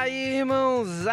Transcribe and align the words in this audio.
Fala, 0.00 0.08
irmãozada! 0.08 1.04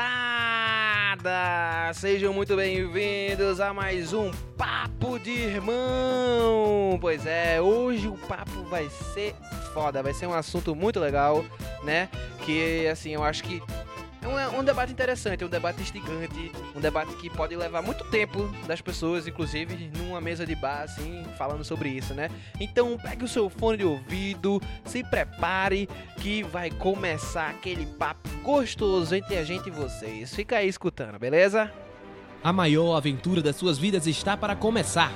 Sejam 1.94 2.32
muito 2.32 2.56
bem-vindos 2.56 3.60
a 3.60 3.74
mais 3.74 4.14
um 4.14 4.32
Papo 4.56 5.20
de 5.20 5.32
Irmão! 5.32 6.98
Pois 7.02 7.26
é, 7.26 7.60
hoje 7.60 8.08
o 8.08 8.16
papo 8.16 8.64
vai 8.70 8.88
ser 9.14 9.36
foda, 9.74 10.02
vai 10.02 10.14
ser 10.14 10.26
um 10.26 10.34
assunto 10.34 10.74
muito 10.74 11.02
legal, 11.02 11.44
né? 11.84 12.08
Que, 12.46 12.88
assim, 12.88 13.14
eu 13.14 13.26
acho 13.26 13.44
que 13.44 13.62
um, 14.28 14.38
é 14.38 14.48
um 14.48 14.64
debate 14.64 14.92
interessante, 14.92 15.44
é 15.44 15.48
um 15.48 15.50
debate 15.50 15.82
instigante, 15.82 16.52
um 16.76 16.80
debate 16.80 17.16
que 17.16 17.30
pode 17.30 17.56
levar 17.56 17.82
muito 17.82 18.04
tempo 18.06 18.48
das 18.66 18.82
pessoas, 18.82 19.28
inclusive 19.28 19.90
numa 19.98 20.20
mesa 20.22 20.46
de 20.46 20.56
bar, 20.56 20.84
assim, 20.84 21.26
falando 21.38 21.64
sobre 21.64 21.90
isso, 21.90 22.14
né? 22.14 22.30
Então 22.60 22.98
pegue 22.98 23.26
o 23.26 23.28
seu 23.28 23.50
fone 23.50 23.78
de 23.78 23.86
ouvido, 23.86 24.62
se 24.86 25.04
prepare 25.04 25.88
que 26.18 26.44
vai 26.44 26.70
começar 26.70 27.50
aquele 27.50 27.86
papo 27.86 28.28
gostoso 28.44 29.16
entre 29.16 29.38
a 29.38 29.44
gente 29.44 29.68
e 29.68 29.72
vocês. 29.72 30.34
Fica 30.34 30.58
aí 30.58 30.68
escutando, 30.68 31.18
beleza? 31.18 31.72
A 32.44 32.54
maior 32.54 32.96
aventura 32.96 33.42
das 33.42 33.56
suas 33.56 33.78
vidas 33.78 34.08
está 34.08 34.38
para 34.38 34.56
começar. 34.56 35.12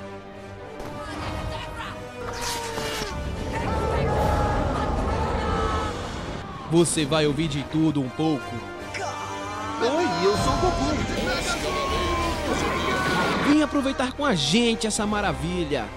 Você 6.70 7.04
vai 7.04 7.26
ouvir 7.26 7.48
de 7.48 7.62
tudo 7.64 8.00
um 8.00 8.08
pouco. 8.08 8.71
Oi, 10.22 10.28
eu 10.28 10.36
sou 10.36 10.52
o 10.52 10.56
Goku. 10.58 10.84
Vem 13.48 13.60
aproveitar 13.60 14.12
com 14.12 14.24
a 14.24 14.36
gente 14.36 14.86
essa 14.86 15.04
maravilha. 15.04 15.88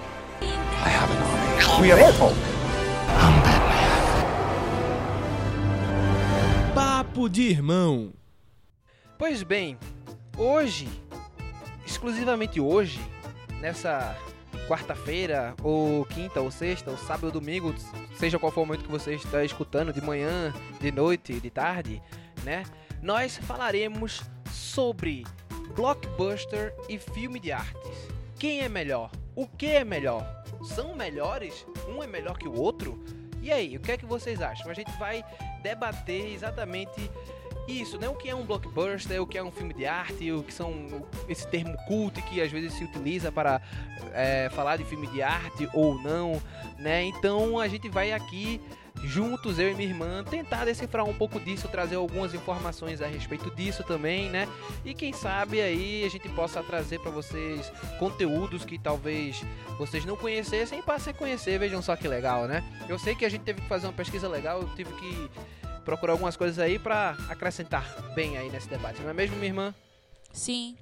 We 1.80 1.92
are 1.92 2.02
Hulk. 2.02 2.34
Papo 6.74 7.28
de 7.28 7.42
irmão. 7.42 8.12
Pois 9.16 9.44
bem, 9.44 9.78
hoje, 10.36 10.88
exclusivamente 11.86 12.60
hoje, 12.60 12.98
nessa 13.60 14.16
quarta-feira, 14.66 15.54
ou 15.62 16.04
quinta, 16.06 16.40
ou 16.40 16.50
sexta, 16.50 16.90
ou 16.90 16.98
sábado, 16.98 17.26
ou 17.26 17.30
domingo, 17.30 17.72
seja 18.18 18.40
qual 18.40 18.50
for 18.50 18.62
o 18.62 18.66
momento 18.66 18.82
que 18.82 18.90
você 18.90 19.14
está 19.14 19.44
escutando, 19.44 19.92
de 19.92 20.00
manhã, 20.00 20.52
de 20.80 20.90
noite, 20.90 21.38
de 21.38 21.48
tarde, 21.48 22.02
né? 22.42 22.64
Nós 23.02 23.36
falaremos 23.36 24.22
sobre 24.50 25.24
blockbuster 25.74 26.74
e 26.88 26.98
filme 26.98 27.38
de 27.38 27.52
artes. 27.52 28.08
Quem 28.38 28.60
é 28.60 28.68
melhor? 28.68 29.10
O 29.34 29.46
que 29.46 29.66
é 29.66 29.84
melhor? 29.84 30.44
São 30.64 30.94
melhores? 30.94 31.66
Um 31.88 32.02
é 32.02 32.06
melhor 32.06 32.38
que 32.38 32.48
o 32.48 32.58
outro? 32.58 33.02
E 33.42 33.52
aí, 33.52 33.76
o 33.76 33.80
que 33.80 33.92
é 33.92 33.96
que 33.96 34.06
vocês 34.06 34.40
acham? 34.40 34.70
A 34.70 34.74
gente 34.74 34.90
vai 34.98 35.24
debater 35.62 36.32
exatamente 36.32 37.10
isso, 37.68 37.98
né? 37.98 38.08
O 38.08 38.14
que 38.14 38.28
é 38.28 38.34
um 38.34 38.44
blockbuster, 38.44 39.20
o 39.20 39.26
que 39.26 39.36
é 39.36 39.42
um 39.42 39.50
filme 39.50 39.74
de 39.74 39.86
arte, 39.86 40.32
o 40.32 40.42
que 40.42 40.52
são 40.52 41.06
esse 41.28 41.46
termo 41.48 41.76
cult 41.86 42.20
que 42.22 42.40
às 42.40 42.50
vezes 42.50 42.72
se 42.72 42.84
utiliza 42.84 43.30
para 43.30 43.60
é, 44.12 44.48
falar 44.50 44.76
de 44.76 44.84
filme 44.84 45.06
de 45.08 45.22
arte 45.22 45.68
ou 45.72 46.00
não, 46.00 46.40
né? 46.78 47.04
Então 47.04 47.58
a 47.58 47.68
gente 47.68 47.88
vai 47.88 48.12
aqui 48.12 48.60
juntos, 49.04 49.58
eu 49.58 49.70
e 49.70 49.74
minha 49.74 49.88
irmã, 49.88 50.24
tentar 50.24 50.64
decifrar 50.64 51.04
um 51.04 51.14
pouco 51.14 51.38
disso, 51.38 51.68
trazer 51.68 51.96
algumas 51.96 52.34
informações 52.34 53.00
a 53.00 53.06
respeito 53.06 53.50
disso 53.54 53.84
também, 53.84 54.30
né? 54.30 54.48
E 54.84 54.94
quem 54.94 55.12
sabe 55.12 55.60
aí 55.60 56.04
a 56.04 56.08
gente 56.08 56.28
possa 56.30 56.62
trazer 56.62 57.00
para 57.00 57.10
vocês 57.10 57.70
conteúdos 57.98 58.64
que 58.64 58.78
talvez 58.78 59.42
vocês 59.78 60.04
não 60.04 60.16
conhecessem 60.16 60.78
e 60.78 60.82
passem 60.82 61.12
a 61.12 61.16
conhecer, 61.16 61.58
vejam 61.58 61.80
só 61.82 61.94
que 61.94 62.08
legal, 62.08 62.46
né? 62.46 62.64
Eu 62.88 62.98
sei 62.98 63.14
que 63.14 63.24
a 63.24 63.28
gente 63.28 63.42
teve 63.42 63.60
que 63.60 63.68
fazer 63.68 63.86
uma 63.86 63.92
pesquisa 63.92 64.28
legal, 64.28 64.60
eu 64.62 64.68
tive 64.74 64.92
que 64.94 65.30
procurar 65.84 66.14
algumas 66.14 66.36
coisas 66.36 66.58
aí 66.58 66.78
para 66.78 67.16
acrescentar 67.28 67.84
bem 68.14 68.36
aí 68.36 68.50
nesse 68.50 68.68
debate, 68.68 69.00
não 69.02 69.10
é 69.10 69.14
mesmo, 69.14 69.36
minha 69.36 69.48
irmã? 69.48 69.74
Sim. 70.32 70.76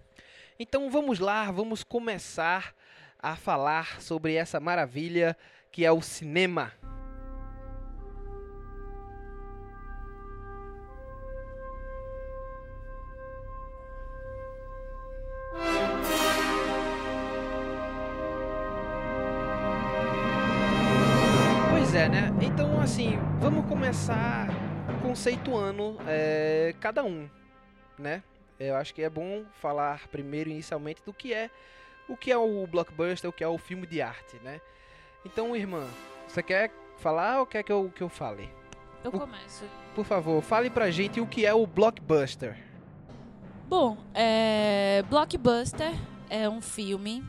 Então 0.58 0.90
vamos 0.90 1.18
lá, 1.18 1.50
vamos 1.50 1.82
começar 1.82 2.74
a 3.18 3.36
falar 3.36 4.00
sobre 4.00 4.34
essa 4.34 4.60
maravilha 4.60 5.36
que 5.72 5.84
é 5.84 5.90
o 5.90 6.00
cinema. 6.00 6.72
Começar 23.94 24.48
conceituando 25.02 25.96
é, 26.04 26.74
cada 26.80 27.04
um, 27.04 27.30
né? 27.96 28.24
Eu 28.58 28.74
acho 28.74 28.92
que 28.92 29.02
é 29.02 29.08
bom 29.08 29.44
falar 29.60 30.08
primeiro, 30.08 30.50
inicialmente, 30.50 31.00
do 31.06 31.12
que 31.12 31.32
é 31.32 31.48
o 32.08 32.16
que 32.16 32.32
é 32.32 32.36
o 32.36 32.66
blockbuster, 32.66 33.30
o 33.30 33.32
que 33.32 33.44
é 33.44 33.48
o 33.48 33.56
filme 33.56 33.86
de 33.86 34.02
arte, 34.02 34.36
né? 34.42 34.60
Então, 35.24 35.54
irmã, 35.54 35.86
você 36.26 36.42
quer 36.42 36.72
falar 36.98 37.38
ou 37.38 37.46
quer 37.46 37.62
que 37.62 37.70
eu, 37.70 37.88
que 37.94 38.02
eu 38.02 38.08
fale? 38.08 38.50
Eu 39.04 39.10
O- 39.12 39.20
começo. 39.20 39.64
Por 39.94 40.04
favor, 40.04 40.42
fale 40.42 40.68
pra 40.70 40.90
gente 40.90 41.20
o 41.20 41.26
que 41.26 41.46
é 41.46 41.54
o 41.54 41.64
blockbuster. 41.64 42.58
Bom, 43.68 43.96
é... 44.12 45.04
Blockbuster 45.08 45.92
é 46.28 46.48
um 46.48 46.60
filme. 46.60 47.24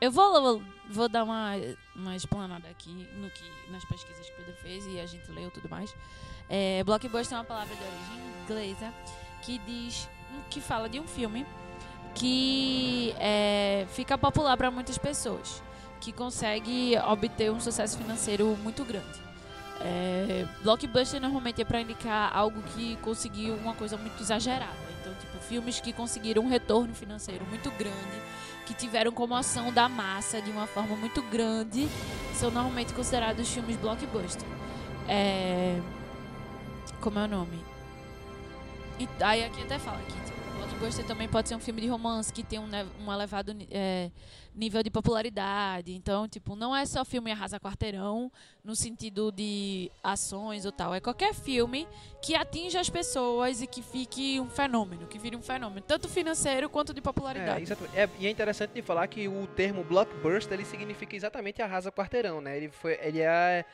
Eu 0.00 0.12
vou, 0.12 0.62
vou 0.90 1.08
dar 1.08 1.24
uma, 1.24 1.52
uma 1.94 2.14
explanada 2.16 2.68
aqui 2.68 2.90
no 3.16 3.30
que, 3.30 3.70
nas 3.70 3.84
pesquisas 3.84 4.26
que 4.26 4.32
o 4.32 4.36
Pedro 4.36 4.54
fez 4.62 4.86
e 4.86 5.00
a 5.00 5.06
gente 5.06 5.30
leu 5.30 5.50
tudo 5.50 5.68
mais. 5.68 5.94
É, 6.48 6.82
blockbuster 6.84 7.36
é 7.36 7.40
uma 7.40 7.44
palavra 7.44 7.74
de 7.74 7.82
origem 7.82 8.34
inglesa 8.42 8.94
que 9.42 9.58
diz 9.58 10.08
que 10.50 10.60
fala 10.60 10.88
de 10.88 11.00
um 11.00 11.06
filme 11.06 11.46
que 12.14 13.14
é, 13.18 13.86
fica 13.90 14.16
popular 14.16 14.56
para 14.56 14.70
muitas 14.70 14.96
pessoas, 14.96 15.62
que 16.00 16.12
consegue 16.12 16.96
obter 16.98 17.50
um 17.50 17.60
sucesso 17.60 17.98
financeiro 17.98 18.56
muito 18.62 18.84
grande. 18.84 19.24
É, 19.80 20.46
blockbuster 20.62 21.20
normalmente 21.20 21.60
é 21.60 21.64
para 21.64 21.80
indicar 21.80 22.34
algo 22.34 22.62
que 22.74 22.96
conseguiu 22.96 23.56
uma 23.56 23.74
coisa 23.74 23.96
muito 23.96 24.22
exagerada. 24.22 24.94
Então, 25.00 25.14
tipo, 25.14 25.38
filmes 25.40 25.80
que 25.80 25.92
conseguiram 25.92 26.44
um 26.44 26.48
retorno 26.48 26.94
financeiro 26.94 27.44
muito 27.46 27.70
grande, 27.72 28.22
que 28.66 28.74
tiveram 28.74 29.12
comoção 29.12 29.72
da 29.72 29.88
massa 29.88 30.40
de 30.40 30.50
uma 30.50 30.66
forma 30.66 30.96
muito 30.96 31.22
grande, 31.22 31.88
são 32.34 32.50
normalmente 32.50 32.92
considerados 32.92 33.48
filmes 33.48 33.76
blockbuster. 33.76 34.46
É, 35.08 35.80
como 37.00 37.18
é 37.18 37.24
o 37.24 37.28
nome? 37.28 37.58
E 38.98 39.08
aí 39.20 39.44
aqui 39.44 39.62
até 39.62 39.78
fala 39.78 39.98
que 39.98 40.12
tipo, 40.12 40.56
blockbuster 40.56 41.06
também 41.06 41.28
pode 41.28 41.48
ser 41.48 41.54
um 41.56 41.60
filme 41.60 41.80
de 41.80 41.88
romance 41.88 42.32
que 42.32 42.42
tem 42.42 42.58
um, 42.58 42.68
um 43.04 43.12
elevado 43.12 43.54
é, 43.70 44.10
nível 44.54 44.82
de 44.82 44.90
popularidade. 44.90 45.92
Então, 45.94 46.28
tipo, 46.28 46.54
não 46.54 46.74
é 46.74 46.86
só 46.86 47.04
filme 47.04 47.32
arrasa 47.32 47.58
quarteirão 47.58 48.30
no 48.62 48.76
sentido 48.76 49.32
de 49.32 49.90
ações 50.02 50.64
ou 50.64 50.72
tal. 50.72 50.94
É 50.94 51.00
qualquer 51.00 51.34
filme 51.34 51.86
que 52.22 52.34
atinja 52.34 52.80
as 52.80 52.88
pessoas 52.88 53.60
e 53.60 53.66
que 53.66 53.82
fique 53.82 54.38
um 54.40 54.48
fenômeno, 54.48 55.06
que 55.06 55.18
vire 55.18 55.36
um 55.36 55.42
fenômeno, 55.42 55.80
tanto 55.80 56.08
financeiro 56.08 56.68
quanto 56.70 56.94
de 56.94 57.00
É, 57.00 57.02
popularidade. 57.02 57.62
exatamente. 57.62 57.96
É, 57.98 58.08
e 58.18 58.26
é 58.26 58.30
interessante 58.30 58.70
de 58.72 58.82
falar 58.82 59.06
que 59.08 59.26
o 59.28 59.46
termo 59.48 59.82
blockbuster 59.84 60.54
ele 60.54 60.64
significa 60.64 61.14
exatamente 61.16 61.60
arrasa 61.60 61.90
quarteirão, 61.90 62.40
né? 62.40 62.56
Ele 62.56 62.68
foi, 62.70 62.98
ele 63.02 63.20
é, 63.20 63.64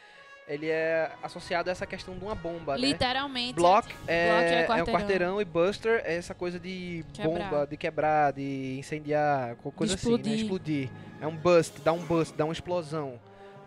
ele 0.50 0.69
é 0.69 1.12
associado 1.22 1.69
a 1.69 1.72
essa 1.72 1.87
questão 1.87 2.16
de 2.19 2.25
uma 2.25 2.34
bomba, 2.34 2.75
né? 2.77 2.81
Literalmente. 2.88 3.55
Block 3.55 3.88
é, 4.06 4.27
Block 4.66 4.78
é 4.78 4.81
é 4.81 4.83
um 4.83 4.87
quarteirão. 4.87 5.41
e 5.41 5.44
buster 5.44 6.03
é 6.05 6.16
essa 6.16 6.34
coisa 6.34 6.59
de 6.59 7.05
Quebrar. 7.12 7.50
bomba, 7.50 7.66
de 7.69 7.77
quebrar, 7.77 8.33
de 8.33 8.77
incendiar, 8.78 9.55
co- 9.56 9.71
coisa 9.71 9.94
assim, 9.94 10.09
né? 10.09 10.15
explodir. 10.16 10.41
Explodir. 10.41 10.91
É 11.21 11.27
um 11.27 11.37
bust, 11.37 11.81
dá 11.83 11.93
um 11.93 12.00
bust, 12.00 12.34
dá 12.37 12.44
uma 12.44 12.53
explosão, 12.53 13.21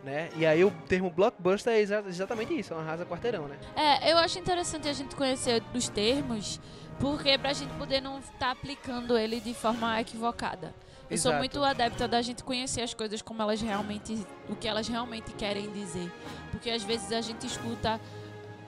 né? 0.04 0.30
E 0.36 0.46
aí 0.46 0.64
o 0.66 0.72
termo 0.90 1.10
blockbuster 1.10 1.72
é 1.74 1.80
exa- 1.80 2.04
exatamente 2.06 2.54
isso, 2.60 2.74
é 2.74 2.78
um 2.78 2.80
arrasa 2.82 3.06
quarteirão, 3.06 3.48
né? 3.48 3.56
É, 3.76 4.12
eu 4.12 4.18
acho 4.18 4.38
interessante 4.38 4.88
a 4.90 4.94
gente 4.94 5.16
conhecer 5.16 5.64
os 5.74 5.88
termos, 5.88 6.60
porque 7.00 7.38
pra 7.38 7.54
gente 7.54 7.72
poder 7.76 8.02
não 8.02 8.20
estar 8.20 8.52
aplicando 8.52 9.18
ele 9.18 9.40
de 9.40 9.54
forma 9.54 10.02
equivocada. 10.02 10.74
Eu 11.10 11.18
sou 11.18 11.32
Exato. 11.32 11.40
muito 11.40 11.64
adepta 11.64 12.08
da 12.08 12.22
gente 12.22 12.44
conhecer 12.44 12.82
as 12.82 12.94
coisas 12.94 13.22
como 13.22 13.42
elas 13.42 13.62
realmente, 13.62 14.26
o 14.50 14.56
que 14.56 14.68
elas 14.68 14.88
realmente 14.88 15.32
querem 15.34 15.70
dizer. 15.72 16.12
Porque 16.52 16.70
às 16.70 16.84
vezes 16.84 17.12
a 17.12 17.22
gente 17.22 17.46
escuta, 17.46 18.00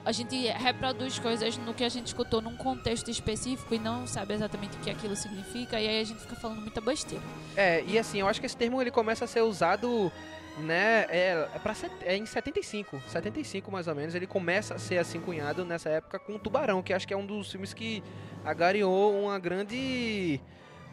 a 0.04 0.12
gente 0.12 0.36
reproduz 0.48 1.18
coisas 1.18 1.56
no 1.58 1.74
que 1.74 1.82
a 1.82 1.88
gente 1.88 2.06
escutou 2.06 2.40
num 2.40 2.56
contexto 2.56 3.10
específico 3.10 3.74
e 3.74 3.78
não 3.78 4.06
sabe 4.06 4.34
exatamente 4.34 4.76
o 4.76 4.80
que 4.80 4.90
aquilo 4.90 5.16
significa, 5.16 5.80
e 5.80 5.88
aí 5.88 6.00
a 6.00 6.04
gente 6.04 6.20
fica 6.20 6.36
falando 6.36 6.60
muita 6.60 6.80
besteira. 6.80 7.24
É, 7.56 7.82
e 7.84 7.98
assim, 7.98 8.20
eu 8.20 8.28
acho 8.28 8.38
que 8.38 8.46
esse 8.46 8.56
termo 8.56 8.80
ele 8.80 8.90
começa 8.90 9.24
a 9.24 9.28
ser 9.28 9.40
usado, 9.40 10.12
né, 10.58 11.06
é, 11.08 11.48
é, 11.54 11.58
pra 11.58 11.74
é 12.02 12.16
em 12.16 12.24
75, 12.24 13.00
75 13.08 13.72
mais 13.72 13.88
ou 13.88 13.94
menos, 13.94 14.14
ele 14.14 14.26
começa 14.26 14.74
a 14.74 14.78
ser 14.78 14.98
assim 14.98 15.18
cunhado 15.20 15.64
nessa 15.64 15.88
época 15.88 16.18
com 16.18 16.38
Tubarão, 16.38 16.82
que 16.82 16.92
acho 16.92 17.08
que 17.08 17.14
é 17.14 17.16
um 17.16 17.26
dos 17.26 17.50
filmes 17.50 17.74
que 17.74 18.04
agariou 18.44 19.24
uma 19.24 19.38
grande 19.40 20.40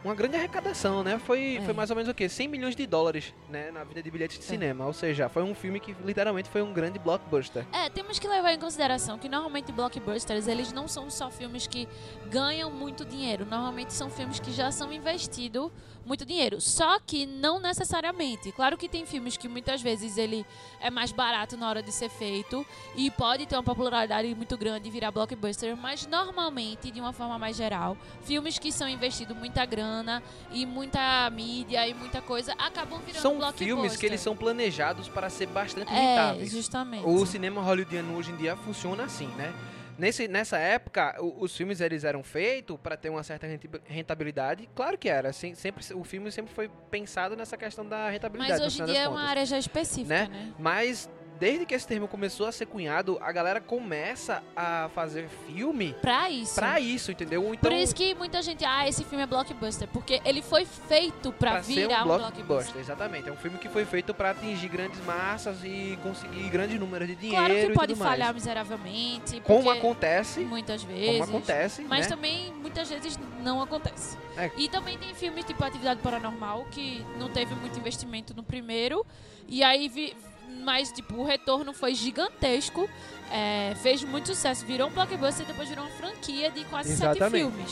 uma 0.03 0.13
grande 0.13 0.35
arrecadação, 0.35 1.03
né? 1.03 1.17
Foi, 1.19 1.55
É. 1.57 1.61
foi 1.61 1.73
mais 1.73 1.89
ou 1.89 1.95
menos 1.95 2.09
o 2.09 2.13
quê? 2.13 2.27
100 2.27 2.47
milhões 2.47 2.75
de 2.75 2.85
dólares, 2.85 3.33
né? 3.49 3.71
Na 3.71 3.83
vida 3.83 4.01
de 4.03 4.11
bilhetes 4.11 4.37
de 4.37 4.43
É. 4.43 4.47
cinema. 4.47 4.85
Ou 4.85 4.93
seja, 4.93 5.29
foi 5.29 5.43
um 5.43 5.55
filme 5.55 5.79
que 5.79 5.95
literalmente 6.03 6.49
foi 6.49 6.61
um 6.61 6.73
grande 6.73 6.99
blockbuster. 6.99 7.65
É, 7.71 7.89
temos 7.89 8.19
que 8.19 8.27
levar 8.27 8.51
em 8.53 8.59
consideração 8.59 9.17
que 9.17 9.29
normalmente 9.29 9.71
blockbusters, 9.71 10.47
eles 10.47 10.71
não 10.73 10.87
são 10.87 11.09
só 11.09 11.29
filmes 11.31 11.67
que 11.67 11.87
ganham 12.29 12.69
muito 12.69 13.05
dinheiro. 13.05 13.45
Normalmente 13.45 13.93
são 13.93 14.09
filmes 14.09 14.39
que 14.39 14.51
já 14.51 14.71
são 14.71 14.91
investidos 14.91 15.71
muito 16.05 16.25
dinheiro. 16.25 16.59
Só 16.61 16.99
que 16.99 17.25
não 17.25 17.59
necessariamente. 17.59 18.51
Claro 18.51 18.77
que 18.77 18.89
tem 18.89 19.05
filmes 19.05 19.37
que 19.37 19.47
muitas 19.47 19.81
vezes 19.81 20.17
ele 20.17 20.45
é 20.79 20.89
mais 20.89 21.11
barato 21.11 21.55
na 21.57 21.69
hora 21.69 21.81
de 21.81 21.91
ser 21.91 22.09
feito 22.09 22.65
e 22.95 23.09
pode 23.11 23.45
ter 23.45 23.55
uma 23.55 23.63
popularidade 23.63 24.33
muito 24.35 24.57
grande 24.57 24.87
e 24.87 24.91
virar 24.91 25.11
blockbuster, 25.11 25.75
mas 25.77 26.05
normalmente, 26.07 26.91
de 26.91 26.99
uma 26.99 27.13
forma 27.13 27.37
mais 27.39 27.55
geral, 27.55 27.97
filmes 28.23 28.59
que 28.59 28.71
são 28.71 28.87
investidos 28.87 29.35
muita 29.37 29.65
grana 29.65 30.21
e 30.51 30.65
muita 30.65 31.29
mídia 31.29 31.87
e 31.87 31.93
muita 31.93 32.21
coisa 32.21 32.53
acabam 32.57 32.99
virando 32.99 33.21
São 33.21 33.37
blockbuster. 33.37 33.67
filmes 33.67 33.97
que 33.97 34.05
eles 34.05 34.21
são 34.21 34.35
planejados 34.35 35.07
para 35.07 35.29
ser 35.29 35.47
bastante 35.47 35.91
é, 35.91 35.95
rentáveis. 35.95 36.51
justamente. 36.51 37.05
O 37.05 37.25
cinema 37.25 37.61
hollywoodiano 37.61 38.15
hoje 38.17 38.31
em 38.31 38.35
dia 38.35 38.55
funciona 38.57 39.03
assim, 39.03 39.27
né? 39.37 39.53
Nesse, 39.97 40.27
nessa 40.27 40.57
época, 40.57 41.15
o- 41.19 41.43
os 41.43 41.55
filmes 41.55 41.79
eles 41.81 42.03
eram 42.03 42.23
feitos 42.23 42.77
para 42.81 42.97
ter 42.97 43.09
uma 43.09 43.23
certa 43.23 43.47
rentabilidade. 43.85 44.67
Claro 44.75 44.97
que 44.97 45.07
era. 45.09 45.31
Sem- 45.31 45.55
sempre, 45.55 45.83
o 45.93 46.03
filme 46.03 46.31
sempre 46.31 46.53
foi 46.53 46.69
pensado 46.89 47.35
nessa 47.35 47.55
questão 47.57 47.85
da 47.87 48.09
rentabilidade. 48.09 48.59
Mas 48.59 48.61
hoje 48.61 48.81
em 48.81 48.85
dia 48.85 49.03
é 49.03 49.07
uma 49.07 49.23
área 49.23 49.45
já 49.45 49.57
específica, 49.57 50.09
Né? 50.09 50.27
né? 50.29 50.53
Mas 50.57 51.09
desde 51.43 51.65
que 51.65 51.75
esse 51.75 51.85
termo 51.85 52.07
começou 52.07 52.47
a 52.47 52.53
ser 52.53 52.65
cunhado, 52.67 53.17
a 53.21 53.29
galera 53.33 53.59
começa 53.59 54.41
a 54.55 54.89
fazer 54.95 55.27
filme 55.45 55.93
Pra 56.01 56.29
isso. 56.29 56.55
pra 56.55 56.79
isso, 56.79 57.11
entendeu? 57.11 57.53
Então, 57.53 57.69
Por 57.69 57.73
isso 57.77 57.93
que 57.93 58.15
muita 58.15 58.41
gente, 58.41 58.63
ah, 58.63 58.87
esse 58.87 59.03
filme 59.03 59.21
é 59.25 59.27
blockbuster, 59.27 59.89
porque 59.89 60.21
ele 60.23 60.41
foi 60.41 60.63
feito 60.63 61.33
pra, 61.33 61.51
pra 61.51 61.59
virar 61.59 61.99
um 62.07 62.13
um 62.13 62.17
blockbuster. 62.17 62.79
Exatamente. 62.79 63.27
É 63.27 63.31
um 63.33 63.35
filme 63.35 63.57
que 63.57 63.67
foi 63.67 63.83
feito 63.83 64.13
pra 64.13 64.29
atingir 64.29 64.69
grandes 64.69 65.03
massas 65.03 65.57
e 65.65 65.99
conseguir 66.01 66.47
grandes 66.49 66.79
números 66.79 67.09
de 67.09 67.15
dinheiro 67.15 67.45
Claro 67.45 67.67
que 67.67 67.73
pode 67.73 67.95
falhar 67.95 68.27
mais. 68.27 68.35
miseravelmente, 68.35 69.41
Como 69.41 69.69
acontece, 69.69 70.39
muitas 70.45 70.81
vezes. 70.81 71.11
como 71.11 71.23
acontece, 71.25 71.81
Mas 71.81 72.07
né? 72.07 72.15
também 72.15 72.53
muitas 72.53 72.89
vezes 72.89 73.19
não 73.41 73.61
acontece. 73.61 74.17
É. 74.37 74.49
E 74.55 74.69
também 74.69 74.97
tem 74.97 75.13
filmes 75.13 75.43
tipo 75.43 75.61
Atividade 75.61 75.99
Paranormal 76.01 76.65
que 76.71 77.05
não 77.19 77.29
teve 77.29 77.53
muito 77.55 77.77
investimento 77.77 78.33
no 78.33 78.43
primeiro 78.43 79.05
e 79.47 79.61
aí 79.61 79.89
vi, 79.89 80.15
mas 80.63 80.91
tipo 80.91 81.15
o 81.17 81.23
retorno 81.23 81.73
foi 81.73 81.93
gigantesco, 81.93 82.89
é, 83.31 83.73
fez 83.81 84.03
muito 84.03 84.27
sucesso, 84.27 84.65
virou 84.65 84.87
um 84.89 84.91
blockbuster 84.91 85.45
e 85.45 85.47
depois 85.47 85.67
virou 85.69 85.85
uma 85.85 85.91
franquia 85.95 86.49
de 86.51 86.63
quase 86.65 86.95
sete 86.95 87.17
Exatamente. 87.17 87.41
filmes. 87.51 87.71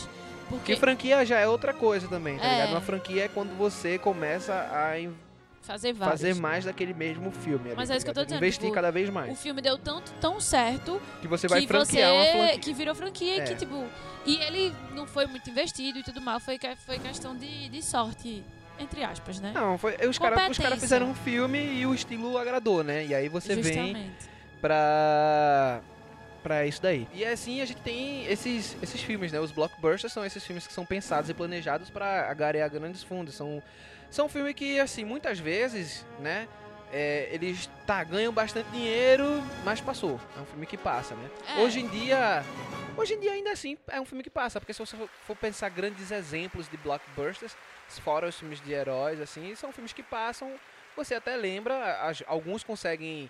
Porque 0.50 0.74
Porque 0.74 0.76
franquia 0.76 1.26
já 1.26 1.40
é 1.40 1.48
outra 1.48 1.74
coisa 1.74 2.08
também, 2.10 2.38
tá 2.38 2.46
É. 2.46 2.54
ligado? 2.56 2.72
Uma 2.72 2.82
franquia 2.82 3.24
é 3.26 3.28
quando 3.30 3.56
você 3.58 3.98
começa 3.98 4.54
a 4.54 4.96
fazer 5.62 5.94
vários. 5.94 6.20
fazer 6.22 6.36
mais 6.36 6.66
daquele 6.66 6.94
mesmo 6.94 7.32
filme. 7.32 7.68
ali, 7.68 7.76
Mas 7.78 7.88
tá 7.88 7.94
é 7.94 7.98
isso 7.98 8.06
que 8.06 8.10
eu 8.10 8.16
tô 8.16 8.24
dizendo, 8.26 8.40
Investir 8.40 8.64
tipo, 8.64 8.74
cada 8.74 8.92
vez 8.92 9.08
O 9.10 9.14
mais. 9.14 9.40
filme 9.42 9.62
deu 9.62 9.78
tanto 9.78 10.12
tão 10.20 10.42
certo 10.42 11.02
Que 11.22 11.28
você 11.28 11.48
vai 11.48 11.62
que 11.62 11.68
franquear 11.68 12.12
uma 12.14 12.26
você 12.26 12.32
franquia. 12.32 12.60
que 12.60 12.74
virou 12.74 12.96
franquia 12.96 13.34
É. 13.40 13.44
e 13.44 13.48
que 13.48 13.56
tipo 13.56 13.86
e 14.26 14.36
ele 14.38 14.74
não 14.94 15.08
foi 15.08 15.26
muito 15.26 15.50
investido 15.50 16.00
e 16.00 16.04
tudo 16.04 16.20
mal 16.20 16.40
foi 16.40 16.60
foi 16.86 17.00
questão 17.00 17.36
de, 17.36 17.70
de 17.70 17.82
sorte 17.82 18.44
entre 18.82 19.04
aspas 19.04 19.40
né 19.40 19.52
Não, 19.54 19.78
foi, 19.78 19.96
os 20.08 20.18
caras 20.18 20.58
cara 20.58 20.76
fizeram 20.78 21.10
um 21.10 21.16
filme 21.16 21.60
e 21.60 21.86
o 21.86 21.94
estilo 21.94 22.38
agradou, 22.38 22.84
né? 22.84 23.06
E 23.06 23.14
aí 23.16 23.30
você 23.30 23.56
vem 23.56 23.64
justamente 23.64 24.30
pra 24.62 25.82
pra 26.44 26.66
isso 26.66 26.82
daí. 26.82 27.08
E 27.14 27.24
assim 27.24 27.62
a 27.62 27.66
gente 27.66 27.82
tem 27.82 28.26
esses 28.26 28.76
esses 28.82 29.02
filmes, 29.02 29.32
né? 29.32 29.40
Os 29.40 29.52
blockbusters 29.52 30.12
são 30.12 30.26
esses 30.26 30.44
filmes 30.44 30.66
que 30.66 30.74
são 30.74 30.86
pensados 30.86 31.30
e 31.30 31.34
planejados 31.34 31.90
pra 31.90 32.30
agarear 32.30 32.70
grandes 32.70 33.04
fundos. 33.04 33.36
São 33.36 33.62
são 34.10 34.28
filmes 34.28 34.54
que 34.56 34.80
assim 34.80 35.06
muitas 35.06 35.40
vezes, 35.40 36.06
né? 36.20 36.48
é, 36.94 37.30
eles 37.32 37.70
tá, 37.88 38.04
ganham 38.04 38.34
bastante 38.34 38.70
dinheiro, 38.72 39.42
mas 39.64 39.80
passou. 39.80 40.20
É 40.38 40.42
um 40.42 40.46
filme 40.46 40.66
que 40.66 40.76
passa, 40.76 41.16
né? 41.16 41.30
É. 41.56 41.62
Hoje 41.62 41.80
em 41.80 41.88
dia, 41.88 42.44
hoje 42.98 43.14
em 43.14 43.20
dia 43.22 43.32
ainda 43.32 43.50
assim 43.50 43.78
é 43.88 44.02
um 44.02 44.04
filme 44.04 44.22
que 44.22 44.30
passa, 44.30 44.60
porque 44.60 44.74
se 44.74 44.80
você 44.80 44.98
for- 44.98 45.08
for 45.26 45.38
pensar 45.38 45.70
grandes 45.70 46.12
exemplos 46.12 46.68
de 46.68 46.76
blockbusters, 46.76 47.56
fora 48.00 48.28
os 48.28 48.36
filmes 48.38 48.62
de 48.62 48.72
heróis, 48.72 49.20
assim, 49.20 49.54
são 49.56 49.72
filmes 49.72 49.94
que 49.94 50.04
passam. 50.04 50.54
Você 50.96 51.16
até 51.16 51.36
lembra, 51.36 52.02
as- 52.02 52.24
alguns 52.28 52.64
conseguem 52.64 53.30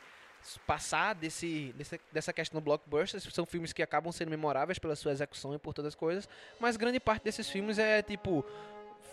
passar 0.66 1.14
desse, 1.14 1.72
desse- 1.78 2.02
dessa 2.12 2.34
questão 2.34 2.60
do 2.60 2.64
blockbusters, 2.64 3.24
são 3.32 3.46
filmes 3.46 3.72
que 3.74 3.84
acabam 3.84 4.12
sendo 4.12 4.30
memoráveis 4.30 4.80
pela 4.80 4.96
sua 4.96 5.12
execução 5.12 5.54
e 5.54 5.60
por 5.60 5.74
todas 5.74 5.90
as 5.90 5.96
coisas, 5.96 6.28
mas 6.60 6.76
grande 6.78 7.00
parte 7.00 7.24
desses 7.24 7.48
filmes 7.50 7.78
é 7.78 8.02
tipo 8.02 8.44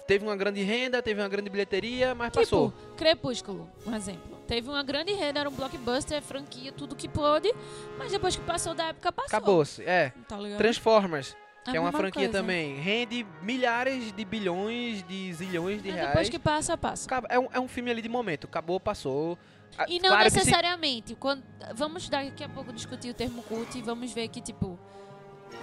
teve 0.06 0.24
uma 0.24 0.34
grande 0.34 0.62
renda, 0.62 1.02
teve 1.02 1.20
uma 1.20 1.28
grande 1.28 1.50
bilheteria, 1.50 2.14
mas 2.14 2.30
passou. 2.32 2.70
tipo 2.72 2.94
Crepúsculo 2.96 3.70
um 3.86 3.94
exemplo 3.94 4.38
teve 4.46 4.66
uma 4.70 4.82
grande 4.82 5.12
renda 5.12 5.40
era 5.40 5.50
um 5.50 5.52
blockbuster 5.52 6.22
franquia 6.22 6.72
tudo 6.72 6.96
que 6.96 7.06
pôde 7.06 7.52
mas 7.98 8.10
depois 8.10 8.34
que 8.34 8.42
passou 8.42 8.72
da 8.74 8.86
época 8.86 9.12
passou 9.12 9.36
Acabou-se. 9.36 9.84
É. 9.84 10.14
tá? 10.26 10.38
Transformers, 10.56 11.36
que 11.64 11.76
é 11.76 11.80
uma 11.80 11.92
franquia 11.92 12.24
coisa. 12.24 12.32
também, 12.32 12.76
rende 12.80 13.26
milhares 13.42 14.12
de 14.12 14.24
bilhões, 14.24 15.02
de 15.06 15.32
zilhões 15.34 15.82
de 15.82 15.88
Mas 15.88 15.96
reais. 15.96 16.10
depois 16.10 16.28
que 16.30 16.38
passa 16.38 16.76
passa 16.78 17.08
É 17.28 17.38
um, 17.38 17.48
é 17.52 17.60
um 17.60 17.68
filme 17.68 17.90
ali 17.90 18.00
de 18.02 18.08
momento, 18.08 18.46
acabou, 18.46 18.80
passou. 18.80 19.38
Ah, 19.76 19.84
E 19.88 20.00
não 20.00 20.08
claro 20.08 20.24
que 20.24 20.30
se- 20.30 20.36
necessariamente. 20.38 21.14
Quando, 21.14 21.42
vamos 21.74 22.08
daqui 22.08 22.42
a 22.42 22.48
pouco 22.48 22.72
discutir 22.72 23.10
o 23.10 23.14
termo 23.14 23.42
cult 23.42 23.76
e 23.78 23.82
vamos 23.82 24.12
ver 24.12 24.28
que, 24.28 24.40
tipo. 24.40 24.78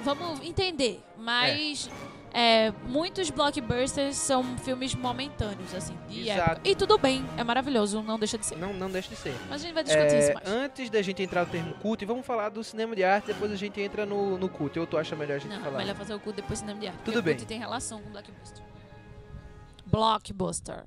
Vamos 0.03 0.41
entender. 0.41 1.01
Mas 1.17 1.89
é, 2.33 2.71
muitos 2.87 3.29
blockbusters 3.29 4.17
são 4.17 4.57
filmes 4.57 4.93
momentâneos, 4.93 5.73
assim, 5.73 5.97
de 6.09 6.29
Exato. 6.29 6.51
época. 6.51 6.69
E 6.69 6.75
tudo 6.75 6.97
bem, 6.97 7.25
é 7.37 7.43
maravilhoso, 7.43 8.01
não 8.03 8.19
deixa 8.19 8.37
de 8.37 8.45
ser. 8.45 8.57
Não, 8.57 8.73
não 8.73 8.89
deixa 8.89 9.09
de 9.09 9.15
ser. 9.15 9.33
Mas 9.49 9.61
a 9.61 9.65
gente 9.65 9.73
vai 9.73 9.83
discutir 9.83 10.13
É, 10.15 10.19
isso 10.19 10.33
mais. 10.33 10.47
antes 10.47 10.89
da 10.89 11.01
gente 11.01 11.23
entrar 11.23 11.45
no 11.45 11.51
termo 11.51 11.73
cult, 11.75 12.03
vamos 12.05 12.25
falar 12.25 12.49
do 12.49 12.63
cinema 12.63 12.95
de 12.95 13.03
arte, 13.03 13.27
depois 13.27 13.51
a 13.51 13.55
gente 13.55 13.79
entra 13.81 14.05
no, 14.05 14.37
no 14.37 14.49
cult. 14.49 14.77
Ou 14.79 14.85
tu 14.85 14.97
acha 14.97 15.15
melhor 15.15 15.35
a 15.35 15.39
gente 15.39 15.51
Não, 15.51 15.59
é 15.61 15.63
falar? 15.63 15.77
melhor 15.77 15.95
fazer 15.95 16.13
o 16.13 16.19
cult 16.19 16.35
depois 16.35 16.59
cinema 16.59 16.79
de 16.79 16.87
arte. 16.87 16.99
Tudo 17.05 17.23
bem. 17.23 17.33
O 17.33 17.37
cult 17.37 17.47
tem 17.47 17.57
relação 17.59 18.01
com 18.01 18.09
blockbuster. 18.11 18.63
Blockbuster. 19.85 20.83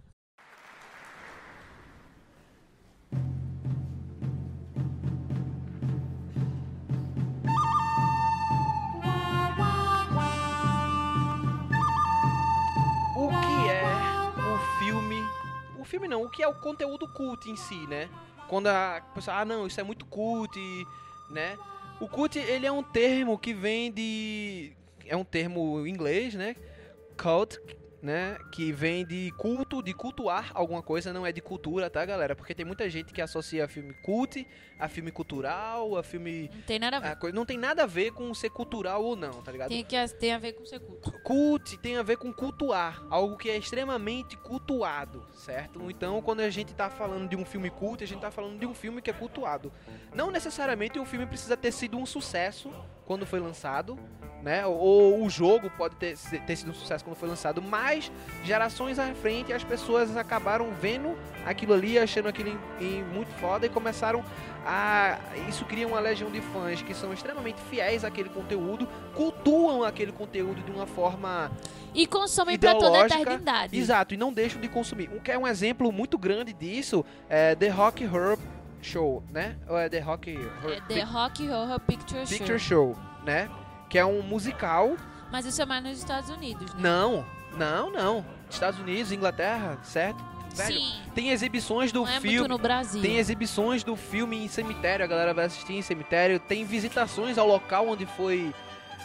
Filme 15.88 16.06
não, 16.06 16.22
o 16.22 16.30
que 16.30 16.42
é 16.42 16.48
o 16.48 16.54
conteúdo 16.54 17.08
cult 17.08 17.50
em 17.50 17.56
si, 17.56 17.86
né? 17.86 18.08
Quando 18.48 18.68
a 18.68 19.02
pessoa, 19.14 19.38
ah 19.38 19.44
não, 19.44 19.66
isso 19.66 19.80
é 19.80 19.82
muito 19.82 20.06
cult, 20.06 20.58
né? 21.30 21.58
O 22.00 22.08
cult, 22.08 22.38
ele 22.38 22.66
é 22.66 22.72
um 22.72 22.82
termo 22.82 23.38
que 23.38 23.52
vem 23.52 23.90
de. 23.90 24.72
É 25.06 25.16
um 25.16 25.24
termo 25.24 25.86
em 25.86 25.90
inglês, 25.90 26.34
né? 26.34 26.54
Cult, 27.20 27.58
né? 28.00 28.38
Que 28.52 28.70
vem 28.72 29.04
de 29.04 29.32
culto, 29.36 29.82
de 29.82 29.92
cultuar 29.92 30.50
alguma 30.54 30.82
coisa, 30.82 31.12
não 31.12 31.26
é 31.26 31.32
de 31.32 31.40
cultura, 31.40 31.90
tá, 31.90 32.04
galera? 32.04 32.36
Porque 32.36 32.54
tem 32.54 32.64
muita 32.64 32.88
gente 32.88 33.12
que 33.12 33.20
associa 33.20 33.66
filme 33.68 33.92
cult 34.02 34.46
a 34.78 34.88
filme 34.88 35.10
cultural, 35.10 35.96
a 35.96 36.02
filme. 36.04 36.48
Não 36.54 36.62
tem 36.62 36.78
nada 36.78 36.96
a 36.98 37.00
ver. 37.00 37.08
a 37.08 37.16
coi- 37.16 37.32
não 37.32 37.44
tem 37.44 37.58
nada 37.58 37.82
a 37.82 37.86
ver 37.86 38.12
com 38.12 38.32
ser 38.32 38.50
cultural 38.50 39.02
ou 39.04 39.16
não, 39.16 39.42
tá 39.42 39.50
ligado? 39.50 39.70
Tem, 39.70 39.84
que, 39.84 39.96
tem 40.20 40.32
a 40.32 40.38
ver 40.38 40.52
com 40.52 40.64
ser 40.64 40.78
culto. 40.78 41.10
Cult 41.24 41.76
tem 41.78 41.96
a 41.96 42.02
ver 42.04 42.16
com 42.16 42.32
cultuar, 42.32 43.04
algo 43.10 43.36
que 43.36 43.50
é 43.50 43.56
extremamente 43.56 44.36
cultuado, 44.36 45.26
certo? 45.34 45.90
Então, 45.90 46.22
quando 46.22 46.40
a 46.40 46.50
gente 46.50 46.72
tá 46.74 46.88
falando 46.88 47.28
de 47.28 47.34
um 47.34 47.44
filme 47.44 47.70
cult, 47.70 48.04
a 48.04 48.06
gente 48.06 48.20
tá 48.20 48.30
falando 48.30 48.58
de 48.60 48.66
um 48.66 48.74
filme 48.74 49.02
que 49.02 49.10
é 49.10 49.12
cultuado. 49.12 49.72
Não 50.14 50.30
necessariamente 50.30 50.98
o 51.00 51.04
filme 51.04 51.26
precisa 51.26 51.56
ter 51.56 51.72
sido 51.72 51.98
um 51.98 52.06
sucesso 52.06 52.70
quando 53.08 53.24
foi 53.26 53.40
lançado, 53.40 53.98
né? 54.42 54.64
Ou, 54.66 54.76
ou 54.78 55.24
o 55.24 55.30
jogo 55.30 55.68
pode 55.76 55.96
ter, 55.96 56.16
ter 56.46 56.54
sido 56.56 56.70
um 56.70 56.74
sucesso 56.74 57.02
quando 57.02 57.16
foi 57.16 57.28
lançado, 57.28 57.60
mas 57.60 58.12
gerações 58.44 58.98
à 58.98 59.12
frente 59.14 59.52
as 59.52 59.64
pessoas 59.64 60.16
acabaram 60.16 60.70
vendo 60.80 61.16
aquilo 61.44 61.72
ali, 61.72 61.98
achando 61.98 62.28
aquilo 62.28 62.50
em- 62.50 62.84
em 62.98 63.02
muito 63.02 63.32
foda 63.40 63.64
e 63.66 63.68
começaram 63.68 64.22
a. 64.64 65.18
Isso 65.48 65.64
cria 65.64 65.88
uma 65.88 65.98
legião 65.98 66.30
de 66.30 66.40
fãs 66.40 66.82
que 66.82 66.92
são 66.94 67.12
extremamente 67.12 67.60
fiéis 67.62 68.04
àquele 68.04 68.28
conteúdo, 68.28 68.86
cultuam 69.14 69.82
aquele 69.82 70.12
conteúdo 70.12 70.62
de 70.62 70.70
uma 70.70 70.86
forma 70.86 71.50
E 71.94 72.06
consomem 72.06 72.58
pra 72.58 72.74
toda 72.74 72.98
a 73.02 73.06
eternidade. 73.06 73.76
Exato, 73.76 74.14
e 74.14 74.16
não 74.16 74.32
deixam 74.32 74.60
de 74.60 74.68
consumir. 74.68 75.10
Um 75.12 75.18
que 75.18 75.32
é 75.32 75.38
um 75.38 75.46
exemplo 75.48 75.90
muito 75.90 76.18
grande 76.18 76.52
disso 76.52 77.04
é 77.28 77.54
The 77.54 77.68
Rock 77.70 78.04
Horror 78.04 78.38
Show, 78.82 79.22
né? 79.30 79.56
Ou 79.68 79.78
é 79.78 79.88
The 79.88 80.00
Rock 80.00 80.36
Horror 80.36 80.72
É 80.72 80.80
The 80.94 81.02
Rock 81.02 81.48
Horror 81.48 81.80
Picture, 81.80 82.26
Picture 82.26 82.58
Show. 82.58 82.94
Show, 82.94 83.02
né? 83.24 83.48
Que 83.88 83.98
é 83.98 84.04
um 84.04 84.22
musical. 84.22 84.96
Mas 85.30 85.44
isso 85.46 85.60
é 85.60 85.66
mais 85.66 85.82
nos 85.84 85.98
Estados 85.98 86.30
Unidos, 86.30 86.72
né? 86.74 86.80
Não, 86.80 87.24
não, 87.56 87.90
não. 87.90 88.24
Estados 88.48 88.78
Unidos, 88.80 89.12
Inglaterra, 89.12 89.78
certo? 89.82 90.22
Velho, 90.54 90.78
Sim, 90.80 90.94
Tem 91.14 91.30
exibições 91.30 91.92
do 91.92 92.00
não 92.00 92.08
é 92.08 92.20
filme. 92.20 92.38
muito 92.38 92.48
no 92.48 92.58
Brasil. 92.58 93.02
Tem 93.02 93.18
exibições 93.18 93.84
do 93.84 93.94
filme 93.94 94.42
em 94.44 94.48
cemitério, 94.48 95.04
a 95.04 95.08
galera 95.08 95.34
vai 95.34 95.44
assistir 95.44 95.74
em 95.74 95.82
cemitério. 95.82 96.40
Tem 96.40 96.64
visitações 96.64 97.36
ao 97.36 97.46
local 97.46 97.86
onde 97.88 98.06
foi 98.06 98.54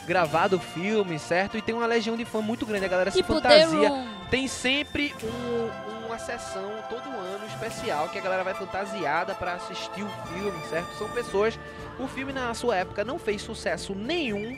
gravado 0.08 0.56
o 0.56 0.60
filme, 0.60 1.20
certo? 1.20 1.58
E 1.58 1.62
tem 1.62 1.75
uma 1.75 1.86
legião 1.86 2.15
de 2.15 2.24
fã 2.24 2.42
muito 2.42 2.65
grande, 2.65 2.86
a 2.86 2.88
galera 2.88 3.12
Tipo 3.12 3.27
se 3.27 3.42
fantasia. 3.42 3.89
Tem 4.30 4.48
sempre 4.48 5.13
um- 5.22 6.02
uma 6.13 6.20
sessão 6.20 6.72
todo 6.89 7.10
ano 7.10 7.43
especial 7.48 8.08
que 8.08 8.20
a 8.20 8.22
galera 8.22 8.43
vai 8.43 8.53
fantasiada 8.53 9.34
pra 9.34 9.55
assistir 9.55 10.03
o 10.03 10.10
filme, 10.27 10.63
certo? 10.67 10.96
São 10.96 11.10
pessoas. 11.10 11.60
O 12.00 12.08
filme 12.08 12.32
na 12.32 12.53
sua 12.53 12.75
época 12.75 13.03
não 13.03 13.17
fez 13.17 13.41
sucesso 13.41 13.96
nenhum, 13.96 14.55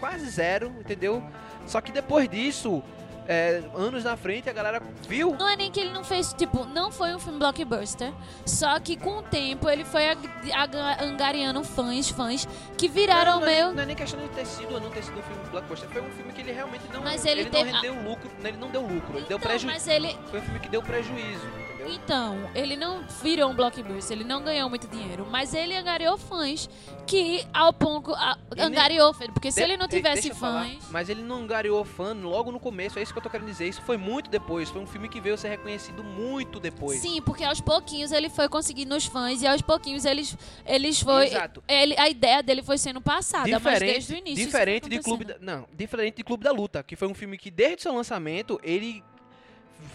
quase 0.00 0.28
zero, 0.28 0.74
entendeu? 0.80 1.22
Só 1.68 1.80
que 1.80 1.92
depois 1.92 2.28
disso, 2.28 2.82
é, 3.28 3.62
anos 3.74 4.02
na 4.04 4.16
frente, 4.16 4.48
a 4.48 4.52
galera 4.54 4.82
viu. 5.06 5.36
Não 5.38 5.46
é 5.48 5.54
nem 5.54 5.70
que 5.70 5.78
ele 5.78 5.92
não 5.92 6.02
fez, 6.02 6.32
tipo, 6.32 6.64
não 6.64 6.90
foi 6.90 7.14
um 7.14 7.18
filme 7.18 7.38
blockbuster. 7.38 8.10
Só 8.46 8.80
que 8.80 8.96
com 8.96 9.18
o 9.18 9.22
tempo 9.22 9.68
ele 9.68 9.84
foi 9.84 10.04
angariando 11.00 11.62
fãs, 11.62 12.08
fãs 12.08 12.48
que 12.76 12.88
viraram 12.88 13.34
não, 13.34 13.40
não, 13.40 13.46
é 13.48 13.54
meu. 13.56 13.66
nem, 13.66 13.74
não 13.76 13.82
é 13.82 13.86
nem 13.86 13.96
questão 13.96 14.18
de 14.20 14.28
ter 14.30 14.46
sido 14.46 14.74
ou 14.74 14.80
não 14.80 14.90
ter 14.90 15.04
sido 15.04 15.18
um 15.18 15.22
filme 15.22 15.48
blockbuster. 15.50 15.88
Foi 15.90 16.02
um 16.02 16.10
filme 16.10 16.32
que 16.32 16.40
ele 16.40 16.52
realmente 16.52 16.84
não. 16.92 17.02
Mas 17.02 17.24
ele 17.24 17.44
não 17.44 17.50
teve- 17.50 17.70
rendeu 17.70 17.94
lucro. 18.02 18.30
Ele 18.42 18.56
não 18.56 18.70
deu 18.70 18.80
lucro, 18.82 19.18
ele 19.18 19.26
deu 19.26 19.36
Então, 19.36 19.48
prejuízo. 19.48 19.90
ele, 19.90 20.16
Foi 20.30 20.40
um 20.40 20.42
filme 20.42 20.58
que 20.60 20.68
deu 20.68 20.82
prejuízo? 20.82 21.46
Então, 21.90 22.50
ele 22.54 22.76
não 22.76 23.04
virou 23.22 23.50
um 23.50 23.54
blockbuster, 23.54 24.16
ele 24.16 24.24
não 24.24 24.42
ganhou 24.42 24.68
muito 24.68 24.86
dinheiro, 24.88 25.26
mas 25.30 25.54
ele 25.54 25.74
angariou 25.76 26.18
fãs 26.18 26.68
que 27.06 27.44
ao 27.54 27.72
ponto 27.72 28.12
a- 28.14 28.36
nem- 28.54 28.66
angariou, 28.66 29.14
porque 29.32 29.50
se 29.50 29.58
De- 29.60 29.64
ele 29.64 29.76
não 29.78 29.88
tivesse 29.88 30.28
eu 30.28 30.34
falar, 30.34 30.66
fãs, 30.66 30.90
mas 30.90 31.08
ele 31.08 31.22
não 31.22 31.36
angariou 31.42 31.82
fã 31.84 32.12
logo 32.12 32.52
no 32.52 32.60
começo, 32.60 32.98
é 32.98 33.02
isso 33.02 33.12
que 33.12 33.18
eu 33.18 33.22
tô 33.22 33.30
querendo 33.30 33.46
dizer. 33.46 33.66
Isso 33.68 33.80
foi 33.82 33.96
muito 33.96 34.28
depois. 34.30 34.68
Foi 34.68 34.80
um 34.82 34.86
filme 34.86 35.08
que 35.08 35.20
veio 35.20 35.38
ser 35.38 35.48
reconhecido 35.48 36.04
muito 36.04 36.60
depois. 36.60 37.00
sim, 37.00 37.22
porque 37.22 37.44
aos 37.44 37.60
pouquinhos 37.60 38.12
ele 38.12 38.28
foi 38.28 38.48
conseguindo 38.48 38.94
os 38.94 39.06
fãs 39.06 39.40
e 39.42 39.46
aos 39.46 39.62
pouquinhos 39.62 40.04
eles 40.04 40.36
eles 40.66 41.00
foi 41.00 41.26
Exato. 41.26 41.62
ele, 41.66 41.94
a 41.98 42.08
ideia 42.08 42.42
dele 42.42 42.62
foi 42.62 42.76
sendo 42.76 43.00
passada, 43.00 43.48
mas 43.48 43.58
Diferente, 43.62 43.92
desde 43.92 44.14
o 44.14 44.18
início. 44.18 44.44
diferente 44.46 44.88
de 44.88 44.98
Clube 45.00 45.24
da, 45.24 45.36
não, 45.40 45.66
diferente 45.72 46.16
de 46.16 46.24
Clube 46.24 46.44
da 46.44 46.52
Luta, 46.52 46.82
que 46.82 46.94
foi 46.96 47.08
um 47.08 47.14
filme 47.14 47.38
que 47.38 47.50
desde 47.50 47.82
seu 47.82 47.94
lançamento 47.94 48.60
ele 48.62 49.02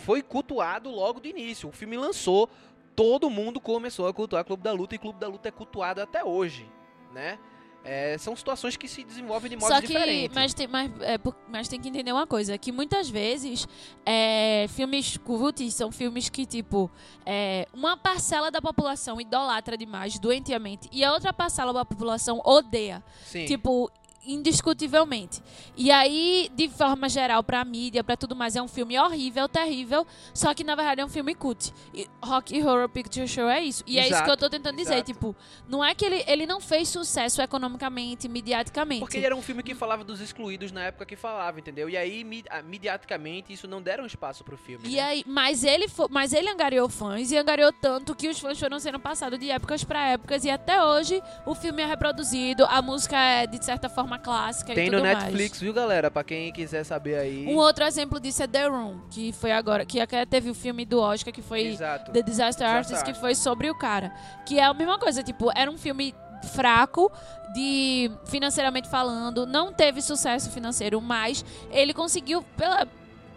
foi 0.06 0.22
cultuado 0.22 0.90
logo 0.90 1.20
do 1.20 1.28
início. 1.28 1.70
O 1.70 1.72
filme 1.72 1.98
lançou, 1.98 2.50
todo 2.96 3.30
mundo 3.30 3.60
começou 3.60 4.08
a 4.08 4.14
cultuar 4.14 4.44
Clube 4.44 4.64
da 4.64 4.72
Luta 4.72 4.96
e 4.96 4.98
Clube 4.98 5.20
da 5.20 5.28
Luta 5.28 5.50
é 5.50 5.52
cultuado 5.52 6.02
até 6.02 6.24
hoje, 6.24 6.70
né? 7.14 7.40
É, 7.86 8.18
são 8.18 8.34
situações 8.34 8.78
que 8.78 8.88
se 8.88 9.04
desenvolvem 9.04 9.50
de 9.50 9.58
modo 9.58 9.68
Só 9.68 9.82
que, 9.82 9.88
diferente. 9.88 10.34
mas 10.34 10.54
tem, 10.54 10.68
mas, 10.68 10.90
é, 11.02 11.20
mas 11.50 11.68
tem 11.68 11.82
que 11.82 11.90
entender 11.90 12.14
uma 12.14 12.26
coisa, 12.26 12.58
que 12.58 12.72
muitas 12.72 13.10
vezes 13.10 13.68
é, 14.06 14.68
filmes 14.70 15.18
cultos 15.18 15.74
são 15.74 15.92
filmes 15.92 16.30
que, 16.30 16.46
tipo, 16.46 16.90
é, 17.26 17.68
uma 17.74 17.98
parcela 17.98 18.50
da 18.50 18.62
população 18.62 19.20
idolatra 19.20 19.78
demais, 19.78 20.18
doentiamente, 20.18 20.88
e 20.94 21.04
a 21.04 21.12
outra 21.12 21.34
parcela 21.34 21.74
da 21.74 21.84
população 21.84 22.42
odeia. 22.46 23.04
Sim. 23.26 23.46
Tipo, 23.46 23.92
indiscutivelmente. 24.26 25.42
E 25.76 25.92
aí, 25.92 26.50
de 26.56 26.70
forma 26.70 27.10
geral, 27.10 27.44
pra 27.44 27.64
mídia, 27.64 28.04
pra 28.04 28.16
tudo 28.16 28.36
mais, 28.36 28.56
é 28.56 28.62
um 28.62 28.68
filme 28.68 28.98
horrível, 29.00 29.48
terrível, 29.50 30.06
só 30.34 30.54
que 30.54 30.64
na 30.64 30.76
verdade 30.76 31.02
é 31.02 31.06
um 31.06 31.10
filme 31.10 31.36
cult. 31.36 31.74
E 31.94 32.08
Rock 32.24 32.62
Horror 32.62 32.90
Picture 32.90 33.28
Show 33.28 33.50
é 33.50 33.64
isso. 33.64 33.84
E 33.86 34.00
é 34.00 34.04
isso 34.04 34.12
Exato, 34.14 34.26
que 34.26 34.32
eu 34.32 34.38
tô 34.38 34.50
tentando 34.50 34.78
dizer, 34.78 34.96
exato. 34.96 35.12
tipo, 35.12 35.36
não 35.68 35.84
é 35.84 35.94
que 35.94 36.06
ele, 36.06 36.24
ele 36.28 36.46
não 36.46 36.60
fez 36.62 36.90
sucesso 36.90 37.42
economicamente, 37.42 38.28
mediaticamente. 38.28 39.02
Porque 39.02 39.18
ele 39.18 39.26
era 39.26 39.36
um 39.36 39.42
filme 39.42 39.64
que 39.64 39.76
falava 39.76 40.04
dos 40.04 40.22
excluídos 40.22 40.72
na 40.72 40.84
época 40.84 41.06
que 41.06 41.16
falava, 41.16 41.60
entendeu? 41.60 41.90
E 41.90 41.98
aí, 41.98 42.26
ah, 42.50 42.62
mediaticamente, 42.62 43.52
isso 43.52 43.68
não 43.68 43.82
deram 43.82 44.06
espaço 44.06 44.44
pro 44.44 44.58
filme. 44.58 44.88
E 44.88 44.96
né? 44.96 45.02
aí, 45.02 45.24
mas 45.28 45.64
ele, 45.64 45.86
mas 46.10 46.34
ele 46.34 46.50
angariou 46.50 46.88
fãs 46.90 47.32
e 47.32 47.38
angariou 47.38 47.72
tanto 47.72 48.16
que 48.16 48.28
os 48.28 48.40
fãs 48.40 48.60
foram 48.60 48.80
sendo 48.80 49.00
passados 49.00 49.40
de 49.40 49.50
épocas 49.50 49.84
pra 49.84 50.10
épocas 50.10 50.46
e 50.46 50.50
até 50.50 50.84
hoje 50.84 51.22
o 51.46 51.56
filme 51.56 51.82
é 51.82 51.86
reproduzido, 51.86 52.66
a 52.66 52.82
música 52.82 53.18
é 53.18 53.48
de 53.48 53.64
certa 53.64 53.90
forma 53.90 54.13
clássica 54.20 54.74
Tem 54.74 54.88
e 54.88 54.90
no 54.90 54.98
tudo 54.98 55.06
Netflix, 55.08 55.52
mais. 55.52 55.62
viu, 55.62 55.74
galera? 55.74 56.10
Pra 56.12 56.24
quem 56.24 56.52
quiser 56.52 56.84
saber 56.84 57.18
aí. 57.18 57.46
Um 57.48 57.58
outro 57.58 57.84
exemplo 57.84 58.20
disso 58.20 58.44
é 58.44 58.48
The 58.48 58.68
Room, 58.68 59.02
que 59.10 59.32
foi 59.34 59.52
agora, 59.52 59.86
que 59.86 60.00
até 60.00 60.26
teve 60.26 60.50
o 60.50 60.54
filme 60.54 60.86
do 60.86 61.00
Oscar 61.00 61.34
que 61.34 61.42
foi 61.42 61.68
Exato. 61.68 62.12
The 62.12 62.22
Disaster 62.22 62.68
Artist, 62.68 63.04
que 63.04 63.14
foi 63.14 63.36
sobre 63.36 63.70
o 63.70 63.76
cara. 63.76 64.14
Que 64.46 64.60
é 64.60 64.64
a 64.64 64.74
mesma 64.74 64.98
coisa, 64.98 65.22
tipo, 65.24 65.50
era 65.56 65.70
um 65.70 65.78
filme 65.78 66.14
fraco 66.54 67.12
de 67.54 68.12
financeiramente 68.26 68.90
falando, 68.90 69.46
não 69.46 69.72
teve 69.72 70.02
sucesso 70.02 70.50
financeiro, 70.50 71.00
mas 71.00 71.46
ele 71.72 71.94
conseguiu 71.94 72.44
pela 72.58 72.88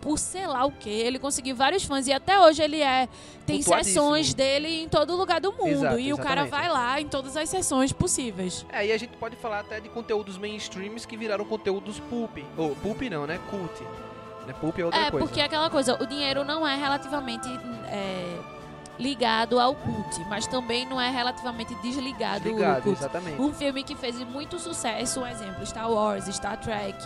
por 0.06 0.20
sei 0.20 0.46
lá 0.46 0.64
o 0.64 0.70
que, 0.70 0.88
ele 0.88 1.18
conseguiu 1.18 1.56
vários 1.56 1.82
fãs 1.82 2.06
e 2.06 2.12
até 2.12 2.38
hoje 2.38 2.62
ele 2.62 2.80
é 2.80 3.08
tem 3.44 3.60
sessões 3.60 4.32
dele 4.32 4.84
em 4.84 4.88
todo 4.88 5.16
lugar 5.16 5.40
do 5.40 5.50
mundo 5.50 5.66
Exato, 5.66 5.98
e 5.98 6.12
o 6.12 6.16
cara 6.16 6.44
vai 6.44 6.68
lá 6.68 7.00
em 7.00 7.08
todas 7.08 7.36
as 7.36 7.48
sessões 7.48 7.92
possíveis. 7.92 8.64
É, 8.72 8.86
e 8.86 8.92
a 8.92 8.98
gente 8.98 9.16
pode 9.16 9.34
falar 9.34 9.58
até 9.60 9.80
de 9.80 9.88
conteúdos 9.88 10.38
mainstreams 10.38 11.04
que 11.04 11.16
viraram 11.16 11.44
conteúdos 11.44 11.98
pulp. 11.98 12.38
Ou 12.56 12.76
pulp 12.76 13.02
não, 13.02 13.26
né? 13.26 13.40
Cult. 13.50 13.82
Né? 14.46 14.54
Pulp 14.60 14.78
é 14.78 14.84
outra 14.84 15.00
É, 15.00 15.10
coisa. 15.10 15.26
porque 15.26 15.40
aquela 15.40 15.68
coisa, 15.68 16.00
o 16.00 16.06
dinheiro 16.06 16.44
não 16.44 16.66
é 16.66 16.76
relativamente 16.76 17.48
é, 17.88 18.38
ligado 18.98 19.58
ao 19.60 19.74
cult, 19.74 20.24
mas 20.28 20.46
também 20.46 20.86
não 20.86 21.00
é 21.00 21.10
relativamente 21.10 21.74
desligado 21.76 22.44
do 22.44 22.50
Ligado, 22.50 22.82
cult. 22.82 22.98
exatamente. 22.98 23.40
Um 23.40 23.52
filme 23.52 23.82
que 23.82 23.94
fez 23.94 24.16
muito 24.24 24.58
sucesso, 24.58 25.20
um 25.20 25.26
exemplo, 25.26 25.64
Star 25.66 25.90
Wars, 25.90 26.24
Star 26.34 26.58
Trek. 26.58 26.96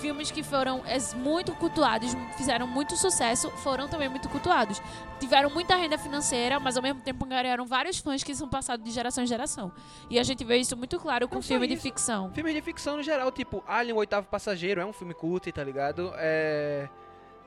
Filmes 0.00 0.30
que 0.30 0.42
foram 0.42 0.82
muito 1.16 1.54
cultuados, 1.54 2.14
fizeram 2.36 2.66
muito 2.66 2.96
sucesso, 2.96 3.50
foram 3.62 3.88
também 3.88 4.08
muito 4.08 4.28
cultuados. 4.28 4.80
Tiveram 5.18 5.48
muita 5.50 5.74
renda 5.74 5.96
financeira, 5.96 6.60
mas 6.60 6.76
ao 6.76 6.82
mesmo 6.82 7.00
tempo 7.00 7.24
ganharam 7.24 7.64
vários 7.64 7.98
fãs 7.98 8.22
que 8.22 8.34
são 8.34 8.46
passados 8.48 8.84
de 8.84 8.90
geração 8.90 9.24
em 9.24 9.26
geração. 9.26 9.72
E 10.10 10.18
a 10.18 10.22
gente 10.22 10.44
vê 10.44 10.58
isso 10.58 10.76
muito 10.76 10.98
claro 11.00 11.26
com 11.26 11.40
filme 11.40 11.66
de 11.66 11.74
isso. 11.74 11.82
ficção. 11.82 12.30
Filmes 12.32 12.54
de 12.54 12.60
ficção 12.60 12.98
no 12.98 13.02
geral, 13.02 13.32
tipo 13.32 13.64
Alien, 13.66 13.94
o 13.94 13.98
Oitavo 13.98 14.26
Passageiro, 14.28 14.80
é 14.80 14.84
um 14.86 14.92
filme 14.92 15.14
cult, 15.14 15.50
tá 15.50 15.64
ligado? 15.64 16.12
É... 16.16 16.88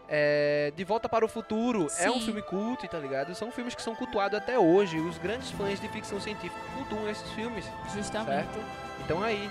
é, 0.09 0.73
De 0.75 0.83
Volta 0.83 1.07
para 1.07 1.23
o 1.23 1.27
Futuro 1.27 1.87
é 1.99 2.09
um 2.09 2.15
Sim. 2.15 2.21
filme 2.25 2.41
cult, 2.41 2.87
tá 2.87 2.97
ligado? 2.97 3.35
São 3.35 3.51
filmes 3.51 3.75
que 3.75 3.81
são 3.81 3.93
cultuados 3.95 4.37
até 4.37 4.57
hoje. 4.57 4.99
Os 4.99 5.17
grandes 5.17 5.51
fãs 5.51 5.79
de 5.79 5.87
ficção 5.89 6.19
científica 6.19 6.59
cultuam 6.75 7.07
esses 7.09 7.29
filmes, 7.31 7.65
Justamente. 7.95 8.27
certo? 8.35 8.59
Então 9.05 9.21
aí, 9.23 9.49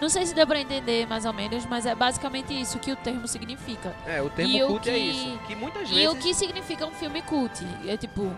Não 0.00 0.08
sei 0.08 0.26
se 0.26 0.34
deu 0.34 0.44
pra 0.46 0.58
entender 0.60 1.06
mais 1.06 1.24
ou 1.24 1.32
menos, 1.32 1.64
mas 1.64 1.86
é 1.86 1.94
basicamente 1.94 2.52
isso 2.60 2.78
que 2.80 2.90
o 2.90 2.96
termo 2.96 3.28
significa. 3.28 3.94
é, 4.04 4.20
o 4.20 4.28
termo 4.28 4.52
E 4.52 4.62
o 4.64 4.66
cult 4.66 4.90
é 4.90 4.92
que- 4.94 4.98
isso. 4.98 5.38
Que 5.46 5.54
muitas 5.54 5.88
E 5.90 5.94
vezes... 5.94 6.10
o 6.12 6.16
que 6.16 6.34
significa 6.34 6.84
um 6.86 6.90
filme 6.92 7.22
cult? 7.22 7.64
É 7.86 7.96
tipo. 7.96 8.28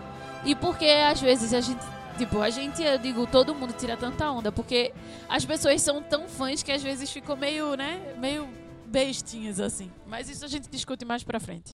E 0.43 0.53
porque 0.53 0.85
às 0.85 1.19
vezes 1.19 1.53
a 1.53 1.61
gente. 1.61 1.83
Tipo, 2.19 2.39
a 2.41 2.49
gente, 2.49 2.81
eu 2.81 2.97
digo, 2.99 3.25
todo 3.27 3.53
mundo 3.53 3.73
tira 3.73 3.97
tanta 3.97 4.29
onda, 4.31 4.49
porque 4.51 4.93
as 5.27 5.43
pessoas 5.43 5.81
são 5.81 6.01
tão 6.01 6.29
fãs 6.29 6.63
que 6.63 6.71
às 6.71 6.81
vezes 6.83 7.11
ficam 7.11 7.35
meio, 7.35 7.75
né? 7.75 7.99
Meio 8.17 8.47
bestinhas 8.85 9.59
assim. 9.59 9.91
Mas 10.05 10.29
isso 10.29 10.45
a 10.45 10.47
gente 10.47 10.69
discute 10.69 11.03
mais 11.05 11.23
pra 11.23 11.39
frente. 11.39 11.69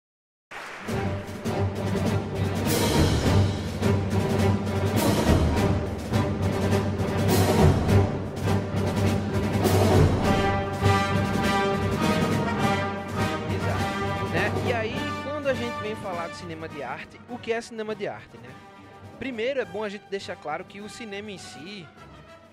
Né? 14.32 14.50
E 14.68 14.74
aí, 14.74 14.96
quando 15.24 15.48
a 15.48 15.54
gente 15.54 15.78
vem 15.82 15.96
falar 15.98 16.30
de 16.30 16.38
cinema 16.38 16.70
de 16.70 16.82
arte, 16.82 17.20
o 17.30 17.38
que 17.38 17.52
é 17.52 17.60
cinema 17.62 17.94
de 17.94 18.08
arte, 18.08 18.38
né? 18.38 18.50
Primeiro 19.20 19.60
é 19.60 19.66
bom 19.66 19.84
a 19.84 19.90
gente 19.90 20.06
deixar 20.10 20.36
claro 20.36 20.66
que 20.66 20.82
o 20.82 20.90
cinema 20.90 21.30
em 21.30 21.38
si, 21.38 21.86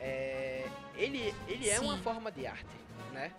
é, 0.00 0.66
ele, 0.96 1.32
ele 1.46 1.68
é 1.68 1.76
Sim. 1.76 1.84
uma 1.84 1.96
forma 1.98 2.30
de 2.30 2.46
arte, 2.46 2.66
né? 3.12 3.32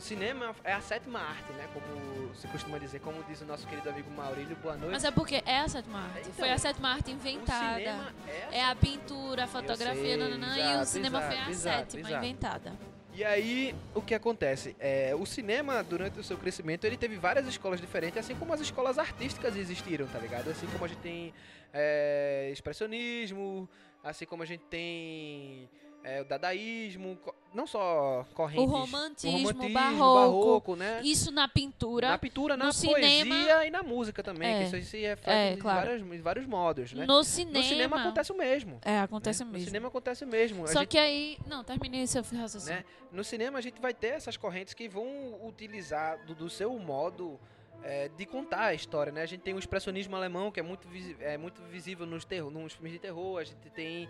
O 0.00 0.02
cinema 0.02 0.56
é 0.64 0.72
a 0.72 0.80
sétima 0.80 1.18
arte, 1.20 1.52
né? 1.52 1.68
Como 1.74 2.34
se 2.34 2.48
costuma 2.48 2.78
dizer, 2.78 3.00
como 3.00 3.22
diz 3.24 3.42
o 3.42 3.44
nosso 3.44 3.66
querido 3.66 3.90
amigo 3.90 4.10
Maurílio, 4.10 4.56
boa 4.62 4.74
noite. 4.74 4.92
Mas 4.92 5.04
é 5.04 5.10
porque 5.10 5.42
é 5.44 5.58
a 5.60 5.68
sétima 5.68 5.98
arte. 5.98 6.20
Então, 6.20 6.32
Foi 6.36 6.50
a 6.50 6.56
sétima 6.56 6.88
arte 6.88 7.10
inventada. 7.10 7.74
cinema 7.76 8.14
é 8.26 8.44
a 8.48 8.56
É 8.56 8.64
a 8.70 8.74
pintura, 8.74 9.44
a 9.44 9.46
fotografia, 9.46 10.02
sei, 10.02 10.16
nananã, 10.16 10.56
e 10.56 10.58
o 10.58 10.62
exato, 10.70 10.86
cinema 10.86 11.20
foi 11.20 11.28
a 11.28 11.32
exato, 11.32 11.50
exato, 11.50 11.76
sétima 11.92 12.08
exato. 12.08 12.24
inventada. 12.24 12.72
E 13.12 13.22
aí, 13.22 13.74
o 13.94 14.00
que 14.00 14.14
acontece? 14.14 14.74
É, 14.80 15.14
o 15.14 15.26
cinema, 15.26 15.82
durante 15.84 16.18
o 16.18 16.24
seu 16.24 16.38
crescimento, 16.38 16.86
ele 16.86 16.96
teve 16.96 17.16
várias 17.18 17.46
escolas 17.46 17.78
diferentes, 17.78 18.16
assim 18.16 18.34
como 18.34 18.54
as 18.54 18.60
escolas 18.62 18.98
artísticas 18.98 19.54
existiram, 19.54 20.06
tá 20.06 20.18
ligado? 20.18 20.48
Assim 20.48 20.66
como 20.68 20.82
a 20.86 20.88
gente 20.88 21.00
tem 21.00 21.34
é, 21.74 22.48
expressionismo, 22.50 23.68
assim 24.02 24.24
como 24.24 24.42
a 24.42 24.46
gente 24.46 24.64
tem 24.64 25.68
é, 26.02 26.22
o 26.22 26.24
dadaísmo, 26.24 27.18
não 27.52 27.66
só 27.66 28.24
correntes... 28.34 28.64
O 28.64 28.66
romantismo, 28.66 29.36
o 29.36 29.40
romantismo, 29.42 29.74
barroco. 29.74 30.14
barroco, 30.20 30.76
né? 30.76 31.00
Isso 31.04 31.30
na 31.30 31.46
pintura. 31.46 32.08
Na 32.08 32.16
pintura, 32.18 32.56
na 32.56 32.66
no 32.68 32.72
poesia 32.72 33.22
cinema- 33.24 33.64
e 33.66 33.70
na 33.70 33.82
música 33.82 34.22
também, 34.22 34.48
É. 34.48 34.58
que 34.70 34.76
isso 34.76 34.90
se 34.90 34.98
reflete 35.02 35.36
É, 35.36 35.52
em, 35.52 35.58
claro. 35.58 35.92
em 35.96 36.20
vários 36.22 36.46
modos, 36.46 36.92
né? 36.94 37.04
No 37.04 37.22
cinema. 37.22 37.58
No 37.58 37.64
cinema 37.64 38.00
acontece 38.00 38.32
o 38.32 38.36
mesmo. 38.36 38.78
É, 38.82 38.98
acontece 39.00 39.44
né? 39.44 39.50
mesmo. 39.50 39.58
No 39.60 39.66
cinema 39.66 39.88
acontece 39.88 40.24
o 40.24 40.28
mesmo. 40.28 40.66
Só 40.68 40.80
gente- 40.80 40.88
que 40.88 40.98
aí. 40.98 41.38
Não, 41.46 41.62
terminei 41.62 42.06
seu 42.06 42.22
raciocínio. 42.22 42.78
né? 42.78 42.84
No 43.12 43.22
cinema 43.22 43.58
a 43.58 43.62
gente 43.62 43.80
vai 43.80 43.92
ter 43.92 44.08
essas 44.14 44.36
correntes 44.36 44.72
que 44.72 44.88
vão 44.88 45.06
utilizar 45.46 46.24
do, 46.24 46.34
do 46.34 46.48
seu 46.48 46.72
modo 46.78 47.38
é, 47.82 48.08
de 48.08 48.24
contar 48.26 48.66
a 48.66 48.74
história, 48.74 49.10
né? 49.12 49.22
A 49.22 49.26
gente 49.26 49.40
tem 49.40 49.54
o 49.54 49.58
expressionismo 49.58 50.14
alemão 50.16 50.50
que 50.50 50.60
é 50.60 50.62
muito, 50.62 50.86
é 51.20 51.36
muito 51.36 51.62
visível 51.64 52.06
nos, 52.06 52.24
terror, 52.24 52.50
nos 52.50 52.72
filmes 52.74 52.92
de 52.92 52.98
terror, 52.98 53.38
a 53.38 53.44
gente 53.44 53.70
tem 53.70 54.08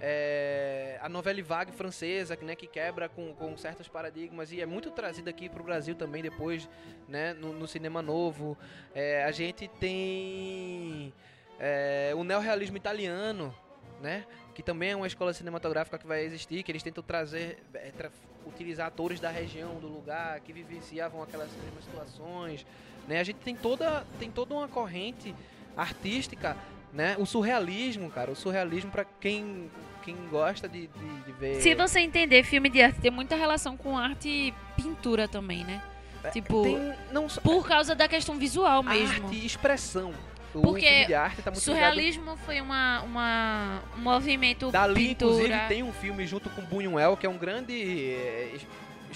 é, 0.00 0.98
a 1.00 1.08
novela 1.08 1.42
vague 1.42 1.72
francesa, 1.72 2.36
né, 2.42 2.54
que 2.54 2.66
quebra 2.66 3.08
com, 3.08 3.34
com 3.34 3.56
certos 3.56 3.88
paradigmas 3.88 4.52
e 4.52 4.60
é 4.60 4.66
muito 4.66 4.90
trazida 4.90 5.30
aqui 5.30 5.48
para 5.48 5.60
o 5.60 5.64
Brasil 5.64 5.94
também 5.94 6.22
depois, 6.22 6.68
né, 7.08 7.32
no, 7.34 7.52
no 7.52 7.66
cinema 7.66 8.02
novo. 8.02 8.56
É, 8.94 9.24
a 9.24 9.30
gente 9.30 9.68
tem 9.68 11.12
é, 11.58 12.12
o 12.14 12.24
neorrealismo 12.24 12.76
italiano, 12.76 13.54
né, 14.00 14.26
que 14.54 14.62
também 14.62 14.90
é 14.90 14.96
uma 14.96 15.06
escola 15.06 15.32
cinematográfica 15.32 15.98
que 15.98 16.06
vai 16.06 16.24
existir, 16.24 16.62
que 16.62 16.70
eles 16.70 16.82
tentam 16.82 17.02
trazer, 17.02 17.62
é, 17.74 17.90
tra 17.90 18.10
utilizar 18.46 18.86
atores 18.86 19.18
da 19.18 19.28
região, 19.28 19.74
do 19.80 19.88
lugar, 19.88 20.38
que 20.40 20.52
vivenciavam 20.52 21.20
aquelas 21.20 21.50
mesmas 21.50 21.84
situações. 21.84 22.64
Né? 23.08 23.18
A 23.18 23.24
gente 23.24 23.38
tem 23.38 23.56
toda, 23.56 24.06
tem 24.20 24.30
toda 24.30 24.54
uma 24.54 24.68
corrente 24.68 25.34
artística 25.76 26.56
né? 26.92 27.16
O 27.18 27.26
surrealismo, 27.26 28.10
cara, 28.10 28.30
o 28.30 28.36
surrealismo 28.36 28.90
para 28.90 29.04
quem 29.04 29.70
quem 30.02 30.16
gosta 30.30 30.68
de, 30.68 30.86
de, 30.86 31.20
de, 31.24 31.32
ver. 31.32 31.60
Se 31.60 31.74
você 31.74 31.98
entender, 31.98 32.44
filme 32.44 32.68
de 32.68 32.80
arte 32.80 33.00
tem 33.00 33.10
muita 33.10 33.34
relação 33.34 33.76
com 33.76 33.98
arte 33.98 34.28
e 34.28 34.54
pintura 34.80 35.26
também, 35.26 35.64
né? 35.64 35.82
É, 36.22 36.30
tipo, 36.30 36.62
tem, 36.62 36.94
não 37.10 37.26
por 37.26 37.66
causa 37.66 37.92
da 37.94 38.06
questão 38.06 38.38
visual 38.38 38.84
mesmo. 38.84 39.26
Arte 39.26 39.36
e 39.36 39.44
expressão. 39.44 40.14
O 40.54 40.62
Porque 40.62 40.86
filme 40.86 41.06
de 41.06 41.14
arte 41.14 41.42
tá 41.42 41.50
muito 41.50 41.62
surrealismo 41.62 42.22
ligado... 42.22 42.38
foi 42.38 42.60
uma, 42.60 43.02
uma, 43.02 43.82
um 43.96 44.00
movimento 44.00 44.70
Dali, 44.70 45.08
pintura. 45.08 45.32
inclusive, 45.32 45.68
tem 45.68 45.82
um 45.82 45.92
filme 45.92 46.26
junto 46.26 46.48
com 46.48 46.62
Buñuel, 46.62 47.16
que 47.16 47.26
é 47.26 47.28
um 47.28 47.36
grande 47.36 47.74
eh, 47.74 48.54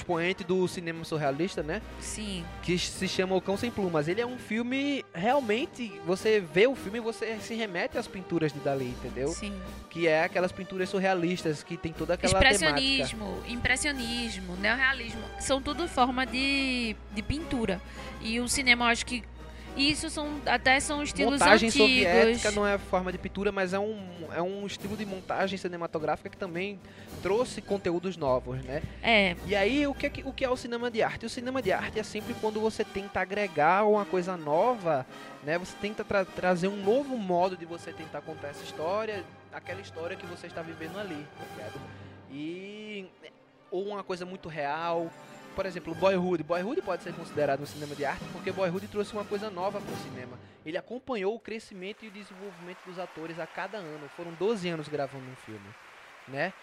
expoente 0.00 0.42
do 0.42 0.66
cinema 0.66 1.04
surrealista, 1.04 1.62
né? 1.62 1.80
Sim. 2.00 2.44
Que 2.62 2.78
se 2.78 3.06
chama 3.06 3.34
O 3.36 3.40
Cão 3.40 3.56
Sem 3.56 3.70
Plumas. 3.70 4.08
Ele 4.08 4.20
é 4.20 4.26
um 4.26 4.38
filme, 4.38 5.04
realmente, 5.14 5.92
você 6.06 6.40
vê 6.40 6.66
o 6.66 6.74
filme 6.74 6.98
e 6.98 7.00
você 7.00 7.38
se 7.40 7.54
remete 7.54 7.98
às 7.98 8.08
pinturas 8.08 8.52
de 8.52 8.58
Dali, 8.60 8.88
entendeu? 8.88 9.28
Sim. 9.28 9.54
Que 9.88 10.08
é 10.08 10.24
aquelas 10.24 10.52
pinturas 10.52 10.88
surrealistas, 10.88 11.62
que 11.62 11.76
tem 11.76 11.92
toda 11.92 12.14
aquela 12.14 12.32
Expressionismo, 12.32 13.26
temática. 13.26 13.52
impressionismo, 13.52 14.56
neorrealismo, 14.56 15.22
são 15.38 15.60
tudo 15.60 15.86
forma 15.86 16.26
de, 16.26 16.96
de 17.12 17.22
pintura. 17.22 17.80
E 18.22 18.40
o 18.40 18.48
cinema, 18.48 18.86
eu 18.86 18.88
acho 18.88 19.06
que 19.06 19.22
isso 19.76 20.10
são 20.10 20.40
até 20.46 20.78
são 20.80 21.02
estilos 21.02 21.32
montagem 21.32 21.68
antigos. 21.68 21.88
soviética 21.88 22.50
não 22.50 22.66
é 22.66 22.78
forma 22.78 23.12
de 23.12 23.18
pintura, 23.18 23.52
mas 23.52 23.72
é 23.72 23.78
um, 23.78 23.98
é 24.34 24.42
um 24.42 24.66
estilo 24.66 24.96
de 24.96 25.06
montagem 25.06 25.56
cinematográfica 25.58 26.28
que 26.28 26.36
também 26.36 26.78
trouxe 27.22 27.60
conteúdos 27.60 28.16
novos, 28.16 28.62
né? 28.64 28.82
É. 29.02 29.36
E 29.46 29.54
aí, 29.54 29.86
o 29.86 29.94
que, 29.94 30.06
é, 30.06 30.12
o 30.24 30.32
que 30.32 30.44
é 30.44 30.50
o 30.50 30.56
cinema 30.56 30.90
de 30.90 31.02
arte? 31.02 31.26
O 31.26 31.30
cinema 31.30 31.62
de 31.62 31.72
arte 31.72 31.98
é 31.98 32.02
sempre 32.02 32.34
quando 32.34 32.60
você 32.60 32.84
tenta 32.84 33.20
agregar 33.20 33.84
uma 33.84 34.04
coisa 34.04 34.36
nova, 34.36 35.06
né? 35.44 35.58
Você 35.58 35.74
tenta 35.80 36.04
tra 36.04 36.24
trazer 36.24 36.68
um 36.68 36.76
novo 36.76 37.16
modo 37.16 37.56
de 37.56 37.64
você 37.64 37.92
tentar 37.92 38.20
contar 38.22 38.48
essa 38.48 38.64
história, 38.64 39.24
aquela 39.52 39.80
história 39.80 40.16
que 40.16 40.26
você 40.26 40.46
está 40.46 40.62
vivendo 40.62 40.98
ali, 40.98 41.26
tá 41.38 41.44
ligado? 41.54 41.80
E... 42.30 43.06
Ou 43.70 43.86
uma 43.86 44.02
coisa 44.02 44.26
muito 44.26 44.48
real, 44.48 45.10
por 45.60 45.66
exemplo, 45.66 45.94
Boyhood. 45.94 46.42
Boyhood 46.42 46.80
pode 46.80 47.02
ser 47.02 47.12
considerado 47.12 47.60
um 47.60 47.66
cinema 47.66 47.94
de 47.94 48.02
arte 48.02 48.24
porque 48.32 48.50
Boyhood 48.50 48.88
trouxe 48.88 49.12
uma 49.12 49.26
coisa 49.26 49.50
nova 49.50 49.78
para 49.78 49.92
o 49.92 49.96
cinema. 49.98 50.38
Ele 50.64 50.78
acompanhou 50.78 51.34
o 51.34 51.38
crescimento 51.38 52.02
e 52.02 52.08
o 52.08 52.10
desenvolvimento 52.10 52.78
dos 52.86 52.98
atores 52.98 53.38
a 53.38 53.46
cada 53.46 53.76
ano. 53.76 54.08
Foram 54.16 54.32
12 54.32 54.66
anos 54.70 54.88
gravando 54.88 55.26
um 55.30 55.36
filme, 55.44 55.68
né? 56.26 56.54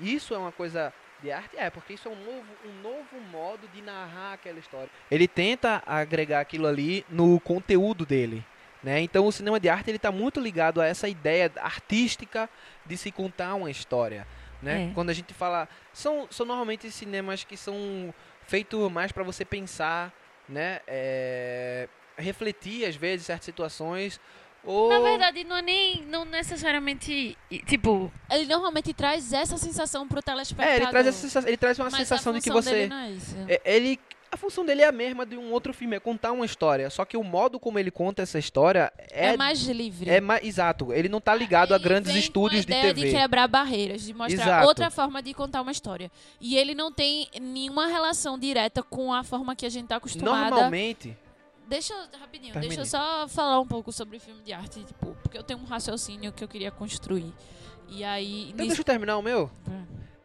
Isso 0.00 0.32
é 0.32 0.38
uma 0.38 0.52
coisa 0.52 0.90
de 1.22 1.30
arte? 1.30 1.54
É, 1.54 1.68
porque 1.68 1.92
isso 1.92 2.08
é 2.08 2.10
um 2.10 2.16
novo, 2.16 2.46
um 2.64 2.80
novo 2.80 3.20
modo 3.30 3.68
de 3.74 3.82
narrar 3.82 4.32
aquela 4.32 4.58
história. 4.58 4.88
Ele 5.10 5.28
tenta 5.28 5.82
agregar 5.84 6.40
aquilo 6.40 6.66
ali 6.66 7.04
no 7.10 7.38
conteúdo 7.40 8.06
dele. 8.06 8.42
Né? 8.82 9.02
Então 9.02 9.26
o 9.26 9.32
cinema 9.32 9.60
de 9.60 9.68
arte 9.68 9.90
ele 9.90 9.98
está 9.98 10.10
muito 10.10 10.40
ligado 10.40 10.80
a 10.80 10.86
essa 10.86 11.06
ideia 11.06 11.52
artística 11.60 12.48
de 12.86 12.96
se 12.96 13.12
contar 13.12 13.54
uma 13.54 13.70
história. 13.70 14.26
Né? 14.62 14.88
É. 14.88 14.94
Quando 14.94 15.10
a 15.10 15.12
gente 15.12 15.34
fala. 15.34 15.68
São, 15.92 16.26
são 16.30 16.46
normalmente 16.46 16.90
cinemas 16.90 17.44
que 17.44 17.56
são 17.56 18.14
feitos 18.46 18.90
mais 18.90 19.12
para 19.12 19.22
você 19.22 19.44
pensar, 19.44 20.12
né? 20.48 20.80
É, 20.86 21.88
refletir 22.16 22.84
às 22.86 22.96
vezes 22.96 23.26
certas 23.26 23.44
situações 23.44 24.20
ou... 24.66 24.88
Na 24.88 24.98
verdade, 24.98 25.44
não 25.44 25.56
é 25.56 25.62
nem 25.62 26.02
não 26.06 26.24
necessariamente. 26.24 27.38
Tipo, 27.66 28.12
ele 28.28 28.46
normalmente 28.46 28.92
traz 28.92 29.32
essa 29.32 29.56
sensação 29.56 30.08
pro 30.08 30.20
telespectador. 30.20 30.72
É, 30.72 30.76
ele 30.76 30.86
traz, 30.90 31.06
essa, 31.06 31.48
ele 31.48 31.56
traz 31.56 31.78
uma 31.78 31.90
sensação 31.90 32.32
de 32.32 32.40
que 32.40 32.50
você. 32.50 32.90
É 33.48 33.54
é, 33.54 33.76
ele. 33.76 34.00
A 34.36 34.38
função 34.38 34.66
dele 34.66 34.82
é 34.82 34.86
a 34.86 34.92
mesma 34.92 35.24
de 35.24 35.34
um 35.34 35.50
outro 35.50 35.72
filme, 35.72 35.96
é 35.96 35.98
contar 35.98 36.30
uma 36.30 36.44
história. 36.44 36.90
Só 36.90 37.06
que 37.06 37.16
o 37.16 37.24
modo 37.24 37.58
como 37.58 37.78
ele 37.78 37.90
conta 37.90 38.20
essa 38.20 38.38
história 38.38 38.92
é. 39.10 39.28
É 39.28 39.36
mais 39.36 39.62
livre. 39.62 40.10
É 40.10 40.20
mais, 40.20 40.44
exato. 40.44 40.92
Ele 40.92 41.08
não 41.08 41.22
tá 41.22 41.34
ligado 41.34 41.72
ele 41.72 41.74
a 41.76 41.78
grandes 41.78 42.14
estúdios 42.14 42.66
de 42.66 42.70
ideia 42.70 42.92
TV. 42.92 43.08
de 43.08 43.16
quebrar 43.16 43.48
barreiras, 43.48 44.02
de 44.02 44.12
mostrar 44.12 44.42
Exato. 44.42 44.66
outra 44.66 44.90
forma 44.90 45.22
de 45.22 45.32
contar 45.32 45.62
uma 45.62 45.72
história. 45.72 46.12
E 46.38 46.54
ele 46.54 46.74
não 46.74 46.92
tem 46.92 47.28
nenhuma 47.40 47.86
relação 47.86 48.38
direta 48.38 48.82
com 48.82 49.10
a 49.10 49.24
forma 49.24 49.56
que 49.56 49.64
a 49.64 49.70
gente 49.70 49.86
tá 49.86 49.96
acostumada. 49.96 50.50
Normalmente. 50.50 51.16
Deixa 51.66 51.94
eu, 51.94 52.20
rapidinho, 52.20 52.52
Termine. 52.52 52.76
deixa 52.76 52.82
eu 52.82 53.00
só 53.00 53.26
falar 53.28 53.58
um 53.58 53.66
pouco 53.66 53.90
sobre 53.90 54.18
filme 54.18 54.42
de 54.42 54.52
arte, 54.52 54.84
tipo, 54.84 55.16
porque 55.22 55.38
eu 55.38 55.42
tenho 55.42 55.60
um 55.60 55.64
raciocínio 55.64 56.30
que 56.30 56.44
eu 56.44 56.48
queria 56.48 56.70
construir. 56.70 57.32
E 57.88 58.04
aí. 58.04 58.50
Então 58.50 58.66
deixa 58.66 58.82
eu 58.82 58.84
terminar 58.84 59.16
o 59.16 59.22
meu. 59.22 59.50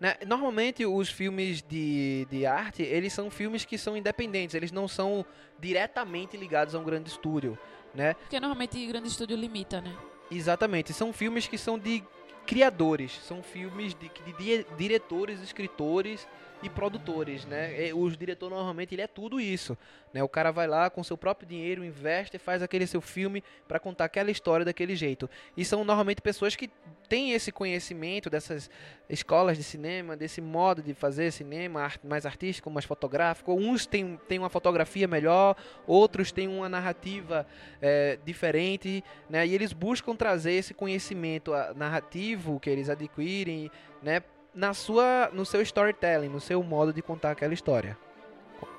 Né, 0.01 0.15
Normalmente 0.25 0.83
os 0.83 1.11
filmes 1.11 1.61
de, 1.61 2.25
de 2.27 2.43
arte, 2.43 2.81
eles 2.81 3.13
são 3.13 3.29
filmes 3.29 3.63
que 3.63 3.77
são 3.77 3.95
independentes, 3.95 4.55
eles 4.55 4.71
não 4.71 4.87
são 4.87 5.23
diretamente 5.59 6.35
ligados 6.35 6.73
a 6.73 6.79
um 6.79 6.83
grande 6.83 7.07
estúdio, 7.07 7.55
né? 7.93 8.15
Porque 8.15 8.39
normalmente 8.39 8.83
grande 8.87 9.07
estúdio 9.07 9.37
limita, 9.37 9.79
né? 9.79 9.95
Exatamente, 10.31 10.91
são 10.91 11.13
filmes 11.13 11.47
que 11.47 11.55
são 11.55 11.77
de 11.77 12.03
criadores, 12.47 13.11
são 13.23 13.43
filmes 13.43 13.93
de, 13.93 14.09
de, 14.09 14.63
de 14.63 14.65
diretores, 14.75 15.39
escritores 15.39 16.27
e 16.63 16.69
produtores, 16.69 17.45
né? 17.45 17.87
E 17.87 17.93
os 17.93 18.15
diretores 18.17 18.55
normalmente 18.55 18.93
ele 18.95 19.01
é 19.01 19.07
tudo 19.07 19.39
isso, 19.39 19.77
né? 20.13 20.23
O 20.23 20.29
cara 20.29 20.51
vai 20.51 20.67
lá 20.67 20.89
com 20.89 21.03
seu 21.03 21.17
próprio 21.17 21.47
dinheiro, 21.47 21.83
investe, 21.83 22.37
faz 22.37 22.61
aquele 22.61 22.85
seu 22.85 23.01
filme 23.01 23.43
para 23.67 23.79
contar 23.79 24.05
aquela 24.05 24.29
história 24.29 24.65
daquele 24.65 24.95
jeito. 24.95 25.29
E 25.57 25.65
são 25.65 25.83
normalmente 25.83 26.21
pessoas 26.21 26.55
que 26.55 26.69
têm 27.09 27.33
esse 27.33 27.51
conhecimento 27.51 28.29
dessas 28.29 28.69
escolas 29.09 29.57
de 29.57 29.63
cinema, 29.63 30.15
desse 30.15 30.39
modo 30.39 30.81
de 30.81 30.93
fazer 30.93 31.31
cinema 31.31 31.91
mais 32.03 32.25
artístico, 32.25 32.69
mais 32.69 32.85
fotográfico. 32.85 33.53
Uns 33.53 33.85
têm, 33.85 34.19
têm 34.27 34.39
uma 34.39 34.49
fotografia 34.49 35.07
melhor, 35.07 35.55
outros 35.85 36.31
têm 36.31 36.47
uma 36.47 36.69
narrativa 36.69 37.45
é, 37.81 38.17
diferente, 38.23 39.03
né? 39.29 39.45
E 39.45 39.53
eles 39.53 39.73
buscam 39.73 40.15
trazer 40.15 40.53
esse 40.53 40.73
conhecimento 40.73 41.51
narrativo 41.75 42.59
que 42.59 42.69
eles 42.69 42.89
adquirem, 42.89 43.69
né? 44.01 44.21
Na 44.53 44.73
sua, 44.73 45.29
no 45.33 45.45
seu 45.45 45.61
storytelling, 45.61 46.29
no 46.29 46.39
seu 46.39 46.61
modo 46.63 46.93
de 46.93 47.01
contar 47.01 47.31
aquela 47.31 47.53
história. 47.53 47.97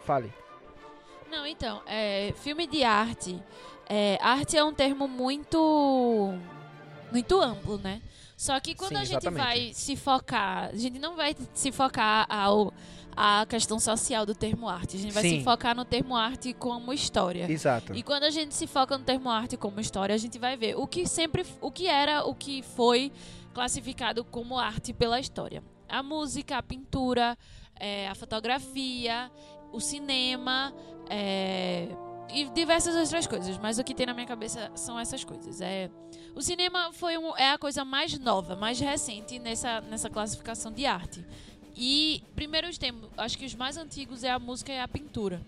Fale. 0.05 0.33
Não, 1.31 1.47
então, 1.47 1.83
é, 1.87 2.33
filme 2.37 2.67
de 2.67 2.85
arte. 2.85 3.43
É, 3.89 4.19
arte 4.21 4.57
é 4.57 4.63
um 4.63 4.73
termo 4.73 5.09
muito 5.09 6.35
muito 7.11 7.41
amplo, 7.41 7.79
né? 7.79 8.01
Só 8.37 8.59
que 8.59 8.75
quando 8.75 8.97
Sim, 8.97 8.97
a 8.97 9.05
gente 9.05 9.27
exatamente. 9.27 9.45
vai 9.45 9.71
se 9.75 9.97
focar, 9.97 10.71
a 10.71 10.77
gente 10.77 10.99
não 10.99 11.15
vai 11.15 11.37
se 11.55 11.71
focar 11.71 12.27
ao 12.29 12.73
a 13.17 13.47
questão 13.47 13.79
social 13.79 14.25
do 14.25 14.35
termo 14.35 14.69
arte. 14.69 14.97
A 14.97 15.01
gente 15.01 15.13
vai 15.13 15.23
Sim. 15.23 15.39
se 15.39 15.45
focar 15.45 15.77
no 15.77 15.85
termo 15.85 16.17
arte 16.17 16.53
como 16.55 16.93
história. 16.93 17.51
Exato. 17.51 17.95
E 17.95 18.03
quando 18.03 18.25
a 18.25 18.31
gente 18.31 18.55
se 18.55 18.67
foca 18.67 18.97
no 18.97 19.05
termo 19.05 19.29
arte 19.29 19.57
como 19.57 19.79
história, 19.81 20.15
a 20.15 20.19
gente 20.19 20.39
vai 20.39 20.57
ver 20.57 20.77
o 20.77 20.87
que 20.87 21.07
sempre, 21.07 21.45
o 21.61 21.71
que 21.71 21.87
era, 21.87 22.25
o 22.25 22.35
que 22.35 22.63
foi 22.63 23.13
classificado 23.53 24.25
como 24.25 24.59
arte 24.59 24.93
pela 24.93 25.21
história. 25.21 25.63
A 25.89 26.03
música, 26.03 26.57
a 26.57 26.63
pintura, 26.63 27.37
é, 27.79 28.09
a 28.09 28.15
fotografia, 28.15 29.31
o 29.73 29.81
cinema 29.81 30.73
é, 31.09 31.89
e 32.33 32.45
diversas 32.51 32.95
outras 32.95 33.27
coisas. 33.27 33.59
Mas 33.59 33.79
o 33.79 33.85
que 33.85 33.95
tem 33.95 34.07
na 34.07 34.15
minha 34.15 34.27
cabeça 34.27 34.71
são 34.75 34.99
essas 34.99 35.25
coisas. 35.25 35.61
É, 35.61 35.91
o 36.35 36.41
cinema 36.41 36.93
foi 36.93 37.19
um, 37.19 37.37
é 37.37 37.51
a 37.51 37.59
coisa 37.59 37.85
mais 37.85 38.19
nova, 38.19 38.57
mais 38.57 38.81
recente 38.81 39.39
nessa, 39.39 39.81
nessa 39.83 40.09
classificação 40.09 40.73
de 40.73 40.87
arte. 40.87 41.25
E 41.77 42.23
primeiro 42.35 42.69
os 42.69 42.79
temos, 42.79 43.09
acho 43.17 43.39
que 43.39 43.47
os 43.47 43.55
mais 43.55 43.77
antigos 43.77 44.25
é 44.25 44.31
a 44.31 44.39
música 44.39 44.73
e 44.73 44.79
a 44.79 44.89
pintura. 44.89 45.41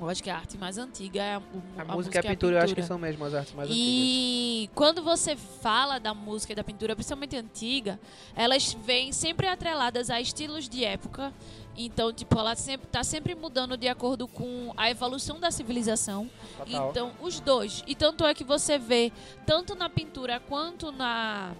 Eu 0.00 0.08
acho 0.08 0.22
que 0.22 0.28
a 0.28 0.36
arte 0.36 0.58
mais 0.58 0.76
antiga 0.76 1.22
é 1.22 1.34
a, 1.34 1.38
o- 1.38 1.80
A, 1.80 1.84
música 1.94 2.16
e 2.16 2.18
a 2.18 2.22
pintura, 2.22 2.56
eu 2.58 2.62
acho 2.62 2.74
que 2.74 2.82
são 2.82 2.98
mesmo 2.98 3.24
as 3.24 3.32
artes 3.32 3.54
mais 3.54 3.70
antigas. 3.70 3.86
e 3.88 4.70
quando 4.74 5.02
você 5.02 5.36
fala 5.36 5.98
da 6.00 6.12
música 6.12 6.52
e 6.52 6.56
da 6.56 6.64
pintura, 6.64 6.94
principalmente 6.96 7.36
antiga, 7.36 7.98
elas 8.34 8.72
vêm 8.72 9.12
sempre 9.12 9.46
atreladas 9.46 10.10
a 10.10 10.20
estilos 10.20 10.68
de 10.68 10.84
época. 10.84 11.32
Então, 11.76 12.12
tipo, 12.12 12.38
ela 12.38 12.54
sempre 12.54 12.86
tá 12.86 13.02
sempre 13.02 13.34
mudando 13.34 13.76
de 13.76 13.88
acordo 13.88 14.28
com 14.28 14.72
a 14.76 14.90
evolução 14.90 15.40
da 15.40 15.50
civilização. 15.50 16.30
Total. 16.58 16.90
Então, 16.90 17.12
os 17.20 17.40
dois. 17.40 17.82
E 17.86 17.94
tanto 17.96 18.24
é 18.24 18.32
que 18.34 18.44
você 18.44 18.78
vê, 18.78 19.12
tanto 19.46 19.74
na 19.74 19.88
pintura 19.88 20.38
quanto 20.40 20.92
na 20.92 21.52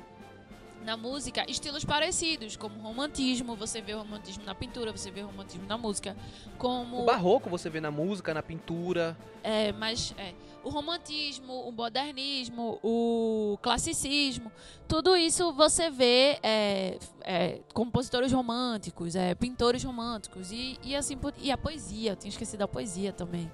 na 0.84 0.96
música 0.96 1.44
estilos 1.50 1.84
parecidos, 1.84 2.56
como 2.56 2.78
romantismo, 2.80 3.56
você 3.56 3.80
vê 3.80 3.94
o 3.94 3.98
romantismo 3.98 4.44
na 4.44 4.54
pintura, 4.54 4.92
você 4.92 5.10
vê 5.10 5.22
o 5.22 5.26
romantismo 5.26 5.66
na 5.66 5.78
música, 5.78 6.16
como 6.58 7.02
O 7.02 7.06
barroco 7.06 7.48
você 7.48 7.70
vê 7.70 7.80
na 7.80 7.90
música, 7.90 8.32
na 8.34 8.42
pintura. 8.42 9.16
é, 9.42 9.72
mas 9.72 10.14
é, 10.18 10.34
o 10.62 10.68
romantismo, 10.68 11.52
o 11.68 11.72
modernismo, 11.72 12.78
o 12.82 13.58
classicismo, 13.62 14.52
tudo 14.86 15.16
isso 15.16 15.52
você 15.52 15.90
vê 15.90 16.38
é, 16.42 16.98
é, 17.22 17.60
compositores 17.72 18.30
românticos, 18.32 19.14
é, 19.16 19.34
pintores 19.34 19.82
românticos 19.82 20.52
e, 20.52 20.78
e 20.82 20.94
assim 20.94 21.16
por- 21.16 21.34
e 21.40 21.50
a 21.50 21.56
poesia, 21.58 22.12
eu 22.12 22.16
tinha 22.16 22.28
esquecido 22.30 22.60
da 22.60 22.68
poesia 22.68 23.12
também. 23.12 23.50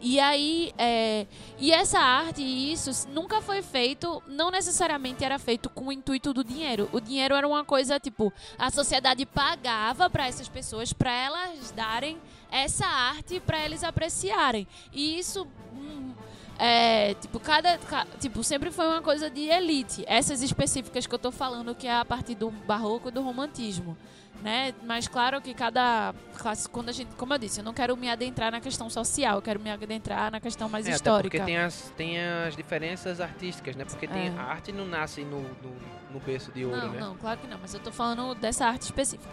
E 0.00 0.20
aí, 0.20 0.72
é, 0.78 1.26
e 1.58 1.72
essa 1.72 1.98
arte 1.98 2.40
e 2.40 2.72
isso 2.72 3.08
nunca 3.08 3.40
foi 3.42 3.62
feito, 3.62 4.22
não 4.28 4.48
necessariamente 4.50 5.24
era 5.24 5.38
feito 5.40 5.68
com 5.68 5.86
o 5.88 5.92
intuito 5.92 6.32
do 6.32 6.44
dinheiro. 6.44 6.88
O 6.92 7.00
dinheiro 7.00 7.34
era 7.34 7.46
uma 7.48 7.64
coisa 7.64 7.98
tipo, 7.98 8.32
a 8.56 8.70
sociedade 8.70 9.26
pagava 9.26 10.08
para 10.08 10.28
essas 10.28 10.48
pessoas 10.48 10.92
para 10.92 11.10
elas 11.12 11.72
darem 11.72 12.16
essa 12.50 12.86
arte 12.86 13.40
para 13.40 13.64
eles 13.64 13.82
apreciarem. 13.82 14.68
E 14.92 15.18
isso 15.18 15.46
hum, 15.74 16.12
é, 16.58 17.14
tipo, 17.14 17.40
cada, 17.40 17.76
ca- 17.78 18.06
tipo, 18.20 18.44
sempre 18.44 18.70
foi 18.70 18.86
uma 18.86 19.02
coisa 19.02 19.28
de 19.28 19.48
elite. 19.48 20.04
Essas 20.06 20.42
específicas 20.42 21.06
que 21.08 21.14
eu 21.14 21.18
tô 21.18 21.32
falando 21.32 21.74
que 21.74 21.88
é 21.88 21.94
a 21.96 22.04
partir 22.04 22.36
do 22.36 22.50
barroco 22.50 23.08
e 23.08 23.12
do 23.12 23.20
romantismo. 23.22 23.96
Né? 24.42 24.72
Mas 24.84 25.08
claro 25.08 25.40
que 25.42 25.52
cada 25.52 26.14
classe, 26.36 26.68
quando 26.68 26.90
a 26.90 26.92
gente, 26.92 27.08
como 27.16 27.34
eu 27.34 27.38
disse, 27.38 27.58
eu 27.58 27.64
não 27.64 27.74
quero 27.74 27.96
me 27.96 28.08
adentrar 28.08 28.52
na 28.52 28.60
questão 28.60 28.88
social, 28.88 29.36
eu 29.36 29.42
quero 29.42 29.58
me 29.58 29.68
adentrar 29.68 30.30
na 30.30 30.38
questão 30.40 30.68
mais 30.68 30.86
É, 30.86 30.92
histórica. 30.92 31.38
porque 31.38 31.44
tem 31.44 31.58
as, 31.58 31.92
tem 31.96 32.20
as 32.20 32.54
diferenças 32.54 33.20
artísticas, 33.20 33.74
né? 33.74 33.84
Porque 33.84 34.06
tem, 34.06 34.28
É. 34.28 34.30
a 34.38 34.42
arte 34.44 34.70
não 34.70 34.86
nasce 34.86 35.22
no, 35.24 35.40
no, 35.40 35.76
no 36.12 36.20
berço 36.20 36.52
de 36.52 36.64
ouro, 36.64 36.76
Não, 36.76 36.88
né? 36.92 37.00
não, 37.00 37.16
claro 37.16 37.40
que 37.40 37.48
não, 37.48 37.58
mas 37.60 37.74
eu 37.74 37.80
tô 37.80 37.90
falando 37.90 38.32
dessa 38.36 38.64
arte 38.66 38.82
específica. 38.82 39.28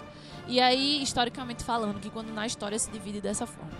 E 0.47 0.59
aí, 0.59 1.03
historicamente 1.03 1.63
falando, 1.63 1.99
que 1.99 2.09
quando 2.09 2.33
na 2.33 2.47
história 2.47 2.77
se 2.79 2.89
divide 2.89 3.21
dessa 3.21 3.45
forma. 3.45 3.71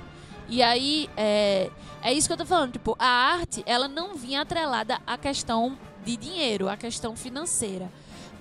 E 0.47 0.61
aí, 0.61 1.09
é, 1.17 1.71
é 2.03 2.13
isso 2.13 2.27
que 2.27 2.33
eu 2.33 2.37
tô 2.37 2.45
falando, 2.45 2.73
tipo, 2.73 2.95
a 2.99 3.07
arte, 3.07 3.63
ela 3.65 3.87
não 3.87 4.13
vinha 4.13 4.41
atrelada 4.41 4.99
à 5.07 5.17
questão 5.17 5.75
de 6.05 6.15
dinheiro, 6.17 6.69
à 6.69 6.77
questão 6.77 7.15
financeira. 7.15 7.91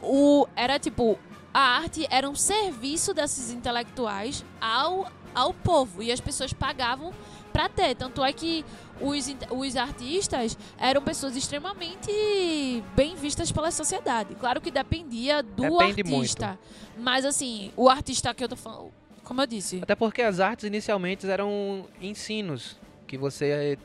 O, 0.03 0.47
era 0.55 0.79
tipo, 0.79 1.19
a 1.55 1.61
arte 1.61 2.05
era 2.11 2.29
um 2.29 2.35
serviço 2.35 3.15
desses 3.15 3.51
intelectuais 3.51 4.45
ao, 4.61 5.11
ao 5.33 5.55
povo, 5.55 6.03
e 6.03 6.11
as 6.11 6.21
pessoas 6.21 6.53
pagavam 6.53 7.15
pra 7.53 7.69
ter. 7.69 7.95
Tanto 7.95 8.25
é 8.25 8.33
que 8.33 8.65
os, 9.01 9.33
os 9.51 9.77
artistas 9.77 10.59
eram 10.77 11.01
pessoas 11.01 11.37
extremamente 11.37 12.11
bem 12.97 13.15
vistas 13.15 13.53
pela 13.53 13.71
sociedade. 13.71 14.35
Claro 14.35 14.61
que 14.61 14.73
dependia 14.73 15.45
do 15.45 15.63
Depende 15.63 16.03
artista. 16.03 16.59
Mas 16.99 17.25
assim, 17.25 17.71
o 17.77 17.89
artista 17.89 18.35
que 18.35 18.43
eu 18.43 18.49
tô 18.49 18.57
falando, 18.57 18.91
como 19.23 19.41
eu 19.41 19.47
disse, 19.47 19.79
Até 19.81 19.95
porque 19.95 20.23
as 20.23 20.41
artes 20.41 20.65
inicialmente 20.65 21.25
eram 21.31 21.87
ensinos 22.03 22.77
que 23.07 23.17
você 23.17 23.79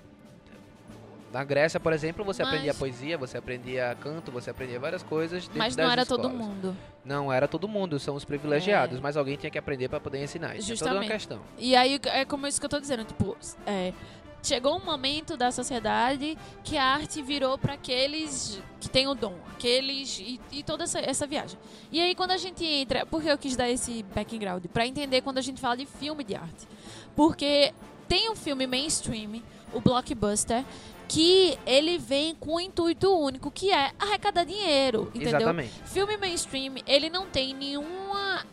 na 1.31 1.43
Grécia, 1.43 1.79
por 1.79 1.93
exemplo, 1.93 2.23
você 2.25 2.41
Mas- 2.43 2.49
aprendia 2.53 2.73
poesia, 2.73 3.17
você 3.17 3.37
aprendia 3.37 3.95
canto, 4.01 4.31
você 4.31 4.49
aprendia 4.49 4.79
várias 4.79 5.03
coisas. 5.03 5.43
dentro 5.43 5.57
mas 5.57 5.75
não 5.75 5.83
das 5.85 5.93
era 5.93 6.05
todo 6.05 6.27
escolas. 6.27 6.47
mundo. 6.47 6.77
Não 7.05 7.31
era 7.31 7.47
todo 7.47 7.67
mundo, 7.67 7.99
são 7.99 8.15
os 8.15 8.25
privilegiados, 8.25 8.97
É. 8.97 9.01
mas 9.01 9.15
alguém 9.17 9.35
tinha 9.37 9.49
que 9.49 9.57
aprender 9.57 9.89
para 9.89 9.99
poder 9.99 10.23
ensinar. 10.23 10.55
Isso 10.55 10.71
é 10.73 10.75
toda 10.75 10.91
uma 10.91 11.01
Justamente. 11.01 11.11
questão. 11.11 11.41
E 11.57 11.75
aí 11.75 11.99
é 12.05 12.25
como 12.25 12.45
isso 12.47 12.59
que 12.59 12.65
eu 12.65 12.69
tô 12.69 12.79
dizendo, 12.79 13.03
tipo, 13.03 13.35
é, 13.65 13.93
chegou 14.41 14.77
um 14.77 14.83
momento 14.85 15.35
da 15.37 15.51
sociedade 15.51 16.37
que 16.63 16.77
a 16.77 16.83
arte 16.83 17.21
virou 17.21 17.57
para 17.57 17.73
aqueles 17.73 18.61
que 18.79 18.89
têm 18.89 19.07
o 19.07 19.13
dom, 19.13 19.35
aqueles 19.51 20.19
e, 20.19 20.39
e 20.51 20.63
toda 20.63 20.83
essa, 20.85 20.99
essa 20.99 21.27
viagem. 21.27 21.59
E 21.91 22.01
aí 22.01 22.15
quando 22.15 22.31
a 22.31 22.37
gente 22.37 22.63
entra, 22.65 23.05
porque 23.05 23.29
eu 23.29 23.37
quis 23.37 23.55
dar 23.55 23.69
esse 23.69 24.03
background 24.15 24.65
para 24.73 24.87
entender 24.87 25.21
quando 25.21 25.37
a 25.37 25.41
gente 25.41 25.59
fala 25.59 25.75
de 25.77 25.85
filme 25.85 26.23
de 26.23 26.35
arte, 26.35 26.67
porque 27.15 27.73
tem 28.07 28.29
um 28.31 28.35
filme 28.35 28.65
mainstream, 28.65 29.41
o 29.73 29.79
blockbuster, 29.81 30.63
que 31.09 31.57
ele 31.65 31.97
vem 31.97 32.35
com 32.35 32.57
um 32.57 32.59
intuito 32.59 33.11
único, 33.11 33.49
que 33.49 33.71
é 33.71 33.91
arrecadar 33.97 34.45
dinheiro, 34.45 35.11
entendeu? 35.13 35.39
Exatamente. 35.39 35.73
Filme 35.85 36.15
mainstream, 36.17 36.75
ele 36.85 37.09
não 37.09 37.25
tem 37.25 37.53
nenhuma. 37.53 38.45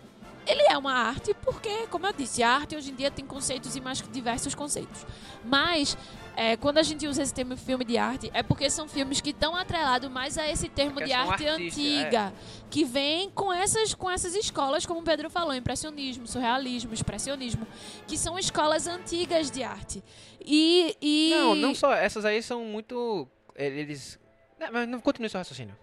Ele 0.46 0.62
é 0.62 0.78
uma 0.78 0.92
arte 0.92 1.34
porque, 1.42 1.86
como 1.88 2.06
eu 2.06 2.14
disse, 2.14 2.42
a 2.42 2.50
arte 2.50 2.74
hoje 2.74 2.90
em 2.92 2.94
dia 2.94 3.10
tem 3.10 3.26
conceitos 3.26 3.76
e 3.76 3.80
mais 3.80 4.02
diversos 4.10 4.54
conceitos. 4.54 5.04
Mas, 5.44 5.98
é, 6.36 6.54
quando 6.54 6.76
a 6.76 6.82
gente 6.82 7.06
usa 7.08 7.22
esse 7.22 7.32
termo 7.32 7.56
filme 7.56 7.82
de 7.82 7.96
arte, 7.96 8.30
é 8.34 8.42
porque 8.42 8.68
são 8.68 8.86
filmes 8.86 9.22
que 9.22 9.30
estão 9.30 9.56
atrelados 9.56 10.10
mais 10.10 10.36
a 10.36 10.46
esse 10.46 10.68
termo 10.68 11.02
de 11.02 11.10
arte 11.10 11.46
antiga, 11.46 12.32
que 12.68 12.84
vem 12.84 13.30
com 13.30 13.50
essas, 13.50 13.94
com 13.94 14.10
essas 14.10 14.34
escolas, 14.34 14.84
como 14.84 15.00
o 15.00 15.02
Pedro 15.02 15.30
falou, 15.30 15.54
impressionismo, 15.54 16.26
surrealismo, 16.26 16.92
expressionismo, 16.92 17.66
que 18.06 18.18
são 18.18 18.38
escolas 18.38 18.86
antigas 18.86 19.50
de 19.50 19.62
arte. 19.62 20.04
E. 20.44 20.94
e... 21.00 21.30
Não, 21.30 21.54
não 21.54 21.74
só. 21.74 21.94
Essas 21.94 22.24
aí 22.26 22.42
são 22.42 22.64
muito. 22.64 23.26
Eles. 23.54 24.18
Não, 24.60 24.70
mas 24.70 24.88
não 24.88 25.00
continue 25.00 25.30
seu 25.30 25.38
raciocínio. 25.38 25.76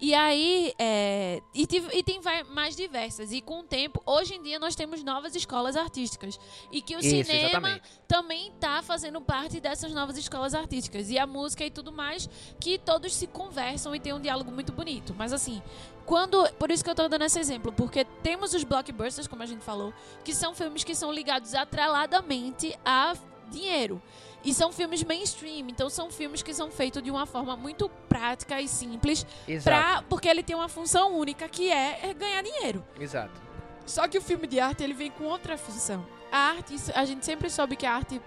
E 0.00 0.14
aí, 0.14 0.72
é, 0.78 1.42
e, 1.54 1.68
e 1.92 2.02
tem 2.02 2.20
mais 2.48 2.74
diversas. 2.74 3.32
E 3.32 3.40
com 3.42 3.60
o 3.60 3.62
tempo, 3.62 4.02
hoje 4.06 4.34
em 4.34 4.42
dia 4.42 4.58
nós 4.58 4.74
temos 4.74 5.02
novas 5.02 5.34
escolas 5.34 5.76
artísticas. 5.76 6.40
E 6.72 6.80
que 6.80 6.96
o 6.96 7.00
Isso, 7.00 7.10
cinema 7.10 7.48
exatamente. 7.48 7.82
também 8.08 8.52
tá 8.58 8.82
fazendo 8.82 9.20
parte 9.20 9.60
dessas 9.60 9.92
novas 9.92 10.16
escolas 10.16 10.54
artísticas. 10.54 11.10
E 11.10 11.18
a 11.18 11.26
música 11.26 11.64
e 11.64 11.70
tudo 11.70 11.92
mais, 11.92 12.28
que 12.58 12.78
todos 12.78 13.14
se 13.14 13.26
conversam 13.26 13.94
e 13.94 14.00
tem 14.00 14.14
um 14.14 14.20
diálogo 14.20 14.50
muito 14.50 14.72
bonito. 14.72 15.14
Mas 15.18 15.34
assim, 15.34 15.62
quando. 16.06 16.50
Por 16.54 16.70
isso 16.70 16.82
que 16.82 16.88
eu 16.88 16.94
tô 16.94 17.06
dando 17.06 17.24
esse 17.24 17.38
exemplo, 17.38 17.70
porque 17.70 18.04
temos 18.04 18.54
os 18.54 18.64
blockbusters, 18.64 19.28
como 19.28 19.42
a 19.42 19.46
gente 19.46 19.62
falou, 19.62 19.92
que 20.24 20.34
são 20.34 20.54
filmes 20.54 20.82
que 20.82 20.94
são 20.94 21.12
ligados 21.12 21.54
atreladamente 21.54 22.74
a 22.84 23.14
dinheiro. 23.50 24.00
E 24.42 24.54
são 24.54 24.72
filmes 24.72 25.02
mainstream, 25.02 25.68
então 25.68 25.90
são 25.90 26.10
filmes 26.10 26.42
que 26.42 26.54
são 26.54 26.70
feitos 26.70 27.02
de 27.02 27.10
uma 27.10 27.26
forma 27.26 27.56
muito 27.56 27.88
prática 28.08 28.60
e 28.60 28.66
simples. 28.66 29.26
Pra, 29.62 30.02
porque 30.08 30.28
ele 30.28 30.42
tem 30.42 30.56
uma 30.56 30.68
função 30.68 31.16
única 31.16 31.48
que 31.48 31.70
é, 31.70 32.08
é 32.08 32.14
ganhar 32.14 32.42
dinheiro. 32.42 32.84
Exato. 32.98 33.40
Só 33.84 34.08
que 34.08 34.16
o 34.16 34.22
filme 34.22 34.46
de 34.46 34.58
arte 34.58 34.82
ele 34.82 34.94
vem 34.94 35.10
com 35.10 35.24
outra 35.24 35.58
função. 35.58 36.06
A 36.32 36.38
arte, 36.50 36.74
a 36.94 37.04
gente 37.04 37.24
sempre 37.24 37.50
soube 37.50 37.76
que 37.76 37.84
a 37.84 37.92
arte 37.92 38.20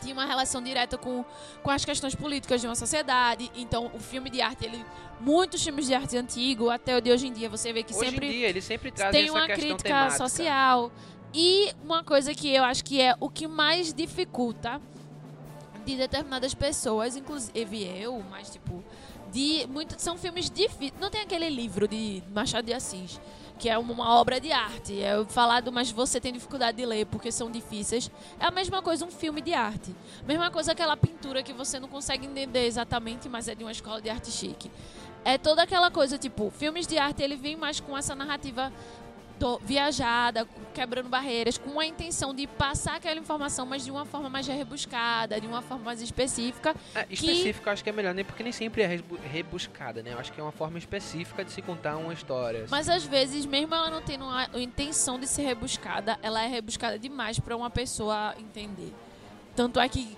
tinha 0.00 0.14
uma 0.14 0.24
relação 0.24 0.62
direta 0.62 0.98
com, 0.98 1.24
com 1.62 1.70
as 1.70 1.84
questões 1.84 2.14
políticas 2.14 2.60
de 2.60 2.66
uma 2.66 2.74
sociedade. 2.74 3.50
Então, 3.54 3.90
o 3.94 4.00
filme 4.00 4.30
de 4.30 4.40
arte, 4.40 4.64
ele 4.64 4.84
muitos 5.20 5.62
filmes 5.62 5.86
de 5.86 5.94
arte 5.94 6.16
antigo, 6.16 6.70
até 6.70 6.96
o 6.96 7.00
de 7.00 7.10
hoje 7.10 7.26
em 7.26 7.32
dia, 7.32 7.48
você 7.48 7.72
vê 7.72 7.82
que 7.82 7.94
Hoje 7.94 8.10
sempre 8.10 8.26
em 8.26 8.30
dia, 8.30 8.48
eles 8.48 8.64
sempre 8.64 8.90
trazem 8.90 9.22
tem 9.22 9.30
uma 9.30 9.46
crítica 9.46 9.82
temática. 9.82 10.28
social. 10.28 10.92
E 11.34 11.72
uma 11.84 12.02
coisa 12.02 12.34
que 12.34 12.52
eu 12.52 12.64
acho 12.64 12.84
que 12.84 13.00
é 13.00 13.14
o 13.20 13.28
que 13.28 13.46
mais 13.46 13.92
dificulta 13.92 14.80
de 15.86 15.96
determinadas 15.96 16.52
pessoas, 16.52 17.16
inclusive 17.16 17.84
eu, 17.84 18.22
mas 18.28 18.50
tipo, 18.50 18.82
de 19.32 19.66
muito, 19.68 19.98
são 19.98 20.18
filmes 20.18 20.50
difíceis. 20.50 20.92
Não 21.00 21.10
tem 21.10 21.20
aquele 21.20 21.48
livro 21.48 21.86
de 21.86 22.22
Machado 22.34 22.66
de 22.66 22.72
Assis, 22.72 23.20
que 23.58 23.68
é 23.68 23.78
uma 23.78 24.18
obra 24.18 24.40
de 24.40 24.50
arte. 24.50 25.00
É 25.00 25.24
falado, 25.26 25.70
mas 25.70 25.90
você 25.90 26.20
tem 26.20 26.32
dificuldade 26.32 26.76
de 26.76 26.84
ler 26.84 27.06
porque 27.06 27.30
são 27.30 27.50
difíceis. 27.50 28.10
É 28.40 28.46
a 28.46 28.50
mesma 28.50 28.82
coisa 28.82 29.04
um 29.04 29.10
filme 29.10 29.40
de 29.40 29.54
arte. 29.54 29.94
Mesma 30.26 30.50
coisa 30.50 30.72
aquela 30.72 30.96
pintura 30.96 31.42
que 31.42 31.52
você 31.52 31.78
não 31.78 31.88
consegue 31.88 32.26
entender 32.26 32.66
exatamente, 32.66 33.28
mas 33.28 33.48
é 33.48 33.54
de 33.54 33.62
uma 33.62 33.72
escola 33.72 34.00
de 34.00 34.10
arte 34.10 34.30
chique. 34.30 34.70
É 35.24 35.38
toda 35.38 35.62
aquela 35.62 35.90
coisa, 35.90 36.16
tipo, 36.18 36.50
filmes 36.50 36.86
de 36.86 36.98
arte, 36.98 37.22
ele 37.22 37.36
vem 37.36 37.56
mais 37.56 37.80
com 37.80 37.96
essa 37.96 38.14
narrativa 38.14 38.72
viajada, 39.62 40.48
quebrando 40.72 41.08
barreiras, 41.08 41.58
com 41.58 41.78
a 41.78 41.86
intenção 41.86 42.34
de 42.34 42.46
passar 42.46 42.96
aquela 42.96 43.20
informação, 43.20 43.66
mas 43.66 43.84
de 43.84 43.90
uma 43.90 44.04
forma 44.04 44.28
mais 44.28 44.46
rebuscada, 44.46 45.40
de 45.40 45.46
uma 45.46 45.62
forma 45.62 45.84
mais 45.84 46.00
específica. 46.00 46.74
É, 46.94 47.06
específica 47.10 47.68
eu 47.68 47.72
acho 47.72 47.84
que 47.84 47.90
é 47.90 47.92
melhor, 47.92 48.14
nem 48.14 48.24
porque 48.24 48.42
nem 48.42 48.52
sempre 48.52 48.82
é 48.82 49.00
rebuscada, 49.30 50.02
né? 50.02 50.12
Eu 50.14 50.18
acho 50.18 50.32
que 50.32 50.40
é 50.40 50.42
uma 50.42 50.52
forma 50.52 50.78
específica 50.78 51.44
de 51.44 51.52
se 51.52 51.60
contar 51.60 51.96
uma 51.96 52.12
história. 52.12 52.66
Mas 52.70 52.88
às 52.88 53.04
vezes, 53.04 53.44
mesmo 53.44 53.74
ela 53.74 53.90
não 53.90 54.00
tendo 54.00 54.24
a 54.24 54.46
a 54.56 54.60
intenção 54.60 55.18
de 55.18 55.26
ser 55.26 55.42
rebuscada, 55.42 56.18
ela 56.22 56.42
é 56.42 56.46
rebuscada 56.46 56.98
demais 56.98 57.38
para 57.38 57.56
uma 57.56 57.70
pessoa 57.70 58.34
entender. 58.38 58.92
Tanto 59.54 59.80
é 59.80 59.88
que 59.88 60.16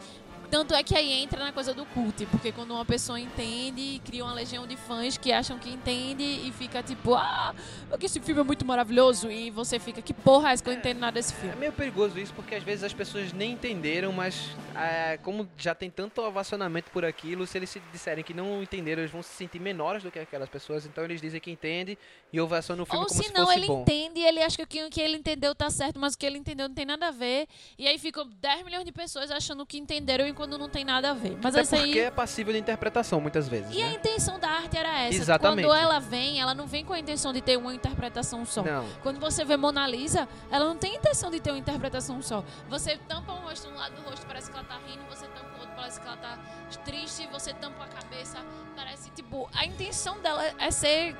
tanto 0.50 0.74
é 0.74 0.82
que 0.82 0.94
aí 0.94 1.12
entra 1.12 1.44
na 1.44 1.52
coisa 1.52 1.72
do 1.74 1.84
cult, 1.86 2.26
porque 2.26 2.50
quando 2.52 2.72
uma 2.72 2.84
pessoa 2.84 3.18
entende, 3.20 4.00
cria 4.04 4.24
uma 4.24 4.32
legião 4.34 4.66
de 4.66 4.76
fãs 4.76 5.16
que 5.16 5.32
acham 5.32 5.58
que 5.58 5.70
entende 5.70 6.22
e 6.22 6.52
fica 6.52 6.82
tipo, 6.82 7.14
ah, 7.14 7.54
porque 7.88 8.06
esse 8.06 8.20
filme 8.20 8.40
é 8.40 8.44
muito 8.44 8.64
maravilhoso 8.64 9.30
e 9.30 9.50
você 9.50 9.78
fica, 9.78 10.00
que 10.02 10.12
porra 10.14 10.52
é 10.52 10.56
que 10.56 10.68
eu 10.68 10.72
não 10.72 10.78
entendo 10.80 10.98
nada 10.98 11.12
desse 11.14 11.32
É 11.34 11.36
filme? 11.36 11.56
meio 11.56 11.72
perigoso 11.72 12.18
isso, 12.18 12.32
porque 12.34 12.54
às 12.54 12.62
vezes 12.62 12.84
as 12.84 12.92
pessoas 12.92 13.32
nem 13.32 13.52
entenderam, 13.52 14.12
mas 14.12 14.48
é, 14.76 15.16
como 15.18 15.48
já 15.56 15.74
tem 15.74 15.90
tanto 15.90 16.20
ovacionamento 16.22 16.90
por 16.90 17.04
aquilo, 17.04 17.46
se 17.46 17.58
eles 17.58 17.70
se 17.70 17.80
disserem 17.92 18.24
que 18.24 18.32
não 18.34 18.62
entenderam, 18.62 19.02
eles 19.02 19.10
vão 19.12 19.22
se 19.22 19.30
sentir 19.34 19.60
menores 19.60 20.02
do 20.02 20.10
que 20.10 20.18
aquelas 20.18 20.48
pessoas, 20.48 20.86
então 20.86 21.04
eles 21.04 21.20
dizem 21.20 21.40
que 21.40 21.50
entende 21.50 21.98
e 22.32 22.40
ovacionam 22.40 22.82
o 22.82 22.86
filme 22.86 23.00
Ou 23.00 23.06
como 23.08 23.22
se 23.22 23.28
se 23.28 23.34
não, 23.34 23.46
fosse 23.46 23.58
ele 23.58 23.66
bom. 23.66 23.82
entende 23.82 24.20
e 24.20 24.24
ele 24.26 24.42
acha 24.42 24.64
que 24.66 24.84
o 24.84 24.90
que 24.90 25.00
ele 25.00 25.16
entendeu 25.16 25.54
tá 25.54 25.68
certo, 25.70 25.98
mas 25.98 26.14
o 26.14 26.18
que 26.18 26.24
ele 26.26 26.38
entendeu 26.38 26.68
não 26.68 26.74
tem 26.74 26.84
nada 26.86 27.08
a 27.08 27.10
ver. 27.10 27.46
E 27.78 27.86
aí 27.86 27.98
ficam 27.98 28.26
10 28.28 28.64
milhões 28.64 28.84
de 28.84 28.92
pessoas 28.92 29.30
achando 29.30 29.64
que 29.66 29.78
entenderam, 29.78 30.26
quando 30.38 30.56
não 30.56 30.68
tem 30.68 30.84
nada 30.84 31.10
a 31.10 31.14
ver. 31.14 31.36
Mas 31.42 31.52
Até 31.52 31.62
essa 31.62 31.76
porque 31.76 31.98
aí. 31.98 32.04
é 32.06 32.10
passível 32.12 32.52
de 32.52 32.60
interpretação 32.60 33.20
muitas 33.20 33.48
vezes, 33.48 33.74
E 33.74 33.82
a 33.82 33.86
né? 33.88 33.94
intenção 33.94 34.38
da 34.38 34.48
arte 34.48 34.78
era 34.78 35.00
essa. 35.00 35.16
Exatamente. 35.16 35.66
Quando 35.66 35.76
ela 35.76 35.98
vem, 35.98 36.40
ela 36.40 36.54
não 36.54 36.64
vem 36.64 36.84
com 36.84 36.92
a 36.92 36.98
intenção 37.00 37.32
de 37.32 37.40
ter 37.40 37.56
uma 37.58 37.74
interpretação 37.74 38.46
só. 38.46 38.62
Não. 38.62 38.86
Quando 39.02 39.18
você 39.18 39.44
vê 39.44 39.56
Mona 39.56 39.84
Lisa, 39.88 40.28
ela 40.48 40.64
não 40.64 40.76
tem 40.76 40.94
intenção 40.94 41.28
de 41.28 41.40
ter 41.40 41.50
uma 41.50 41.58
interpretação 41.58 42.22
só. 42.22 42.44
você 42.68 42.96
tampa 43.08 43.32
um 43.32 43.40
rosto, 43.40 43.68
um 43.68 43.74
lado 43.74 43.96
do 43.96 44.02
rosto 44.08 44.24
parece 44.26 44.48
que 44.48 44.56
ela 44.56 44.66
tá 44.66 44.78
rindo, 44.86 45.02
você 45.10 45.26
tampa 45.26 45.48
o 45.56 45.60
outro, 45.60 45.74
parece 45.74 46.00
que 46.00 46.06
ela 46.06 46.16
tá 46.16 46.38
triste, 46.84 47.28
você 47.32 47.52
tampa 47.54 47.82
a 47.84 47.88
cabeça, 47.88 48.38
parece 48.76 49.10
tipo. 49.10 49.50
A 49.52 49.66
intenção 49.66 50.20
dela 50.20 50.44
é 50.58 50.70
ser. 50.70 51.16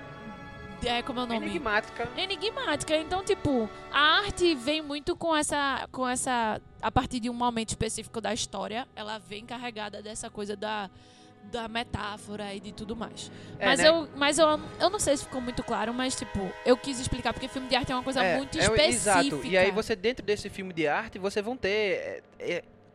É, 0.84 1.02
como 1.02 1.20
é 1.20 1.22
o 1.24 1.26
nome? 1.26 1.46
Enigmática. 1.46 2.08
enigmática. 2.16 2.96
Então, 2.96 3.24
tipo, 3.24 3.68
a 3.90 4.18
arte 4.18 4.54
vem 4.54 4.80
muito 4.80 5.16
com 5.16 5.36
essa, 5.36 5.88
com 5.90 6.08
essa, 6.08 6.60
a 6.80 6.90
partir 6.90 7.20
de 7.20 7.28
um 7.28 7.34
momento 7.34 7.70
específico 7.70 8.20
da 8.20 8.32
história, 8.32 8.86
ela 8.94 9.18
vem 9.18 9.44
carregada 9.44 10.00
dessa 10.02 10.30
coisa 10.30 10.56
da, 10.56 10.88
da 11.44 11.68
metáfora 11.68 12.54
e 12.54 12.60
de 12.60 12.72
tudo 12.72 12.94
mais. 12.94 13.30
É, 13.58 13.66
mas 13.66 13.80
né? 13.80 13.88
eu, 13.88 14.08
mas 14.16 14.38
eu, 14.38 14.60
eu 14.80 14.90
não 14.90 14.98
sei 14.98 15.16
se 15.16 15.24
ficou 15.24 15.40
muito 15.40 15.62
claro, 15.62 15.92
mas 15.92 16.14
tipo, 16.14 16.52
eu 16.64 16.76
quis 16.76 17.00
explicar 17.00 17.32
porque 17.32 17.48
filme 17.48 17.68
de 17.68 17.74
arte 17.74 17.90
é 17.90 17.94
uma 17.94 18.04
coisa 18.04 18.22
muito 18.36 18.58
é, 18.58 18.62
específica. 18.62 19.20
Exato. 19.20 19.46
E 19.46 19.58
aí 19.58 19.70
você, 19.70 19.96
dentro 19.96 20.24
desse 20.24 20.48
filme 20.48 20.72
de 20.72 20.86
arte, 20.86 21.18
você 21.18 21.42
vão 21.42 21.56
ter... 21.56 22.22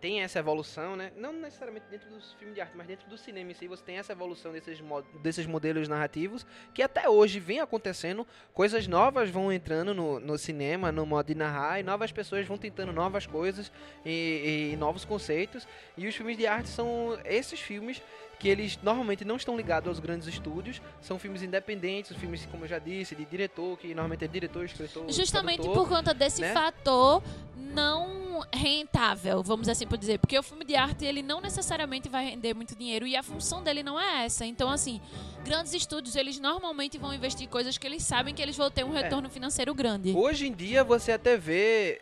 tem 0.04 0.20
essa 0.20 0.38
evolução, 0.38 0.98
né? 0.98 1.14
Não 1.16 1.32
necessariamente 1.32 1.86
dentro 1.90 2.10
dos 2.10 2.34
filmes 2.34 2.54
de 2.54 2.60
arte, 2.60 2.76
mas 2.76 2.86
dentro 2.86 3.08
do 3.08 3.18
cinema 3.18 3.52
em 3.52 3.54
si, 3.54 3.70
você 3.70 3.82
tem 3.82 3.98
essa 4.00 4.12
evolução 4.12 4.52
desses, 4.52 4.82
mo- 4.82 5.02
desses 5.22 5.46
modelos 5.46 5.88
narrativos 5.88 6.46
que 6.74 6.84
até 6.84 7.08
hoje 7.08 7.40
vem 7.40 7.62
acontecendo. 7.62 8.28
Coisas 8.54 8.86
novas 8.86 9.30
vão 9.30 9.50
entrando 9.50 9.94
no, 9.94 10.20
no 10.20 10.38
cinema, 10.38 10.92
no 10.92 11.06
modo 11.06 11.28
de 11.28 11.36
narrar, 11.36 11.80
e 11.80 11.84
novas 11.84 12.12
pessoas 12.12 12.46
vão 12.46 12.58
tentando 12.58 12.92
novas 12.92 13.26
coisas 13.26 13.72
e, 14.06 14.74
e 14.74 14.76
novos 14.76 15.06
conceitos. 15.06 15.66
E 15.96 16.06
os 16.06 16.14
filmes 16.14 16.36
de 16.36 16.46
arte 16.46 16.68
são 16.68 17.18
esses 17.24 17.62
filmes 17.62 18.02
que 18.40 18.50
eles 18.50 18.78
normalmente 18.82 19.24
não 19.24 19.36
estão 19.36 19.56
ligados 19.56 19.88
aos 19.88 20.00
grandes 20.00 20.28
estúdios, 20.28 20.82
são 21.02 21.18
filmes 21.18 21.42
independentes, 21.42 22.16
filmes, 22.18 22.46
como 22.52 22.66
eu 22.66 22.68
já 22.68 22.80
disse, 22.80 23.16
de 23.16 23.26
diretor, 23.26 23.78
que 23.78 23.88
normalmente 23.88 24.26
é 24.26 24.28
diretor, 24.28 24.66
escritor, 24.66 25.10
Justamente 25.12 25.62
produtor. 25.62 25.84
por 25.84 25.90
conta 25.90 26.14
desse 26.14 26.42
né? 26.42 26.54
fator 26.54 27.24
não 27.56 28.42
rentável, 28.54 29.42
vamos 29.44 29.68
assim 29.70 29.88
por 29.88 29.98
dizer. 29.98 30.20
Porque 30.20 30.38
o 30.38 30.44
filme 30.44 30.66
de 30.66 30.76
arte, 30.76 31.06
ele 31.06 31.22
não 31.22 31.42
necessariamente 31.42 32.10
vai 32.10 32.26
render 32.26 32.54
muito 32.54 32.76
dinheiro 32.76 33.06
e 33.08 33.16
a 33.16 33.24
função 33.24 33.64
dele 33.64 33.84
não 33.84 34.00
é 34.00 34.26
essa. 34.26 34.46
Então, 34.46 34.70
assim, 34.70 35.02
grandes 35.44 35.74
estúdios, 35.74 36.16
eles 36.16 36.40
normalmente 36.40 36.98
vão 36.98 37.14
investir 37.14 37.46
em 37.46 37.50
coisas 37.50 37.78
que 37.78 37.86
eles 37.88 38.04
sabem 38.04 38.34
que 38.34 38.42
eles 38.42 38.56
vão 38.58 38.70
ter 38.70 38.84
um 38.84 38.92
retorno 38.92 39.30
financeiro 39.30 39.74
grande. 39.74 40.14
Hoje 40.16 40.48
em 40.48 40.54
dia 40.54 40.84
você 40.84 41.12
até 41.12 41.38
vê, 41.38 42.02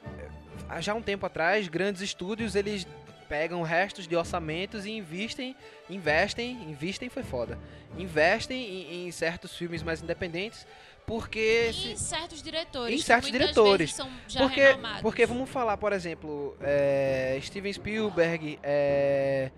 eh, 0.70 0.82
já 0.82 0.94
há 0.94 0.96
um 0.96 1.02
tempo 1.02 1.26
atrás, 1.26 1.68
grandes 1.68 2.02
estúdios 2.02 2.56
eles 2.56 2.88
pegam 3.32 3.62
restos 3.62 4.10
de 4.10 4.14
orçamentos 4.14 4.86
e 4.86 4.92
investem, 4.92 5.56
investem, 5.90 6.52
investem 6.70 7.08
foi 7.08 7.24
foda, 7.24 7.58
investem 7.98 8.62
em, 8.62 9.08
em 9.08 9.12
certos 9.14 9.56
filmes 9.56 9.82
mais 9.82 10.04
independentes, 10.04 10.68
porque 11.08 11.68
E 11.70 11.74
se- 11.74 11.92
em 11.94 11.96
certos 11.96 12.44
diretores. 12.44 12.94
Em 12.94 13.02
certos 13.02 13.32
diretores. 13.32 13.94
São 13.94 14.10
já 14.28 14.42
porque, 14.42 14.60
renomados. 14.62 15.02
porque 15.02 15.26
vamos 15.26 15.50
falar, 15.50 15.78
por 15.78 15.94
exemplo, 15.94 16.58
é, 16.60 17.40
Steven 17.42 17.72
Spielberg, 17.72 18.60
é, 18.62 19.50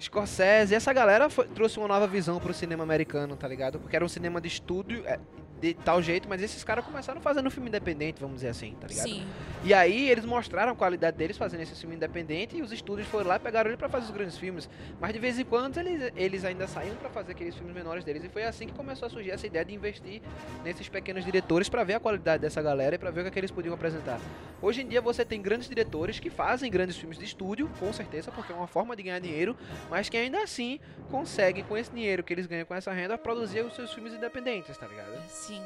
Scorsese, 0.00 0.74
essa 0.74 0.92
galera 0.92 1.28
foi- 1.28 1.46
trouxe 1.48 1.78
uma 1.78 1.86
nova 1.88 2.06
visão 2.06 2.40
pro 2.40 2.54
cinema 2.54 2.82
americano, 2.82 3.36
tá 3.36 3.46
ligado? 3.46 3.78
Porque 3.78 3.94
era 3.94 4.04
um 4.04 4.08
cinema 4.08 4.40
de 4.40 4.48
estúdio, 4.48 5.02
é, 5.06 5.18
de 5.60 5.74
tal 5.74 6.00
jeito, 6.00 6.26
mas 6.26 6.40
esses 6.40 6.64
caras 6.64 6.82
começaram 6.86 7.20
fazendo 7.20 7.50
filme 7.50 7.68
independente, 7.68 8.18
vamos 8.18 8.36
dizer 8.36 8.48
assim, 8.48 8.74
tá 8.80 8.86
ligado? 8.86 9.06
Sim. 9.06 9.26
E 9.62 9.74
aí 9.74 10.08
eles 10.08 10.24
mostraram 10.24 10.72
a 10.72 10.74
qualidade 10.74 11.18
deles 11.18 11.36
fazendo 11.36 11.60
esse 11.60 11.74
filme 11.74 11.96
independente 11.96 12.56
e 12.56 12.62
os 12.62 12.72
estúdios 12.72 13.06
foram 13.08 13.28
lá 13.28 13.36
e 13.36 13.38
pegaram 13.40 13.68
ele 13.68 13.76
pra 13.76 13.86
fazer 13.90 14.06
os 14.06 14.10
grandes 14.10 14.38
filmes. 14.38 14.70
Mas 14.98 15.12
de 15.12 15.18
vez 15.18 15.38
em 15.38 15.44
quando 15.44 15.76
eles, 15.76 16.10
eles 16.16 16.46
ainda 16.46 16.66
saíam 16.66 16.96
pra 16.96 17.10
fazer 17.10 17.32
aqueles 17.32 17.54
filmes 17.54 17.74
menores 17.74 18.02
deles 18.04 18.24
e 18.24 18.28
foi 18.30 18.44
assim 18.44 18.68
que 18.68 18.72
começou 18.72 19.04
a 19.04 19.10
surgir 19.10 19.32
essa 19.32 19.46
ideia 19.46 19.62
de 19.62 19.74
investir 19.74 20.22
nesses 20.64 20.88
pequenos 20.88 21.26
diretores 21.26 21.68
pra 21.68 21.84
ver 21.84 21.92
a 21.96 22.00
qualidade 22.00 22.40
dessa 22.40 22.62
galera 22.62 22.94
e 22.94 22.98
pra 22.98 23.10
ver 23.10 23.20
o 23.20 23.22
que, 23.24 23.28
é 23.28 23.32
que 23.32 23.38
eles 23.40 23.50
podiam 23.50 23.74
apresentar. 23.74 24.18
Hoje 24.62 24.80
em 24.80 24.88
dia 24.88 25.02
você 25.02 25.26
tem 25.26 25.42
grandes 25.42 25.68
diretores 25.68 26.18
que 26.18 26.30
fazem 26.30 26.70
grandes 26.70 26.96
filmes 26.96 27.18
de 27.18 27.24
estúdio, 27.26 27.68
com 27.78 27.92
certeza, 27.92 28.30
porque 28.30 28.50
é 28.50 28.56
uma 28.56 28.66
forma 28.66 28.96
de 28.96 29.02
ganhar 29.02 29.18
dinheiro, 29.18 29.54
mas 29.90 30.08
que 30.08 30.16
ainda 30.16 30.42
assim 30.42 30.78
conseguem 31.10 31.64
com 31.64 31.76
esse 31.76 31.90
dinheiro 31.90 32.22
que 32.22 32.32
eles 32.32 32.46
ganham 32.46 32.64
com 32.64 32.74
essa 32.74 32.92
renda 32.92 33.18
produzir 33.18 33.64
os 33.64 33.74
seus 33.74 33.92
filmes 33.92 34.14
independentes, 34.14 34.76
tá 34.78 34.86
ligado? 34.86 35.20
Sim. 35.28 35.62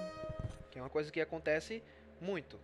que 0.71 0.79
é 0.79 0.83
uma 0.83 0.91
coisa 0.91 1.13
que 1.13 1.21
acontece 1.21 1.83
muito. 2.21 2.59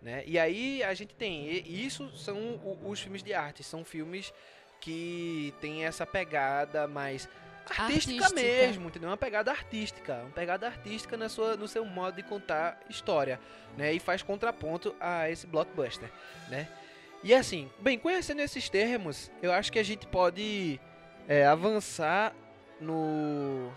Né? 0.00 0.22
E 0.26 0.38
aí 0.38 0.82
a 0.82 0.94
gente 0.94 1.14
tem, 1.14 1.46
e 1.50 1.84
isso 1.84 2.08
são 2.16 2.58
os 2.84 3.00
filmes 3.00 3.22
de 3.22 3.34
arte, 3.34 3.62
são 3.62 3.84
filmes 3.84 4.32
que 4.80 5.52
tem 5.60 5.84
essa 5.84 6.06
pegada 6.06 6.86
mais 6.86 7.28
artística, 7.68 8.24
Artística. 8.24 8.34
mesmo, 8.34 8.88
entendeu? 8.88 9.10
Uma 9.10 9.16
pegada 9.16 9.50
artística, 9.50 10.14
uma 10.22 10.30
pegada 10.30 10.66
artística 10.66 11.16
na 11.16 11.28
sua, 11.28 11.56
no 11.56 11.68
seu 11.68 11.84
modo 11.84 12.16
de 12.16 12.22
contar 12.22 12.80
história, 12.88 13.38
né? 13.76 13.92
E 13.92 14.00
faz 14.00 14.22
contraponto 14.22 14.94
a 14.98 15.28
esse 15.28 15.46
blockbuster, 15.46 16.10
né? 16.48 16.66
E 17.22 17.34
assim, 17.34 17.70
bem, 17.78 17.98
conhecendo 17.98 18.40
esses 18.40 18.68
termos, 18.68 19.30
eu 19.42 19.52
acho 19.52 19.70
que 19.70 19.78
a 19.78 19.82
gente 19.82 20.06
pode 20.06 20.80
é, 21.28 21.46
avançar 21.46 22.34
no 22.80 23.70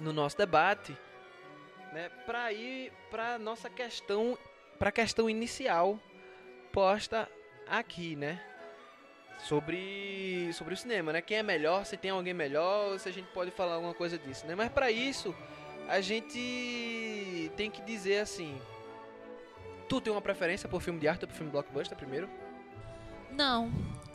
no 0.00 0.12
nosso 0.12 0.36
debate, 0.36 0.96
né, 1.92 2.10
para 2.26 2.52
ir 2.52 2.92
para 3.08 3.38
nossa 3.38 3.70
questão, 3.70 4.36
para 4.76 4.88
a 4.88 4.92
questão 4.92 5.30
inicial 5.30 6.00
posta 6.72 7.30
aqui, 7.68 8.16
né? 8.16 8.42
Sobre 9.38 10.50
sobre 10.52 10.74
o 10.74 10.76
cinema, 10.76 11.12
né? 11.12 11.22
Quem 11.22 11.38
é 11.38 11.42
melhor, 11.42 11.86
se 11.86 11.96
tem 11.96 12.10
alguém 12.10 12.34
melhor, 12.34 12.98
se 12.98 13.08
a 13.08 13.12
gente 13.12 13.28
pode 13.32 13.52
falar 13.52 13.74
alguma 13.74 13.94
coisa 13.94 14.18
disso, 14.18 14.44
né? 14.46 14.56
Mas 14.56 14.70
para 14.72 14.90
isso, 14.90 15.32
a 15.88 16.00
gente 16.00 17.52
tem 17.56 17.70
que 17.70 17.80
dizer 17.82 18.18
assim, 18.18 18.60
tu 19.88 20.00
tem 20.00 20.12
uma 20.12 20.22
preferência 20.22 20.68
por 20.68 20.80
filme 20.80 20.98
de 21.00 21.08
arte 21.08 21.24
ou 21.24 21.28
por 21.28 21.34
filme 21.34 21.50
blockbuster 21.50 21.96
primeiro? 21.96 22.28
Não. 23.30 23.70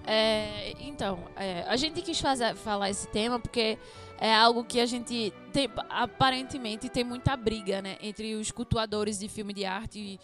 É, 0.05 0.73
então, 0.79 1.19
é, 1.35 1.63
a 1.67 1.75
gente 1.75 2.01
quis 2.01 2.19
fazer, 2.19 2.55
falar 2.55 2.89
esse 2.89 3.07
tema 3.09 3.39
porque 3.39 3.77
é 4.19 4.33
algo 4.33 4.63
que 4.63 4.79
a 4.79 4.85
gente 4.85 5.31
tem, 5.53 5.69
aparentemente 5.89 6.89
tem 6.89 7.03
muita 7.03 7.37
briga, 7.37 7.81
né, 7.81 7.97
entre 8.01 8.33
os 8.35 8.49
cultuadores 8.49 9.19
de 9.19 9.27
filme 9.27 9.53
de 9.53 9.65
arte 9.65 9.99
e, 9.99 10.19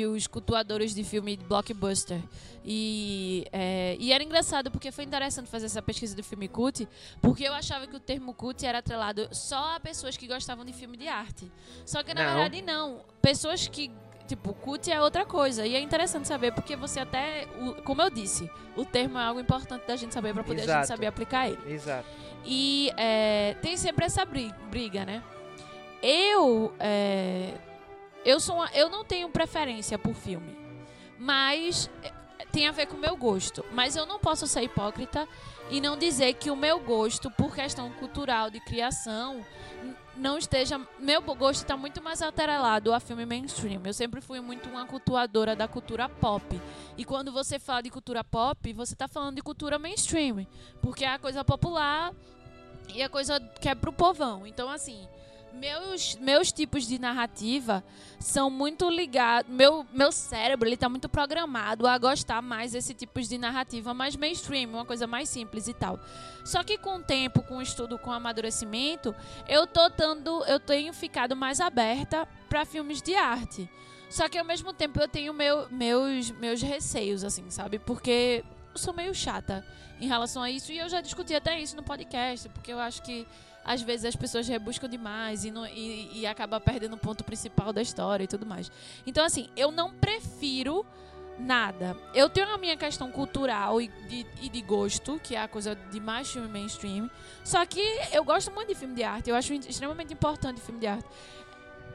e 0.00 0.06
os 0.06 0.26
cultuadores 0.26 0.94
de 0.94 1.02
filme 1.02 1.36
de 1.36 1.44
blockbuster. 1.44 2.20
E, 2.64 3.44
é, 3.52 3.96
e 3.98 4.12
era 4.12 4.22
engraçado 4.22 4.70
porque 4.70 4.92
foi 4.92 5.04
interessante 5.04 5.48
fazer 5.50 5.66
essa 5.66 5.82
pesquisa 5.82 6.14
do 6.14 6.22
filme 6.22 6.46
cult, 6.46 6.86
porque 7.20 7.44
eu 7.44 7.52
achava 7.54 7.86
que 7.86 7.96
o 7.96 8.00
termo 8.00 8.34
cult 8.34 8.64
era 8.64 8.78
atrelado 8.78 9.28
só 9.32 9.74
a 9.74 9.80
pessoas 9.80 10.16
que 10.16 10.26
gostavam 10.28 10.64
de 10.64 10.72
filme 10.72 10.96
de 10.96 11.08
arte. 11.08 11.50
Só 11.84 12.02
que 12.02 12.14
na 12.14 12.24
Não. 12.24 12.34
verdade 12.34 12.62
não. 12.62 13.00
Pessoas 13.20 13.66
que 13.66 13.90
Tipo, 14.26 14.54
cult 14.54 14.90
é 14.90 15.00
outra 15.02 15.26
coisa. 15.26 15.66
E 15.66 15.74
é 15.76 15.80
interessante 15.80 16.26
saber, 16.26 16.52
porque 16.52 16.74
você 16.76 17.00
até. 17.00 17.46
o- 17.60 17.74
como 17.82 18.00
eu 18.00 18.08
disse, 18.10 18.50
o 18.76 18.84
termo 18.84 19.18
é 19.18 19.22
algo 19.24 19.38
importante 19.40 19.86
da 19.86 19.96
gente 19.96 20.14
saber 20.14 20.32
pra 20.32 20.42
poder 20.42 20.60
a 20.62 20.64
Exato. 20.64 20.78
gente 20.80 20.88
saber 20.88 21.06
aplicar 21.06 21.48
ele. 21.48 21.58
Exato. 21.72 22.08
E 22.44 22.90
é, 22.96 23.54
tem 23.60 23.76
sempre 23.76 24.04
essa 24.06 24.24
bri- 24.24 24.54
briga, 24.70 25.04
né? 25.04 25.22
Eu. 26.02 26.72
é, 26.80 27.54
eu, 28.24 28.40
sou 28.40 28.56
uma- 28.56 28.70
eu 28.74 28.88
não 28.88 29.04
tenho 29.04 29.28
preferência 29.28 29.98
por 29.98 30.14
filme. 30.14 30.56
Mas. 31.18 31.90
é, 32.02 32.12
Tem 32.52 32.68
a 32.68 32.72
ver 32.72 32.86
com 32.86 32.96
o 32.96 33.00
meu 33.00 33.16
gosto. 33.16 33.64
Mas 33.72 33.96
eu 33.96 34.06
não 34.06 34.18
posso 34.20 34.46
ser 34.46 34.62
hipócrita 34.62 35.26
e 35.70 35.80
não 35.80 35.96
dizer 35.98 36.34
que 36.34 36.50
o 36.52 36.56
meu 36.56 36.78
gosto, 36.78 37.28
por 37.32 37.52
questão 37.52 37.90
cultural 37.92 38.48
de 38.48 38.60
criação, 38.60 39.44
não 40.16 40.38
esteja. 40.38 40.80
Meu 40.98 41.20
gosto 41.22 41.62
está 41.62 41.76
muito 41.76 42.02
mais 42.02 42.22
atrelado 42.22 42.92
a 42.92 43.00
filme 43.00 43.26
mainstream. 43.26 43.82
Eu 43.84 43.92
sempre 43.92 44.20
fui 44.20 44.40
muito 44.40 44.68
uma 44.68 44.86
cultuadora 44.86 45.56
da 45.56 45.66
cultura 45.66 46.08
pop. 46.08 46.60
E 46.96 47.04
quando 47.04 47.32
você 47.32 47.58
fala 47.58 47.82
de 47.82 47.90
cultura 47.90 48.22
pop, 48.22 48.72
você 48.72 48.94
está 48.94 49.08
falando 49.08 49.36
de 49.36 49.42
cultura 49.42 49.78
mainstream. 49.78 50.46
Porque 50.80 51.04
é 51.04 51.14
a 51.14 51.18
coisa 51.18 51.44
popular 51.44 52.12
e 52.94 53.02
a 53.02 53.08
coisa 53.08 53.40
que 53.60 53.68
é 53.68 53.74
pro 53.74 53.92
povão. 53.92 54.46
Então, 54.46 54.68
assim, 54.70 55.06
meus, 55.54 56.16
meus 56.16 56.52
tipos 56.52 56.86
de 56.86 56.98
narrativa 56.98 57.82
são 58.18 58.50
muito 58.50 58.88
ligados. 58.90 59.50
Meu, 59.50 59.86
meu 59.92 60.12
cérebro 60.12 60.68
ele 60.68 60.76
tá 60.76 60.88
muito 60.88 61.08
programado 61.08 61.86
a 61.86 61.96
gostar 61.96 62.42
mais 62.42 62.72
desse 62.72 62.94
tipo 62.94 63.20
de 63.20 63.38
narrativa 63.38 63.94
mais 63.94 64.16
mainstream, 64.16 64.70
uma 64.70 64.84
coisa 64.84 65.06
mais 65.06 65.28
simples 65.28 65.68
e 65.68 65.74
tal. 65.74 65.98
Só 66.44 66.62
que 66.62 66.76
com 66.76 66.96
o 66.96 67.02
tempo, 67.02 67.42
com 67.42 67.58
o 67.58 67.62
estudo, 67.62 67.98
com 67.98 68.10
o 68.10 68.12
amadurecimento, 68.12 69.14
eu 69.48 69.66
tô 69.66 69.88
dando, 69.88 70.44
eu 70.44 70.60
tenho 70.60 70.92
ficado 70.92 71.34
mais 71.34 71.60
aberta 71.60 72.28
para 72.48 72.64
filmes 72.64 73.00
de 73.00 73.14
arte. 73.14 73.68
Só 74.10 74.28
que 74.28 74.38
ao 74.38 74.44
mesmo 74.44 74.72
tempo 74.72 75.00
eu 75.00 75.08
tenho 75.08 75.32
meu, 75.32 75.68
meus, 75.70 76.30
meus 76.30 76.62
receios, 76.62 77.24
assim, 77.24 77.50
sabe? 77.50 77.78
Porque 77.78 78.44
eu 78.72 78.78
sou 78.78 78.92
meio 78.92 79.14
chata 79.14 79.66
em 80.00 80.06
relação 80.06 80.42
a 80.42 80.50
isso 80.50 80.72
e 80.72 80.78
eu 80.78 80.88
já 80.88 81.00
discuti 81.00 81.34
até 81.34 81.58
isso 81.58 81.76
no 81.76 81.82
podcast, 81.82 82.48
porque 82.50 82.72
eu 82.72 82.78
acho 82.78 83.02
que 83.02 83.26
às 83.64 83.82
vezes 83.82 84.04
as 84.04 84.16
pessoas 84.16 84.46
rebuscam 84.46 84.88
demais 84.88 85.44
e, 85.44 85.50
não, 85.50 85.66
e, 85.66 86.20
e 86.20 86.26
acaba 86.26 86.60
perdendo 86.60 86.94
o 86.94 86.98
ponto 86.98 87.24
principal 87.24 87.72
da 87.72 87.80
história 87.82 88.24
e 88.24 88.28
tudo 88.28 88.44
mais. 88.44 88.70
Então, 89.06 89.24
assim, 89.24 89.48
eu 89.56 89.70
não 89.70 89.92
prefiro 89.92 90.84
Nada. 91.38 91.96
Eu 92.14 92.30
tenho 92.30 92.48
a 92.48 92.58
minha 92.58 92.76
questão 92.76 93.10
cultural 93.10 93.80
e 93.80 93.88
de, 94.08 94.26
e 94.40 94.48
de 94.48 94.60
gosto, 94.60 95.18
que 95.20 95.34
é 95.34 95.42
a 95.42 95.48
coisa 95.48 95.74
de 95.74 95.98
mais 95.98 96.30
filme 96.30 96.46
mainstream. 96.48 97.10
Só 97.42 97.64
que 97.66 97.80
eu 98.12 98.22
gosto 98.24 98.52
muito 98.52 98.68
de 98.68 98.74
filme 98.74 98.94
de 98.94 99.02
arte. 99.02 99.30
Eu 99.30 99.36
acho 99.36 99.52
extremamente 99.52 100.12
importante 100.12 100.60
filme 100.60 100.80
de 100.80 100.86
arte. 100.86 101.08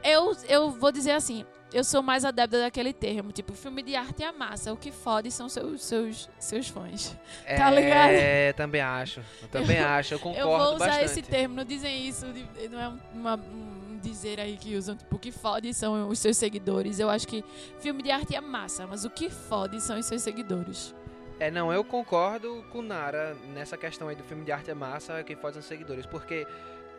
Eu, 0.02 0.36
eu 0.48 0.70
vou 0.70 0.90
dizer 0.90 1.12
assim, 1.12 1.44
eu 1.72 1.84
sou 1.84 2.02
mais 2.02 2.24
adepta 2.24 2.58
daquele 2.60 2.92
termo. 2.92 3.32
Tipo, 3.32 3.52
filme 3.52 3.82
de 3.82 3.94
arte 3.94 4.22
é 4.24 4.32
massa. 4.32 4.72
O 4.72 4.76
que 4.76 4.90
fode 4.90 5.30
são 5.30 5.48
seus, 5.48 5.82
seus, 5.84 6.28
seus 6.38 6.68
fãs. 6.68 7.16
Tá 7.56 7.70
ligado? 7.70 8.10
É, 8.10 8.52
também 8.54 8.80
acho. 8.80 9.20
Eu 9.42 9.48
também 9.48 9.78
acho, 9.78 10.14
eu 10.14 10.18
concordo 10.18 10.40
Eu 10.40 10.58
vou 10.58 10.74
usar 10.76 10.86
bastante. 10.86 11.04
esse 11.04 11.22
termo, 11.22 11.54
não 11.56 11.64
dizem 11.64 12.06
isso, 12.08 12.26
não 12.70 12.80
é 12.80 12.88
um- 12.88 12.98
uma- 13.14 13.36
um 13.36 13.98
dizer 14.02 14.40
aí 14.40 14.56
que 14.56 14.74
usam, 14.76 14.96
tipo, 14.96 15.16
o 15.16 15.18
que 15.18 15.30
fode 15.30 15.74
são 15.74 16.08
os 16.08 16.18
seus 16.18 16.36
seguidores. 16.38 16.98
Eu 16.98 17.10
acho 17.10 17.28
que 17.28 17.44
filme 17.80 18.02
de 18.02 18.10
arte 18.10 18.34
é 18.34 18.40
massa, 18.40 18.86
mas 18.86 19.04
o 19.04 19.10
que 19.10 19.28
fode 19.28 19.78
são 19.82 19.98
os 19.98 20.06
seus 20.06 20.22
seguidores. 20.22 20.94
É, 21.38 21.50
não, 21.50 21.70
eu 21.72 21.82
concordo 21.84 22.64
com 22.70 22.80
Nara 22.82 23.34
nessa 23.54 23.76
questão 23.76 24.08
aí 24.08 24.16
do 24.16 24.24
filme 24.24 24.44
de 24.44 24.52
arte 24.52 24.70
é 24.70 24.74
massa, 24.74 25.22
quem 25.22 25.36
faz 25.36 25.54
são 25.54 25.60
os 25.60 25.66
seguidores, 25.66 26.04
porque 26.06 26.46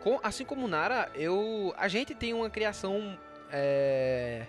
com- 0.02 0.20
assim 0.22 0.44
como 0.44 0.66
Nara, 0.68 1.10
eu 1.14 1.74
a 1.76 1.88
gente 1.88 2.14
tem 2.14 2.32
uma 2.34 2.50
criação 2.50 3.18
é, 3.50 4.46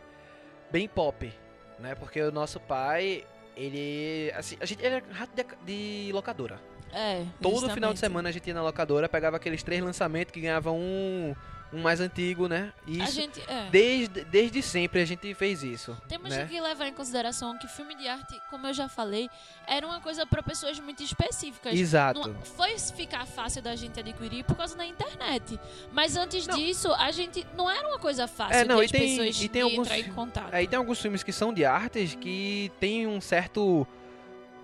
bem 0.72 0.88
pop, 0.88 1.32
né? 1.80 1.96
Porque 1.96 2.22
o 2.22 2.32
nosso 2.32 2.60
pai, 2.60 3.26
ele 3.56 4.32
assim, 4.36 4.58
a 4.60 4.66
gente 4.66 4.84
ele 4.84 4.96
é 4.96 5.04
rato 5.12 5.32
de, 5.36 5.46
de 5.66 6.12
locadora. 6.13 6.60
É. 6.92 7.26
Todo 7.42 7.56
final 7.56 7.62
justamente. 7.62 7.94
de 7.94 8.00
semana 8.00 8.30
a 8.30 8.32
gente 8.32 8.48
ia 8.48 8.54
na 8.54 8.62
locadora, 8.62 9.10
pegava 9.10 9.38
aqueles 9.38 9.63
três 9.63 9.82
lançamentos 9.84 10.32
que 10.32 10.39
ganhava 10.39 10.72
um 10.72 11.36
um 11.74 11.82
mais 11.82 12.00
antigo, 12.00 12.48
né? 12.48 12.72
E 12.86 13.02
Isso 13.02 13.14
gente. 13.14 13.42
É. 13.48 13.68
desde 13.72 14.24
desde 14.26 14.62
sempre 14.62 15.02
a 15.02 15.06
gente 15.06 15.34
fez 15.34 15.64
isso. 15.64 15.98
Temos 16.08 16.30
né? 16.30 16.46
que 16.46 16.62
levar 16.62 16.88
em 16.88 16.94
consideração 16.94 17.58
que 17.58 17.68
filme 17.68 17.96
de 17.96 18.08
arte, 18.08 18.40
como 18.50 18.68
eu 18.68 18.74
já 18.74 18.88
falei, 18.88 19.30
era 19.68 19.86
uma 19.88 20.00
coisa 20.00 20.26
para 20.26 20.44
pessoas 20.44 20.80
muito 20.80 21.02
específicas. 21.04 21.74
Exato. 21.74 22.20
Não 22.28 22.42
foi 22.44 22.78
ficar 22.78 23.26
fácil 23.26 23.62
da 23.62 23.76
gente 23.76 24.00
adquirir 24.00 24.44
por 24.44 24.56
causa 24.56 24.76
da 24.78 24.86
internet. 24.86 25.60
Mas 25.92 26.16
antes 26.16 26.46
Não. 26.46 26.56
disso, 26.56 26.94
a 26.94 27.12
gente 27.12 27.46
não 27.58 27.70
era 27.70 27.88
uma 27.88 27.98
coisa 28.00 28.28
fácil 28.28 28.56
É, 28.58 28.66
não, 28.66 28.82
e 28.82 28.86
as 28.86 28.92
tem- 28.92 29.02
pessoas 29.18 29.42
e 29.42 29.50
tem 29.50 29.62
alguns 29.64 29.88
entrar 29.88 30.00
em 30.00 30.14
contato. 30.14 30.54
Aí 30.54 30.68
tem 30.68 30.78
alguns 30.78 31.02
filmes 31.02 31.24
que 31.24 31.32
são 31.32 31.52
de 31.54 31.66
artes 31.66 32.16
que 32.16 32.72
tem 32.80 33.08
um 33.08 33.20
certo. 33.20 33.88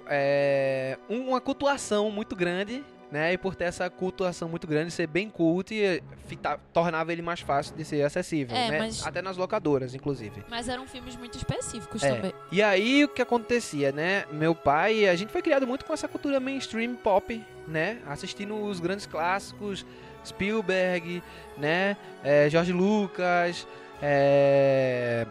é, 0.07 0.97
uma 1.07 1.39
cultuação 1.39 2.09
muito 2.11 2.35
grande, 2.35 2.83
né? 3.11 3.33
E 3.33 3.37
por 3.37 3.55
ter 3.55 3.65
essa 3.65 3.89
cultuação 3.89 4.47
muito 4.49 4.67
grande, 4.67 4.91
ser 4.91 5.07
bem 5.07 5.29
cult, 5.29 5.73
eh, 5.73 6.01
fita- 6.27 6.59
tornava 6.71 7.11
ele 7.11 7.21
mais 7.21 7.39
fácil 7.39 7.75
de 7.75 7.83
ser 7.83 8.03
acessível, 8.03 8.55
É, 8.55 8.69
né? 8.71 8.79
mas- 8.79 9.05
Até 9.05 9.21
nas 9.21 9.35
locadoras, 9.37 9.95
inclusive. 9.95 10.43
Mas 10.49 10.67
eram 10.69 10.87
filmes 10.87 11.15
muito 11.15 11.37
específicos 11.37 12.03
É. 12.03 12.13
também. 12.15 12.33
E 12.51 12.61
aí 12.61 13.03
o 13.03 13.07
que 13.09 13.21
acontecia, 13.21 13.91
né? 13.91 14.25
Meu 14.31 14.53
pai, 14.53 15.07
a 15.07 15.15
gente 15.15 15.31
foi 15.31 15.41
criado 15.41 15.65
muito 15.65 15.85
com 15.85 15.93
essa 15.93 16.07
cultura 16.07 16.39
mainstream 16.39 16.95
pop, 16.95 17.43
né? 17.67 17.99
Assistindo 18.07 18.55
os 18.55 18.79
grandes 18.79 19.05
clássicos, 19.05 19.85
Spielberg, 20.25 21.23
né? 21.57 21.97
É, 22.23 22.49
George 22.49 22.71
Lucas, 22.73 23.65
é, 24.01 25.25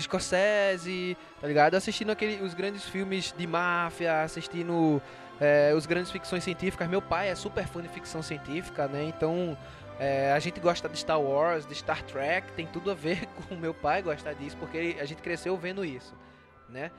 Scorsese, 0.00 1.16
tá 1.40 1.46
ligado? 1.46 1.74
Assistindo 1.74 2.10
aquele, 2.10 2.42
os 2.42 2.54
grandes 2.54 2.84
filmes 2.84 3.34
de 3.36 3.46
máfia, 3.46 4.22
assistindo 4.22 5.02
é, 5.40 5.72
os 5.74 5.86
grandes 5.86 6.10
ficções 6.10 6.42
científicas. 6.44 6.88
Meu 6.88 7.00
pai 7.02 7.28
é 7.30 7.34
super 7.34 7.66
fã 7.66 7.80
de 7.82 7.88
ficção 7.88 8.22
científica, 8.22 8.88
né? 8.88 9.04
Então 9.04 9.56
é, 9.98 10.32
a 10.32 10.38
gente 10.38 10.60
gosta 10.60 10.88
de 10.88 10.98
Star 10.98 11.20
Wars, 11.20 11.66
de 11.66 11.74
Star 11.74 12.02
Trek, 12.04 12.52
tem 12.52 12.66
tudo 12.66 12.90
a 12.90 12.94
ver 12.94 13.26
com 13.48 13.54
meu 13.56 13.74
pai 13.74 14.02
gostar 14.02 14.32
disso, 14.34 14.56
porque 14.58 14.76
ele- 14.76 15.00
a 15.00 15.04
gente 15.04 15.22
cresceu 15.22 15.56
vendo 15.56 15.84
isso, 15.84 16.14
né? 16.68 16.90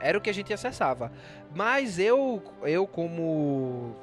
Era 0.00 0.18
o 0.18 0.20
que 0.20 0.28
a 0.28 0.34
gente 0.34 0.52
acessava. 0.52 1.10
Mas 1.54 1.98
eu, 1.98 2.42
eu 2.62 2.86
como 2.86 3.96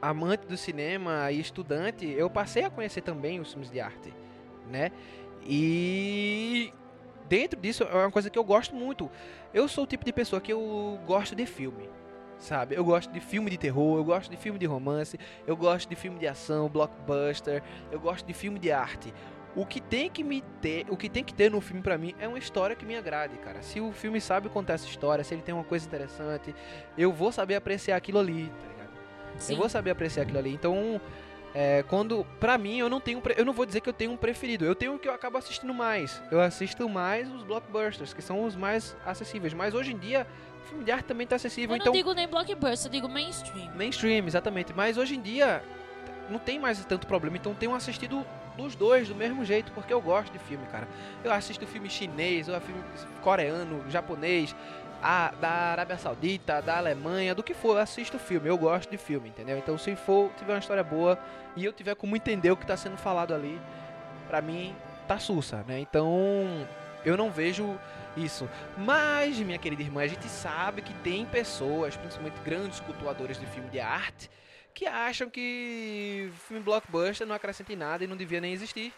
amante 0.00 0.46
do 0.46 0.56
cinema 0.56 1.30
e 1.32 1.40
estudante, 1.40 2.06
eu 2.06 2.30
passei 2.30 2.64
a 2.64 2.70
conhecer 2.70 3.00
também 3.00 3.40
os 3.40 3.50
filmes 3.50 3.70
de 3.70 3.80
arte, 3.80 4.14
né? 4.70 4.92
E 5.44 6.72
dentro 7.28 7.60
disso 7.60 7.82
é 7.82 7.94
uma 7.94 8.10
coisa 8.10 8.30
que 8.30 8.38
eu 8.38 8.44
gosto 8.44 8.74
muito. 8.76 9.10
Eu 9.52 9.66
sou 9.66 9.84
o 9.84 9.86
tipo 9.86 10.04
de 10.04 10.12
pessoa 10.12 10.40
que 10.40 10.52
eu 10.52 11.00
gosto 11.06 11.34
de 11.34 11.46
filme, 11.46 11.88
sabe? 12.38 12.74
Eu 12.74 12.84
gosto 12.84 13.12
de 13.12 13.20
filme 13.20 13.50
de 13.50 13.58
terror, 13.58 13.98
eu 13.98 14.04
gosto 14.04 14.30
de 14.30 14.36
filme 14.36 14.58
de 14.58 14.66
romance, 14.66 15.18
eu 15.46 15.56
gosto 15.56 15.88
de 15.88 15.96
filme 15.96 16.18
de 16.18 16.26
ação, 16.26 16.68
blockbuster, 16.68 17.62
eu 17.90 18.00
gosto 18.00 18.26
de 18.26 18.32
filme 18.32 18.58
de 18.58 18.70
arte. 18.70 19.12
O 19.56 19.66
que 19.66 19.80
tem 19.80 20.08
que 20.08 20.22
me 20.22 20.42
ter, 20.60 20.86
o 20.88 20.96
que 20.96 21.08
tem 21.08 21.24
que 21.24 21.34
ter 21.34 21.50
no 21.50 21.60
filme 21.60 21.82
pra 21.82 21.98
mim 21.98 22.14
é 22.20 22.28
uma 22.28 22.38
história 22.38 22.76
que 22.76 22.84
me 22.84 22.96
agrade, 22.96 23.36
cara. 23.38 23.62
Se 23.62 23.80
o 23.80 23.90
filme 23.92 24.20
sabe 24.20 24.48
contar 24.48 24.74
essa 24.74 24.86
história, 24.86 25.24
se 25.24 25.34
ele 25.34 25.42
tem 25.42 25.54
uma 25.54 25.64
coisa 25.64 25.86
interessante, 25.86 26.54
eu 26.96 27.12
vou 27.12 27.32
saber 27.32 27.56
apreciar 27.56 27.96
aquilo 27.96 28.18
ali, 28.18 28.46
tá 28.46 28.68
ligado? 28.68 28.90
Sim. 29.38 29.52
Eu 29.54 29.58
vou 29.58 29.68
saber 29.68 29.90
apreciar 29.90 30.22
aquilo 30.22 30.38
ali. 30.38 30.52
Então, 30.52 31.00
é, 31.54 31.82
quando. 31.84 32.24
Pra 32.38 32.58
mim, 32.58 32.78
eu 32.78 32.88
não 32.88 33.00
tenho. 33.00 33.22
Eu 33.36 33.44
não 33.44 33.52
vou 33.52 33.66
dizer 33.66 33.80
que 33.80 33.88
eu 33.88 33.92
tenho 33.92 34.12
um 34.12 34.16
preferido. 34.16 34.64
Eu 34.64 34.74
tenho 34.74 34.94
o 34.94 34.98
que 34.98 35.08
eu 35.08 35.12
acabo 35.12 35.38
assistindo 35.38 35.72
mais. 35.72 36.22
Eu 36.30 36.40
assisto 36.40 36.88
mais 36.88 37.30
os 37.32 37.42
blockbusters, 37.42 38.12
que 38.12 38.22
são 38.22 38.44
os 38.44 38.54
mais 38.54 38.96
acessíveis. 39.04 39.54
Mas 39.54 39.74
hoje 39.74 39.92
em 39.92 39.98
dia, 39.98 40.26
o 40.62 40.68
filme 40.68 40.84
de 40.84 40.92
arte 40.92 41.06
também 41.06 41.26
tá 41.26 41.36
acessível. 41.36 41.74
Eu 41.74 41.80
então. 41.80 41.92
não 41.92 41.98
digo 41.98 42.12
nem 42.12 42.28
blockbuster, 42.28 42.88
eu 42.88 42.92
digo 42.92 43.08
mainstream. 43.08 43.70
Mainstream, 43.74 44.26
exatamente. 44.26 44.72
Mas 44.74 44.96
hoje 44.96 45.16
em 45.16 45.20
dia 45.20 45.62
não 46.28 46.38
tem 46.38 46.58
mais 46.58 46.84
tanto 46.84 47.06
problema. 47.06 47.36
Então 47.36 47.54
tenho 47.54 47.74
assistido 47.74 48.24
dos 48.56 48.74
dois 48.74 49.08
do 49.08 49.14
mesmo 49.14 49.44
jeito, 49.44 49.70
porque 49.72 49.92
eu 49.92 50.00
gosto 50.00 50.32
de 50.32 50.38
filme, 50.38 50.66
cara. 50.66 50.86
Eu 51.22 51.32
assisto 51.32 51.66
filme 51.66 51.88
chinês, 51.88 52.48
eu 52.48 52.60
filme 52.60 52.82
coreano, 53.22 53.84
japonês, 53.88 54.54
a, 55.02 55.32
da 55.40 55.50
Arábia 55.50 55.98
Saudita, 55.98 56.60
da 56.60 56.78
Alemanha, 56.78 57.34
do 57.34 57.42
que 57.42 57.54
for, 57.54 57.76
eu 57.76 57.78
assisto 57.78 58.18
filme. 58.18 58.48
Eu 58.48 58.58
gosto 58.58 58.90
de 58.90 58.96
filme, 58.96 59.28
entendeu? 59.28 59.58
Então 59.58 59.78
se 59.78 59.94
for, 59.96 60.30
tiver 60.36 60.52
uma 60.52 60.58
história 60.58 60.82
boa 60.82 61.18
e 61.56 61.64
eu 61.64 61.72
tiver 61.72 61.94
como 61.94 62.16
entender 62.16 62.50
o 62.50 62.56
que 62.56 62.66
tá 62.66 62.76
sendo 62.76 62.96
falado 62.96 63.34
ali, 63.34 63.60
pra 64.26 64.40
mim 64.40 64.74
tá 65.06 65.18
sussa, 65.18 65.64
né? 65.66 65.78
Então 65.80 66.66
eu 67.04 67.16
não 67.16 67.30
vejo 67.30 67.78
isso. 68.16 68.48
Mas, 68.76 69.38
minha 69.38 69.58
querida 69.58 69.82
irmã, 69.82 70.02
a 70.02 70.06
gente 70.06 70.28
sabe 70.28 70.82
que 70.82 70.92
tem 70.94 71.24
pessoas, 71.24 71.96
principalmente 71.96 72.40
grandes 72.44 72.80
cultuadores 72.80 73.38
de 73.38 73.46
filme 73.46 73.68
de 73.70 73.80
arte, 73.80 74.30
que 74.74 74.86
acham 74.86 75.28
que 75.30 76.30
filme 76.46 76.62
blockbuster 76.62 77.26
não 77.26 77.34
acrescenta 77.34 77.72
em 77.72 77.76
nada 77.76 78.04
e 78.04 78.06
não 78.06 78.16
devia 78.16 78.40
nem 78.40 78.52
existir. 78.52 78.92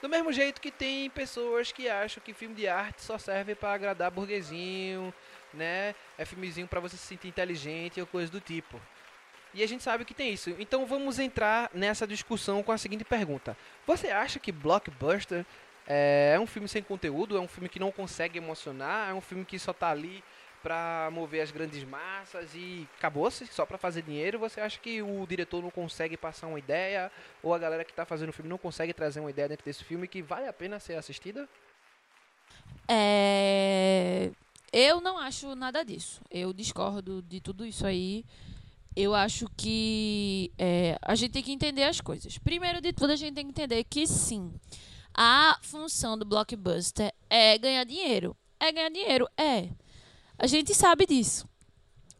Do 0.00 0.08
mesmo 0.08 0.32
jeito 0.32 0.60
que 0.60 0.70
tem 0.70 1.10
pessoas 1.10 1.72
que 1.72 1.88
acham 1.88 2.22
que 2.24 2.32
filme 2.32 2.54
de 2.54 2.66
arte 2.66 3.02
só 3.02 3.18
serve 3.18 3.54
pra 3.54 3.74
agradar 3.74 4.10
burguesinho, 4.10 5.12
né? 5.54 5.94
É 6.18 6.24
filmezinho 6.24 6.66
pra 6.66 6.80
você 6.80 6.96
se 6.96 7.06
sentir 7.06 7.28
inteligente 7.28 8.00
ou 8.00 8.06
coisa 8.06 8.30
do 8.30 8.40
tipo. 8.40 8.80
E 9.52 9.62
a 9.62 9.66
gente 9.66 9.82
sabe 9.82 10.04
que 10.04 10.14
tem 10.14 10.32
isso. 10.32 10.54
Então 10.58 10.86
vamos 10.86 11.18
entrar 11.18 11.70
nessa 11.74 12.06
discussão 12.06 12.62
com 12.62 12.72
a 12.72 12.78
seguinte 12.78 13.04
pergunta: 13.04 13.56
Você 13.86 14.08
acha 14.08 14.38
que 14.38 14.52
blockbuster 14.52 15.44
é 15.86 16.38
um 16.40 16.46
filme 16.46 16.68
sem 16.68 16.82
conteúdo? 16.82 17.36
É 17.36 17.40
um 17.40 17.48
filme 17.48 17.68
que 17.68 17.80
não 17.80 17.90
consegue 17.90 18.38
emocionar? 18.38 19.10
É 19.10 19.14
um 19.14 19.20
filme 19.20 19.44
que 19.44 19.58
só 19.58 19.72
tá 19.72 19.90
ali 19.90 20.22
pra 20.62 21.08
mover 21.12 21.40
as 21.42 21.50
grandes 21.50 21.82
massas 21.84 22.54
e 22.54 22.86
acabou-se 22.98 23.46
só 23.46 23.64
pra 23.64 23.78
fazer 23.78 24.02
dinheiro? 24.02 24.38
Você 24.38 24.60
acha 24.60 24.78
que 24.78 25.02
o 25.02 25.26
diretor 25.26 25.62
não 25.62 25.70
consegue 25.70 26.16
passar 26.16 26.46
uma 26.46 26.58
ideia 26.58 27.10
ou 27.42 27.54
a 27.54 27.58
galera 27.58 27.84
que 27.84 27.92
tá 27.92 28.04
fazendo 28.04 28.28
o 28.28 28.32
filme 28.32 28.48
não 28.48 28.58
consegue 28.58 28.92
trazer 28.92 29.20
uma 29.20 29.30
ideia 29.30 29.48
dentro 29.48 29.64
desse 29.64 29.82
filme 29.82 30.06
que 30.06 30.22
vale 30.22 30.46
a 30.46 30.52
pena 30.52 30.78
ser 30.78 30.94
assistida? 30.94 31.48
É... 32.88 34.30
Eu 34.72 35.00
não 35.00 35.18
acho 35.18 35.54
nada 35.54 35.84
disso. 35.84 36.20
Eu 36.30 36.52
discordo 36.52 37.22
de 37.22 37.40
tudo 37.40 37.66
isso 37.66 37.86
aí. 37.86 38.24
Eu 38.94 39.14
acho 39.14 39.46
que 39.56 40.52
é, 40.58 40.98
a 41.02 41.14
gente 41.14 41.32
tem 41.32 41.42
que 41.42 41.52
entender 41.52 41.84
as 41.84 42.00
coisas. 42.00 42.38
Primeiro 42.38 42.80
de 42.80 42.92
tudo, 42.92 43.12
a 43.12 43.16
gente 43.16 43.34
tem 43.34 43.44
que 43.44 43.50
entender 43.50 43.84
que 43.84 44.06
sim, 44.06 44.52
a 45.14 45.58
função 45.62 46.16
do 46.16 46.24
blockbuster 46.24 47.12
é 47.28 47.56
ganhar 47.58 47.84
dinheiro. 47.84 48.36
É 48.58 48.70
ganhar 48.72 48.90
dinheiro? 48.90 49.28
É. 49.36 49.68
A 50.38 50.46
gente 50.46 50.74
sabe 50.74 51.06
disso. 51.06 51.48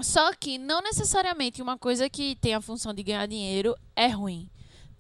Só 0.01 0.33
que 0.33 0.59
não 0.59 0.81
necessariamente 0.81 1.61
uma 1.61 1.79
coisa 1.79 2.09
que 2.09 2.37
tem 2.37 2.55
a 2.55 2.61
função 2.61 2.95
de 2.95 3.03
ganhar 3.03 3.27
dinheiro 3.27 3.77
é 3.95 4.09
ruim. 4.09 4.49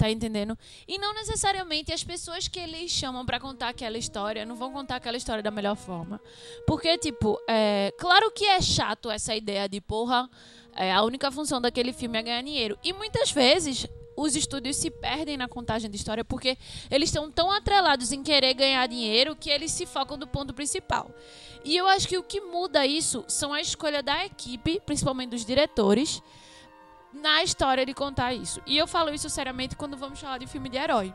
Tá 0.01 0.11
entendendo? 0.11 0.59
E 0.89 0.97
não 0.97 1.13
necessariamente 1.13 1.93
as 1.93 2.03
pessoas 2.03 2.49
que 2.49 2.59
eles 2.59 2.91
chamam 2.91 3.27
pra 3.27 3.39
contar 3.39 3.69
aquela 3.69 3.99
história 3.99 4.47
não 4.47 4.57
vão 4.57 4.73
contar 4.73 4.97
aquela 4.97 5.19
história 5.19 5.43
da 5.43 5.51
melhor 5.51 5.77
forma. 5.77 6.19
Porque, 6.67 6.97
tipo, 6.97 7.39
é, 7.47 7.93
claro 7.99 8.31
que 8.31 8.47
é 8.47 8.63
chato 8.63 9.11
essa 9.11 9.37
ideia 9.37 9.69
de, 9.69 9.79
porra, 9.79 10.27
é, 10.75 10.91
a 10.91 11.03
única 11.03 11.31
função 11.31 11.61
daquele 11.61 11.93
filme 11.93 12.19
é 12.19 12.23
ganhar 12.23 12.43
dinheiro. 12.43 12.79
E 12.83 12.95
muitas 12.95 13.31
vezes 13.31 13.87
os 14.17 14.35
estúdios 14.35 14.79
se 14.79 14.91
perdem 14.91 15.37
na 15.37 15.47
contagem 15.47 15.91
de 15.91 15.99
história 15.99 16.25
porque 16.25 16.57
eles 16.91 17.11
estão 17.11 17.31
tão 17.31 17.53
atrelados 17.53 18.11
em 18.11 18.23
querer 18.23 18.55
ganhar 18.55 18.87
dinheiro 18.87 19.37
que 19.37 19.51
eles 19.51 19.71
se 19.71 19.85
focam 19.85 20.17
do 20.17 20.27
ponto 20.27 20.55
principal. 20.55 21.15
E 21.63 21.77
eu 21.77 21.87
acho 21.87 22.09
que 22.09 22.17
o 22.17 22.23
que 22.23 22.41
muda 22.41 22.87
isso 22.87 23.23
são 23.29 23.53
a 23.53 23.61
escolha 23.61 24.03
da 24.03 24.25
equipe, 24.25 24.81
principalmente 24.81 25.33
dos 25.33 25.45
diretores, 25.45 26.23
na 27.13 27.43
história 27.43 27.85
de 27.85 27.95
contar 27.95 28.33
isso. 28.33 28.61
E 28.67 28.77
eu 28.77 28.87
falo 28.87 29.13
isso 29.13 29.29
seriamente 29.29 29.77
quando 29.77 29.97
vamos 29.97 30.21
falar 30.21 30.39
de 30.39 30.47
filme 30.47 30.69
de 30.69 30.79
herói. 30.79 31.15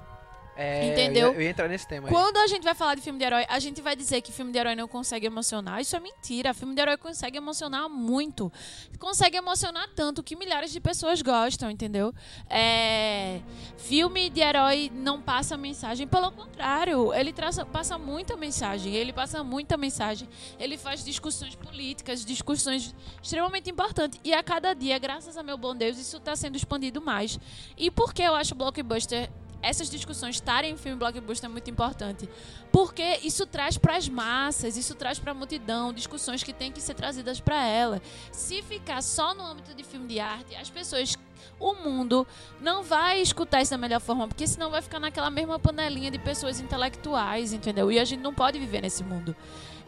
É, 0.58 0.88
Entendeu? 0.91 1.28
Eu 1.28 1.34
ia, 1.34 1.38
eu 1.38 1.41
ia 1.43 1.49
entrar 1.49 1.68
nesse 1.68 1.88
tema 1.88 2.08
aí. 2.08 2.14
Quando 2.14 2.38
a 2.38 2.47
gente 2.47 2.64
vai 2.64 2.74
falar 2.74 2.95
de 2.95 3.01
filme 3.01 3.20
de 3.20 3.26
herói, 3.26 3.45
a 3.49 3.60
gente 3.60 3.82
vai 3.82 3.95
dizer 3.95 4.22
que 4.22 4.32
filme 4.32 4.51
de 4.51 4.58
herói 4.58 4.74
não 4.76 4.88
consegue 4.88 5.26
emocionar. 5.28 5.82
Isso 5.82 5.95
é 5.95 5.99
mentira. 5.99 6.53
Filme 6.53 6.74
de 6.74 6.82
herói 6.82 6.97
consegue 6.97 7.38
emocionar 7.38 7.89
muito. 7.89 8.51
Consegue 8.97 9.36
emocionar 9.38 9.89
tanto 9.95 10.24
que 10.24 10.36
milhares 10.36 10.72
de 10.72 10.80
pessoas 10.80 11.22
gostam, 11.22 11.70
entendeu? 11.70 12.14
É, 12.49 13.41
Filme 13.78 14.30
de 14.30 14.41
herói 14.41 14.89
não 14.93 15.22
passa 15.22 15.58
mensagem. 15.58 16.08
Pelo 16.08 16.32
contrário, 16.32 17.14
ele 17.14 17.32
traça- 17.34 17.66
passa 17.66 17.97
muita 17.97 18.36
mensagem. 18.36 18.95
Ele 18.95 19.12
passa 19.14 19.43
muita 19.43 19.78
mensagem. 19.78 20.28
Ele 20.58 20.78
faz 20.78 21.03
discussões 21.03 21.53
políticas, 21.56 22.24
discussões 22.26 22.95
extremamente 23.22 23.70
importantes. 23.70 24.20
E 24.24 24.34
a 24.34 24.41
cada 24.41 24.74
dia, 24.74 24.97
graças 24.97 25.38
a 25.38 25.43
meu 25.43 25.58
bom 25.58 25.76
Deus, 25.76 25.97
isso 25.97 26.18
está 26.18 26.36
sendo 26.36 26.56
expandido 26.56 27.01
mais. 27.01 27.38
E 27.78 27.91
por 27.91 28.14
que 28.14 28.24
eu 28.24 28.34
acho 28.34 28.56
blockbuster 28.56 29.30
essas 29.66 29.89
discussões 29.89 30.36
estarem 30.36 30.74
em 30.74 30.78
filme 30.78 30.97
blockbuster 30.97 31.49
é 31.49 31.51
muito 31.51 31.70
importante. 31.70 32.30
Porque 32.72 33.20
isso 33.24 33.45
traz 33.45 33.78
para 33.78 33.97
as 33.97 34.07
massas, 34.07 34.78
isso 34.78 34.93
traz 34.95 35.18
para 35.18 35.32
a 35.32 35.34
multidão 35.34 35.91
discussões 35.91 36.43
que 36.43 36.53
têm 36.53 36.72
que 36.72 36.80
ser 36.80 36.93
trazidas 36.93 37.39
para 37.39 37.66
ela. 37.66 38.01
Se 38.32 38.61
ficar 38.61 39.01
só 39.01 39.34
no 39.34 39.43
âmbito 39.43 39.74
de 39.74 39.84
filme 39.84 40.07
de 40.07 40.20
arte, 40.20 40.55
as 40.55 40.70
pessoas, 40.70 41.18
o 41.59 41.74
mundo 41.74 42.28
não 42.61 42.84
vai 42.84 43.22
escutar 43.22 43.61
isso 43.61 43.72
da 43.72 43.78
melhor 43.78 43.99
forma, 43.99 44.28
porque 44.28 44.45
senão 44.45 44.70
vai 44.70 44.82
ficar 44.82 44.99
naquela 44.99 45.30
mesma 45.30 45.57
panelinha 45.57 46.11
de 46.11 46.20
pessoas 46.20 46.59
intelectuais, 46.59 47.51
entendeu? 47.51 47.91
E 47.91 47.99
a 47.99 48.05
gente 48.05 48.22
não 48.22 48.34
pode 48.34 48.59
viver 48.59 48.82
nesse 48.82 49.03
mundo. 49.03 49.36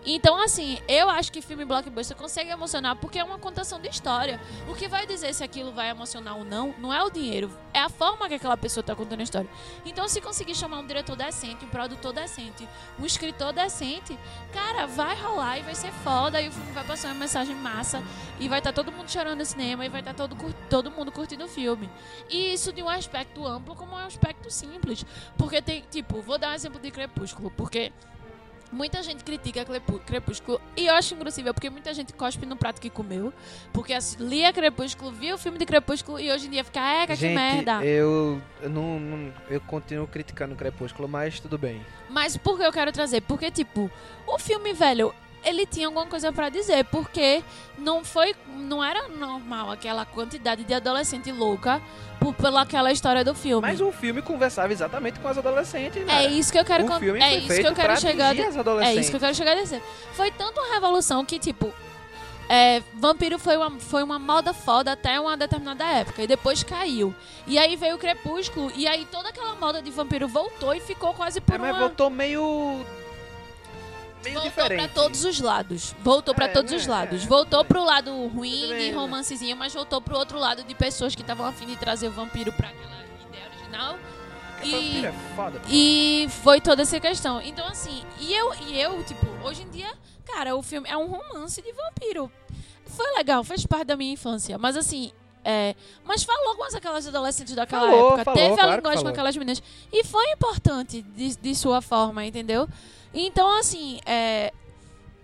Então, 0.09 0.41
assim, 0.41 0.79
eu 0.87 1.09
acho 1.09 1.29
que 1.29 1.41
filme 1.41 1.65
blockbuster 1.65 2.15
consegue 2.15 2.49
emocionar 2.49 2.95
porque 2.95 3.19
é 3.19 3.23
uma 3.25 3.37
contação 3.37 3.77
de 3.77 3.89
história. 3.89 4.39
O 4.69 4.73
que 4.73 4.87
vai 4.87 5.05
dizer 5.05 5.33
se 5.33 5.43
aquilo 5.43 5.73
vai 5.73 5.89
emocionar 5.89 6.37
ou 6.37 6.45
não, 6.45 6.73
não 6.79 6.93
é 6.93 7.03
o 7.03 7.09
dinheiro, 7.09 7.51
é 7.73 7.81
a 7.81 7.89
forma 7.89 8.25
que 8.29 8.35
aquela 8.35 8.55
pessoa 8.55 8.79
está 8.81 8.95
contando 8.95 9.19
a 9.19 9.23
história. 9.23 9.49
Então, 9.85 10.07
se 10.07 10.21
conseguir 10.21 10.55
chamar 10.55 10.79
um 10.79 10.87
diretor 10.87 11.17
decente, 11.17 11.65
um 11.65 11.67
produtor 11.67 12.13
decente, 12.13 12.65
um 12.97 13.05
escritor 13.05 13.51
decente, 13.51 14.17
cara, 14.53 14.87
vai 14.87 15.13
rolar 15.21 15.57
e 15.59 15.63
vai 15.63 15.75
ser 15.75 15.91
foda. 15.91 16.41
E 16.41 16.47
o 16.47 16.51
filme 16.53 16.71
vai 16.71 16.85
passar 16.85 17.09
uma 17.09 17.15
mensagem 17.15 17.53
massa. 17.55 18.01
E 18.39 18.47
vai 18.47 18.59
estar 18.59 18.71
todo 18.71 18.93
mundo 18.93 19.11
chorando 19.11 19.39
no 19.39 19.45
cinema. 19.45 19.85
E 19.85 19.89
vai 19.89 19.99
estar 19.99 20.13
todo, 20.13 20.37
cur- 20.37 20.53
todo 20.69 20.89
mundo 20.89 21.11
curtindo 21.11 21.43
o 21.43 21.49
filme. 21.49 21.89
E 22.29 22.53
isso 22.53 22.71
de 22.71 22.81
um 22.81 22.87
aspecto 22.87 23.45
amplo 23.45 23.75
como 23.75 23.91
um 23.91 23.97
aspecto 23.97 24.49
simples. 24.49 25.05
Porque 25.37 25.61
tem, 25.61 25.83
tipo, 25.91 26.21
vou 26.21 26.37
dar 26.37 26.51
um 26.51 26.53
exemplo 26.53 26.79
de 26.79 26.91
Crepúsculo. 26.91 27.51
Porque 27.51 27.91
Muita 28.71 29.01
gente 29.01 29.23
critica 29.23 29.65
Crepúsculo 30.05 30.59
e 30.75 30.87
eu 30.87 30.93
acho 30.95 31.15
ingressível 31.15 31.53
porque 31.53 31.69
muita 31.69 31.93
gente 31.93 32.11
cospe 32.13 32.45
no 32.45 32.55
prato 32.57 32.81
que 32.81 32.89
comeu. 32.89 33.33
Porque 33.71 33.93
lia 34.19 34.51
Crepúsculo, 34.51 35.11
via 35.11 35.35
o 35.35 35.37
filme 35.37 35.57
de 35.57 35.65
Crepúsculo 35.65 36.19
e 36.19 36.31
hoje 36.31 36.47
em 36.47 36.49
dia 36.49 36.63
fica, 36.63 36.79
eca, 36.79 37.13
que 37.15 37.21
Gente, 37.21 37.35
merda. 37.35 37.83
eu, 37.85 38.41
eu 38.61 38.69
não, 38.69 38.99
não- 38.99 39.33
eu 39.49 39.61
continuo 39.61 40.05
criticando 40.07 40.55
Crepúsculo, 40.55 41.07
mas 41.07 41.39
tudo 41.39 41.57
bem. 41.57 41.81
Mas 42.09 42.35
por 42.35 42.57
que 42.57 42.65
eu 42.65 42.71
quero 42.71 42.91
trazer? 42.91 43.21
Porque, 43.21 43.49
tipo, 43.51 43.89
o 44.27 44.37
filme, 44.39 44.73
velho, 44.73 45.13
ele 45.47 45.65
tinha 45.65 45.87
alguma 45.87 46.05
coisa 46.05 46.31
pra 46.31 46.49
dizer, 46.49 46.83
porque 46.85 47.43
não 47.77 48.03
foi. 48.03 48.35
Não 48.55 48.83
era 48.83 49.07
normal 49.07 49.71
aquela 49.71 50.05
quantidade 50.05 50.63
de 50.63 50.73
adolescente 50.73 51.31
louca 51.31 51.81
por, 52.19 52.33
pela 52.33 52.61
aquela 52.61 52.91
história 52.91 53.23
do 53.23 53.33
filme. 53.33 53.61
Mas 53.61 53.79
o 53.79 53.91
filme 53.91 54.21
conversava 54.21 54.73
exatamente 54.73 55.19
com 55.19 55.27
as 55.27 55.37
adolescentes, 55.37 56.05
né? 56.05 56.25
É 56.25 56.27
isso 56.29 56.51
que 56.51 56.59
eu 56.59 56.65
quero 56.65 56.85
o 56.85 56.87
con- 56.87 56.99
filme 56.99 57.19
É 57.19 57.29
foi 57.29 57.37
isso 57.37 57.61
que 57.61 57.67
eu 57.67 57.73
quero 57.75 57.99
chegar. 57.99 58.31
as 58.31 58.87
É 58.87 58.95
isso 58.95 59.09
que 59.09 59.15
eu 59.15 59.19
quero 59.19 59.35
chegar 59.35 59.51
a 59.53 59.61
dizer. 59.61 59.81
Foi 60.13 60.31
tanto 60.31 60.59
uma 60.59 60.73
revolução 60.73 61.23
que, 61.23 61.39
tipo, 61.39 61.71
é, 62.49 62.81
vampiro 62.95 63.37
foi 63.37 63.57
uma, 63.57 63.71
foi 63.79 64.03
uma 64.03 64.17
moda 64.17 64.53
foda 64.53 64.91
até 64.93 65.19
uma 65.19 65.37
determinada 65.37 65.83
época. 65.85 66.21
E 66.23 66.27
depois 66.27 66.63
caiu. 66.63 67.13
E 67.45 67.57
aí 67.57 67.75
veio 67.75 67.95
o 67.95 67.99
Crepúsculo. 67.99 68.71
E 68.75 68.87
aí 68.87 69.05
toda 69.11 69.29
aquela 69.29 69.55
moda 69.55 69.81
de 69.81 69.91
vampiro 69.91 70.27
voltou 70.27 70.73
e 70.73 70.79
ficou 70.79 71.13
quase 71.13 71.39
por 71.39 71.55
É, 71.55 71.57
mas 71.57 71.71
uma... 71.71 71.79
voltou 71.79 72.09
meio... 72.09 72.85
Meio 74.29 74.33
Voltou 74.41 74.49
diferente. 74.63 74.79
pra 74.91 75.01
todos 75.01 75.25
os 75.25 75.39
lados. 75.39 75.95
Voltou 76.03 76.33
pra 76.35 76.45
É, 76.45 76.49
todos 76.49 76.71
né? 76.71 76.77
os 76.77 76.87
lados. 76.87 77.23
É. 77.23 77.25
Voltou 77.27 77.63
pro 77.65 77.83
lado 77.83 78.11
ruim 78.27 78.67
bem, 78.67 78.77
de 78.77 78.91
né? 78.91 78.97
romancezinho, 78.97 79.55
mas 79.57 79.73
voltou 79.73 80.01
pro 80.01 80.17
outro 80.17 80.37
lado 80.39 80.63
de 80.63 80.75
pessoas 80.75 81.15
que 81.15 81.21
estavam 81.21 81.45
afim 81.45 81.65
de 81.65 81.75
trazer 81.75 82.07
o 82.07 82.11
vampiro 82.11 82.51
pra 82.53 82.69
aquela 82.69 83.03
ideia 83.29 83.47
original. 83.49 83.97
Porque 84.55 84.69
E, 84.75 85.05
é 85.05 85.13
foda. 85.35 85.61
e 85.69 86.27
foi 86.43 86.59
toda 86.61 86.81
essa 86.81 86.99
questão. 86.99 87.41
Então, 87.41 87.65
assim, 87.67 88.03
e 88.19 88.33
eu, 88.33 88.53
e 88.67 88.79
eu, 88.81 89.03
tipo, 89.03 89.25
hoje 89.43 89.61
em 89.63 89.69
dia, 89.69 89.93
cara, 90.25 90.55
o 90.55 90.61
filme 90.63 90.89
é 90.89 90.97
um 90.97 91.07
romance 91.07 91.61
de 91.61 91.71
vampiro. 91.71 92.31
Foi 92.85 93.05
legal, 93.17 93.43
fez 93.43 93.65
parte 93.65 93.85
da 93.85 93.95
minha 93.97 94.13
infância. 94.13 94.57
Mas 94.57 94.75
assim. 94.77 95.11
É, 95.49 95.75
mas 96.03 96.23
falou 96.23 96.57
com 96.57 96.63
as- 96.65 96.75
aquelas 96.75 97.07
adolescentes 97.07 97.55
daquela 97.55 97.83
Falou, 97.89 98.07
época, 98.17 98.23
falou, 98.25 98.37
teve 98.41 98.53
a 98.53 98.57
claro 98.57 98.75
linguagem 98.77 99.03
com 99.03 99.09
aquelas 99.09 99.37
meninas. 99.37 99.63
E 99.93 100.03
foi 100.03 100.29
importante 100.31 101.01
de, 101.01 101.37
de 101.37 101.55
sua 101.55 101.81
forma, 101.81 102.25
entendeu? 102.25 102.67
Então, 103.19 103.57
assim, 103.57 103.99
é, 104.05 104.53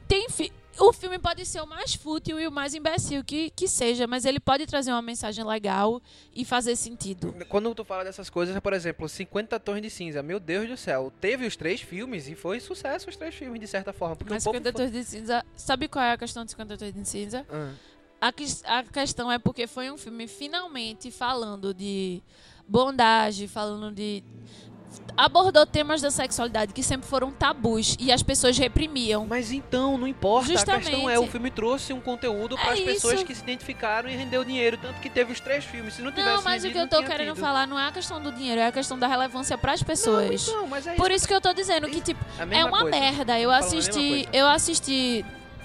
tem 0.08 0.28
fi- 0.30 0.52
o 0.80 0.92
filme 0.92 1.20
pode 1.20 1.46
ser 1.46 1.62
o 1.62 1.68
mais 1.68 1.94
fútil 1.94 2.40
e 2.40 2.48
o 2.48 2.52
mais 2.52 2.74
imbecil 2.74 3.24
que, 3.24 3.52
que 3.52 3.68
seja, 3.68 4.08
mas 4.08 4.26
ele 4.26 4.40
pode 4.40 4.66
trazer 4.66 4.92
uma 4.92 5.02
mensagem 5.04 5.46
legal 5.46 6.02
e 6.36 6.44
fazer 6.44 6.76
sentido. 6.76 7.36
Quando 7.48 7.74
tu 7.76 7.86
fala 7.86 8.04
dessas 8.04 8.28
coisas, 8.30 8.60
por 8.60 8.74
exemplo, 8.74 9.08
50 9.08 9.60
Tons 9.60 9.82
de 9.82 9.90
Cinza, 9.92 10.24
meu 10.24 10.40
Deus 10.40 10.68
do 10.68 10.76
céu, 10.76 11.14
teve 11.22 11.46
os 11.46 11.56
três 11.56 11.80
filmes 11.82 12.28
e 12.28 12.34
foi 12.34 12.60
sucesso 12.60 13.08
os 13.10 13.16
três 13.16 13.36
filmes, 13.36 13.60
de 13.60 13.68
certa 13.68 13.94
forma. 13.94 14.16
Porque 14.16 14.34
Mas 14.34 14.42
o 14.44 14.46
povo 14.46 14.58
50 14.58 14.76
Tons 14.78 14.92
de 14.92 15.04
Cinza. 15.04 15.46
Sabe 15.56 15.88
qual 15.88 16.04
é 16.04 16.14
a 16.14 16.18
questão 16.18 16.44
de 16.44 16.50
50 16.52 16.76
Tons 16.78 16.94
de 16.94 17.06
Cinza? 17.08 17.46
Ah. 17.52 17.72
A, 18.20 18.32
ques- 18.32 18.64
a 18.66 18.82
questão 18.84 19.32
é 19.32 19.38
porque 19.38 19.68
foi 19.68 19.92
um 19.92 19.98
filme 19.98 20.28
finalmente 20.28 21.12
falando 21.12 21.72
de 21.74 22.20
bondade, 22.68 23.48
falando 23.48 23.94
de. 23.94 24.24
Abordou 25.16 25.66
temas 25.66 26.02
da 26.02 26.10
sexualidade 26.10 26.74
que 26.74 26.82
sempre 26.82 27.08
foram 27.08 27.30
tabus 27.32 27.96
e 28.00 28.12
as 28.12 28.24
pessoas 28.24 28.58
reprimiam. 28.58 29.28
Mas 29.28 29.52
então, 29.52 29.96
não 29.98 30.08
importa. 30.08 30.48
A 30.52 30.56
Justamente. 30.56 30.90
questão 30.90 31.10
é, 31.10 31.20
o 31.20 31.28
filme 31.28 31.52
trouxe 31.52 31.94
um 31.94 32.02
conteúdo 32.02 32.56
para 32.58 32.72
É 32.72 32.74
as 32.74 32.80
pessoas 32.80 33.14
isso. 33.16 33.26
que 33.26 33.36
se 33.36 33.44
identificaram 33.44 34.10
e 34.10 34.16
rendeu 34.16 34.44
dinheiro. 34.44 34.76
Tanto 34.82 35.00
que 35.00 35.10
teve 35.10 35.32
os 35.32 35.40
três 35.40 35.64
filmes. 35.64 35.94
Se 35.94 36.02
não 36.02 36.12
tivesse 36.12 36.28
Não, 36.36 36.42
mas 36.44 36.64
o 36.64 36.68
rendido, 36.68 36.72
que 36.74 36.78
eu 36.96 37.00
não 37.00 37.06
tô 37.06 37.12
querendo 37.12 37.34
tido. 37.36 37.42
falar 37.42 37.68
não 37.68 37.78
é 37.80 37.88
a 37.88 37.92
questão 37.92 38.20
do 38.22 38.32
dinheiro, 38.32 38.60
é 38.60 38.68
a 38.68 38.72
questão 38.72 38.98
da 38.98 39.08
relevância 39.08 39.56
pras 39.58 39.82
Não, 39.82 39.88
pessoas. 39.88 40.48
então, 40.48 40.66
mas 40.68 40.88
é 40.88 40.96
Por 40.96 41.08
isso. 41.12 41.18
isso 41.18 41.28
que 41.28 41.34
eu 41.36 41.42
tô 41.42 41.54
dizendo 41.54 41.88
que, 41.90 42.02
tipo, 42.02 42.24
A 42.40 42.44
é 42.56 42.66
uma 42.66 42.82
coisa. 42.82 43.00
merda. 43.00 43.40
Eu 43.40 43.52
a 43.52 43.58
assisti. 43.58 44.28
Eu 44.34 44.48
assisti. 44.48 45.24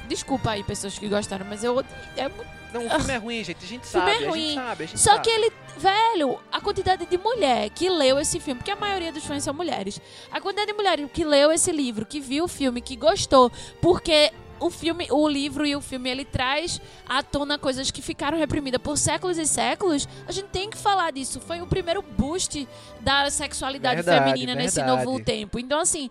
Desculpa 0.08 0.50
aí, 0.52 0.62
pessoas 0.62 0.98
que 0.98 1.08
gostaram, 1.08 1.46
mas 1.48 1.64
eu. 1.64 1.84
É 2.16 2.28
muito 2.28 2.46
Não, 2.72 2.86
o 2.86 2.90
filme 3.00 3.12
é 3.12 3.16
ruim, 3.16 3.44
gente. 3.44 3.64
A 3.64 3.66
gente 3.68 3.86
Filme 3.86 4.06
sabe, 4.06 4.10
é 4.10 4.14
a 4.14 4.18
gente 4.18 4.28
ruim. 4.28 4.54
sabe, 4.54 4.84
a 4.84 4.86
gente 4.86 5.00
Só 5.00 5.10
sabe. 5.12 5.22
que 5.24 5.30
ele, 5.30 5.52
velho, 5.78 6.38
a 6.52 6.60
quantidade 6.60 7.06
de 7.06 7.16
mulher 7.16 7.70
que 7.70 7.88
leu 7.88 8.18
esse 8.18 8.38
filme, 8.40 8.58
porque 8.58 8.70
a 8.70 8.76
maioria 8.76 9.12
dos 9.12 9.24
fãs 9.24 9.44
são 9.44 9.54
mulheres. 9.54 10.00
A 10.30 10.40
quantidade 10.40 10.66
de 10.72 10.76
mulher 10.76 10.98
que 11.08 11.24
leu 11.24 11.50
esse 11.52 11.70
livro, 11.72 12.04
que 12.04 12.20
viu 12.20 12.44
o 12.44 12.48
filme, 12.48 12.80
que 12.80 12.96
gostou, 12.96 13.50
porque 13.80 14.32
o 14.60 14.70
filme, 14.70 15.06
o 15.10 15.28
livro 15.28 15.64
e 15.64 15.76
o 15.76 15.80
filme 15.80 16.10
ele 16.10 16.24
traz 16.24 16.80
à 17.08 17.22
tona 17.22 17.56
coisas 17.56 17.90
que 17.92 18.02
ficaram 18.02 18.36
reprimidas 18.36 18.80
por 18.82 18.98
séculos 18.98 19.38
e 19.38 19.46
séculos. 19.46 20.08
A 20.26 20.32
gente 20.32 20.48
tem 20.48 20.68
que 20.68 20.76
falar 20.76 21.12
disso. 21.12 21.40
Foi 21.40 21.60
o 21.60 21.66
primeiro 21.66 22.02
boost 22.02 22.68
da 23.00 23.30
sexualidade 23.30 24.02
Verdade, 24.02 24.24
feminina 24.32 24.54
nesse 24.56 24.76
verdade. 24.80 25.04
novo 25.04 25.22
tempo. 25.22 25.60
Então 25.60 25.78
assim, 25.80 26.10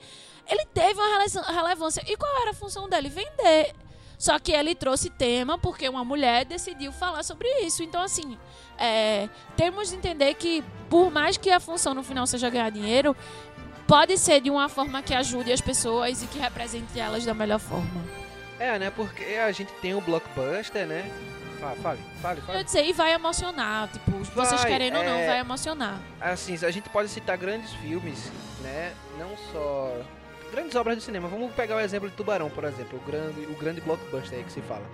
ele 0.50 0.66
teve 0.74 0.94
uma 1.00 1.18
rele- 1.20 1.54
relevância. 1.54 2.02
E 2.08 2.16
qual 2.16 2.42
era 2.42 2.52
a 2.52 2.54
função 2.54 2.88
dele? 2.88 3.10
Vender. 3.10 3.74
Só 4.18 4.40
que 4.40 4.52
ele 4.52 4.74
trouxe 4.74 5.10
tema 5.12 5.60
porque 5.60 5.88
uma 5.88 6.04
mulher 6.04 6.44
decidiu 6.46 6.92
falar 6.92 7.22
sobre 7.24 7.48
isso. 7.60 7.84
Então, 7.84 8.02
assim, 8.02 8.36
é, 8.78 9.30
temos 9.56 9.90
de 9.90 9.96
entender 9.96 10.34
que, 10.36 10.64
por 10.90 11.12
mais 11.12 11.38
que 11.38 11.50
a 11.50 11.60
função 11.60 11.94
no 11.94 12.04
final 12.04 12.26
seja 12.28 12.50
ganhar 12.50 12.70
dinheiro, 12.70 13.16
pode 13.88 14.18
ser 14.18 14.42
de 14.42 14.50
uma 14.50 14.70
forma 14.70 15.02
que 15.02 15.14
ajude 15.14 15.52
as 15.52 15.62
pessoas 15.62 16.22
e 16.22 16.28
que 16.28 16.38
represente 16.38 17.00
elas 17.00 17.26
da 17.26 17.34
melhor 17.34 17.60
forma. 17.60 18.04
É, 18.60 18.78
né? 18.80 18.90
Porque 18.90 19.24
a 19.24 19.52
gente 19.52 19.72
tem 19.82 19.94
o 19.94 20.02
blockbuster, 20.02 20.86
né? 20.88 21.10
Fale, 21.60 21.80
fale, 21.82 22.00
fale. 22.22 22.40
Eu 22.40 22.46
fale. 22.46 22.58
ia 22.60 22.64
dizer, 22.64 22.86
e 22.86 22.94
vai 22.94 23.14
emocionar. 23.14 23.88
Tipo, 23.90 24.12
vocês 24.24 24.62
Vai, 24.62 24.72
querendo 24.72 24.98
ou 24.98 25.04
não, 25.04 25.18
é. 25.18 25.28
vai 25.28 25.40
emocionar. 25.40 26.00
Assim, 26.20 26.54
a 26.64 26.72
gente 26.72 26.90
pode 26.90 27.10
citar 27.10 27.38
grandes 27.38 27.74
filmes, 27.74 28.32
né? 28.62 28.94
Não 29.18 29.36
só 29.52 30.02
grandes 30.52 30.76
obras 30.76 30.98
do 30.98 31.02
cinema. 31.02 31.28
Vamos 31.28 31.52
pegar 31.54 31.76
o 31.76 31.80
exemplo 31.80 32.10
de 32.10 32.16
Tubarão, 32.16 32.50
por 32.50 32.64
exemplo, 32.64 33.00
o 33.00 33.06
grande, 33.10 33.42
o 33.42 33.56
grande 33.56 33.82
blockbuster 33.82 34.38
aí 34.38 34.44
que 34.44 34.52
se 34.52 34.62
fala, 34.62 34.86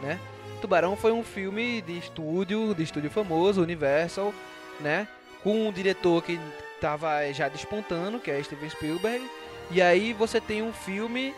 né? 0.00 0.18
Tubarão 0.64 0.96
foi 0.96 1.12
um 1.12 1.22
filme 1.22 1.82
de 1.82 1.98
estúdio, 1.98 2.74
de 2.74 2.82
estúdio 2.82 3.10
famoso, 3.10 3.60
Universal, 3.60 4.32
né? 4.80 5.06
Com 5.42 5.68
um 5.68 5.70
diretor 5.70 6.22
que 6.22 6.40
tava 6.80 7.30
já 7.34 7.50
despontando, 7.50 8.18
que 8.18 8.30
é 8.30 8.42
Steven 8.42 8.70
Spielberg. 8.70 9.30
E 9.70 9.82
aí 9.82 10.14
você 10.14 10.40
tem 10.40 10.62
um 10.62 10.72
filme 10.72 11.34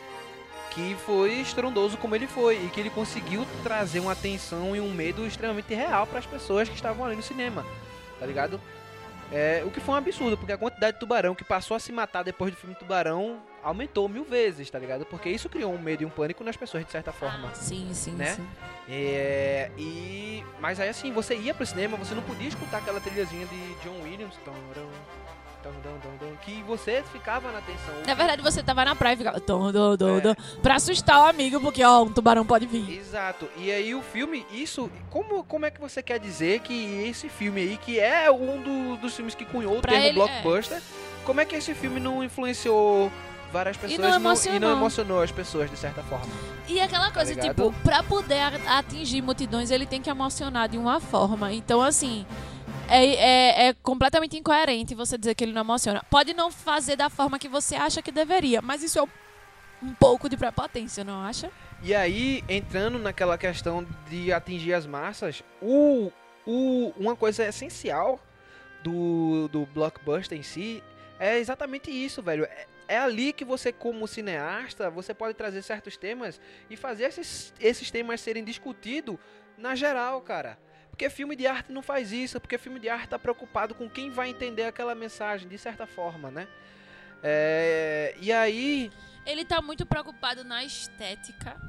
que 0.70 0.94
foi 1.04 1.32
estrondoso 1.40 1.96
como 1.96 2.14
ele 2.14 2.28
foi 2.28 2.54
e 2.64 2.68
que 2.68 2.78
ele 2.78 2.88
conseguiu 2.88 3.44
trazer 3.64 3.98
uma 3.98 4.12
atenção 4.12 4.76
e 4.76 4.80
um 4.80 4.92
medo 4.92 5.26
extremamente 5.26 5.74
real 5.74 6.06
para 6.06 6.20
as 6.20 6.26
pessoas 6.26 6.68
que 6.68 6.76
estavam 6.76 7.04
ali 7.04 7.16
no 7.16 7.22
cinema, 7.22 7.66
tá 8.20 8.26
ligado? 8.26 8.60
É, 9.32 9.64
o 9.66 9.72
que 9.72 9.80
foi 9.80 9.96
um 9.96 9.98
absurdo, 9.98 10.36
porque 10.36 10.52
a 10.52 10.58
quantidade 10.58 10.92
de 10.92 11.00
tubarão 11.00 11.34
que 11.34 11.42
passou 11.42 11.76
a 11.76 11.80
se 11.80 11.90
matar 11.90 12.22
depois 12.22 12.52
do 12.52 12.56
filme 12.56 12.76
Tubarão 12.76 13.42
aumentou 13.66 14.08
mil 14.08 14.24
vezes, 14.24 14.70
tá 14.70 14.78
ligado? 14.78 15.04
Porque 15.04 15.28
isso 15.28 15.48
criou 15.48 15.72
um 15.74 15.78
medo 15.78 16.02
e 16.02 16.06
um 16.06 16.10
pânico 16.10 16.44
nas 16.44 16.56
pessoas, 16.56 16.84
de 16.86 16.92
certa 16.92 17.12
forma. 17.12 17.48
Ah, 17.50 17.54
sim, 17.54 17.88
sim, 17.92 18.12
né? 18.12 18.34
sim. 18.36 18.46
É, 18.88 19.70
e 19.76 20.44
mas 20.60 20.78
aí 20.78 20.88
assim, 20.88 21.12
você 21.12 21.34
ia 21.36 21.52
pro 21.52 21.66
cinema, 21.66 21.96
você 21.96 22.14
não 22.14 22.22
podia 22.22 22.48
escutar 22.48 22.78
aquela 22.78 23.00
trilhazinha 23.00 23.44
de 23.46 23.74
John 23.82 24.02
Williams, 24.04 24.34
tom, 24.44 24.52
que 26.44 26.62
você 26.62 27.02
ficava 27.12 27.50
na 27.50 27.58
atenção. 27.58 27.94
Na 28.06 28.14
verdade, 28.14 28.40
você 28.40 28.62
tava 28.62 28.84
na 28.84 28.94
praia 28.94 29.14
e 29.14 29.16
ficava... 29.16 29.40
Dom, 29.40 29.72
dom, 29.72 29.96
dom, 29.96 30.18
É. 30.18 30.20
dom, 30.20 30.34
pra 30.62 30.76
assustar 30.76 31.20
o 31.20 31.24
amigo, 31.24 31.60
porque, 31.60 31.82
ó, 31.82 32.02
um 32.04 32.12
tubarão 32.12 32.46
pode 32.46 32.66
vir. 32.66 32.88
Exato. 32.88 33.48
E 33.56 33.72
aí 33.72 33.92
o 33.92 34.00
filme, 34.00 34.46
isso, 34.52 34.88
como, 35.10 35.42
como 35.42 35.66
é 35.66 35.70
que 35.72 35.80
você 35.80 36.02
quer 36.04 36.20
dizer 36.20 36.60
que 36.60 37.02
esse 37.08 37.28
filme 37.28 37.60
aí, 37.62 37.76
que 37.76 37.98
é 37.98 38.30
um 38.30 38.62
do- 38.62 38.96
dos 38.98 39.16
filmes 39.16 39.34
que 39.34 39.44
cunhou 39.44 39.78
o 39.78 39.82
termo 39.82 39.96
ele, 40.04 40.12
blockbuster, 40.14 40.80
como 41.24 41.40
é 41.40 41.44
que 41.44 41.56
esse 41.56 41.74
filme 41.74 41.98
não 41.98 42.22
influenciou 42.22 43.10
várias 43.52 43.76
pessoas 43.76 43.98
não 43.98 44.06
e 44.08 44.10
não 44.10 44.16
emocionou. 44.16 44.70
emocionou 44.72 45.22
as 45.22 45.32
pessoas 45.32 45.70
de 45.70 45.76
certa 45.76 46.02
forma? 46.02 46.26
E 46.68 46.80
aquela 46.80 47.10
coisa, 47.10 47.32
ligado? 47.32 47.48
tipo, 47.48 47.72
pra 47.82 48.02
poder 48.02 48.40
atingir 48.66 49.22
multidões, 49.22 49.70
ele 49.70 49.86
tem 49.86 50.00
que 50.02 50.10
emocionar 50.10 50.68
de 50.68 50.76
uma 50.78 51.00
forma. 51.00 51.52
Então, 51.52 51.80
assim, 51.82 52.26
é, 52.88 53.06
é, 53.06 53.68
é 53.68 53.72
completamente 53.74 54.36
incoerente 54.36 54.94
você 54.94 55.16
dizer 55.16 55.34
que 55.34 55.44
ele 55.44 55.52
não 55.52 55.62
emociona. 55.62 56.04
Pode 56.10 56.34
não 56.34 56.50
fazer 56.50 56.96
da 56.96 57.08
forma 57.08 57.38
que 57.38 57.48
você 57.48 57.74
acha 57.76 58.02
que 58.02 58.12
deveria, 58.12 58.60
mas 58.62 58.82
isso 58.82 58.98
é 58.98 59.02
um- 59.02 59.08
um 59.82 59.94
pouco 59.94 60.28
de 60.28 60.36
prepotência, 60.36 61.04
não 61.04 61.22
acha? 61.22 61.50
E 61.82 61.94
aí, 61.94 62.42
entrando 62.48 62.98
naquela 62.98 63.36
questão 63.36 63.86
de 64.08 64.32
atingir 64.32 64.72
as 64.72 64.86
massas, 64.86 65.44
o, 65.60 66.10
o, 66.46 66.92
uma 66.96 67.14
coisa 67.14 67.44
essencial 67.44 68.18
do, 68.82 69.48
do 69.48 69.66
blockbuster 69.66 70.38
em 70.38 70.42
si 70.42 70.82
é 71.18 71.38
exatamente 71.38 71.90
isso, 71.90 72.22
velho. 72.22 72.44
É, 72.44 72.66
é 72.88 72.98
ali 72.98 73.32
que 73.32 73.44
você, 73.44 73.72
como 73.72 74.06
cineasta, 74.06 74.90
você 74.90 75.12
pode 75.12 75.34
trazer 75.34 75.62
certos 75.62 75.96
temas 75.96 76.40
e 76.70 76.76
fazer 76.76 77.04
esses, 77.04 77.52
esses 77.60 77.90
temas 77.90 78.20
serem 78.20 78.44
discutidos 78.44 79.16
na 79.58 79.74
geral, 79.74 80.20
cara. 80.20 80.58
Porque 80.90 81.10
filme 81.10 81.36
de 81.36 81.46
arte 81.46 81.72
não 81.72 81.82
faz 81.82 82.12
isso, 82.12 82.40
porque 82.40 82.56
filme 82.56 82.80
de 82.80 82.88
arte 82.88 83.08
tá 83.08 83.18
preocupado 83.18 83.74
com 83.74 83.88
quem 83.88 84.10
vai 84.10 84.30
entender 84.30 84.64
aquela 84.64 84.94
mensagem, 84.94 85.48
de 85.48 85.58
certa 85.58 85.86
forma, 85.86 86.30
né? 86.30 86.48
É, 87.22 88.14
e 88.20 88.32
aí, 88.32 88.90
Ele 89.26 89.44
tá 89.44 89.60
muito 89.60 89.84
preocupado 89.84 90.44
na 90.44 90.64
estética. 90.64 91.60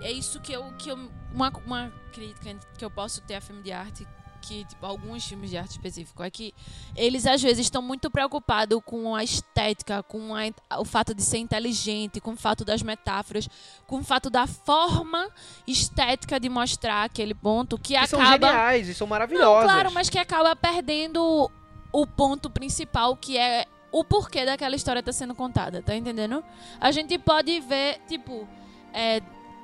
É 0.00 0.10
isso 0.10 0.40
que 0.40 0.52
eu. 0.52 0.72
Que 0.78 0.90
eu 0.90 0.96
uma, 1.32 1.50
uma 1.64 1.92
crítica 2.12 2.58
que 2.78 2.84
eu 2.84 2.90
posso 2.90 3.20
ter 3.22 3.34
a 3.34 3.40
filme 3.40 3.62
de 3.62 3.72
arte, 3.72 4.06
que, 4.40 4.64
tipo, 4.64 4.84
alguns 4.86 5.24
filmes 5.26 5.50
de 5.50 5.56
arte 5.56 5.70
específico, 5.72 6.22
é 6.22 6.30
que 6.30 6.54
eles 6.96 7.26
às 7.26 7.42
vezes 7.42 7.66
estão 7.66 7.80
muito 7.82 8.10
preocupados 8.10 8.80
com 8.84 9.14
a 9.14 9.22
estética, 9.22 10.02
com 10.02 10.34
a- 10.34 10.78
o 10.80 10.84
fato 10.84 11.14
de 11.14 11.22
ser 11.22 11.38
inteligente, 11.38 12.20
com 12.20 12.32
o 12.32 12.36
fato 12.36 12.64
das 12.64 12.82
metáforas, 12.82 13.48
com 13.86 13.98
o 13.98 14.02
fato 14.02 14.30
da 14.30 14.46
forma 14.46 15.28
estética 15.66 16.40
de 16.40 16.48
mostrar 16.48 17.04
aquele 17.04 17.34
ponto 17.34 17.78
que, 17.78 17.98
que 17.98 18.06
são 18.06 18.20
acaba. 18.20 18.48
geniais 18.48 18.88
e 18.88 18.94
são 18.94 19.06
Não, 19.06 19.10
maravilhosas. 19.10 19.70
claro, 19.70 19.90
mas 19.92 20.08
que 20.08 20.18
acaba 20.18 20.54
perdendo 20.56 21.50
o 21.92 22.06
ponto 22.06 22.48
principal, 22.48 23.16
que 23.16 23.36
é 23.36 23.66
o 23.92 24.04
porquê 24.04 24.44
daquela 24.44 24.76
história 24.76 25.02
tá 25.02 25.12
sendo 25.12 25.34
contada, 25.34 25.82
tá 25.82 25.94
entendendo? 25.96 26.44
A 26.80 26.90
gente 26.92 27.18
pode 27.18 27.58
ver, 27.60 28.00
tipo, 28.08 28.46
é, 28.92 29.20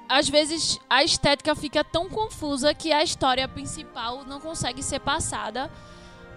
às 0.08 0.28
vezes 0.28 0.78
a 0.88 1.02
estética 1.02 1.54
fica 1.54 1.82
tão 1.82 2.08
confusa 2.08 2.72
que 2.74 2.92
a 2.92 3.02
história 3.02 3.46
principal 3.48 4.24
não 4.24 4.40
consegue 4.40 4.82
ser 4.82 5.00
passada 5.00 5.70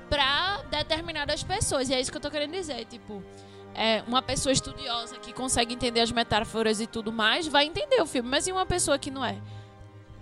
pra 0.10 0.62
determinadas 0.72 1.44
pessoas. 1.44 1.90
E 1.90 1.94
é 1.94 2.00
isso 2.02 2.12
que 2.12 2.18
eu 2.18 2.22
tô 2.22 2.32
querendo 2.32 2.52
dizer, 2.52 2.86
tipo, 2.86 3.24
é, 3.76 4.04
uma 4.08 4.22
pessoa 4.22 4.52
estudiosa 4.52 5.18
que 5.18 5.32
consegue 5.32 5.74
entender 5.74 6.02
as 6.02 6.12
metáforas 6.12 6.82
e 6.82 6.88
tudo 6.88 7.12
mais 7.12 7.48
vai 7.48 7.66
entender 7.66 8.02
o 8.02 8.06
filme, 8.06 8.28
mas 8.30 8.48
e 8.48 8.52
uma 8.52 8.66
pessoa 8.66 8.98
que 8.98 9.12
não 9.12 9.24
é? 9.24 9.38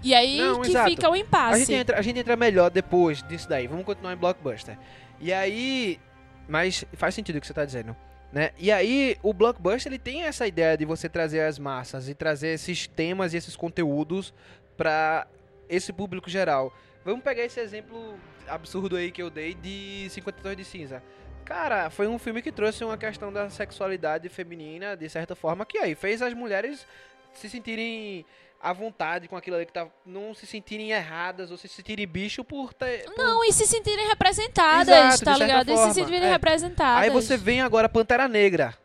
E 0.03 0.13
aí 0.13 0.37
Não, 0.37 0.61
que 0.61 0.69
exato. 0.69 0.89
fica 0.89 1.09
o 1.09 1.13
A 1.13 1.17
impasse. 1.17 1.59
gente, 1.61 1.73
entra, 1.73 1.97
a 1.97 2.01
gente 2.01 2.19
entra 2.19 2.35
melhor 2.35 2.69
depois 2.69 3.23
disso 3.23 3.49
daí. 3.49 3.65
Vamos 3.67 3.83
continuar 3.85 4.13
em 4.13 4.17
Blockbuster. 4.17 4.77
E 5.19 5.33
aí. 5.33 5.99
Mas 6.47 6.85
faz 6.93 7.15
sentido 7.15 7.37
o 7.37 7.41
que 7.41 7.47
você 7.47 7.53
tá 7.53 7.65
dizendo. 7.65 7.95
Né? 8.31 8.51
E 8.57 8.71
aí, 8.71 9.17
o 9.23 9.33
Blockbuster 9.33 9.91
ele 9.91 9.99
tem 9.99 10.23
essa 10.23 10.45
ideia 10.45 10.77
de 10.77 10.85
você 10.85 11.07
trazer 11.07 11.41
as 11.41 11.57
massas 11.57 12.09
e 12.09 12.13
trazer 12.13 12.49
esses 12.49 12.87
temas 12.87 13.33
e 13.33 13.37
esses 13.37 13.55
conteúdos 13.55 14.33
pra 14.75 15.27
esse 15.69 15.93
público 15.93 16.29
geral. 16.29 16.73
Vamos 17.05 17.23
pegar 17.23 17.43
esse 17.43 17.59
exemplo 17.59 18.17
absurdo 18.47 18.95
aí 18.95 19.11
que 19.11 19.21
eu 19.21 19.29
dei 19.29 19.53
de 19.53 20.07
50 20.09 20.41
Tons 20.41 20.57
de 20.57 20.65
Cinza. 20.65 21.01
Cara, 21.45 21.89
foi 21.89 22.07
um 22.07 22.19
filme 22.19 22.41
que 22.41 22.51
trouxe 22.51 22.83
uma 22.83 22.97
questão 22.97 23.31
da 23.31 23.49
sexualidade 23.49 24.27
feminina, 24.27 24.97
de 24.97 25.07
certa 25.07 25.33
forma, 25.33 25.65
que 25.65 25.77
aí 25.77 25.95
fez 25.95 26.21
as 26.21 26.33
mulheres 26.33 26.85
se 27.33 27.49
sentirem 27.49 28.25
à 28.61 28.73
vontade 28.73 29.27
com 29.27 29.35
aquilo 29.37 29.55
ali 29.55 29.65
que 29.65 29.73
tá. 29.73 29.87
Não 30.05 30.33
se 30.33 30.45
sentirem 30.47 30.91
erradas 30.91 31.51
ou 31.51 31.57
se 31.57 31.67
sentirem 31.67 32.07
bicho 32.07 32.43
por 32.43 32.73
ter. 32.73 33.05
por- 33.05 33.17
Não, 33.17 33.43
e 33.45 33.51
se 33.53 33.65
sentirem 33.65 34.07
representadas, 34.07 34.87
Exato, 34.87 35.25
tá 35.25 35.37
ligado? 35.37 35.69
E 35.71 35.75
forma, 35.75 35.93
se 35.93 35.99
sentirem 35.99 36.27
é. 36.27 36.31
representadas. 36.31 37.03
Aí 37.03 37.09
você 37.09 37.37
vem 37.37 37.61
agora 37.61 37.87
Pantera 37.87 38.27
Negra. 38.27 38.75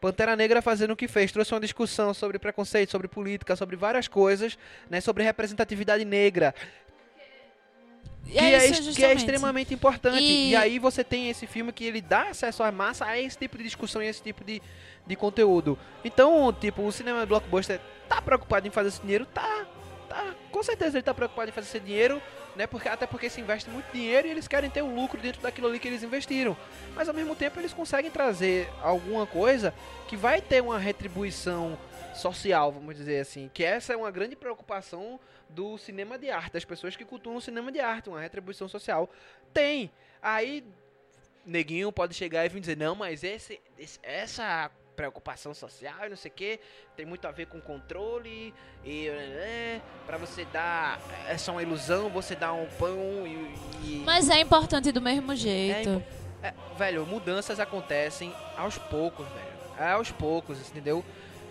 Pantera 0.00 0.34
Negra 0.34 0.60
fazendo 0.60 0.92
o 0.92 0.96
que 0.96 1.06
fez, 1.06 1.30
trouxe 1.30 1.54
uma 1.54 1.60
discussão 1.60 2.12
sobre 2.12 2.36
preconceito, 2.38 2.90
sobre 2.90 3.06
política, 3.06 3.54
sobre 3.54 3.76
várias 3.76 4.08
coisas, 4.08 4.58
né, 4.90 5.00
sobre 5.00 5.22
representatividade 5.22 6.04
negra, 6.04 6.52
E 8.26 8.32
que 8.32 8.38
é, 8.38 8.66
isso, 8.68 8.82
ex- 8.82 8.96
que 8.96 9.04
é 9.04 9.12
extremamente 9.14 9.72
importante. 9.74 10.20
E... 10.22 10.50
E- 10.50 10.56
aí 10.56 10.78
você 10.80 11.04
tem 11.04 11.28
esse 11.30 11.46
filme 11.46 11.72
que 11.72 11.84
ele 11.84 12.00
dá 12.00 12.28
acesso 12.30 12.62
à 12.64 12.72
massa 12.72 13.04
a 13.04 13.16
esse 13.20 13.38
tipo 13.38 13.56
de 13.58 13.62
discussão 13.64 14.02
e 14.02 14.06
esse 14.08 14.20
tipo 14.22 14.42
de, 14.44 14.60
de 15.06 15.14
conteúdo. 15.16 15.78
Então, 16.04 16.52
tipo, 16.52 16.82
o 16.82 16.90
cinema 16.90 17.24
blockbuster 17.26 17.80
tá 18.16 18.22
preocupado 18.22 18.66
em 18.66 18.70
fazer 18.70 18.88
esse 18.88 19.00
dinheiro? 19.00 19.26
Tá. 19.26 19.66
Tá. 20.08 20.34
Com 20.50 20.62
certeza 20.62 20.98
ele 20.98 21.02
tá 21.02 21.14
preocupado 21.14 21.48
em 21.48 21.52
fazer 21.52 21.66
esse 21.68 21.80
dinheiro, 21.80 22.20
né? 22.54 22.66
Porque, 22.66 22.88
até 22.88 23.06
porque 23.06 23.30
se 23.30 23.40
investe 23.40 23.70
muito 23.70 23.90
dinheiro 23.92 24.28
e 24.28 24.30
eles 24.30 24.46
querem 24.46 24.68
ter 24.68 24.82
um 24.82 24.94
lucro 24.94 25.18
dentro 25.20 25.40
daquilo 25.40 25.68
ali 25.68 25.78
que 25.78 25.88
eles 25.88 26.02
investiram. 26.02 26.54
Mas 26.94 27.08
ao 27.08 27.14
mesmo 27.14 27.34
tempo 27.34 27.58
eles 27.58 27.72
conseguem 27.72 28.10
trazer 28.10 28.68
alguma 28.82 29.26
coisa 29.26 29.72
que 30.08 30.16
vai 30.16 30.42
ter 30.42 30.60
uma 30.62 30.78
retribuição 30.78 31.78
social, 32.14 32.70
vamos 32.70 32.94
dizer 32.94 33.20
assim. 33.20 33.50
Que 33.54 33.64
essa 33.64 33.94
é 33.94 33.96
uma 33.96 34.10
grande 34.10 34.36
preocupação 34.36 35.18
do 35.48 35.78
cinema 35.78 36.18
de 36.18 36.30
arte, 36.30 36.52
das 36.52 36.64
pessoas 36.64 36.94
que 36.94 37.04
cultuam 37.06 37.36
o 37.36 37.40
cinema 37.40 37.72
de 37.72 37.80
arte, 37.80 38.10
uma 38.10 38.20
retribuição 38.20 38.68
social. 38.68 39.08
Tem. 39.54 39.90
Aí, 40.20 40.62
neguinho 41.46 41.90
pode 41.90 42.12
chegar 42.14 42.44
e 42.44 42.50
vir 42.50 42.60
dizer, 42.60 42.76
não, 42.76 42.94
mas 42.94 43.24
esse, 43.24 43.58
esse- 43.78 43.98
essa 44.02 44.70
preocupação 44.96 45.54
social 45.54 46.06
e 46.06 46.08
não 46.10 46.16
sei 46.16 46.30
o 46.30 46.34
que 46.34 46.60
tem 46.96 47.04
muito 47.06 47.26
a 47.26 47.30
ver 47.30 47.46
com 47.46 47.60
controle 47.60 48.52
e 48.84 49.08
é, 49.08 49.80
para 50.06 50.16
você 50.18 50.44
dar 50.46 51.00
é 51.28 51.36
só 51.36 51.52
uma 51.52 51.62
ilusão 51.62 52.08
você 52.10 52.34
dá 52.36 52.52
um 52.52 52.66
pão 52.78 53.26
e, 53.26 53.54
e- 53.84 54.02
Mas 54.04 54.28
é 54.28 54.40
importante 54.40 54.92
do 54.92 55.00
mesmo 55.00 55.34
jeito. 55.34 56.02
é, 56.42 56.52
velho 56.76 57.06
mudanças 57.06 57.58
acontecem 57.58 58.34
aos 58.56 58.78
poucos 58.78 59.26
velho. 59.28 59.52
É 59.78 59.92
aos 59.92 60.10
poucos 60.10 60.58
entendeu? 60.68 61.04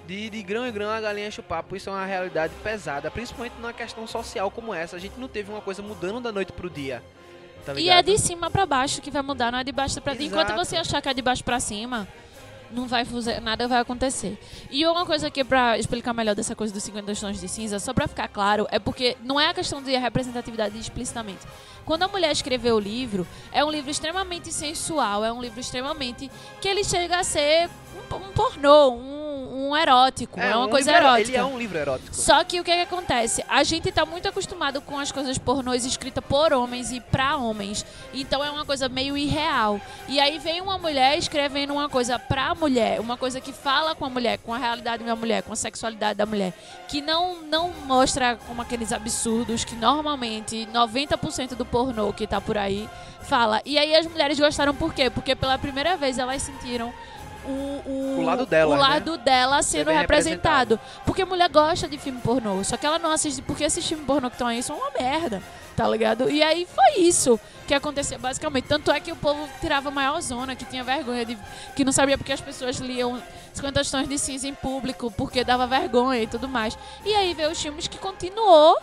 De, 0.08 0.30
de 0.30 0.44
grão 0.44 0.66
em 0.68 0.72
grão 0.72 0.89
a 0.89 1.00
galinha 1.00 1.28
enche 1.28 1.39
o 1.39 1.44
papo 1.44 1.76
isso 1.76 1.89
é 1.89 1.94
uma 1.94 2.06
realidade 2.06 2.54
pesada 2.64 3.10
principalmente 3.12 3.54
numa 3.54 3.74
questão 3.74 4.06
social 4.08 4.50
como 4.52 4.74
essa. 4.74 4.96
A 4.96 5.00
gente 5.00 5.20
não 5.20 5.28
teve 5.28 5.52
uma 5.52 5.62
coisa 5.62 5.82
mudando 5.82 6.20
da 6.22 6.32
noite 6.32 6.52
pro 6.52 6.70
dia 6.70 7.04
tá 7.66 7.74
e 7.80 7.89
é 7.89 8.02
de 8.02 8.18
cima 8.18 8.50
pra 8.50 8.66
baixo 8.66 9.02
que 9.02 9.12
vai 9.12 9.22
mudar, 9.22 9.52
não 9.52 9.60
é 9.60 9.64
de 9.64 9.72
baixo 9.72 10.02
pra 10.02 10.14
cima. 10.16 10.26
Enquanto 10.26 10.54
você 10.56 10.76
achar 10.76 11.02
que 11.02 11.08
é 11.10 11.14
de 11.14 11.22
baixo 11.22 11.44
pra 11.44 11.60
cima, 11.60 12.08
não 12.72 12.88
vai 12.88 13.05
fazer, 13.05 13.39
nada 13.41 13.67
vai 13.67 13.80
acontecer. 13.80 14.38
E 14.69 14.86
uma 14.86 15.05
coisa 15.05 15.28
aqui 15.28 15.43
pra 15.43 15.78
explicar 15.78 16.13
melhor 16.13 16.36
dessa 16.36 16.55
coisa 16.55 16.74
dos 16.74 16.84
50 16.84 17.15
tons 17.15 17.39
de 17.39 17.47
cinza, 17.47 17.80
só 17.80 17.93
pra 17.93 18.07
ficar 18.07 18.28
claro, 18.28 18.67
é 18.72 18.80
porque 18.80 19.17
não 19.24 19.39
é 19.39 19.47
a 19.47 19.53
questão 19.53 19.82
de 19.82 19.95
representatividade 19.95 20.78
explicitamente. 20.78 21.45
Quando 21.86 22.03
a 22.03 22.07
mulher 22.07 22.32
escreveu 22.32 22.76
o 22.76 22.80
livro, 22.80 23.28
é 23.51 23.65
um 23.65 23.69
livro 23.69 23.89
extremamente 23.89 24.51
sensual, 24.51 25.26
é 25.26 25.32
um 25.32 25.41
livro 25.41 25.59
extremamente 25.59 26.30
que 26.59 26.67
ele 26.67 26.84
chega 26.84 27.19
a 27.19 27.24
ser 27.24 27.69
um, 27.95 28.15
um 28.15 28.32
pornô, 28.32 28.91
um, 28.91 29.20
um 29.54 29.76
erótico, 29.76 30.39
é, 30.39 30.56
uma 30.56 30.66
um 30.66 30.70
coisa 30.70 30.91
livro- 30.91 31.06
erótica. 31.08 31.30
ele 31.30 31.38
é 31.38 31.43
um 31.43 31.58
livro 31.58 31.78
erótico 31.78 32.16
Só 32.16 32.43
que 32.43 32.60
o 32.60 32.64
que, 32.64 32.74
que 32.74 32.82
acontece? 32.82 33.43
A 33.49 33.64
gente 33.64 33.91
tá 33.91 34.06
muito 34.06 34.28
acostumado 34.28 34.80
com 34.82 34.97
as 34.97 35.12
coisas 35.12 35.38
pornôs 35.38 35.86
escritas 35.86 36.24
por 36.24 36.54
homens 36.54 36.91
e 36.91 37.02
pra 37.02 37.36
homens. 37.36 37.86
Então 38.14 38.43
é 38.43 38.49
uma 38.49 38.66
coisa 38.66 38.88
meio 38.88 39.18
irreal. 39.18 39.80
E 40.08 40.20
aí 40.20 40.39
vem 40.39 40.62
uma 40.62 40.78
mulher 40.78 41.18
escrevendo 41.18 41.74
uma 41.74 41.89
coisa 41.89 42.18
pra 42.18 42.56
mulher, 42.56 42.99
uma 43.02 43.18
coisa 43.18 43.41
que 43.41 43.52
fala 43.52 43.93
com 43.93 44.06
a 44.06 44.10
mulher, 44.10 44.38
com 44.38 44.54
a 44.54 44.58
realidade 44.58 45.04
da 45.04 45.16
mulher, 45.16 45.43
com 45.43 45.52
a 45.52 45.56
sexualidade 45.56 46.18
da 46.18 46.26
mulher, 46.26 46.54
que 46.88 47.02
não, 47.02 47.41
não 47.43 47.72
mostra 47.86 48.38
como 48.47 48.62
aqueles 48.62 48.93
absurdos 48.93 49.66
que 49.66 49.76
normalmente 49.76 50.68
90% 50.74 51.56
do 51.56 51.66
pornô 51.66 52.14
que 52.14 52.26
tá 52.26 52.39
por 52.39 52.58
aí 52.58 52.89
fala. 53.24 53.62
E 53.66 53.78
aí 53.78 53.95
as 53.95 54.06
mulheres 54.08 54.39
gostaram 54.39 54.74
por 54.74 54.93
quê? 54.93 55.10
Porque 55.10 55.36
pela 55.36 55.58
primeira 55.58 55.97
vez 55.97 56.18
elas 56.18 56.41
sentiram 56.41 56.93
o, 57.46 57.82
o, 57.86 58.20
O 58.20 58.22
lado 58.24 58.46
dela, 58.46 58.72
o 58.72 58.76
né? 58.76 58.82
lado 58.82 59.18
dela 59.18 59.62
sendo 59.62 59.88
bem 59.88 59.98
representado. 59.98 60.80
Porque 61.06 61.26
mulher 61.26 61.50
gosta 61.50 61.88
de 61.88 61.98
filme 61.98 62.20
pornô, 62.22 62.64
só 62.64 62.78
que 62.78 62.86
ela 62.86 63.00
não 63.00 63.12
assiste 63.12 63.42
porque 63.42 63.64
esses 63.64 63.86
filmes 63.86 64.06
pornô 64.06 64.30
que 64.30 64.36
estão 64.36 64.48
aí 64.48 64.62
são 64.62 64.78
uma 64.78 64.92
merda, 64.92 65.42
tá 65.76 65.88
ligado? 65.88 66.30
E 66.30 66.42
aí 66.44 66.66
foi 66.66 67.02
isso 67.02 67.39
que 67.68 67.74
acontecia 67.74 68.18
basicamente. 68.18 68.66
Tanto 68.66 68.92
é 68.92 69.00
que 69.00 69.12
o 69.12 69.16
povo 69.16 69.48
tirava 69.60 69.89
a 69.89 69.92
maior 69.92 70.22
zona, 70.22 70.56
que 70.56 70.66
tinha 70.66 70.84
vergonha, 70.84 71.26
de, 71.26 71.38
que 71.76 71.84
não 71.84 71.92
sabia 71.92 72.18
porque 72.18 72.34
as 72.34 72.42
pessoas 72.42 72.78
liam 72.78 73.22
50 73.54 73.84
tons 73.86 74.08
de 74.08 74.18
cinza 74.18 74.48
em 74.48 74.54
público, 74.54 75.12
porque 75.12 75.44
dava 75.44 75.66
vergonha 75.68 76.22
e 76.22 76.28
tudo 76.28 76.48
mais. 76.48 76.78
E 77.06 77.14
aí 77.14 77.34
veio 77.34 77.52
os 77.52 77.62
filmes 77.62 77.88
que 77.88 77.98
continuou 77.98 78.78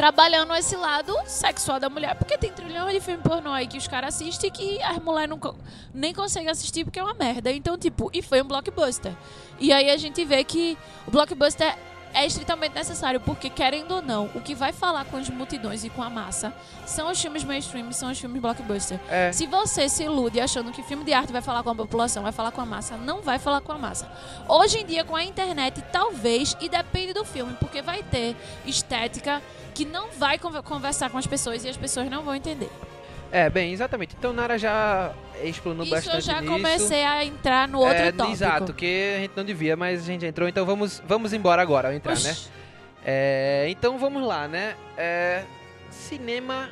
trabalhando 0.00 0.54
esse 0.54 0.74
lado 0.76 1.14
sexual 1.26 1.78
da 1.78 1.90
mulher, 1.90 2.14
porque 2.14 2.38
tem 2.38 2.50
trilhões 2.50 2.94
de 2.94 3.00
filmes 3.00 3.22
pornô 3.22 3.50
aí 3.50 3.66
que 3.66 3.76
os 3.76 3.86
caras 3.86 4.14
assistem 4.14 4.50
que 4.50 4.82
as 4.82 4.98
mulheres 4.98 5.28
não, 5.28 5.54
nem 5.92 6.14
conseguem 6.14 6.48
assistir 6.48 6.84
porque 6.84 6.98
é 6.98 7.02
uma 7.02 7.12
merda. 7.12 7.52
Então, 7.52 7.76
tipo, 7.76 8.08
e 8.10 8.22
foi 8.22 8.40
um 8.40 8.46
blockbuster. 8.46 9.12
E 9.58 9.70
aí 9.70 9.90
a 9.90 9.98
gente 9.98 10.24
vê 10.24 10.42
que 10.42 10.78
o 11.06 11.10
blockbuster 11.10 11.76
é 12.12 12.26
estritamente 12.26 12.74
necessário, 12.74 13.20
porque 13.20 13.48
querendo 13.48 13.92
ou 13.92 14.02
não, 14.02 14.30
o 14.34 14.40
que 14.40 14.54
vai 14.54 14.72
falar 14.72 15.04
com 15.04 15.16
as 15.16 15.28
multidões 15.30 15.84
e 15.84 15.90
com 15.90 16.02
a 16.02 16.10
massa 16.10 16.52
são 16.86 17.10
os 17.10 17.20
filmes 17.20 17.44
mainstream, 17.44 17.92
são 17.92 18.10
os 18.10 18.18
filmes 18.18 18.40
blockbuster. 18.42 18.98
É. 19.08 19.30
Se 19.32 19.46
você 19.46 19.88
se 19.88 20.04
ilude 20.04 20.40
achando 20.40 20.72
que 20.72 20.82
filme 20.82 21.04
de 21.04 21.12
arte 21.12 21.32
vai 21.32 21.40
falar 21.42 21.62
com 21.62 21.70
a 21.70 21.74
população, 21.74 22.22
vai 22.22 22.32
falar 22.32 22.50
com 22.50 22.60
a 22.60 22.66
massa, 22.66 22.96
não 22.96 23.20
vai 23.22 23.38
falar 23.38 23.60
com 23.60 23.72
a 23.72 23.78
massa. 23.78 24.10
Hoje 24.48 24.78
em 24.78 24.86
dia, 24.86 25.04
com 25.04 25.14
a 25.14 25.22
internet, 25.22 25.82
talvez, 25.92 26.56
e 26.60 26.68
depende 26.68 27.12
do 27.12 27.24
filme, 27.24 27.54
porque 27.60 27.80
vai 27.82 28.02
ter 28.02 28.36
estética 28.66 29.40
que 29.74 29.84
não 29.84 30.08
vai 30.18 30.38
conver- 30.38 30.62
conversar 30.62 31.10
com 31.10 31.18
as 31.18 31.26
pessoas 31.26 31.64
e 31.64 31.68
as 31.68 31.76
pessoas 31.76 32.10
não 32.10 32.22
vão 32.22 32.34
entender. 32.34 32.70
É, 33.32 33.48
bem, 33.48 33.72
exatamente. 33.72 34.14
Então 34.18 34.32
Nara 34.32 34.58
já 34.58 35.12
explanou 35.42 35.84
Isso 35.84 35.94
bastante 35.94 36.16
eu 36.16 36.20
já 36.20 36.40
nisso. 36.40 36.52
comecei 36.52 37.04
a 37.04 37.24
entrar 37.24 37.68
no 37.68 37.78
outro 37.78 37.94
é, 37.94 38.12
tópico. 38.12 38.32
Exato, 38.32 38.74
que 38.74 39.14
a 39.16 39.20
gente 39.20 39.32
não 39.36 39.44
devia, 39.44 39.76
mas 39.76 40.02
a 40.02 40.06
gente 40.06 40.26
entrou, 40.26 40.48
então 40.48 40.66
vamos, 40.66 41.00
vamos 41.06 41.32
embora 41.32 41.62
agora 41.62 41.94
entrar, 41.94 42.18
né? 42.20 42.36
É, 43.04 43.66
então 43.68 43.98
vamos 43.98 44.22
lá, 44.22 44.48
né? 44.48 44.76
É, 44.96 45.44
cinema 45.90 46.68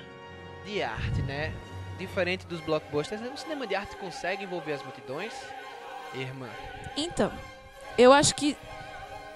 de 0.67 0.83
arte, 0.83 1.23
né? 1.23 1.53
Diferente 1.99 2.47
dos 2.47 2.61
blockbusters, 2.61 3.21
o 3.23 3.37
cinema 3.37 3.67
de 3.67 3.75
arte 3.75 3.97
consegue 3.97 4.45
envolver 4.45 4.73
as 4.73 4.83
multidões? 4.83 5.33
Irmã. 6.15 6.49
Então, 6.97 7.33
eu 7.97 8.13
acho 8.13 8.35
que. 8.35 8.57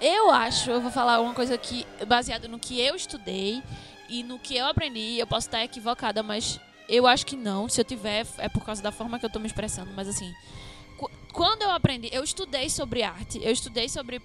Eu 0.01 0.29
acho, 0.31 0.69
eu 0.69 0.81
vou 0.81 0.91
falar 0.91 1.21
uma 1.21 1.33
coisa 1.33 1.57
que, 1.57 1.87
baseado 2.05 2.49
no 2.49 2.59
que 2.59 2.81
eu 2.81 2.95
estudei 2.95 3.63
e 4.09 4.21
no 4.23 4.37
que 4.37 4.57
eu 4.57 4.65
aprendi, 4.65 5.17
eu 5.17 5.25
posso 5.25 5.47
estar 5.47 5.63
equivocada, 5.63 6.21
mas 6.21 6.59
eu 6.95 7.07
acho 7.07 7.25
que 7.25 7.35
não. 7.35 7.67
Se 7.69 7.79
eu 7.81 7.85
tiver, 7.85 8.25
é 8.37 8.49
por 8.49 8.63
causa 8.63 8.81
da 8.81 8.91
forma 8.91 9.19
que 9.19 9.25
eu 9.25 9.29
tô 9.29 9.39
me 9.39 9.47
expressando. 9.47 9.91
Mas 9.95 10.07
assim, 10.07 10.33
qu- 10.97 11.09
quando 11.31 11.61
eu 11.63 11.71
aprendi, 11.71 12.09
eu 12.11 12.23
estudei 12.23 12.69
sobre 12.69 13.03
arte, 13.03 13.39
eu 13.43 13.51
estudei 13.51 13.87
sobre 13.89 14.19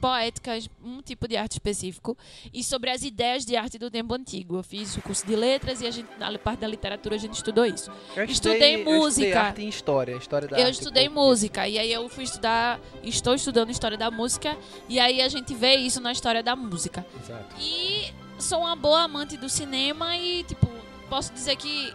poéticas, 0.00 0.70
um 0.84 1.02
tipo 1.02 1.26
de 1.26 1.36
arte 1.36 1.52
específico, 1.54 2.16
e 2.54 2.62
sobre 2.62 2.88
as 2.90 3.02
ideias 3.02 3.44
de 3.44 3.56
arte 3.56 3.78
do 3.78 3.90
tempo 3.90 4.14
antigo. 4.14 4.56
Eu 4.58 4.62
fiz 4.62 4.96
o 4.96 5.02
curso 5.02 5.26
de 5.26 5.34
letras 5.34 5.80
e 5.80 5.86
a 5.86 5.90
gente, 5.90 6.08
na 6.18 6.38
parte 6.38 6.60
da 6.60 6.68
literatura 6.68 7.16
a 7.16 7.18
gente 7.18 7.34
estudou 7.34 7.66
isso. 7.66 7.90
Eu 8.16 8.24
Estudei 8.24 8.74
Eu 8.74 8.78
estudei 8.78 8.84
música. 8.84 9.40
arte 9.40 9.62
em 9.62 9.68
história, 9.68 10.16
história 10.16 10.46
da 10.48 10.56
Eu 10.58 10.66
arte. 10.66 10.74
estudei 10.74 11.08
música 11.08 11.68
e 11.68 11.78
aí 11.78 11.92
eu 11.92 12.08
fui 12.08 12.24
estudar, 12.24 12.80
estou 13.02 13.34
estudando 13.34 13.70
história 13.70 13.98
da 13.98 14.10
música 14.10 14.56
e 14.88 15.00
aí 15.00 15.20
a 15.20 15.28
gente 15.28 15.52
vê 15.54 15.74
isso 15.76 16.00
na 16.00 16.12
história 16.12 16.42
da 16.44 16.54
música. 16.54 17.04
Exato. 17.20 17.56
E 17.60 18.12
sou 18.38 18.60
uma 18.60 18.76
boa 18.76 19.02
amante 19.02 19.36
do 19.36 19.48
cinema 19.48 20.16
e 20.16 20.44
tipo, 20.44 20.68
posso 21.08 21.32
dizer 21.32 21.56
que 21.56 21.92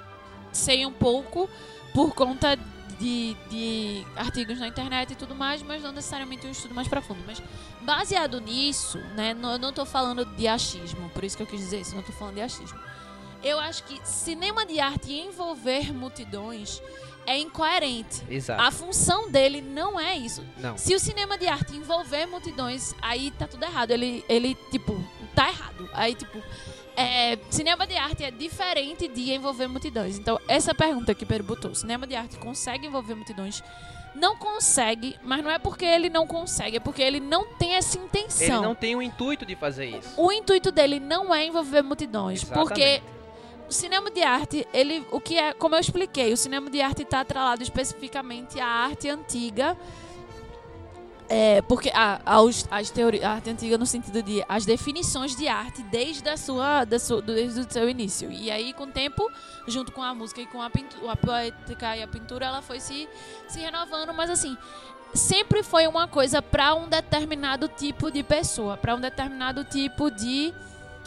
sei 0.51 0.85
um 0.85 0.91
pouco 0.91 1.49
por 1.93 2.13
conta 2.13 2.57
de, 2.99 3.35
de 3.49 4.05
artigos 4.15 4.59
na 4.59 4.67
internet 4.67 5.11
e 5.13 5.15
tudo 5.15 5.33
mais, 5.35 5.61
mas 5.61 5.81
não 5.83 5.91
necessariamente 5.91 6.45
um 6.47 6.51
estudo 6.51 6.73
mais 6.73 6.87
profundo. 6.87 7.21
Mas 7.25 7.41
baseado 7.81 8.39
nisso, 8.39 8.97
né, 9.15 9.33
não- 9.33 9.53
eu 9.53 9.59
não 9.59 9.73
tô 9.73 9.85
falando 9.85 10.23
de 10.25 10.47
achismo, 10.47 11.09
por 11.09 11.23
isso 11.23 11.35
que 11.35 11.43
eu 11.43 11.47
quis 11.47 11.59
dizer 11.59 11.81
isso, 11.81 11.95
não 11.95 12.03
tô 12.03 12.11
falando 12.11 12.35
de 12.35 12.41
achismo. 12.41 12.79
Eu 13.43 13.59
acho 13.59 13.83
que 13.83 13.99
cinema 14.07 14.65
de 14.65 14.79
arte 14.79 15.11
envolver 15.11 15.93
multidões 15.93 16.81
é 17.25 17.37
incoerente. 17.37 18.21
Exato. 18.29 18.61
A 18.61 18.71
função 18.71 19.29
dele 19.29 19.59
não 19.61 19.99
é 19.99 20.15
isso. 20.17 20.43
Não. 20.57 20.77
Se 20.77 20.93
o 20.95 20.99
cinema 20.99 21.37
de 21.37 21.47
arte 21.47 21.75
envolver 21.75 22.25
multidões, 22.25 22.95
aí 23.01 23.31
tá 23.31 23.45
tudo 23.47 23.63
errado. 23.65 23.91
Ele, 23.91 24.23
ele 24.29 24.55
tipo, 24.71 24.95
tá 25.35 25.49
errado. 25.49 25.89
Aí, 25.93 26.15
tipo, 26.15 26.41
é, 26.95 27.37
cinema 27.49 27.85
de 27.87 27.95
arte 27.95 28.23
é 28.23 28.31
diferente 28.31 29.07
de 29.07 29.33
envolver 29.33 29.67
multidões. 29.67 30.17
Então, 30.17 30.39
essa 30.47 30.73
pergunta 30.75 31.13
que 31.13 31.25
Pedro 31.25 31.43
botou: 31.43 31.73
cinema 31.75 32.05
de 32.07 32.15
arte 32.15 32.37
consegue 32.37 32.87
envolver 32.87 33.15
multidões? 33.15 33.63
Não 34.15 34.37
consegue, 34.37 35.15
mas 35.23 35.43
não 35.43 35.49
é 35.49 35.57
porque 35.57 35.83
ele 35.85 36.07
não 36.07 36.27
consegue, 36.27 36.77
é 36.77 36.79
porque 36.79 37.01
ele 37.01 37.19
não 37.19 37.45
tem 37.55 37.73
essa 37.73 37.97
Ele 37.97 38.05
intenção. 38.05 38.61
não 38.61 38.75
tem 38.75 38.95
o 38.95 39.01
intuito 39.01 39.43
de 39.43 39.55
fazer 39.55 39.85
isso. 39.87 40.09
O 40.21 40.31
intuito 40.31 40.71
dele 40.71 40.99
não 40.99 41.33
é 41.33 41.45
envolver 41.47 41.81
multidões, 41.81 42.43
porque 42.43 42.79
Exatamente. 42.79 43.03
o 43.67 43.73
cinema 43.73 44.11
de 44.11 44.21
arte, 44.21 44.67
ele, 44.71 45.03
o 45.11 45.19
que 45.19 45.35
é, 45.35 45.53
como 45.53 45.73
eu 45.73 45.79
expliquei, 45.79 46.31
o 46.31 46.37
cinema 46.37 46.69
de 46.69 46.79
arte 46.79 47.01
está 47.01 47.21
atrelado 47.21 47.63
especificamente 47.63 48.59
à 48.59 48.67
arte 48.67 49.09
antiga. 49.09 49.75
É, 51.29 51.61
porque 51.61 51.89
a, 51.93 52.19
aos, 52.25 52.65
as 52.69 52.89
teori, 52.89 53.23
a 53.23 53.31
arte 53.31 53.49
antiga 53.49 53.77
no 53.77 53.85
sentido 53.85 54.21
de 54.21 54.43
as 54.47 54.65
definições 54.65 55.35
de 55.35 55.47
arte 55.47 55.81
desde 55.83 56.27
a 56.27 56.35
sua, 56.35 56.83
da 56.83 56.99
sua 56.99 57.21
desde 57.21 57.61
o 57.61 57.71
seu 57.71 57.89
início. 57.89 58.31
E 58.31 58.51
aí 58.51 58.73
com 58.73 58.83
o 58.83 58.91
tempo 58.91 59.31
junto 59.67 59.91
com 59.91 60.01
a 60.03 60.13
música 60.13 60.41
e 60.41 60.45
com 60.45 60.61
a 60.61 60.69
a 61.09 61.15
poética 61.15 61.95
e 61.95 62.03
a 62.03 62.07
pintura 62.07 62.45
ela 62.47 62.61
foi 62.61 62.79
se, 62.79 63.07
se 63.47 63.59
renovando. 63.59 64.13
Mas 64.13 64.29
assim 64.29 64.57
sempre 65.13 65.63
foi 65.63 65.87
uma 65.87 66.07
coisa 66.07 66.41
para 66.41 66.73
um 66.75 66.89
determinado 66.89 67.67
tipo 67.67 68.11
de 68.11 68.23
pessoa 68.23 68.75
para 68.75 68.95
um 68.95 68.99
determinado 68.99 69.63
tipo 69.63 70.11
de 70.11 70.53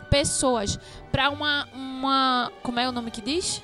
pessoas. 0.08 0.78
Para 1.12 1.30
uma 1.30 1.68
uma 1.74 2.52
como 2.62 2.80
é 2.80 2.88
o 2.88 2.92
nome 2.92 3.10
que 3.10 3.20
diz 3.20 3.62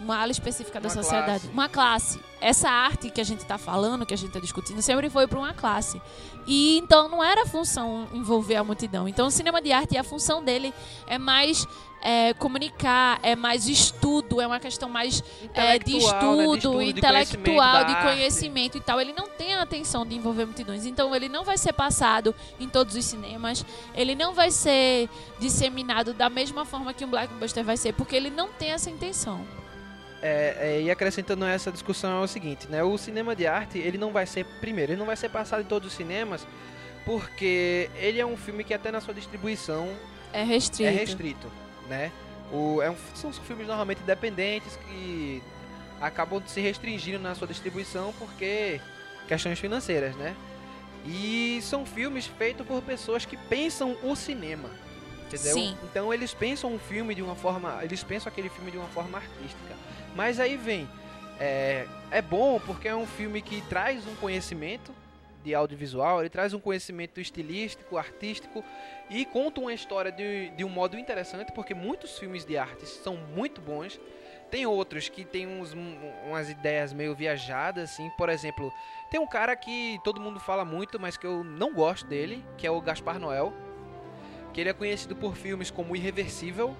uma 0.00 0.20
ala 0.20 0.32
específica 0.32 0.80
da 0.80 0.88
Uma 0.88 0.94
sociedade 0.94 1.40
classe. 1.40 1.48
uma 1.52 1.68
classe 1.68 2.20
essa 2.40 2.68
arte 2.68 3.10
que 3.10 3.20
a 3.20 3.24
gente 3.24 3.40
está 3.40 3.56
falando 3.56 4.04
que 4.04 4.12
a 4.12 4.16
gente 4.16 4.28
está 4.28 4.40
discutindo 4.40 4.82
sempre 4.82 5.08
foi 5.08 5.26
para 5.26 5.38
uma 5.38 5.54
classe 5.54 6.00
e 6.46 6.78
então 6.78 7.08
não 7.08 7.22
era 7.22 7.42
a 7.42 7.46
função 7.46 8.06
envolver 8.12 8.56
a 8.56 8.64
multidão 8.64 9.08
então 9.08 9.26
o 9.28 9.30
cinema 9.30 9.62
de 9.62 9.72
arte 9.72 9.96
a 9.96 10.04
função 10.04 10.42
dele 10.44 10.74
é 11.06 11.16
mais 11.16 11.66
é, 12.02 12.34
comunicar 12.34 13.18
é 13.22 13.34
mais 13.34 13.66
estudo 13.66 14.40
é 14.40 14.46
uma 14.46 14.60
questão 14.60 14.90
mais 14.90 15.22
é, 15.54 15.78
de 15.78 15.96
Intelectual, 15.96 16.36
né? 16.36 16.44
De 16.44 16.56
estudo, 16.58 16.78
de 16.78 16.90
intelectual, 16.90 17.84
conhecimento 17.84 17.86
de 17.86 18.02
conhecimento 18.02 18.78
e 18.78 18.80
tal. 18.80 19.00
Ele 19.00 19.12
não 19.12 19.28
tem 19.28 19.54
a 19.54 19.62
atenção 19.62 20.04
de 20.04 20.14
envolver 20.14 20.44
multidões. 20.44 20.84
Então 20.84 21.14
ele 21.14 21.28
não 21.28 21.44
vai 21.44 21.56
ser 21.56 21.72
passado 21.72 22.34
em 22.60 22.68
todos 22.68 22.94
os 22.94 23.04
cinemas. 23.04 23.64
Ele 23.94 24.14
não 24.14 24.34
vai 24.34 24.50
ser 24.50 25.08
disseminado 25.38 26.12
da 26.12 26.28
mesma 26.28 26.64
forma 26.64 26.92
que 26.92 27.04
um 27.04 27.08
blockbuster 27.08 27.64
vai 27.64 27.76
ser, 27.76 27.92
porque 27.94 28.14
ele 28.14 28.30
não 28.30 28.48
tem 28.48 28.70
essa 28.70 28.90
intenção. 28.90 29.44
É, 30.26 30.56
é, 30.58 30.80
e 30.80 30.90
acrescentando 30.90 31.44
essa 31.44 31.70
discussão 31.70 32.22
é 32.22 32.24
o 32.24 32.26
seguinte, 32.26 32.66
né? 32.70 32.82
O 32.82 32.96
cinema 32.96 33.36
de 33.36 33.46
arte, 33.46 33.76
ele 33.76 33.98
não 33.98 34.10
vai 34.10 34.24
ser, 34.24 34.46
primeiro, 34.58 34.92
ele 34.92 34.98
não 34.98 35.04
vai 35.04 35.16
ser 35.16 35.28
passado 35.28 35.60
em 35.60 35.66
todos 35.66 35.88
os 35.88 35.94
cinemas, 35.94 36.46
porque 37.04 37.90
ele 37.96 38.18
é 38.18 38.24
um 38.24 38.34
filme 38.34 38.64
que 38.64 38.72
até 38.72 38.90
na 38.90 39.02
sua 39.02 39.12
distribuição 39.12 39.86
É 40.32 40.42
restrito. 40.42 40.88
é 40.88 40.90
restrito, 40.90 41.52
né? 41.90 42.10
O, 42.50 42.80
é 42.80 42.90
um, 42.90 42.96
são 43.14 43.30
filmes 43.34 43.66
normalmente 43.66 44.00
independentes 44.00 44.76
que 44.88 45.42
acabam 46.00 46.42
se 46.46 46.58
restringindo 46.58 47.18
na 47.18 47.34
sua 47.34 47.46
distribuição 47.46 48.14
porque 48.18 48.80
questões 49.28 49.58
financeiras, 49.58 50.16
né? 50.16 50.34
E 51.06 51.58
são 51.60 51.84
filmes 51.84 52.26
feitos 52.26 52.66
por 52.66 52.80
pessoas 52.80 53.26
que 53.26 53.36
pensam 53.36 53.94
o 54.02 54.16
cinema, 54.16 54.70
entendeu? 55.26 55.52
Sim. 55.52 55.76
Então 55.84 56.14
eles 56.14 56.32
pensam 56.32 56.72
um 56.72 56.78
filme 56.78 57.14
de 57.14 57.20
uma 57.20 57.34
forma, 57.34 57.80
eles 57.82 58.02
pensam 58.02 58.32
aquele 58.32 58.48
filme 58.48 58.70
de 58.70 58.78
uma 58.78 58.88
forma 58.88 59.18
artística. 59.18 59.74
Mas 60.14 60.38
aí 60.40 60.56
vem, 60.56 60.88
é, 61.40 61.86
é 62.10 62.22
bom 62.22 62.60
porque 62.60 62.88
é 62.88 62.94
um 62.94 63.06
filme 63.06 63.42
que 63.42 63.60
traz 63.62 64.06
um 64.06 64.14
conhecimento 64.16 64.92
de 65.42 65.54
audiovisual, 65.54 66.20
ele 66.20 66.30
traz 66.30 66.54
um 66.54 66.60
conhecimento 66.60 67.20
estilístico, 67.20 67.98
artístico 67.98 68.64
e 69.10 69.24
conta 69.26 69.60
uma 69.60 69.74
história 69.74 70.10
de, 70.10 70.48
de 70.50 70.64
um 70.64 70.70
modo 70.70 70.98
interessante, 70.98 71.52
porque 71.52 71.74
muitos 71.74 72.18
filmes 72.18 72.44
de 72.46 72.56
arte 72.56 72.86
são 72.86 73.16
muito 73.16 73.60
bons. 73.60 74.00
Tem 74.50 74.64
outros 74.66 75.08
que 75.08 75.24
tem 75.24 75.46
uns, 75.46 75.74
um- 75.74 75.96
umas 76.28 76.48
ideias 76.48 76.92
meio 76.92 77.14
viajadas, 77.14 77.90
assim. 77.90 78.08
Por 78.16 78.28
exemplo, 78.28 78.72
tem 79.10 79.18
um 79.20 79.26
cara 79.26 79.54
que 79.56 79.98
todo 80.04 80.20
mundo 80.20 80.38
fala 80.40 80.64
muito, 80.64 80.98
mas 80.98 81.16
que 81.16 81.26
eu 81.26 81.42
não 81.44 81.74
gosto 81.74 82.06
dele, 82.06 82.42
que 82.56 82.66
é 82.66 82.70
o 82.70 82.80
Gaspar 82.80 83.18
Noel. 83.18 83.52
Que 84.52 84.60
ele 84.60 84.70
é 84.70 84.72
conhecido 84.72 85.16
por 85.16 85.36
filmes 85.36 85.70
como 85.70 85.96
Irreversível, 85.96 86.76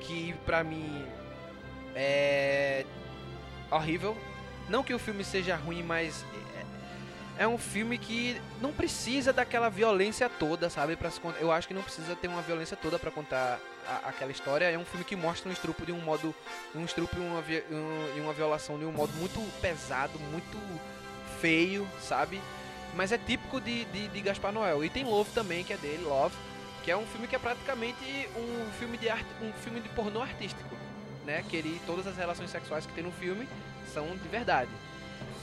que 0.00 0.34
pra 0.44 0.62
mim 0.62 1.04
é 1.96 2.84
horrível. 3.70 4.16
Não 4.68 4.82
que 4.82 4.92
o 4.94 4.98
filme 4.98 5.24
seja 5.24 5.56
ruim, 5.56 5.82
mas 5.82 6.24
é, 7.38 7.44
é 7.44 7.48
um 7.48 7.56
filme 7.58 7.98
que 7.98 8.40
não 8.60 8.72
precisa 8.72 9.32
daquela 9.32 9.68
violência 9.68 10.28
toda, 10.28 10.68
sabe? 10.68 10.96
Con- 11.20 11.34
eu 11.40 11.50
acho 11.50 11.66
que 11.68 11.74
não 11.74 11.82
precisa 11.82 12.14
ter 12.16 12.28
uma 12.28 12.42
violência 12.42 12.76
toda 12.76 12.98
pra 12.98 13.10
contar 13.10 13.58
a- 13.88 14.08
aquela 14.08 14.30
história. 14.32 14.64
É 14.70 14.76
um 14.78 14.84
filme 14.84 15.04
que 15.04 15.16
mostra 15.16 15.48
um 15.48 15.52
estrupo 15.52 15.86
de 15.86 15.92
um 15.92 16.00
modo, 16.00 16.34
um 16.74 16.84
estrupo 16.84 17.16
e 17.16 17.20
uma, 17.20 17.42
um- 17.70 18.22
uma 18.22 18.32
violação 18.32 18.78
de 18.78 18.84
um 18.84 18.92
modo 18.92 19.12
muito 19.14 19.40
pesado, 19.60 20.18
muito 20.18 20.58
feio, 21.40 21.86
sabe? 22.00 22.40
Mas 22.94 23.12
é 23.12 23.18
típico 23.18 23.60
de, 23.60 23.84
de, 23.86 24.08
de 24.08 24.20
Gaspar 24.20 24.52
Noel. 24.52 24.84
E 24.84 24.88
tem 24.90 25.04
Love 25.04 25.30
também, 25.32 25.62
que 25.62 25.72
é 25.72 25.76
dele, 25.76 26.02
Love, 26.04 26.34
que 26.82 26.90
é 26.90 26.96
um 26.96 27.06
filme 27.06 27.26
que 27.28 27.36
é 27.36 27.38
praticamente 27.38 28.28
um 28.36 28.70
filme 28.78 28.96
de 28.96 29.08
arte, 29.08 29.26
um 29.42 29.52
filme 29.52 29.80
de 29.80 29.88
pornô 29.90 30.22
artístico, 30.22 30.75
né? 31.26 31.44
Que 31.48 31.56
ele, 31.56 31.80
todas 31.84 32.06
as 32.06 32.16
relações 32.16 32.50
sexuais 32.50 32.86
que 32.86 32.92
tem 32.94 33.04
no 33.04 33.12
filme 33.12 33.46
são 33.92 34.06
de 34.16 34.28
verdade. 34.28 34.70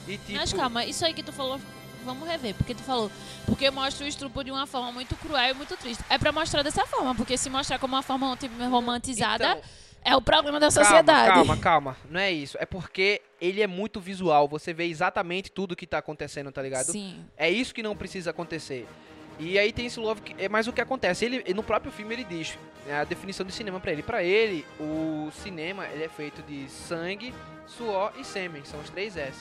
E 0.08 0.18
tipo, 0.18 0.32
Mas 0.32 0.52
calma, 0.52 0.84
isso 0.84 1.04
aí 1.04 1.14
que 1.14 1.22
tu 1.22 1.32
falou, 1.32 1.60
vamos 2.04 2.26
rever. 2.26 2.54
Porque 2.54 2.74
tu 2.74 2.82
falou, 2.82 3.10
porque 3.46 3.70
mostra 3.70 4.04
o 4.04 4.08
estupro 4.08 4.42
de 4.42 4.50
uma 4.50 4.66
forma 4.66 4.90
muito 4.92 5.14
cruel 5.16 5.50
e 5.50 5.54
muito 5.54 5.76
triste. 5.76 6.02
É 6.08 6.18
pra 6.18 6.32
mostrar 6.32 6.62
dessa 6.62 6.86
forma, 6.86 7.14
porque 7.14 7.36
se 7.36 7.48
mostrar 7.48 7.78
como 7.78 7.94
uma 7.94 8.02
forma 8.02 8.36
tipo, 8.36 8.54
romantizada, 8.64 9.52
então, 9.52 9.62
é 10.04 10.16
o 10.16 10.20
problema 10.20 10.60
da 10.60 10.70
sociedade. 10.70 11.28
Calma, 11.28 11.56
calma, 11.56 11.62
calma. 11.62 11.96
Não 12.10 12.20
é 12.20 12.30
isso. 12.30 12.56
É 12.60 12.66
porque 12.66 13.22
ele 13.40 13.62
é 13.62 13.66
muito 13.66 14.00
visual. 14.00 14.46
Você 14.48 14.72
vê 14.72 14.84
exatamente 14.84 15.50
tudo 15.50 15.74
que 15.74 15.86
tá 15.86 15.98
acontecendo, 15.98 16.52
tá 16.52 16.62
ligado? 16.62 16.92
Sim. 16.92 17.24
É 17.36 17.50
isso 17.50 17.74
que 17.74 17.82
não 17.82 17.96
precisa 17.96 18.30
acontecer. 18.30 18.86
E 19.38 19.58
aí 19.58 19.72
tem 19.72 19.86
esse 19.86 19.98
love 19.98 20.20
que 20.20 20.34
é 20.42 20.48
mais 20.48 20.68
o 20.68 20.72
que 20.72 20.80
acontece. 20.80 21.24
Ele 21.24 21.52
no 21.54 21.62
próprio 21.62 21.90
filme 21.90 22.14
ele 22.14 22.24
diz 22.24 22.56
né, 22.86 23.00
a 23.00 23.04
definição 23.04 23.44
de 23.44 23.52
cinema 23.52 23.80
pra 23.80 23.92
ele. 23.92 24.02
Pra 24.02 24.22
ele, 24.22 24.64
o 24.78 25.30
cinema 25.42 25.86
ele 25.88 26.04
é 26.04 26.08
feito 26.08 26.42
de 26.42 26.68
sangue, 26.70 27.34
suor 27.66 28.12
e 28.18 28.24
sêmen. 28.24 28.64
São 28.64 28.80
os 28.80 28.90
três 28.90 29.16
S. 29.16 29.38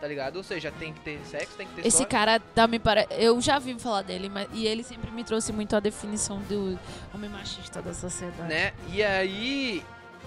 Tá 0.00 0.06
ligado? 0.06 0.36
Ou 0.36 0.42
seja, 0.42 0.70
tem 0.78 0.92
que 0.92 1.00
ter 1.00 1.18
sexo, 1.24 1.56
tem 1.56 1.66
que 1.66 1.74
ter 1.76 1.86
Esse 1.86 1.96
suor. 1.98 2.08
cara 2.08 2.38
tá 2.38 2.66
me 2.68 2.78
para... 2.78 3.06
Eu 3.10 3.40
já 3.40 3.58
vi 3.58 3.78
falar 3.78 4.02
dele, 4.02 4.28
mas... 4.28 4.46
e 4.52 4.66
ele 4.66 4.82
sempre 4.82 5.10
me 5.10 5.24
trouxe 5.24 5.52
muito 5.54 5.74
a 5.74 5.80
definição 5.80 6.38
do 6.42 6.78
homem 7.14 7.30
machista 7.30 7.80
da 7.80 7.94
sociedade. 7.94 8.46
né? 8.46 8.74
E 8.92 9.02
aí, 9.02 9.82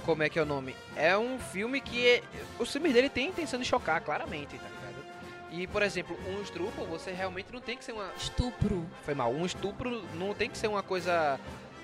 como 0.07 0.24
é 0.24 0.30
que 0.30 0.39
é 0.39 0.41
o 0.41 0.45
nome? 0.45 0.76
É 0.95 1.15
um 1.15 1.38
filme 1.38 1.80
que 1.82 2.03
é- 2.07 2.24
os 2.57 2.72
filmes 2.72 2.93
dele 2.93 3.09
têm 3.09 3.28
intenção 3.30 3.59
de 3.59 3.65
chocar, 3.65 4.01
claramente, 4.01 4.57
tá 4.57 4.67
ligado? 4.67 5.05
E, 5.52 5.66
por 5.68 5.82
exemplo, 5.82 6.18
um 6.28 6.41
estupro, 6.41 6.86
você 6.86 7.12
realmente 7.12 7.52
não 7.52 7.60
tem 7.60 7.78
que 7.78 7.84
ser 7.84 7.93
uma. 7.93 8.10
Estupro. 8.16 8.86
Foi 9.04 9.16
mal. 9.16 9.32
Um 9.32 9.45
estupro 9.45 10.04
não 10.14 10.34
tem 10.34 10.50
que 10.50 10.58
ser 10.58 10.68
uma 10.68 10.84
coisa 10.84 11.39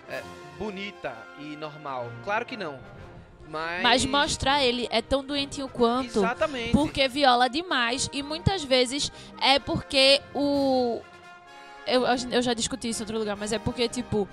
é, 0.10 0.22
bonita 0.58 1.16
e 1.40 1.56
normal. 1.56 2.12
Claro 2.24 2.46
que 2.46 2.56
não. 2.56 2.80
Mas. 3.50 3.82
Mas 3.82 4.06
mostrar 4.06 4.64
ele 4.64 4.88
é 4.92 5.02
tão 5.02 5.24
doentio 5.24 5.68
quanto. 5.68 6.20
Exatamente. 6.20 6.72
Porque 6.72 7.08
viola 7.08 7.50
demais 7.50 8.10
e 8.14 8.22
muitas 8.22 8.64
vezes 8.64 9.12
é 9.42 9.60
porque 9.60 10.22
o. 10.34 11.02
Eu, 11.88 12.04
eu 12.32 12.42
já 12.42 12.54
discuti 12.54 12.90
isso 12.90 13.02
em 13.02 13.04
outro 13.04 13.20
lugar, 13.20 13.36
mas 13.36 13.52
é 13.52 13.60
porque, 13.60 13.88
tipo, 13.88 14.28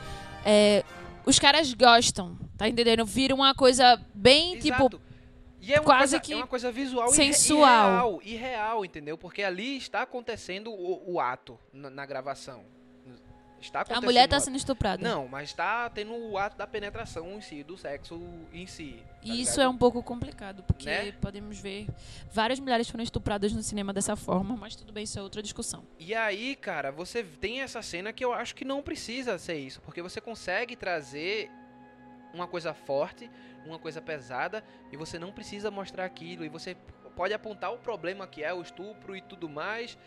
é, 0.44 0.84
os 1.26 1.38
caras 1.38 1.72
gostam, 1.74 2.36
tá 2.56 2.66
entendendo? 2.66 3.04
Vira 3.04 3.34
uma 3.34 3.54
coisa 3.54 4.00
bem, 4.14 4.58
tipo, 4.58 4.68
Exato. 4.68 5.00
E 5.62 5.72
é 5.72 5.78
uma 5.78 5.84
quase 5.84 6.00
coisa, 6.00 6.20
que 6.20 6.32
é 6.32 6.36
uma 6.36 6.46
coisa 6.46 6.72
visual 6.72 7.08
e 7.08 7.12
sensual. 7.12 7.88
E 7.88 7.92
real, 7.92 8.20
e 8.24 8.36
real, 8.36 8.84
entendeu? 8.84 9.16
Porque 9.16 9.42
ali 9.44 9.76
está 9.76 10.02
acontecendo 10.02 10.72
o, 10.72 11.12
o 11.12 11.20
ato 11.20 11.58
na, 11.72 11.88
na 11.88 12.04
gravação. 12.04 12.64
Está 13.62 13.84
a 13.88 14.00
mulher 14.00 14.26
tá 14.28 14.36
ato. 14.36 14.46
sendo 14.46 14.56
estuprada. 14.56 15.00
Não, 15.00 15.28
mas 15.28 15.50
está 15.50 15.88
tendo 15.88 16.12
o 16.12 16.36
ato 16.36 16.56
da 16.56 16.66
penetração 16.66 17.32
em 17.34 17.40
si, 17.40 17.62
do 17.62 17.78
sexo 17.78 18.20
em 18.52 18.66
si. 18.66 18.96
tá 19.04 19.12
E 19.22 19.40
isso 19.40 19.60
é 19.60 19.68
um 19.68 19.76
pouco 19.76 20.02
complicado, 20.02 20.64
porque 20.64 20.86
Né? 20.86 21.12
podemos 21.12 21.58
ver 21.60 21.86
várias 22.32 22.58
mulheres 22.58 22.90
foram 22.90 23.04
estupradas 23.04 23.52
no 23.52 23.62
cinema 23.62 23.92
dessa 23.92 24.16
forma, 24.16 24.56
mas 24.56 24.74
tudo 24.74 24.92
bem, 24.92 25.04
isso 25.04 25.16
é 25.16 25.22
outra 25.22 25.40
discussão. 25.40 25.84
E 25.96 26.12
aí, 26.12 26.56
cara, 26.56 26.90
você 26.90 27.22
tem 27.22 27.60
essa 27.60 27.80
cena 27.82 28.12
que 28.12 28.24
eu 28.24 28.32
acho 28.32 28.52
que 28.54 28.64
não 28.64 28.82
precisa 28.82 29.38
ser 29.38 29.58
isso, 29.58 29.80
porque 29.82 30.02
você 30.02 30.20
consegue 30.20 30.74
trazer 30.74 31.48
uma 32.32 32.46
coisa 32.46 32.74
forte, 32.74 33.30
uma 33.64 33.78
coisa 33.78 34.00
pesada, 34.00 34.64
e 34.90 34.96
você 34.96 35.18
não 35.18 35.32
precisa 35.32 35.70
mostrar 35.70 36.04
aquilo, 36.04 36.44
e 36.44 36.48
você 36.48 36.76
pode 37.14 37.34
apontar 37.34 37.72
o 37.72 37.78
problema 37.78 38.26
que 38.26 38.42
é 38.42 38.52
o 38.52 38.62
estupro 38.62 39.14
e 39.14 39.20
tudo 39.20 39.48
mais, 39.48 39.98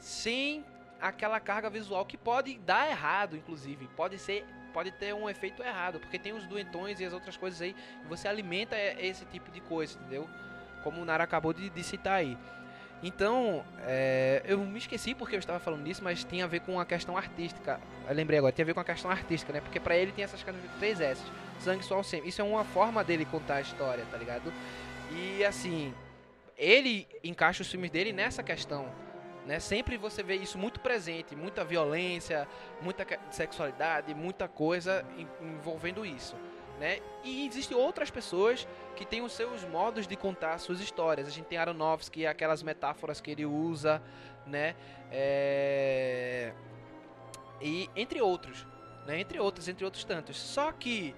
sem 0.00 0.64
aquela 1.00 1.38
carga 1.38 1.68
visual 1.68 2.04
que 2.04 2.16
pode 2.16 2.58
dar 2.58 2.88
errado, 2.88 3.36
inclusive, 3.36 3.88
pode 3.96 4.18
ser 4.18 4.44
pode 4.72 4.90
ter 4.90 5.14
um 5.14 5.26
efeito 5.26 5.62
errado, 5.62 5.98
porque 5.98 6.18
tem 6.18 6.34
os 6.34 6.46
doentões 6.46 7.00
e 7.00 7.04
as 7.06 7.14
outras 7.14 7.34
coisas 7.34 7.62
aí, 7.62 7.74
e 8.04 8.08
você 8.08 8.28
alimenta 8.28 8.76
esse 8.76 9.24
tipo 9.24 9.50
de 9.50 9.58
coisa, 9.58 9.98
entendeu? 9.98 10.28
Como 10.84 11.00
o 11.00 11.04
Nara 11.04 11.24
acabou 11.24 11.54
de, 11.54 11.70
de 11.70 11.82
citar 11.82 12.12
aí. 12.12 12.36
Então, 13.02 13.64
é, 13.86 14.42
eu 14.44 14.58
me 14.58 14.78
esqueci 14.78 15.14
porque 15.14 15.34
eu 15.34 15.38
estava 15.38 15.58
falando 15.58 15.84
disso, 15.84 16.04
mas 16.04 16.24
tem 16.24 16.42
a 16.42 16.46
ver 16.46 16.60
com 16.60 16.78
a 16.78 16.84
questão 16.84 17.16
artística. 17.16 17.80
Eu 18.06 18.14
lembrei 18.14 18.38
agora, 18.38 18.52
tem 18.52 18.62
a 18.62 18.66
ver 18.66 18.74
com 18.74 18.80
a 18.80 18.84
questão 18.84 19.10
artística, 19.10 19.50
né? 19.52 19.60
Porque 19.60 19.80
pra 19.80 19.96
ele 19.96 20.12
tem 20.12 20.24
essas 20.24 20.44
três 20.78 21.00
S, 21.00 21.22
sangue, 21.62 21.84
suor, 21.84 22.04
sêmen. 22.04 22.28
Isso 22.28 22.40
é 22.40 22.44
uma 22.44 22.64
forma 22.64 23.02
dele 23.02 23.24
contar 23.24 23.56
a 23.56 23.60
história, 23.60 24.04
tá 24.10 24.16
ligado? 24.16 24.52
E 25.12 25.44
assim, 25.44 25.94
ele 26.56 27.06
encaixa 27.22 27.62
os 27.62 27.70
filmes 27.70 27.90
dele 27.90 28.12
nessa 28.12 28.42
questão, 28.42 28.88
né? 29.46 29.60
Sempre 29.60 29.96
você 29.96 30.22
vê 30.22 30.34
isso 30.36 30.58
muito 30.58 30.80
presente, 30.80 31.36
muita 31.36 31.64
violência, 31.64 32.48
muita 32.82 33.06
sexualidade, 33.30 34.14
muita 34.14 34.48
coisa 34.48 35.04
en- 35.16 35.28
envolvendo 35.40 36.04
isso, 36.04 36.34
né? 36.80 36.98
E 37.22 37.46
existem 37.46 37.76
outras 37.76 38.10
pessoas 38.10 38.66
que 38.96 39.04
têm 39.04 39.22
os 39.22 39.32
seus 39.32 39.62
modos 39.64 40.06
de 40.06 40.16
contar 40.16 40.58
suas 40.58 40.80
histórias. 40.80 41.28
A 41.28 41.30
gente 41.30 41.46
tem 41.46 41.58
Aronofsky, 41.58 42.26
aquelas 42.26 42.62
metáforas 42.62 43.20
que 43.20 43.30
ele 43.30 43.46
usa, 43.46 44.02
né? 44.46 44.74
É... 45.12 46.52
E 47.60 47.88
entre 47.94 48.20
outros, 48.20 48.66
né? 49.06 49.20
Entre 49.20 49.38
outros, 49.38 49.68
entre 49.68 49.84
outros 49.84 50.04
tantos. 50.04 50.36
Só 50.36 50.72
que 50.72 51.14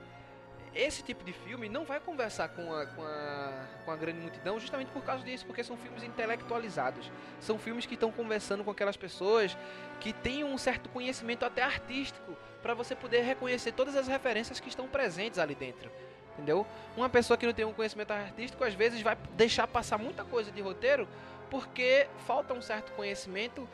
esse 0.74 1.02
tipo 1.02 1.24
de 1.24 1.32
filme 1.32 1.68
não 1.68 1.84
vai 1.84 2.00
conversar 2.00 2.48
com 2.48 2.72
a, 2.72 2.86
com 2.86 3.02
a, 3.02 3.66
com 3.84 3.90
a 3.90 3.96
grande 3.96 4.20
multidão 4.20 4.58
justamente 4.58 4.90
por 4.90 5.02
causa 5.02 5.24
disso, 5.24 5.46
porque 5.46 5.62
são 5.64 5.76
filmes 5.76 6.02
intelectualizados. 6.02 7.10
São 7.40 7.58
filmes 7.58 7.86
que 7.86 7.94
estão 7.94 8.10
conversando 8.10 8.64
com 8.64 8.70
aquelas 8.70 8.96
pessoas 8.96 9.56
que 10.00 10.12
têm 10.12 10.44
um 10.44 10.56
certo 10.58 10.88
conhecimento 10.88 11.44
até 11.44 11.62
artístico 11.62 12.36
para 12.62 12.74
você 12.74 12.94
poder 12.94 13.22
reconhecer 13.22 13.72
todas 13.72 13.96
as 13.96 14.08
referências 14.08 14.60
que 14.60 14.68
estão 14.68 14.86
presentes 14.88 15.38
ali 15.38 15.54
dentro. 15.54 15.90
Entendeu? 16.34 16.66
Uma 16.96 17.08
pessoa 17.08 17.36
que 17.36 17.46
não 17.46 17.52
tem 17.52 17.64
um 17.64 17.72
conhecimento 17.72 18.12
artístico 18.12 18.62
às 18.62 18.74
vezes 18.74 19.02
vai 19.02 19.16
deixar 19.36 19.66
passar 19.66 19.98
muita 19.98 20.24
coisa 20.24 20.52
de 20.52 20.60
roteiro 20.60 21.08
porque 21.50 22.06
falta 22.26 22.54
um 22.54 22.62
certo 22.62 22.92
conhecimento 22.92 23.68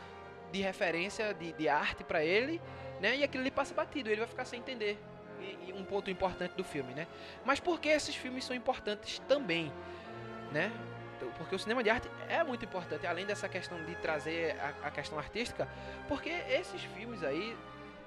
de 0.51 0.63
referência 0.63 1.35
de, 1.35 1.53
de 1.53 1.69
arte 1.69 2.05
para 2.05 2.25
ele, 2.25 2.61
né? 3.01 3.17
E 3.17 3.25
aquilo 3.25 3.43
ali 3.43 3.51
passa 3.51 3.75
batido, 3.75 4.09
ele 4.09 4.21
vai 4.21 4.29
ficar 4.29 4.45
sem 4.45 4.61
entender. 4.61 4.99
E, 5.41 5.71
e 5.71 5.73
um 5.73 5.85
ponto 5.85 6.11
importante 6.11 6.53
do 6.53 6.65
filme, 6.65 6.95
né? 6.95 7.07
Mas 7.45 7.61
por 7.61 7.81
que 7.81 7.89
esses 7.89 8.15
filmes 8.15 8.45
são 8.45 8.55
importantes 8.55 9.19
também, 9.29 9.73
né? 10.53 10.73
Então, 11.17 11.29
Porque 11.39 11.55
o 11.55 11.59
cinema 11.59 11.83
de 11.83 11.91
arte 11.91 12.09
é 12.29 12.43
muito 12.43 12.65
importante, 12.65 13.07
além 13.07 13.25
dessa 13.27 13.49
questão 13.49 13.83
de 13.85 13.95
trazer 13.97 14.59
a, 14.61 14.89
a 14.89 14.91
questão 14.91 15.19
artística, 15.19 15.69
porque 16.09 16.31
esses 16.31 16.83
filmes 16.83 17.23
aí, 17.23 17.57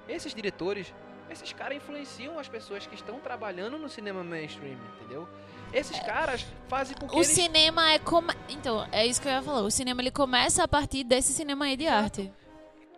esses 0.08 0.34
diretores, 0.34 0.92
esses 1.30 1.52
caras 1.52 1.76
influenciam 1.76 2.38
as 2.38 2.48
pessoas 2.48 2.86
que 2.86 2.94
estão 2.94 3.20
trabalhando 3.20 3.78
no 3.78 3.88
cinema 3.88 4.24
mainstream, 4.24 4.78
entendeu? 4.96 5.28
Esses 5.72 5.98
caras 6.00 6.46
fazem 6.68 6.96
com 6.96 7.06
que 7.06 7.14
O 7.14 7.18
eles... 7.18 7.28
cinema 7.28 7.92
é 7.92 7.98
como. 7.98 8.30
Então, 8.48 8.86
é 8.90 9.06
isso 9.06 9.20
que 9.20 9.28
eu 9.28 9.32
ia 9.32 9.42
falar. 9.42 9.60
O 9.60 9.70
cinema 9.70 10.00
ele 10.00 10.10
começa 10.10 10.64
a 10.64 10.68
partir 10.68 11.04
desse 11.04 11.32
cinema 11.32 11.66
aí 11.66 11.76
de 11.76 11.86
arte. 11.86 12.32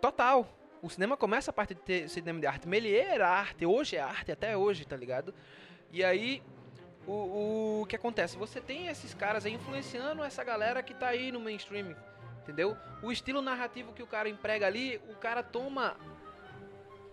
Total. 0.01 0.47
O 0.81 0.89
cinema 0.89 1.15
começa 1.15 1.51
a 1.51 1.53
partir 1.53 1.75
de 1.75 1.81
ter 1.81 2.09
cinema 2.09 2.39
de 2.39 2.47
arte. 2.47 2.67
Melier 2.67 3.07
era 3.07 3.29
arte, 3.29 3.65
hoje 3.65 3.95
é 3.95 4.01
arte, 4.01 4.31
até 4.31 4.57
hoje, 4.57 4.85
tá 4.85 4.95
ligado? 4.95 5.33
E 5.91 6.03
aí, 6.03 6.41
o, 7.05 7.81
o 7.81 7.85
que 7.87 7.95
acontece? 7.95 8.35
Você 8.37 8.59
tem 8.59 8.87
esses 8.87 9.13
caras 9.13 9.45
aí 9.45 9.53
influenciando 9.53 10.23
essa 10.23 10.43
galera 10.43 10.81
que 10.81 10.93
tá 10.93 11.07
aí 11.07 11.31
no 11.31 11.39
mainstream, 11.39 11.95
entendeu? 12.41 12.75
O 13.03 13.11
estilo 13.11 13.41
narrativo 13.41 13.93
que 13.93 14.01
o 14.01 14.07
cara 14.07 14.27
emprega 14.27 14.65
ali, 14.65 14.99
o 15.09 15.15
cara 15.15 15.43
toma 15.43 15.95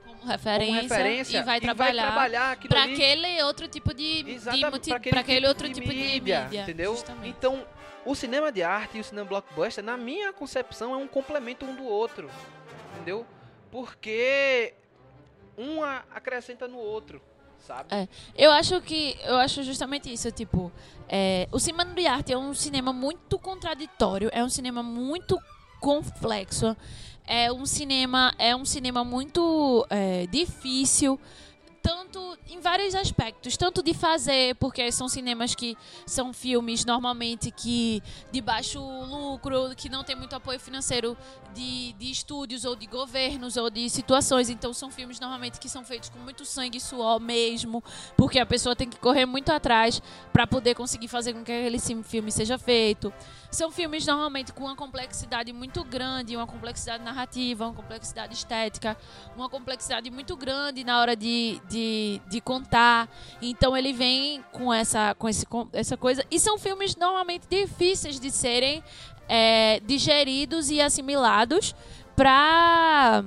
Como 0.06 0.18
como 0.20 0.32
referência, 0.32 0.82
referência 0.82 1.38
e 1.38 1.42
vai 1.42 1.60
trabalhar, 1.60 2.06
trabalhar 2.06 2.52
aquilo 2.52 2.70
pra 2.70 2.82
ali. 2.84 2.94
aquele 2.94 3.42
outro 3.42 3.68
tipo 3.68 3.92
de, 3.92 4.22
de 4.22 4.40
pra 4.40 5.20
aquele, 5.20 5.36
tipo 5.40 5.48
outro 5.48 5.68
tipo 5.68 5.88
de 5.88 5.94
mídia. 5.94 6.48
entendeu? 6.52 6.94
justamente. 6.94 7.28
Então, 7.28 7.66
o 8.06 8.14
cinema 8.14 8.50
de 8.50 8.62
arte 8.62 8.96
e 8.96 9.00
o 9.00 9.04
cinema 9.04 9.26
blockbuster, 9.26 9.84
na 9.84 9.96
minha 9.96 10.32
concepção, 10.32 10.94
é 10.94 10.96
um 10.96 11.06
complemento 11.06 11.66
um 11.66 11.74
do 11.74 11.84
outro, 11.84 12.30
entendeu? 12.94 13.26
Porque 13.70 14.74
um 15.56 15.82
a- 15.82 16.04
acrescenta 16.14 16.66
no 16.68 16.78
outro, 16.78 17.20
sabe? 17.66 17.94
É. 17.94 18.08
Eu 18.36 18.50
acho 18.52 18.80
que. 18.80 19.16
Eu 19.24 19.36
acho 19.36 19.62
justamente 19.62 20.12
isso, 20.12 20.30
tipo. 20.30 20.72
é, 21.08 21.48
o 21.52 21.58
cinema 21.58 21.84
de 21.84 22.06
arte 22.06 22.32
é 22.32 22.38
um 22.38 22.54
cinema 22.54 22.92
muito 22.92 23.38
contraditório, 23.38 24.30
é 24.32 24.42
um 24.42 24.48
cinema 24.48 24.82
muito 24.82 25.38
complexo, 25.80 26.76
é 27.26 27.52
um 27.52 27.64
cinema, 27.66 28.34
é 28.38 28.54
um 28.54 28.64
cinema 28.64 29.04
muito 29.04 29.86
é, 29.90 30.26
difícil. 30.26 31.18
Tanto 31.88 32.38
em 32.50 32.60
vários 32.60 32.94
aspectos, 32.94 33.56
tanto 33.56 33.82
de 33.82 33.94
fazer, 33.94 34.54
porque 34.56 34.92
são 34.92 35.08
cinemas 35.08 35.54
que 35.54 35.74
são 36.04 36.34
filmes 36.34 36.84
normalmente 36.84 37.50
que 37.50 38.02
de 38.30 38.42
baixo 38.42 38.78
lucro, 38.78 39.74
que 39.74 39.88
não 39.88 40.04
tem 40.04 40.14
muito 40.14 40.36
apoio 40.36 40.60
financeiro 40.60 41.16
de, 41.54 41.94
de 41.94 42.10
estúdios 42.10 42.66
ou 42.66 42.76
de 42.76 42.86
governos 42.86 43.56
ou 43.56 43.70
de 43.70 43.88
situações, 43.88 44.50
então 44.50 44.74
são 44.74 44.90
filmes 44.90 45.18
normalmente 45.18 45.58
que 45.58 45.66
são 45.66 45.82
feitos 45.82 46.10
com 46.10 46.18
muito 46.18 46.44
sangue 46.44 46.76
e 46.76 46.80
suor 46.80 47.18
mesmo, 47.18 47.82
porque 48.18 48.38
a 48.38 48.44
pessoa 48.44 48.76
tem 48.76 48.90
que 48.90 48.98
correr 48.98 49.24
muito 49.24 49.50
atrás 49.50 50.02
para 50.30 50.46
poder 50.46 50.74
conseguir 50.74 51.08
fazer 51.08 51.32
com 51.32 51.42
que 51.42 51.50
aquele 51.50 51.78
filme 51.78 52.30
seja 52.30 52.58
feito. 52.58 53.10
São 53.50 53.70
filmes 53.70 54.06
normalmente 54.06 54.52
com 54.52 54.64
uma 54.64 54.76
complexidade 54.76 55.54
muito 55.54 55.82
grande, 55.82 56.36
uma 56.36 56.46
complexidade 56.46 57.02
narrativa, 57.02 57.64
uma 57.64 57.74
complexidade 57.74 58.34
estética, 58.34 58.94
uma 59.34 59.48
complexidade 59.48 60.10
muito 60.10 60.36
grande 60.36 60.84
na 60.84 61.00
hora 61.00 61.16
de, 61.16 61.58
de, 61.66 61.77
de 62.28 62.40
contar. 62.40 63.08
Então 63.40 63.76
ele 63.76 63.92
vem 63.92 64.42
com 64.52 64.72
essa, 64.72 65.14
com 65.14 65.28
esse, 65.28 65.46
com 65.46 65.68
essa 65.72 65.96
coisa. 65.96 66.24
E 66.30 66.38
são 66.38 66.58
filmes 66.58 66.96
normalmente 66.96 67.46
difíceis 67.48 68.18
de 68.18 68.30
serem 68.30 68.82
é, 69.28 69.80
digeridos 69.80 70.70
e 70.70 70.80
assimilados 70.80 71.74
para 72.16 73.24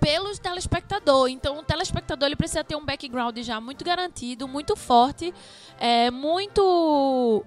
pelo 0.00 0.36
telespectador. 0.38 1.28
Então, 1.28 1.58
o 1.58 1.62
telespectador 1.62 2.26
ele 2.26 2.36
precisa 2.36 2.64
ter 2.64 2.74
um 2.74 2.84
background 2.84 3.38
já 3.40 3.60
muito 3.60 3.84
garantido, 3.84 4.48
muito 4.48 4.74
forte, 4.74 5.32
é, 5.78 6.10
muito 6.10 7.44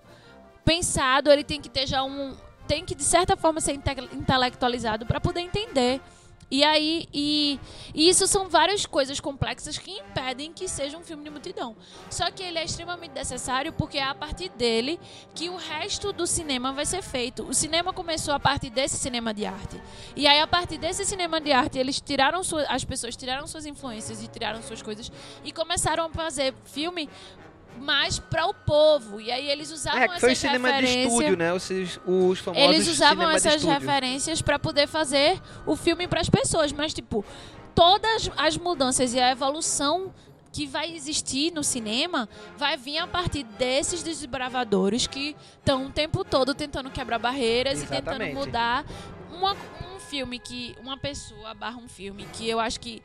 pensado. 0.64 1.32
Ele 1.32 1.44
tem 1.44 1.60
que 1.60 1.68
ter 1.68 1.88
já 1.88 2.04
um, 2.04 2.36
tem 2.68 2.86
que 2.86 2.94
de 2.94 3.04
certa 3.04 3.36
forma 3.36 3.60
ser 3.60 3.74
intelectualizado 3.74 5.06
para 5.06 5.20
poder 5.20 5.42
entender 5.42 6.00
e 6.54 6.64
aí, 6.64 7.08
e, 7.12 7.60
e, 7.96 8.08
isso 8.08 8.28
são 8.28 8.48
várias 8.48 8.86
coisas 8.86 9.20
complexas 9.20 9.76
que 9.76 9.90
impedem 9.90 10.54
que 10.54 10.68
seja 10.68 10.96
um 10.96 11.02
filme 11.02 11.24
de 11.24 11.32
multidão. 11.32 11.76
Só 12.12 12.30
que 12.30 12.44
ele 12.44 12.60
é 12.60 12.64
extremamente 12.64 13.14
necessário 13.14 13.74
porque 13.74 13.98
é 13.98 14.04
a 14.04 14.14
partir 14.14 14.50
dele 14.50 15.00
que 15.34 15.50
o 15.50 15.56
resto 15.56 16.14
do 16.14 16.28
cinema 16.28 16.72
vai 16.72 16.86
ser 16.86 17.02
feito. 17.02 17.42
O 17.42 17.56
cinema 17.56 17.92
começou 17.92 18.36
a 18.36 18.40
partir 18.40 18.70
desse 18.70 18.98
cinema 18.98 19.34
de 19.34 19.48
arte. 19.48 19.82
E 20.16 20.28
aí, 20.28 20.40
a 20.40 20.46
partir 20.46 20.78
desse 20.78 21.04
cinema 21.06 21.42
de 21.42 21.52
arte, 21.52 21.80
eles 21.80 22.00
tiraram 22.00 22.42
as 22.70 22.84
pessoas 22.84 23.16
tiraram 23.16 23.48
suas 23.48 23.66
influências 23.66 24.22
e 24.22 24.28
tiraram 24.28 24.62
suas 24.62 24.84
coisas 24.84 25.12
e 25.44 25.52
começaram 25.52 26.06
a 26.06 26.10
fazer 26.10 26.54
filme 26.66 27.10
mais 27.80 28.20
para 28.20 28.46
o 28.48 28.54
povo. 28.54 29.20
E 29.20 29.32
aí 29.32 29.50
eles 29.50 29.72
usavam 29.72 30.02
é, 30.02 30.08
que 30.08 30.20
foi 30.20 30.34
o 30.34 30.36
cinema 30.36 30.72
de 30.82 30.86
estúdio, 30.86 31.38
né? 31.38 31.54
Os, 31.54 31.70
os 32.06 32.40
famosos 32.40 32.64
Eles 32.64 32.88
usavam 32.88 33.30
essas 33.30 33.64
referências 33.64 34.42
para 34.42 34.58
poder 34.58 34.88
fazer 34.88 35.42
o 35.66 35.76
filme 35.76 36.08
para 36.08 36.22
as 36.22 36.30
pessoas, 36.30 36.72
mas 36.72 36.94
tipo, 36.94 37.26
todas 37.76 38.30
as 38.38 38.58
mudanças 38.58 39.14
e 39.14 39.20
a 39.20 39.32
evolução 39.32 40.14
que 40.52 40.68
vai 40.68 40.94
existir 40.94 41.52
no 41.52 41.64
cinema 41.64 42.30
vai 42.58 42.78
vir 42.78 43.00
a 43.00 43.08
partir 43.08 43.44
desses 43.44 44.04
desbravadores 44.04 45.08
que 45.08 45.36
estão 45.58 45.88
o 45.88 45.90
tempo 45.90 46.24
todo 46.24 46.54
tentando 46.54 46.92
quebrar 46.92 47.18
barreiras 47.18 47.82
Exatamente. 47.82 48.02
e 48.02 48.12
tentando 48.12 48.34
mudar 48.36 48.86
uma, 49.32 49.54
um 49.54 50.00
filme 50.00 50.38
que 50.38 50.76
uma 50.80 50.96
pessoa 50.96 51.56
barra 51.56 51.78
um 51.78 51.90
filme 51.90 52.28
que 52.34 52.48
eu 52.48 52.60
acho 52.60 52.80
que 52.80 53.02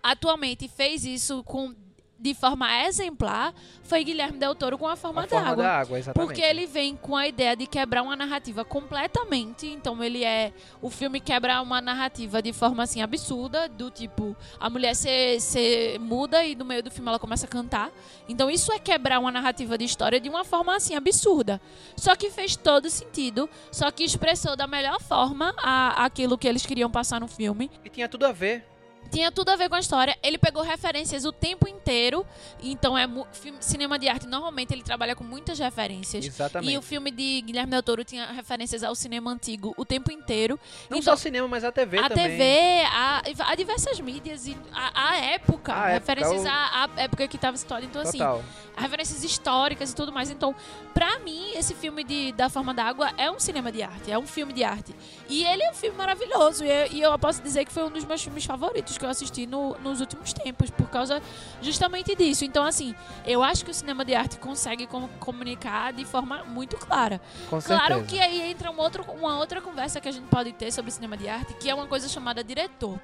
atualmente 0.00 0.68
fez 0.68 1.04
isso 1.04 1.42
com 1.42 1.74
de 2.18 2.32
forma 2.32 2.86
exemplar 2.86 3.52
foi 3.82 4.02
Guilherme 4.02 4.38
Del 4.38 4.54
Toro 4.54 4.78
com 4.78 4.88
A 4.88 4.96
Forma, 4.96 5.24
a 5.24 5.28
forma 5.28 5.56
da 5.56 5.78
Água. 5.80 5.98
Exatamente. 5.98 6.26
Porque 6.26 6.40
ele 6.40 6.66
vem 6.66 6.96
com 6.96 7.16
a 7.16 7.28
ideia 7.28 7.54
de 7.54 7.66
quebrar 7.66 8.02
uma 8.02 8.16
narrativa 8.16 8.64
completamente. 8.64 9.66
Então 9.66 10.02
ele 10.02 10.24
é. 10.24 10.52
O 10.80 10.88
filme 10.88 11.20
quebra 11.20 11.60
uma 11.60 11.80
narrativa 11.80 12.40
de 12.40 12.52
forma 12.52 12.82
assim 12.82 13.02
absurda, 13.02 13.68
do 13.68 13.90
tipo, 13.90 14.36
a 14.58 14.70
mulher 14.70 14.94
ser, 14.94 15.40
ser 15.40 15.98
muda 15.98 16.44
e 16.44 16.54
no 16.54 16.64
meio 16.64 16.82
do 16.82 16.90
filme 16.90 17.08
ela 17.08 17.18
começa 17.18 17.46
a 17.46 17.48
cantar. 17.48 17.90
Então 18.28 18.50
isso 18.50 18.72
é 18.72 18.78
quebrar 18.78 19.18
uma 19.18 19.30
narrativa 19.30 19.76
de 19.76 19.84
história 19.84 20.18
de 20.18 20.28
uma 20.28 20.44
forma 20.44 20.74
assim 20.74 20.94
absurda. 20.94 21.60
Só 21.96 22.16
que 22.16 22.30
fez 22.30 22.56
todo 22.56 22.88
sentido, 22.88 23.48
só 23.70 23.90
que 23.90 24.04
expressou 24.04 24.56
da 24.56 24.66
melhor 24.66 25.00
forma 25.00 25.54
a, 25.58 26.04
aquilo 26.04 26.38
que 26.38 26.48
eles 26.48 26.64
queriam 26.64 26.90
passar 26.90 27.20
no 27.20 27.28
filme. 27.28 27.70
E 27.84 27.90
tinha 27.90 28.08
tudo 28.08 28.24
a 28.24 28.32
ver 28.32 28.73
tinha 29.14 29.30
tudo 29.30 29.50
a 29.50 29.56
ver 29.56 29.68
com 29.68 29.76
a 29.76 29.80
história. 29.80 30.16
Ele 30.22 30.36
pegou 30.36 30.62
referências 30.62 31.24
o 31.24 31.32
tempo 31.32 31.68
inteiro. 31.68 32.26
Então, 32.60 32.98
é 32.98 33.08
cinema 33.60 33.98
de 33.98 34.08
arte, 34.08 34.26
normalmente, 34.26 34.72
ele 34.72 34.82
trabalha 34.82 35.14
com 35.14 35.22
muitas 35.22 35.58
referências. 35.58 36.26
Exatamente. 36.26 36.72
E 36.72 36.76
o 36.76 36.82
filme 36.82 37.10
de 37.12 37.40
Guilherme 37.42 37.70
Del 37.70 37.82
Toro 37.82 38.04
tinha 38.04 38.26
referências 38.26 38.82
ao 38.82 38.94
cinema 38.94 39.30
antigo 39.30 39.72
o 39.76 39.84
tempo 39.84 40.10
inteiro. 40.10 40.58
Não 40.90 40.98
então, 40.98 41.16
só 41.16 41.22
cinema, 41.22 41.46
mas 41.46 41.62
a 41.62 41.70
TV 41.70 41.98
a 41.98 42.08
também. 42.08 42.24
A 42.24 43.22
TV, 43.22 43.42
a, 43.44 43.54
diversas 43.54 44.00
mídias, 44.00 44.46
e 44.48 44.56
a, 44.72 45.10
a 45.10 45.16
época. 45.16 45.72
A 45.72 45.86
referências 45.88 46.44
época, 46.44 46.50
à, 46.50 46.84
à 46.84 47.02
época 47.02 47.28
que 47.28 47.36
estava 47.36 47.56
situada. 47.56 47.84
Então, 47.84 48.02
assim, 48.02 48.18
Total. 48.18 48.38
assim, 48.38 48.82
referências 48.82 49.22
históricas 49.22 49.92
e 49.92 49.94
tudo 49.94 50.12
mais. 50.12 50.28
Então, 50.30 50.54
pra 50.92 51.20
mim, 51.20 51.52
esse 51.54 51.74
filme 51.74 52.02
de, 52.02 52.32
da 52.32 52.48
Forma 52.48 52.74
d'Água 52.74 53.12
é 53.16 53.30
um 53.30 53.38
cinema 53.38 53.70
de 53.70 53.82
arte, 53.82 54.10
é 54.10 54.18
um 54.18 54.26
filme 54.26 54.52
de 54.52 54.64
arte. 54.64 54.94
E 55.28 55.44
ele 55.44 55.62
é 55.62 55.70
um 55.70 55.74
filme 55.74 55.96
maravilhoso. 55.96 56.64
E, 56.64 56.88
e 56.92 57.00
eu 57.00 57.18
posso 57.18 57.42
dizer 57.42 57.64
que 57.64 57.72
foi 57.72 57.84
um 57.84 57.90
dos 57.90 58.04
meus 58.04 58.22
filmes 58.22 58.44
favoritos 58.44 58.98
que 58.98 59.04
eu 59.04 59.08
assisti 59.08 59.46
no, 59.46 59.76
nos 59.78 60.00
últimos 60.00 60.32
tempos, 60.32 60.70
por 60.70 60.88
causa 60.88 61.22
justamente 61.62 62.14
disso. 62.14 62.44
Então, 62.44 62.64
assim, 62.64 62.94
eu 63.26 63.42
acho 63.42 63.64
que 63.64 63.70
o 63.70 63.74
cinema 63.74 64.04
de 64.04 64.14
arte 64.14 64.38
consegue 64.38 64.86
com, 64.86 65.08
comunicar 65.20 65.92
de 65.92 66.04
forma 66.04 66.44
muito 66.44 66.76
clara. 66.76 67.20
Com 67.48 67.60
claro 67.60 67.94
certeza. 67.94 68.06
que 68.06 68.20
aí 68.20 68.50
entra 68.50 68.70
uma 68.70 68.82
outra, 68.82 69.02
uma 69.02 69.38
outra 69.38 69.60
conversa 69.60 70.00
que 70.00 70.08
a 70.08 70.12
gente 70.12 70.26
pode 70.26 70.52
ter 70.52 70.70
sobre 70.72 70.90
cinema 70.90 71.16
de 71.16 71.28
arte, 71.28 71.54
que 71.54 71.68
é 71.68 71.74
uma 71.74 71.86
coisa 71.86 72.08
chamada 72.08 72.42
diretor. 72.44 72.98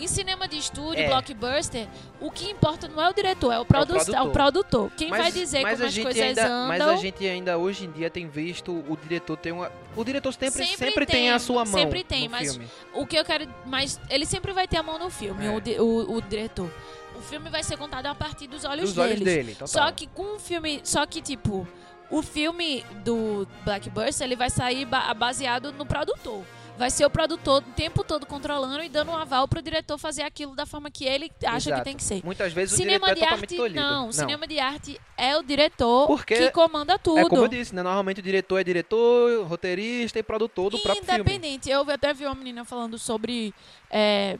Em 0.00 0.06
cinema 0.08 0.48
de 0.48 0.56
estúdio, 0.58 1.02
É. 1.02 1.08
blockbuster, 1.08 1.86
o 2.20 2.30
que 2.30 2.50
importa 2.50 2.88
não 2.88 3.02
é 3.02 3.08
o 3.10 3.12
diretor, 3.12 3.52
é 3.52 3.58
o, 3.58 3.64
produ 3.64 3.92
produtor. 3.94 4.14
é 4.14 4.22
o 4.22 4.30
produtor. 4.30 4.90
Quem 4.96 5.10
Mas- 5.10 5.20
vai 5.20 5.32
dizer 5.32 5.58
como 5.62 5.72
as 5.84 5.98
coisas 5.98 6.22
ainda, 6.22 6.46
andam. 6.46 6.68
Mas 6.68 6.80
a 6.80 6.96
gente 6.96 7.26
ainda 7.28 7.58
hoje 7.58 7.84
em 7.86 7.90
dia 7.90 8.08
tem 8.10 8.26
visto 8.28 8.72
o 8.72 8.96
diretor 8.96 9.36
ter 9.36 9.52
uma. 9.52 9.70
O 9.96 10.04
diretor 10.04 10.32
sempre, 10.32 10.50
Sempre 10.64 10.76
sempre, 10.76 11.06
tem, 11.06 11.16
tem, 11.22 11.30
a 11.30 11.38
sua 11.38 11.64
mão. 11.64 11.74
sempre 11.74 12.02
tem, 12.04 12.24
no 12.24 12.30
mas 12.30 12.52
filme. 12.52 12.68
O 12.94 13.06
que 13.06 13.16
eu 13.16 13.24
quero. 13.24 13.46
Mas 13.66 14.00
ele 14.08 14.24
sempre 14.26 14.52
vai 14.52 14.66
ter 14.66 14.76
a 14.78 14.82
mão 14.82 14.98
no 14.98 15.10
filme, 15.10 15.44
É. 15.46 15.50
o, 15.50 15.84
o, 15.84 16.16
o 16.16 16.22
diretor. 16.22 16.70
O 17.16 17.20
filme 17.22 17.50
vai 17.50 17.62
ser 17.62 17.76
contado 17.76 18.06
a 18.06 18.14
partir 18.14 18.46
dos 18.46 18.64
olhos 18.64 18.90
Dos 18.94 18.98
olhos 18.98 19.18
deles. 19.18 19.34
dele, 19.34 19.52
total. 19.52 19.68
Só 19.68 19.92
que 19.92 20.06
com 20.06 20.36
o 20.36 20.38
filme. 20.38 20.80
Só 20.82 21.04
que, 21.04 21.20
tipo, 21.20 21.68
o 22.10 22.22
filme 22.22 22.82
do 23.04 23.46
Blackburst 23.64 24.20
ele 24.22 24.34
vai 24.36 24.48
sair 24.48 24.86
ba- 24.86 25.12
baseado 25.12 25.70
no 25.72 25.84
produtor. 25.84 26.42
Vai 26.80 26.88
ser 26.88 27.04
o 27.04 27.10
produtor 27.10 27.58
o 27.58 27.72
tempo 27.72 28.02
todo 28.02 28.24
controlando 28.24 28.82
e 28.82 28.88
dando 28.88 29.10
um 29.10 29.14
aval 29.14 29.46
pro 29.46 29.60
diretor 29.60 29.98
fazer 29.98 30.22
aquilo 30.22 30.56
da 30.56 30.64
forma 30.64 30.90
que 30.90 31.04
ele 31.04 31.30
acha 31.44 31.68
que 31.68 31.74
Exato. 31.74 31.84
tem 31.84 31.94
que 31.94 32.02
ser. 32.02 32.24
Muitas 32.24 32.54
vezes 32.54 32.74
Cinema 32.74 33.04
o 33.04 33.08
de 33.10 33.16
diretor 33.16 33.34
é 33.34 33.34
arte, 33.34 33.48
totalmente 33.48 33.74
tolhido. 33.74 33.80
não. 33.80 34.10
Cinema 34.10 34.46
de 34.46 34.58
arte 34.58 35.00
é 35.14 35.36
o 35.36 35.42
diretor 35.42 36.06
Porque 36.06 36.34
que 36.34 36.50
comanda 36.50 36.98
tudo. 36.98 37.18
É 37.18 37.28
como 37.28 37.42
eu 37.42 37.48
disse, 37.48 37.74
né? 37.74 37.82
Normalmente 37.82 38.20
o 38.20 38.22
diretor 38.22 38.56
é 38.58 38.64
diretor, 38.64 39.46
roteirista 39.46 40.18
e 40.18 40.22
produtor 40.22 40.70
do 40.70 40.78
próprio 40.78 41.04
filme. 41.04 41.20
Independente. 41.20 41.68
Eu 41.68 41.82
até 41.82 42.14
vi 42.14 42.24
uma 42.24 42.34
menina 42.34 42.64
falando 42.64 42.98
sobre 42.98 43.52
é, 43.90 44.38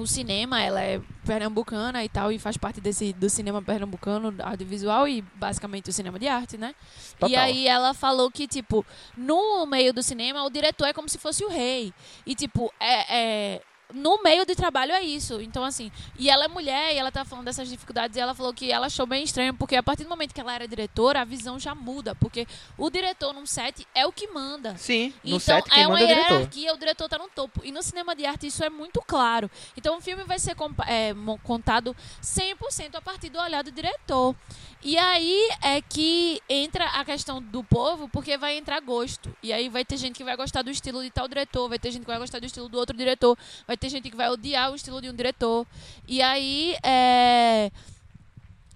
o 0.00 0.06
cinema, 0.06 0.60
ela 0.60 0.80
é 0.80 1.00
pernambucana 1.24 2.04
e 2.04 2.08
tal, 2.08 2.32
e 2.32 2.38
faz 2.38 2.56
parte 2.56 2.80
desse 2.80 3.12
do 3.12 3.28
cinema 3.28 3.62
pernambucano, 3.62 4.34
audiovisual 4.42 5.06
e 5.06 5.22
basicamente 5.34 5.90
o 5.90 5.92
cinema 5.92 6.18
de 6.18 6.26
arte, 6.26 6.56
né? 6.56 6.74
E 7.16 7.20
Total. 7.20 7.44
aí 7.44 7.68
ela 7.68 7.94
falou 7.94 8.30
que, 8.30 8.48
tipo, 8.48 8.84
no 9.16 9.66
meio 9.66 9.92
do 9.92 10.02
cinema, 10.02 10.44
o 10.44 10.50
diretor 10.50 10.86
é 10.86 10.92
como 10.92 11.08
se 11.08 11.18
fosse 11.18 11.44
o 11.44 11.48
rei. 11.48 11.92
E, 12.26 12.34
tipo, 12.34 12.72
é. 12.80 13.16
é- 13.56 13.62
no 13.92 14.22
meio 14.22 14.44
do 14.46 14.54
trabalho 14.54 14.92
é 14.92 15.02
isso. 15.02 15.40
Então, 15.40 15.64
assim, 15.64 15.90
e 16.18 16.28
ela 16.30 16.44
é 16.44 16.48
mulher 16.48 16.94
e 16.94 16.98
ela 16.98 17.10
tá 17.10 17.24
falando 17.24 17.44
dessas 17.44 17.68
dificuldades 17.68 18.16
e 18.16 18.20
ela 18.20 18.34
falou 18.34 18.52
que 18.52 18.70
ela 18.70 18.86
achou 18.86 19.06
bem 19.06 19.22
estranho, 19.24 19.54
porque 19.54 19.76
a 19.76 19.82
partir 19.82 20.04
do 20.04 20.10
momento 20.10 20.34
que 20.34 20.40
ela 20.40 20.54
era 20.54 20.66
diretora, 20.66 21.20
a 21.20 21.24
visão 21.24 21.58
já 21.58 21.74
muda. 21.74 22.14
Porque 22.14 22.46
o 22.76 22.90
diretor 22.90 23.32
num 23.32 23.46
set 23.46 23.86
é 23.94 24.06
o 24.06 24.12
que 24.12 24.28
manda. 24.28 24.76
Sim, 24.76 25.12
no 25.24 25.36
Então, 25.36 25.40
set 25.40 25.70
quem 25.70 25.82
é 25.82 25.86
uma 25.86 25.98
manda 25.98 26.02
é 26.02 26.04
o 26.04 26.08
diretor. 26.08 26.34
hierarquia, 26.34 26.74
o 26.74 26.78
diretor 26.78 27.08
tá 27.08 27.18
no 27.18 27.28
topo. 27.28 27.60
E 27.64 27.72
no 27.72 27.82
cinema 27.82 28.14
de 28.14 28.24
arte 28.24 28.46
isso 28.46 28.64
é 28.64 28.70
muito 28.70 29.00
claro. 29.06 29.50
Então 29.76 29.98
o 29.98 30.00
filme 30.00 30.24
vai 30.24 30.38
ser 30.38 30.56
é, 30.86 31.14
contado 31.42 31.94
100% 32.22 32.94
a 32.94 33.00
partir 33.00 33.28
do 33.30 33.38
olhar 33.38 33.62
do 33.62 33.70
diretor. 33.70 34.34
E 34.82 34.96
aí 34.96 35.48
é 35.60 35.82
que 35.82 36.40
entra 36.48 36.86
a 36.86 37.04
questão 37.04 37.42
do 37.42 37.62
povo, 37.62 38.08
porque 38.08 38.38
vai 38.38 38.56
entrar 38.56 38.80
gosto. 38.80 39.34
E 39.42 39.52
aí 39.52 39.68
vai 39.68 39.84
ter 39.84 39.98
gente 39.98 40.16
que 40.16 40.24
vai 40.24 40.36
gostar 40.36 40.62
do 40.62 40.70
estilo 40.70 41.02
de 41.02 41.10
tal 41.10 41.28
diretor, 41.28 41.68
vai 41.68 41.78
ter 41.78 41.90
gente 41.90 42.02
que 42.02 42.06
vai 42.06 42.18
gostar 42.18 42.38
do 42.38 42.46
estilo 42.46 42.66
do 42.68 42.78
outro 42.78 42.96
diretor, 42.96 43.36
vai 43.66 43.76
ter 43.80 43.88
gente 43.88 44.10
que 44.10 44.16
vai 44.16 44.28
odiar 44.28 44.70
o 44.70 44.74
estilo 44.76 45.00
de 45.00 45.08
um 45.08 45.14
diretor. 45.14 45.66
E 46.06 46.20
aí 46.22 46.76
é. 46.84 47.70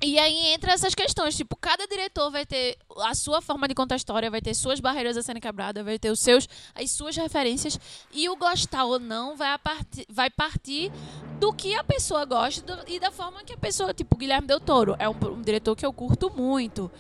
E 0.02 0.18
aí 0.18 0.52
entra 0.52 0.72
essas 0.72 0.94
questões, 0.94 1.34
tipo, 1.34 1.56
cada 1.56 1.86
diretor 1.86 2.30
vai 2.30 2.44
ter 2.44 2.76
a 3.04 3.14
sua 3.14 3.40
forma 3.40 3.66
de 3.66 3.74
contar 3.74 3.94
a 3.94 3.96
história, 3.96 4.30
vai 4.30 4.42
ter 4.42 4.52
suas 4.52 4.78
barreiras 4.78 5.16
a 5.16 5.22
serem 5.22 5.40
quebradas, 5.40 5.82
vai 5.82 5.98
ter 5.98 6.10
os 6.10 6.20
seus, 6.20 6.46
as 6.74 6.90
suas 6.90 7.16
referências, 7.16 7.80
e 8.12 8.28
o 8.28 8.36
gostar 8.36 8.84
ou 8.84 8.98
não 8.98 9.34
vai, 9.34 9.56
partir, 9.56 10.04
vai 10.10 10.28
partir 10.28 10.92
do 11.40 11.54
que 11.54 11.74
a 11.74 11.82
pessoa 11.82 12.26
gosta 12.26 12.60
do- 12.76 12.84
e 12.86 13.00
da 13.00 13.10
forma 13.10 13.44
que 13.44 13.54
a 13.54 13.56
pessoa, 13.56 13.94
tipo, 13.94 14.14
Guilherme 14.18 14.46
Del 14.46 14.60
Toro, 14.60 14.94
é 14.98 15.08
um, 15.08 15.14
um 15.32 15.40
diretor 15.40 15.74
que 15.74 15.86
eu 15.86 15.92
curto 15.92 16.30
muito. 16.30 16.90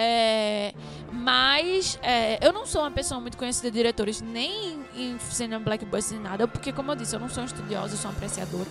É, 0.00 0.72
mas 1.12 1.98
é, 2.02 2.38
eu 2.46 2.52
não 2.52 2.64
sou 2.64 2.82
uma 2.82 2.90
pessoa 2.90 3.20
muito 3.20 3.36
conhecida 3.36 3.68
de 3.68 3.76
diretores, 3.76 4.20
nem 4.20 4.78
em 4.94 5.18
cinema 5.18 5.64
blackbuster 5.64 6.14
nem 6.18 6.22
nada, 6.30 6.46
porque 6.46 6.72
como 6.72 6.92
eu 6.92 6.94
disse, 6.96 7.16
eu 7.16 7.20
não 7.20 7.28
sou 7.28 7.42
uma 7.42 7.46
estudiosa, 7.46 7.94
eu 7.94 7.98
sou 7.98 8.08
uma 8.10 8.16
apreciadora. 8.16 8.68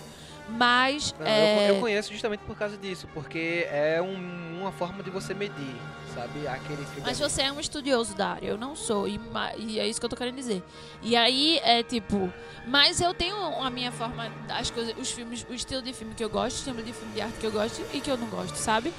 Mas 0.50 1.14
Não, 1.20 1.26
é, 1.26 1.68
eu, 1.68 1.74
eu 1.74 1.80
conheço 1.80 2.10
justamente 2.10 2.40
por 2.40 2.56
causa 2.56 2.78
disso, 2.78 3.06
porque 3.12 3.66
é 3.70 4.00
um- 4.00 4.58
uma 4.62 4.72
forma 4.72 5.02
de 5.02 5.10
você 5.10 5.34
medir, 5.34 5.76
sabe? 6.14 6.48
Aquele 6.48 6.86
filme. 6.86 7.02
Mas 7.04 7.18
você 7.20 7.42
é 7.42 7.52
um 7.52 7.60
estudioso 7.60 8.14
da 8.16 8.28
área, 8.28 8.46
eu 8.48 8.56
não 8.56 8.74
sou, 8.74 9.06
e, 9.06 9.20
e 9.58 9.78
é 9.78 9.86
isso 9.86 10.00
que 10.00 10.06
eu 10.06 10.10
tô 10.10 10.16
querendo 10.16 10.36
dizer. 10.36 10.62
E 11.02 11.14
aí 11.14 11.58
é 11.62 11.82
tipo, 11.82 12.32
mas 12.66 12.98
eu 13.02 13.12
tenho 13.12 13.36
a 13.62 13.68
minha 13.68 13.92
forma, 13.92 14.32
as 14.48 14.70
coisas, 14.70 14.94
os 14.96 15.10
filmes, 15.12 15.44
o 15.50 15.52
estilo 15.52 15.82
de 15.82 15.92
filme 15.92 16.14
que 16.14 16.24
eu 16.24 16.30
gosto, 16.30 16.56
o 16.56 16.58
estilo 16.60 16.82
de 16.82 16.94
filme 16.94 17.12
de 17.12 17.20
arte 17.20 17.36
que 17.38 17.46
eu 17.46 17.52
gosto 17.52 17.84
e 17.92 18.00
que 18.00 18.10
eu 18.10 18.16
não 18.16 18.28
gosto, 18.28 18.54
sabe? 18.56 18.90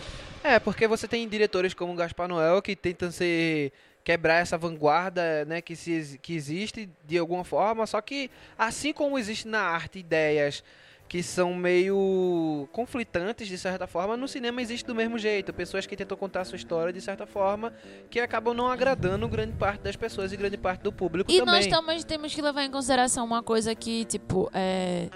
É, 0.43 0.59
porque 0.59 0.87
você 0.87 1.07
tem 1.07 1.27
diretores 1.27 1.73
como 1.73 1.93
Gaspar 1.95 2.27
Noel 2.27 2.61
que 2.61 2.75
tentam 2.75 3.11
ser 3.11 3.71
quebrar 4.03 4.35
essa 4.35 4.57
vanguarda, 4.57 5.45
né, 5.45 5.61
que 5.61 5.75
se 5.75 6.17
que 6.21 6.33
existe 6.33 6.89
de 7.05 7.17
alguma 7.17 7.43
forma, 7.43 7.85
só 7.85 8.01
que 8.01 8.31
assim 8.57 8.93
como 8.93 9.19
existe 9.19 9.47
na 9.47 9.61
arte 9.61 9.99
ideias 9.99 10.63
que 11.07 11.23
são 11.23 11.55
meio 11.55 12.69
conflitantes 12.71 13.47
de 13.47 13.57
certa 13.57 13.87
forma, 13.87 14.15
no 14.15 14.27
cinema 14.27 14.61
existe 14.61 14.85
do 14.85 14.93
mesmo 14.93 15.17
jeito, 15.17 15.51
pessoas 15.51 15.87
que 15.87 15.97
tentam 15.97 16.15
contar 16.15 16.41
a 16.41 16.45
sua 16.45 16.55
história 16.55 16.93
de 16.93 17.01
certa 17.01 17.25
forma, 17.25 17.73
que 18.11 18.19
acabam 18.19 18.53
não 18.53 18.71
agradando 18.71 19.27
grande 19.27 19.53
parte 19.53 19.81
das 19.81 19.95
pessoas 19.95 20.31
e 20.31 20.37
grande 20.37 20.55
parte 20.55 20.81
do 20.81 20.91
público 20.91 21.31
E 21.31 21.39
também. 21.39 21.55
nós 21.55 21.67
também 21.67 22.01
temos 22.03 22.33
que 22.33 22.41
levar 22.41 22.63
em 22.63 22.69
consideração 22.69 23.25
uma 23.25 23.41
coisa 23.41 23.73
que, 23.73 24.05
tipo, 24.05 24.51
é. 24.53 25.09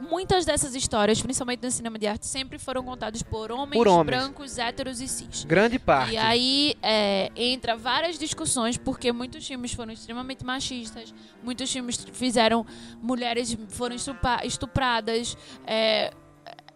Muitas 0.00 0.44
dessas 0.44 0.74
histórias, 0.74 1.20
principalmente 1.20 1.62
no 1.62 1.70
cinema 1.70 1.98
de 1.98 2.06
arte, 2.06 2.26
sempre 2.26 2.58
foram 2.58 2.84
contadas 2.84 3.22
por 3.22 3.50
homens, 3.50 3.76
Por 3.76 3.88
homens. 3.88 4.06
brancos, 4.06 4.58
héteros 4.58 5.00
e 5.00 5.08
cis. 5.08 5.44
Grande 5.44 5.78
parte. 5.78 6.12
E 6.12 6.16
aí 6.16 6.74
é, 6.82 7.30
entra 7.34 7.76
várias 7.76 8.18
discussões, 8.18 8.76
porque 8.76 9.12
muitos 9.12 9.46
filmes 9.46 9.72
foram 9.72 9.92
extremamente 9.92 10.44
machistas, 10.44 11.12
muitos 11.42 11.70
filmes 11.72 12.06
fizeram 12.12 12.64
mulheres 13.02 13.56
foram 13.70 13.96
estupradas, 14.44 15.36
é, 15.66 16.12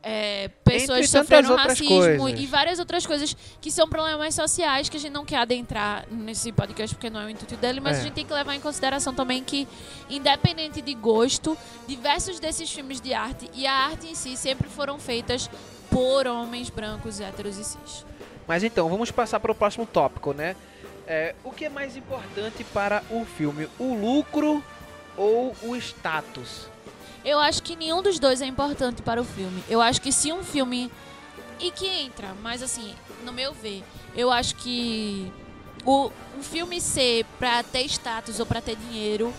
é, 0.03 0.49
pessoas 0.65 1.09
sofreram 1.09 1.55
racismo 1.55 2.19
coisas. 2.19 2.41
e 2.41 2.47
várias 2.47 2.79
outras 2.79 3.07
coisas 3.07 3.37
que 3.61 3.71
são 3.71 3.89
problemas 3.89 4.35
sociais 4.35 4.89
que 4.89 4.97
a 4.97 5.01
gente 5.01 5.13
não 5.13 5.25
quer 5.25 5.37
adentrar 5.37 6.05
nesse 6.11 6.51
podcast 6.53 6.95
porque 6.95 7.09
não 7.09 7.21
é 7.21 7.27
o 7.27 7.31
intuito 7.31 7.57
dele, 7.57 7.79
mas 7.81 7.99
É. 7.99 8.01
a 8.01 8.03
gente 8.05 8.15
tem 8.15 8.27
que 8.27 8.33
levar 8.33 8.55
em 8.55 8.61
consideração 8.61 9.15
também 9.15 9.43
que, 9.45 9.69
independente 10.11 10.83
de 10.83 10.95
gosto, 10.95 11.57
diversos 11.87 12.41
desses 12.41 12.71
filmes 12.71 13.01
de 13.01 13.15
arte 13.15 13.49
e 13.55 13.67
a 13.67 13.73
arte 13.73 14.09
em 14.09 14.15
si 14.15 14.37
sempre 14.37 14.69
foram 14.69 14.99
feitas 14.99 15.49
por 15.91 16.27
homens 16.27 16.69
brancos, 16.71 17.21
héteros 17.21 17.57
e 17.59 17.65
cis. 17.65 18.05
Mas 18.49 18.65
então, 18.65 18.89
vamos 18.89 19.11
passar 19.11 19.39
para 19.39 19.53
o 19.53 19.55
próximo 19.55 19.87
tópico, 19.87 20.33
né? 20.33 20.57
É, 21.07 21.35
o 21.45 21.51
que 21.53 21.65
é 21.65 21.69
mais 21.69 21.97
importante 21.97 22.65
para 22.65 23.03
o 23.11 23.25
filme? 23.25 23.69
O 23.79 23.95
lucro 23.95 24.63
ou 25.17 25.55
o 25.63 25.77
status? 25.77 26.67
Eu 27.25 27.39
acho 27.39 27.63
que 27.63 27.77
nenhum 27.77 28.03
dos 28.03 28.19
dois 28.19 28.41
é 28.41 28.47
importante 28.47 29.03
para 29.03 29.21
o 29.21 29.25
filme. 29.25 29.63
Eu 29.69 29.81
acho 29.81 30.01
que 30.01 30.13
se 30.13 30.33
um 30.33 30.43
filme. 30.43 30.91
E 31.61 31.71
que 31.71 31.87
entra, 31.87 32.35
mas 32.43 32.61
assim, 32.61 32.93
no 33.25 33.33
meu 33.33 33.53
ver, 33.53 33.85
eu 34.17 34.33
acho 34.33 34.57
que 34.57 35.31
o, 35.85 36.11
um 36.37 36.43
filme 36.43 36.81
ser 36.81 37.25
pra 37.39 37.63
ter 37.63 37.85
status 37.85 38.41
ou 38.41 38.47
pra 38.47 38.61
ter 38.61 38.75
dinheiro, 38.75 39.33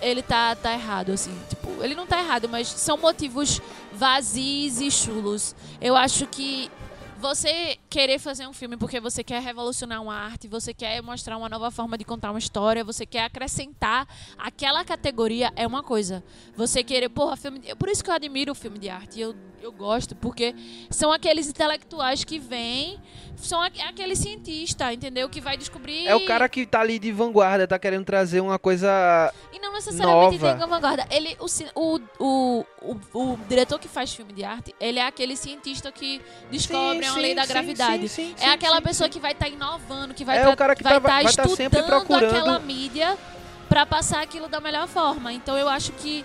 ele 0.00 0.22
tá, 0.22 0.54
tá 0.54 0.72
errado, 0.72 1.12
assim. 1.12 1.36
Tipo, 1.50 1.82
ele 1.82 1.94
não 1.94 2.06
tá 2.06 2.18
errado, 2.18 2.48
mas 2.48 2.68
são 2.68 2.96
motivos 2.96 3.60
vazios 3.92 4.80
e 4.80 4.90
chulos. 4.90 5.54
Eu 5.78 5.94
acho 5.96 6.26
que 6.26 6.70
você 7.26 7.76
querer 7.90 8.20
fazer 8.20 8.46
um 8.46 8.52
filme 8.52 8.76
porque 8.76 9.00
você 9.00 9.24
quer 9.24 9.42
revolucionar 9.42 10.00
uma 10.00 10.14
arte, 10.14 10.46
você 10.46 10.72
quer 10.72 11.02
mostrar 11.02 11.36
uma 11.36 11.48
nova 11.48 11.70
forma 11.72 11.98
de 11.98 12.04
contar 12.04 12.30
uma 12.30 12.38
história, 12.38 12.84
você 12.84 13.04
quer 13.04 13.24
acrescentar 13.24 14.06
aquela 14.38 14.84
categoria 14.84 15.52
é 15.56 15.66
uma 15.66 15.82
coisa. 15.82 16.22
Você 16.56 16.84
querer, 16.84 17.08
porra, 17.08 17.36
filme. 17.36 17.58
de- 17.58 17.74
Por 17.74 17.88
isso 17.88 18.04
que 18.04 18.10
eu 18.10 18.14
admiro 18.14 18.52
o 18.52 18.54
filme 18.54 18.78
de 18.78 18.88
arte. 18.88 19.20
Eu, 19.20 19.34
eu 19.60 19.72
gosto, 19.72 20.14
porque 20.14 20.54
são 20.88 21.10
aqueles 21.10 21.48
intelectuais 21.48 22.22
que 22.22 22.38
vêm, 22.38 23.00
são 23.36 23.60
aque- 23.60 23.80
aquele 23.82 24.14
cientista, 24.14 24.92
entendeu? 24.92 25.28
Que 25.28 25.40
vai 25.40 25.56
descobrir. 25.56 26.06
É 26.06 26.14
o 26.14 26.24
cara 26.26 26.48
que 26.48 26.64
tá 26.64 26.80
ali 26.80 26.98
de 26.98 27.10
vanguarda, 27.10 27.66
tá 27.66 27.78
querendo 27.78 28.04
trazer 28.04 28.40
uma 28.40 28.58
coisa. 28.58 29.32
E 29.52 29.58
não 29.58 29.72
necessariamente 29.72 30.38
Nova. 30.38 30.58
tem 30.58 30.68
vanguarda. 30.68 31.06
Ele, 31.10 31.36
o, 31.40 32.00
o, 32.20 32.64
o, 32.82 32.96
o, 33.14 33.38
diretor 33.48 33.78
que 33.78 33.88
faz 33.88 34.14
filme 34.14 34.32
de 34.32 34.44
arte, 34.44 34.74
ele 34.80 34.98
é 34.98 35.06
aquele 35.06 35.36
cientista 35.36 35.90
que 35.90 36.20
descobre 36.50 37.04
Sim, 37.06 37.15
sim, 37.16 37.22
lei 37.22 37.34
da 37.34 37.46
gravidade. 37.46 38.08
sim, 38.08 38.34
sim, 38.36 38.44
é 38.44 38.50
aquela 38.50 38.80
pessoa 38.80 39.08
que 39.08 39.18
vai 39.20 39.32
estar 39.32 39.48
inovando, 39.48 40.14
que 40.14 40.24
vai 40.24 40.38
É 40.38 40.42
estar 40.42 40.56
cara 40.56 40.74
que 40.76 40.82
tá- 40.82 40.98
vai 40.98 41.00
vai 41.00 41.24
estar 41.24 41.42
tá 41.42 41.48
sempre 41.48 41.80
estudando 41.80 42.00
procurando- 42.06 42.36
aquela 42.36 42.58
mídia 42.58 43.16
pra 43.68 43.84
passar 43.84 44.22
aquilo 44.22 44.48
da 44.48 44.60
melhor 44.60 44.86
forma. 44.88 45.32
Então 45.32 45.56
eu 45.58 45.68
acho 45.68 45.92
que 45.92 46.24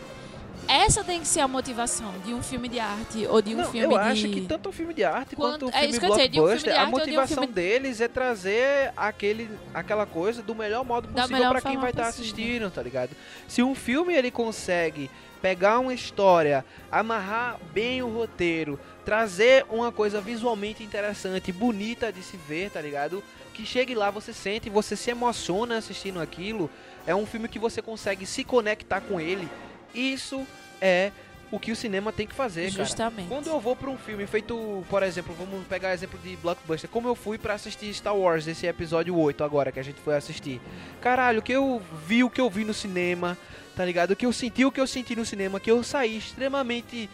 essa 0.68 1.04
tem 1.04 1.20
que 1.20 1.28
ser 1.28 1.40
a 1.42 1.48
motivação 1.48 2.14
de 2.24 2.34
um 2.34 2.42
filme 2.42 2.70
de 2.70 2.80
arte 2.80 3.26
ou 3.28 3.42
de 3.42 3.54
um 3.54 3.58
Não, 3.58 3.66
filme 3.72 3.94
eu 3.94 4.00
de 4.00 4.10
acho 4.10 4.30
que 4.30 4.42
tanto 4.42 4.70
o 4.70 4.72
filme 4.72 4.94
de 4.94 5.04
arte 5.04 5.36
Quanto- 5.36 5.66
quanto 5.66 5.66
o 5.66 5.70
é 5.70 5.80
filme 5.82 5.88
isso 5.90 6.00
que 6.00 6.06
eu 6.06 6.10
ia 6.18 6.30
dizer, 6.30 6.30
um 6.30 6.30
filme 6.30 6.30
de 6.32 6.40
blockbuster, 6.40 6.74
a 6.74 6.82
arte 6.82 6.82
ou 6.82 6.86
de 6.86 6.96
um 6.96 7.00
motivação 7.16 7.44
filme- 7.44 7.54
deles 7.54 8.00
é 8.02 8.08
trazer 8.08 8.94
aquele, 8.96 9.50
aquela 9.74 10.06
coisa 10.06 10.42
do 10.42 10.54
melhor 10.56 10.86
modo 10.86 11.08
possível 11.10 11.50
pra 11.50 11.62
quem 11.62 11.78
vai 11.78 11.90
estar 11.90 12.06
possível. 12.06 12.26
assistindo, 12.32 12.72
tá 12.72 12.82
ligado? 12.82 13.10
Se 13.48 13.62
um 13.64 13.74
filme 13.76 14.14
ele 14.14 14.30
consegue 14.32 15.10
pegar 15.42 15.80
uma 15.80 15.94
história, 15.94 16.64
amarrar 16.92 17.58
bem 17.74 18.04
o 18.04 18.08
roteiro, 18.08 18.80
trazer 19.06 19.66
uma 19.70 19.92
coisa 19.92 20.22
visualmente 20.22 20.84
interessante, 20.84 21.52
bonita 21.52 22.12
de 22.12 22.22
se 22.22 22.38
ver, 22.38 22.70
tá 22.70 22.82
ligado? 22.82 23.24
Que 23.54 23.66
chegue 23.66 23.96
lá, 23.96 24.10
você 24.10 24.34
sente, 24.34 24.70
você 24.70 24.96
se 24.96 25.10
emociona 25.12 25.78
assistindo 25.78 26.20
aquilo. 26.20 26.70
É 27.06 27.16
um 27.16 27.26
filme 27.26 27.48
que 27.48 27.60
você 27.60 27.82
consegue 27.82 28.26
se 28.26 28.44
conectar 28.44 29.02
com 29.02 29.20
ele. 29.20 29.48
Isso 29.94 30.46
é 30.80 31.12
o 31.52 31.60
que 31.60 31.72
o 31.72 31.76
cinema 31.76 32.14
tem 32.14 32.26
que 32.26 32.34
fazer, 32.34 32.72
cara. 32.72 32.86
Justamente. 32.86 33.28
Quando 33.28 33.48
eu 33.48 33.60
vou 33.60 33.76
pra 33.76 33.90
um 33.90 33.98
filme 33.98 34.26
feito, 34.26 34.86
por 34.90 35.04
exemplo, 35.04 35.36
vamos 35.38 35.68
pegar 35.68 35.94
exemplo 35.94 36.18
de 36.20 36.38
blockbuster, 36.38 36.90
como 36.90 37.10
eu 37.10 37.16
fui 37.16 37.38
pra 37.38 37.56
assistir 37.56 37.94
Star 37.94 38.16
Wars, 38.16 38.48
esse 38.48 38.66
episódio 38.66 39.18
8 39.18 39.44
agora 39.44 39.72
que 39.72 39.80
a 39.80 39.84
gente 39.84 40.00
foi 40.00 40.16
assistir. 40.16 40.62
Caralho, 41.02 41.40
o 41.40 41.42
que 41.42 41.52
eu 41.52 41.82
vi, 42.08 42.24
o 42.24 42.30
que 42.30 42.40
eu 42.40 42.50
vi 42.50 42.64
no 42.64 42.74
cinema, 42.74 43.38
tá 43.76 43.84
ligado? 43.84 44.12
O 44.12 44.16
que 44.16 44.26
eu 44.26 44.32
senti, 44.32 44.64
o 44.64 44.72
que 44.72 44.80
eu 44.80 44.88
senti 44.88 45.14
no 45.14 45.26
cinema, 45.26 45.60
que 45.60 45.70
eu 45.70 45.84
saí 45.84 46.18
extremamente 46.18 47.10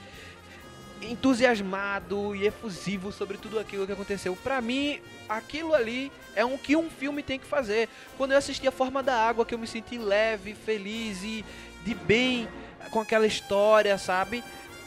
entusiasmado 1.01 2.35
e 2.35 2.45
efusivo 2.47 3.11
sobre 3.11 3.37
tudo 3.37 3.59
aquilo 3.59 3.85
que 3.85 3.91
aconteceu. 3.91 4.35
Pra 4.35 4.61
mim, 4.61 4.99
aquilo 5.29 5.73
ali 5.73 6.11
é 6.35 6.43
um 6.45 6.57
que 6.57 6.75
um 6.75 6.89
filme 6.89 7.21
tem 7.23 7.39
que 7.39 7.45
fazer. 7.45 7.89
Quando 8.17 8.31
eu 8.31 8.37
assisti 8.37 8.67
A 8.67 8.71
Forma 8.71 9.03
da 9.03 9.15
Água, 9.15 9.45
que 9.45 9.53
eu 9.53 9.59
me 9.59 9.67
senti 9.67 9.97
leve, 9.97 10.53
feliz 10.53 11.23
e 11.23 11.45
de 11.85 11.93
bem 11.93 12.47
com 12.91 12.99
aquela 12.99 13.27
história, 13.27 13.97
sabe? 13.97 14.43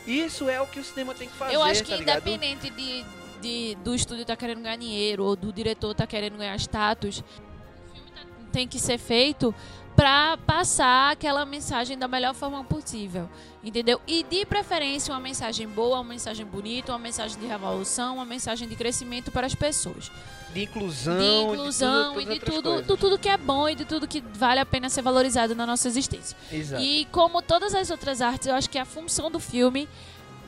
Isso 0.07 0.49
é 0.49 0.61
o 0.61 0.67
que 0.67 0.81
o 0.81 0.85
cinema 0.85 1.15
tem 1.15 1.29
que 1.29 1.35
fazer, 1.35 1.55
Eu 1.55 1.63
acho 1.63 1.85
que 1.85 1.91
tá 1.91 1.99
independente 2.19 2.71
de, 2.71 3.05
de- 3.41 3.75
do 3.85 3.95
estúdio 3.95 4.25
tá 4.25 4.35
querendo 4.37 4.63
ganhar 4.63 4.77
dinheiro 4.77 5.25
ou 5.25 5.37
do 5.37 5.53
diretor 5.53 5.95
tá 5.95 6.07
querendo 6.07 6.37
ganhar 6.39 6.57
status, 6.57 7.19
o 7.21 7.95
filme 7.95 8.11
tá- 8.11 8.23
tem 8.51 8.67
que 8.67 8.79
ser 8.79 8.99
feito 8.99 9.55
pra 10.01 10.39
passar 10.47 11.13
aquela 11.13 11.45
mensagem 11.45 11.99
da 11.99 12.09
melhor 12.09 12.33
forma 12.33 12.65
possível, 12.65 13.29
entendeu? 13.63 14.01
E 14.07 14.23
de 14.23 14.47
preferência 14.47 15.13
uma 15.13 15.21
mensagem 15.21 15.69
boa, 15.69 15.99
uma 15.99 16.09
mensagem 16.09 16.47
bonita, 16.47 16.91
uma 16.91 16.99
mensagem 16.99 17.39
de 17.39 17.47
revolução, 17.47 18.15
uma 18.15 18.25
mensagem 18.25 18.67
de 18.67 18.75
crescimento 18.77 19.31
para 19.31 19.47
as 19.47 19.55
pessoas, 19.55 20.11
De 20.55 20.63
inclusão, 20.63 21.19
de 21.19 21.23
e 21.23 21.43
inclusão 21.43 22.15
de 22.15 22.23
e 22.23 22.25
tudo, 22.25 22.33
de 22.33 22.41
todas 22.41 22.55
as 22.55 22.63
tudo, 22.63 22.95
de 22.95 23.01
tudo 23.01 23.19
que 23.19 23.29
é 23.29 23.37
bom 23.37 23.69
e 23.69 23.75
de 23.75 23.85
tudo 23.85 24.09
que 24.09 24.25
vale 24.33 24.59
a 24.59 24.65
pena 24.65 24.89
ser 24.89 25.03
valorizado 25.03 25.55
na 25.55 25.67
nossa 25.67 25.87
existência. 25.87 26.35
Exato. 26.51 26.83
E 26.83 27.05
como 27.13 27.43
todas 27.43 27.75
as 27.75 27.91
outras 27.91 28.23
artes, 28.23 28.49
eu 28.49 28.55
acho 28.55 28.71
que 28.71 28.79
a 28.79 28.87
função 28.87 29.31
do 29.31 29.39
filme 29.39 29.87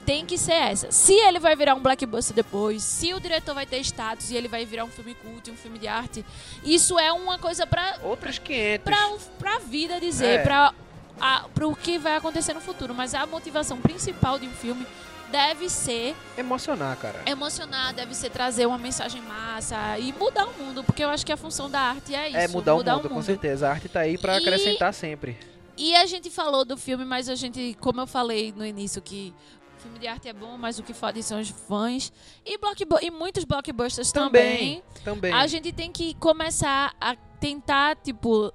tem 0.04 0.26
que 0.26 0.36
ser 0.36 0.52
essa. 0.52 0.90
Se 0.90 1.12
ele 1.14 1.38
vai 1.38 1.54
virar 1.56 1.74
um 1.74 1.80
blockbuster 1.80 2.34
depois, 2.34 2.82
se 2.82 3.12
o 3.14 3.20
diretor 3.20 3.54
vai 3.54 3.64
ter 3.66 3.78
status 3.80 4.30
e 4.30 4.36
ele 4.36 4.48
vai 4.48 4.64
virar 4.64 4.84
um 4.84 4.88
filme 4.88 5.14
culto, 5.14 5.50
um 5.50 5.56
filme 5.56 5.78
de 5.78 5.86
arte, 5.88 6.24
isso 6.64 6.98
é 6.98 7.12
uma 7.12 7.38
coisa 7.38 7.66
pra, 7.66 7.98
Outros 8.02 8.38
500. 8.38 8.84
pra, 8.84 9.10
pra 9.38 9.58
vida 9.58 10.00
dizer, 10.00 10.40
É. 10.40 10.42
pra, 10.42 10.74
a, 11.20 11.46
pro 11.54 11.74
que 11.76 11.98
vai 11.98 12.16
acontecer 12.16 12.52
no 12.54 12.60
futuro. 12.60 12.94
Mas 12.94 13.14
a 13.14 13.24
motivação 13.26 13.78
principal 13.80 14.38
de 14.38 14.46
um 14.46 14.52
filme 14.52 14.84
deve 15.30 15.68
ser 15.70 16.14
Emocionar, 16.36 16.96
cara. 16.98 17.22
emocionar, 17.24 17.94
deve 17.94 18.14
ser 18.14 18.28
trazer 18.30 18.66
uma 18.66 18.76
mensagem 18.76 19.22
massa 19.22 19.98
e 19.98 20.12
mudar 20.12 20.46
o 20.46 20.52
mundo, 20.52 20.84
porque 20.84 21.02
eu 21.02 21.08
acho 21.08 21.24
que 21.24 21.32
a 21.32 21.36
função 21.38 21.70
da 21.70 21.80
arte 21.80 22.14
é 22.14 22.28
isso. 22.28 22.36
É 22.36 22.48
mudar, 22.48 22.74
o, 22.74 22.78
mundo, 22.78 23.08
com 23.08 23.22
certeza. 23.22 23.66
A 23.68 23.70
arte 23.70 23.88
tá 23.88 24.00
aí 24.00 24.18
pra 24.18 24.34
E- 24.34 24.38
acrescentar 24.42 24.92
sempre. 24.92 25.38
E 25.74 25.96
a 25.96 26.04
gente 26.04 26.28
falou 26.28 26.66
do 26.66 26.76
filme, 26.76 27.02
mas 27.04 27.30
a 27.30 27.34
gente, 27.34 27.74
como 27.80 27.98
eu 28.02 28.06
falei 28.06 28.52
no 28.54 28.64
início, 28.66 29.00
que 29.00 29.32
o 29.61 29.61
filme 29.82 29.98
de 29.98 30.06
arte 30.06 30.28
é 30.28 30.32
bom, 30.32 30.56
mas 30.56 30.78
o 30.78 30.82
que 30.82 30.94
fodem 30.94 31.22
são 31.22 31.40
os 31.40 31.50
fãs. 31.50 32.12
E, 32.46 32.58
e 33.02 33.10
muitos 33.10 33.44
blockbusters 33.44 34.12
também. 34.12 34.80
Também. 34.80 34.82
Também. 35.04 35.32
A 35.32 35.46
gente 35.46 35.72
tem 35.72 35.90
que 35.90 36.14
começar 36.14 36.94
a 37.00 37.16
tentar, 37.40 37.96
tipo, 37.96 38.52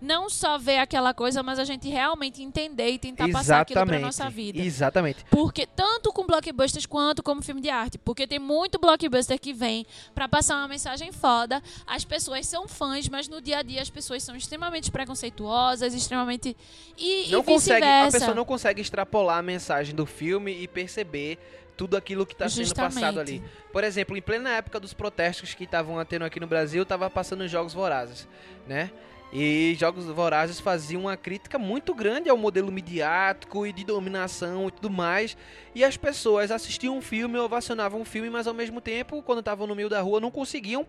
não 0.00 0.28
só 0.28 0.58
ver 0.58 0.78
aquela 0.78 1.14
coisa, 1.14 1.42
mas 1.42 1.58
a 1.58 1.64
gente 1.64 1.88
realmente 1.88 2.42
entender 2.42 2.90
e 2.90 2.98
tentar 2.98 3.28
passar 3.30 3.60
aquilo 3.60 3.84
pra 3.86 3.98
nossa 3.98 4.28
vida. 4.28 4.58
Exatamente. 4.58 5.24
Porque 5.30 5.66
tanto 5.66 6.12
com 6.12 6.26
blockbusters 6.26 6.86
quanto 6.86 7.22
como 7.22 7.42
filme 7.42 7.60
de 7.60 7.70
arte. 7.70 7.98
Porque 7.98 8.26
tem 8.26 8.38
muito 8.38 8.78
blockbuster 8.78 9.38
que 9.38 9.52
vem 9.52 9.86
pra 10.14 10.28
passar 10.28 10.56
uma 10.56 10.68
mensagem 10.68 11.12
foda. 11.12 11.62
As 11.86 12.04
pessoas 12.04 12.46
são 12.46 12.68
fãs, 12.68 13.08
mas 13.08 13.28
no 13.28 13.40
dia 13.40 13.58
a 13.58 13.62
dia 13.62 13.82
as 13.82 13.90
pessoas 13.90 14.22
são 14.22 14.36
extremamente 14.36 14.90
preconceituosas, 14.90 15.94
extremamente. 15.94 16.56
E, 16.96 17.28
Não 17.30 17.40
e 17.40 17.44
consegue, 17.44 17.86
a 17.86 18.10
pessoa 18.10 18.34
não 18.34 18.44
consegue 18.44 18.80
extrapolar 18.80 19.38
a 19.38 19.42
mensagem 19.42 19.94
do 19.94 20.06
filme 20.06 20.52
e 20.62 20.68
perceber 20.68 21.38
tudo 21.76 21.96
aquilo 21.96 22.24
que 22.24 22.32
está 22.32 22.48
sendo 22.48 22.74
passado 22.74 23.20
ali. 23.20 23.42
Por 23.70 23.84
exemplo, 23.84 24.16
em 24.16 24.22
plena 24.22 24.50
época 24.50 24.80
dos 24.80 24.94
protestos 24.94 25.54
que 25.54 25.64
estavam 25.64 26.02
tendo 26.04 26.24
aqui 26.24 26.40
no 26.40 26.46
Brasil, 26.46 26.82
estava 26.82 27.10
passando 27.10 27.42
os 27.44 27.50
Jogos 27.50 27.74
Vorazes, 27.74 28.26
né? 28.66 28.90
E 29.38 29.76
Jogos 29.78 30.06
Vorazes 30.06 30.58
faziam 30.58 31.02
uma 31.02 31.14
crítica 31.14 31.58
muito 31.58 31.94
grande 31.94 32.30
ao 32.30 32.38
modelo 32.38 32.72
midiático 32.72 33.66
e 33.66 33.72
de 33.72 33.84
dominação 33.84 34.68
e 34.68 34.70
tudo 34.70 34.88
mais. 34.88 35.36
E 35.74 35.84
as 35.84 35.94
pessoas 35.94 36.50
assistiam 36.50 36.96
um 36.96 37.02
filme, 37.02 37.38
ovacionavam 37.38 38.00
um 38.00 38.04
filme, 38.04 38.30
mas 38.30 38.46
ao 38.46 38.54
mesmo 38.54 38.80
tempo, 38.80 39.22
quando 39.22 39.40
estavam 39.40 39.66
no 39.66 39.74
meio 39.74 39.90
da 39.90 40.00
rua, 40.00 40.20
não 40.20 40.30
conseguiam 40.30 40.86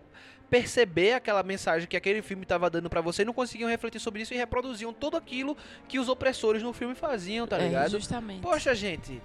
perceber 0.48 1.12
aquela 1.12 1.42
mensagem 1.42 1.86
que 1.86 1.94
aquele 1.94 2.22
filme 2.22 2.44
estava 2.44 2.70
dando 2.70 2.88
pra 2.88 3.02
você, 3.02 3.22
não 3.22 3.34
conseguiam 3.34 3.68
refletir 3.68 4.00
sobre 4.00 4.22
isso 4.22 4.32
e 4.32 4.36
reproduziam 4.38 4.94
tudo 4.94 5.18
aquilo 5.18 5.54
que 5.86 5.98
os 5.98 6.08
opressores 6.08 6.62
no 6.62 6.72
filme 6.72 6.94
faziam, 6.94 7.46
tá 7.46 7.58
É, 7.58 7.66
ligado? 7.66 7.90
justamente. 7.90 8.40
Poxa, 8.40 8.74
gente, 8.74 9.20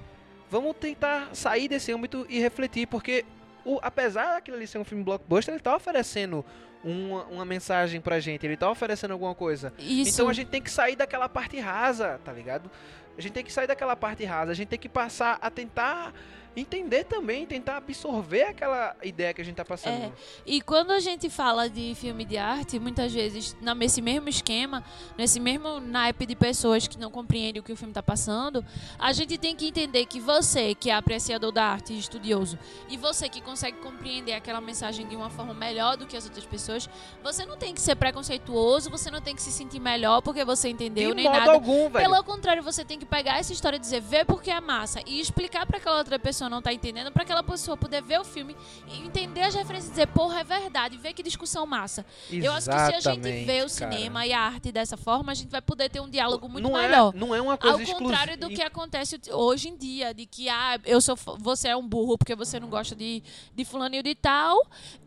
vamos 0.50 0.76
tentar 0.76 1.30
sair 1.34 1.70
desse 1.70 1.94
âmbito 1.94 2.26
e 2.28 2.40
refletir, 2.42 2.88
porque 2.88 3.24
o, 3.64 3.80
apesar 3.82 4.34
daquilo 4.34 4.58
ali 4.58 4.68
ser 4.68 4.80
um 4.80 4.84
filme 4.84 5.02
blockbuster, 5.02 5.54
ele 5.54 5.64
tá 5.64 5.74
oferecendo 5.74 6.44
uma, 6.84 7.24
uma 7.26 7.46
mensagem 7.46 8.02
pra 8.02 8.20
gente, 8.20 8.46
ele 8.46 8.58
tá 8.58 8.70
oferecendo 8.70 9.12
alguma 9.12 9.34
coisa. 9.34 9.74
Isso. 9.80 10.12
Então 10.12 10.30
a 10.30 10.34
gente 10.34 10.48
tem 10.48 10.62
que 10.62 10.72
sair 10.72 10.96
daquela 10.96 11.30
parte 11.30 11.60
rasa, 11.60 12.20
tá 12.24 12.32
ligado? 12.32 12.70
A 13.18 13.22
gente 13.22 13.32
tem 13.34 13.44
que 13.44 13.54
sair 13.54 13.68
daquela 13.68 13.96
parte 13.96 14.26
rasa, 14.26 14.52
a 14.52 14.56
gente 14.56 14.70
tem 14.70 14.80
que 14.80 14.90
passar 14.90 15.38
a 15.42 15.50
tentar 15.50 16.14
entender 16.56 17.04
também, 17.06 17.46
tentar 17.46 17.78
absorver 17.78 18.44
aquela 18.44 18.96
ideia 19.04 19.34
que 19.34 19.42
a 19.42 19.46
gente 19.46 19.56
tá 19.56 19.66
passando. 19.66 20.04
É. 20.04 20.12
E 20.46 20.62
quando 20.62 20.92
a 20.92 21.00
gente 21.00 21.30
fala 21.30 21.70
de 21.70 21.96
filme 21.96 22.26
de 22.26 22.38
arte, 22.38 22.80
muitas 22.80 23.14
vezes, 23.14 23.56
nesse 23.76 24.02
mesmo 24.02 24.30
esquema, 24.30 24.84
nesse 25.18 25.40
mesmo 25.40 25.80
naipe 25.80 26.26
de 26.26 26.36
pessoas 26.36 26.88
que 26.88 26.98
não 26.98 27.10
compreendem 27.10 27.60
o 27.60 27.64
que 27.64 27.72
o 27.72 27.76
filme 27.76 27.92
está 27.92 28.04
passando, 28.04 28.64
a 29.00 29.12
gente 29.14 29.38
tem 29.38 29.56
que 29.56 29.68
entender 29.68 30.06
que 30.06 30.20
você, 30.20 30.76
que 30.76 30.90
é 30.90 30.96
apreciador 30.96 31.52
da 31.52 31.66
arte 31.66 31.94
e 31.94 32.00
estudioso, 32.00 32.58
e 32.90 32.98
você 32.98 33.28
que 33.28 33.42
consegue 33.42 33.78
compreender 33.78 34.34
aquela 34.34 34.62
mensagem 34.62 35.08
de 35.08 35.16
uma 35.16 35.30
forma 35.30 35.54
melhor 35.54 35.98
do 35.98 36.06
que 36.06 36.16
as 36.16 36.26
outras 36.26 36.46
pessoas, 36.46 36.90
você 37.24 37.46
não 37.46 37.58
tem 37.58 37.74
que 37.74 37.82
ser 37.82 37.96
preconceituoso, 37.96 38.90
você 38.90 39.10
não 39.10 39.22
tem 39.22 39.36
que 39.36 39.42
se 39.42 39.52
sentir 39.52 39.80
melhor 39.80 40.22
porque 40.22 40.46
você 40.46 40.70
entendeu, 40.70 41.10
De 41.10 41.16
nem 41.16 41.26
modo 41.26 41.38
nada. 41.40 41.52
algum, 41.52 41.90
velho. 41.90 42.10
Pelo 42.10 42.24
contrário, 42.24 42.62
você 42.64 42.86
tem 42.86 43.00
que 43.00 43.06
pegar 43.06 43.40
essa 43.40 43.52
história 43.52 43.78
e 43.78 43.80
dizer, 43.80 44.02
vê 44.02 44.24
porque 44.24 44.52
é 44.52 44.62
massa, 44.62 45.02
e 45.06 45.20
explicar 45.20 45.66
pra 45.66 45.78
aquela 45.78 45.98
outra 45.98 46.20
pessoa 46.20 46.43
não 46.50 46.62
tá 46.62 46.74
entendendo, 46.74 47.12
pra 47.12 47.24
aquela 47.24 47.44
pessoa 47.44 47.76
poder 47.78 48.02
ver 48.02 48.20
o 48.20 48.24
filme 48.24 48.56
e 48.88 49.00
entender 49.00 49.42
as 49.44 49.54
referências 49.56 49.88
e 49.88 49.92
dizer, 49.92 50.08
porra, 50.08 50.40
é 50.42 50.44
verdade, 50.44 50.98
vê 50.98 51.14
que 51.14 51.24
discussão 51.24 51.66
massa. 51.66 52.06
Eu 52.32 52.52
acho 52.54 52.70
que 52.70 52.76
se 52.76 52.80
a 52.82 52.86
gente 52.92 52.98
Exatamente, 53.00 53.46
vê 53.46 53.54
o 53.54 53.58
cara. 53.60 53.70
cinema 53.70 54.26
e 54.26 54.34
a 54.34 54.40
arte 54.40 54.72
dessa 54.72 54.98
forma, 54.98 55.32
a 55.32 55.36
gente 55.36 55.50
vai 55.50 55.62
poder 55.62 55.90
ter 55.90 56.00
um 56.00 56.10
diálogo 56.10 56.48
muito 56.50 56.64
não 56.68 56.74
melhor. 56.80 57.14
É, 57.14 57.18
não 57.18 57.34
é 57.36 57.42
uma 57.42 57.58
coisa 57.58 57.78
Ao 57.82 58.00
contrário 58.00 58.38
do 58.38 58.50
que 58.50 58.62
acontece 58.62 59.20
hoje 59.32 59.70
em 59.70 59.76
dia, 59.78 60.14
de 60.14 60.26
que 60.26 60.50
ah, 60.50 60.80
eu 60.86 61.00
sou, 61.02 61.16
você 61.40 61.70
é 61.70 61.76
um 61.76 61.88
burro 61.88 62.18
porque 62.18 62.36
você 62.36 62.60
não 62.60 62.68
gosta 62.70 62.96
de, 62.96 63.22
de 63.56 63.66
fulaninho 63.66 64.04
de 64.04 64.16
tal, 64.16 64.58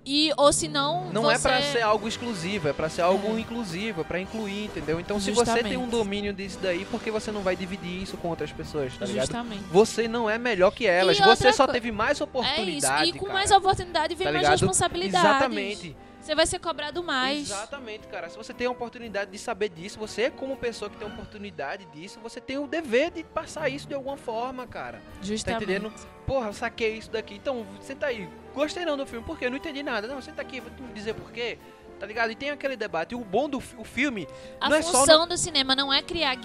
e 0.05 0.31
ou 0.37 0.53
se 0.53 0.69
não, 0.69 1.11
Não 1.13 1.23
você... 1.23 1.35
é 1.35 1.39
pra 1.39 1.63
ser 1.63 1.83
algo 1.83 2.07
exclusivo, 2.07 2.69
é 2.69 2.73
pra 2.73 2.89
ser 2.89 3.03
algo 3.03 3.37
É. 3.37 3.41
inclusivo, 3.41 4.03
é 4.03 4.05
pra 4.05 4.21
incluir, 4.21 4.65
entendeu? 4.67 5.01
Então 5.01 5.19
se 5.19 5.31
você 5.33 5.53
tem 5.63 5.77
um 5.77 5.81
Justamente. 5.85 5.91
domínio 5.91 6.33
disso 6.33 6.59
daí, 6.63 6.85
por 6.85 7.03
que 7.03 7.11
você 7.11 7.33
não 7.33 7.41
vai 7.43 7.57
dividir 7.57 8.03
isso 8.03 8.17
com 8.17 8.29
outras 8.29 8.53
pessoas, 8.53 8.97
tá 8.97 9.05
ligado? 9.05 9.27
Justamente. 9.27 9.63
Você 9.71 10.07
não 10.07 10.31
é 10.31 10.39
melhor 10.39 10.71
que 10.71 10.87
elas, 10.87 11.19
E 11.19 11.23
você 11.27 11.53
só 11.53 11.67
co- 11.67 11.73
teve 11.73 11.91
mais 11.93 12.21
É 12.21 12.25
oportunidade, 12.25 13.09
isso. 13.09 13.17
E 13.17 13.19
com 13.19 13.27
cara. 13.27 13.39
mais 13.39 13.51
oportunidade 13.51 14.15
vem 14.15 14.27
Tá 14.27 14.33
mais 14.33 14.49
responsabilidade. 14.49 15.27
Exatamente. 15.27 15.97
Você 16.21 16.35
vai 16.35 16.45
ser 16.47 16.59
cobrado 16.59 17.05
mais. 17.05 17.43
Exatamente, 17.51 18.09
cara. 18.09 18.29
Se 18.29 18.37
você 18.37 18.53
tem 18.53 18.67
a 18.67 18.71
oportunidade 18.71 19.31
de 19.31 19.39
saber 19.39 19.69
disso, 19.69 19.97
você 19.97 20.29
como 20.29 20.57
pessoa 20.57 20.91
que 20.91 20.97
tem 20.97 21.07
a 21.07 21.11
oportunidade 21.13 21.87
disso, 21.95 22.19
você 22.21 22.41
tem 22.41 22.59
o 22.59 22.67
dever 22.67 23.13
de 23.13 23.23
passar 23.23 23.69
isso 23.69 23.87
de 23.87 23.95
alguma 23.95 24.17
forma, 24.17 24.67
cara. 24.67 24.99
Tá 24.99 25.03
Justamente. 25.23 25.63
entendendo? 25.63 25.93
Porra, 26.27 26.53
saquei 26.53 26.97
isso 26.97 27.11
daqui. 27.13 27.35
Então, 27.37 27.65
senta 27.81 28.07
aí. 28.07 28.29
Gostei 28.53 28.85
não 28.85 28.97
do 28.97 29.07
filme. 29.07 29.25
Por 29.25 29.39
quê? 29.39 29.47
Eu 29.47 29.51
não 29.51 29.57
entendi 29.59 29.85
nada. 29.85 30.09
Não, 30.09 30.21
senta 30.21 30.43
aqui, 30.43 30.59
vou 30.61 30.71
te 30.71 30.83
dizer 30.93 31.15
por 31.15 31.31
quê. 31.31 31.59
Tá 31.99 32.07
ligado? 32.07 32.31
E 32.31 32.35
tem 32.35 32.51
aquele 32.51 32.77
debate. 32.77 33.13
E 33.13 33.15
o 33.15 33.21
bom 33.25 33.49
do 33.49 33.59
o 33.59 33.85
filme 33.85 34.29
A 34.61 34.69
não 34.69 34.77
é 34.77 34.83
só 34.83 34.99
função 35.01 35.27
do 35.27 35.37
cinema 35.37 35.75
não 35.75 35.93
é 35.93 36.03
criar 36.03 36.37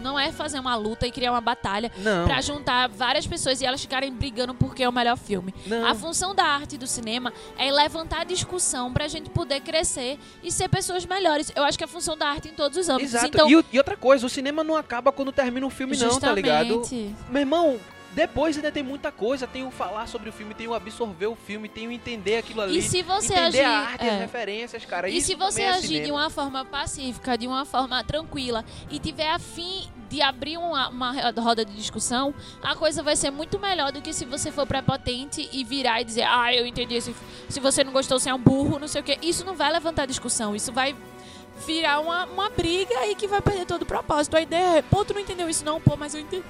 não 0.00 0.18
é 0.18 0.32
fazer 0.32 0.58
uma 0.58 0.74
luta 0.74 1.06
e 1.06 1.12
criar 1.12 1.32
uma 1.32 1.40
batalha 1.40 1.90
Não, 1.98 2.26
pra 2.26 2.40
juntar 2.40 2.88
várias 2.88 3.26
pessoas 3.26 3.60
e 3.60 3.66
elas 3.66 3.80
ficarem 3.80 4.12
brigando 4.12 4.54
porque 4.54 4.82
é 4.82 4.88
o 4.88 4.92
melhor 4.92 5.16
filme. 5.16 5.54
não. 5.66 5.86
A 5.86 5.94
função 5.94 6.34
da 6.34 6.44
arte 6.44 6.78
do 6.78 6.86
cinema 6.86 7.32
é 7.58 7.70
levantar 7.70 8.24
discussão 8.24 8.92
pra 8.92 9.06
gente 9.08 9.28
poder 9.30 9.60
crescer 9.60 10.18
e 10.42 10.50
ser 10.50 10.68
pessoas 10.68 11.04
melhores. 11.04 11.52
Eu 11.54 11.64
acho 11.64 11.76
que 11.76 11.84
é 11.84 11.86
a 11.86 11.88
função 11.88 12.16
da 12.16 12.28
arte 12.28 12.48
em 12.48 12.52
todos 12.54 12.78
os 12.78 12.88
âmbitos. 12.88 13.12
Exato. 13.14 13.26
Então, 13.26 13.50
E, 13.50 13.64
e 13.72 13.78
outra 13.78 13.96
coisa, 13.96 14.26
o 14.26 14.28
cinema 14.28 14.64
não 14.64 14.76
acaba 14.76 15.12
quando 15.12 15.32
termina 15.32 15.66
o 15.66 15.70
filme, 15.70 15.96
não, 15.96 16.18
tá 16.18 16.32
ligado? 16.32 16.68
justamente. 16.68 17.14
Meu 17.28 17.40
irmão, 17.40 17.78
depois 18.14 18.56
ainda 18.56 18.70
tem 18.70 18.82
muita 18.82 19.10
coisa. 19.10 19.46
Tem 19.46 19.66
o 19.66 19.70
falar 19.70 20.06
sobre 20.06 20.28
o 20.28 20.32
filme, 20.32 20.54
tem 20.54 20.68
o 20.68 20.74
absorver 20.74 21.26
o 21.26 21.34
filme, 21.34 21.68
tem 21.68 21.88
o 21.88 21.92
entender 21.92 22.38
aquilo 22.38 22.60
ali. 22.60 22.78
E 22.78 22.82
se 22.82 23.02
você 23.02 23.34
entender 23.34 23.60
agir, 23.60 23.64
a 23.64 23.78
arte, 23.78 24.04
é. 24.04 24.10
as 24.10 24.20
referências, 24.20 24.84
cara. 24.84 25.08
E 25.08 25.20
se 25.20 25.34
você 25.34 25.62
é 25.62 25.70
agir 25.70 26.04
de 26.04 26.10
uma 26.12 26.30
forma 26.30 26.64
pacífica, 26.64 27.36
de 27.36 27.46
uma 27.46 27.64
forma 27.64 28.02
tranquila 28.04 28.64
e 28.90 28.98
tiver 28.98 29.28
afim 29.28 29.88
de 30.08 30.22
abrir 30.22 30.56
uma, 30.56 30.88
uma 30.90 31.12
roda 31.40 31.64
de 31.64 31.74
discussão, 31.74 32.32
a 32.62 32.76
coisa 32.76 33.02
vai 33.02 33.16
ser 33.16 33.30
muito 33.30 33.58
melhor 33.58 33.90
do 33.90 34.00
que 34.00 34.12
se 34.12 34.24
você 34.24 34.52
for 34.52 34.66
prepotente 34.66 35.48
e 35.52 35.64
virar 35.64 36.00
e 36.00 36.04
dizer, 36.04 36.22
ah, 36.22 36.54
eu 36.54 36.64
entendi, 36.64 37.00
se, 37.00 37.14
se 37.48 37.58
você 37.58 37.82
não 37.82 37.92
gostou, 37.92 38.20
você 38.20 38.30
é 38.30 38.34
um 38.34 38.38
burro, 38.38 38.78
não 38.78 38.86
sei 38.86 39.00
o 39.00 39.04
quê. 39.04 39.18
Isso 39.22 39.44
não 39.44 39.56
vai 39.56 39.72
levantar 39.72 40.06
discussão, 40.06 40.54
isso 40.54 40.72
vai 40.72 40.94
virar 41.66 42.00
uma, 42.00 42.26
uma 42.26 42.50
briga 42.50 43.06
e 43.06 43.14
que 43.14 43.26
vai 43.26 43.40
perder 43.40 43.66
todo 43.66 43.82
o 43.82 43.86
propósito. 43.86 44.36
A 44.36 44.40
ideia 44.40 44.78
é, 44.78 44.82
pô, 44.82 45.04
tu 45.04 45.14
não 45.14 45.20
entendeu 45.20 45.48
isso 45.48 45.64
não, 45.64 45.80
pô, 45.80 45.96
mas 45.96 46.14
eu 46.14 46.20
entendi. 46.20 46.44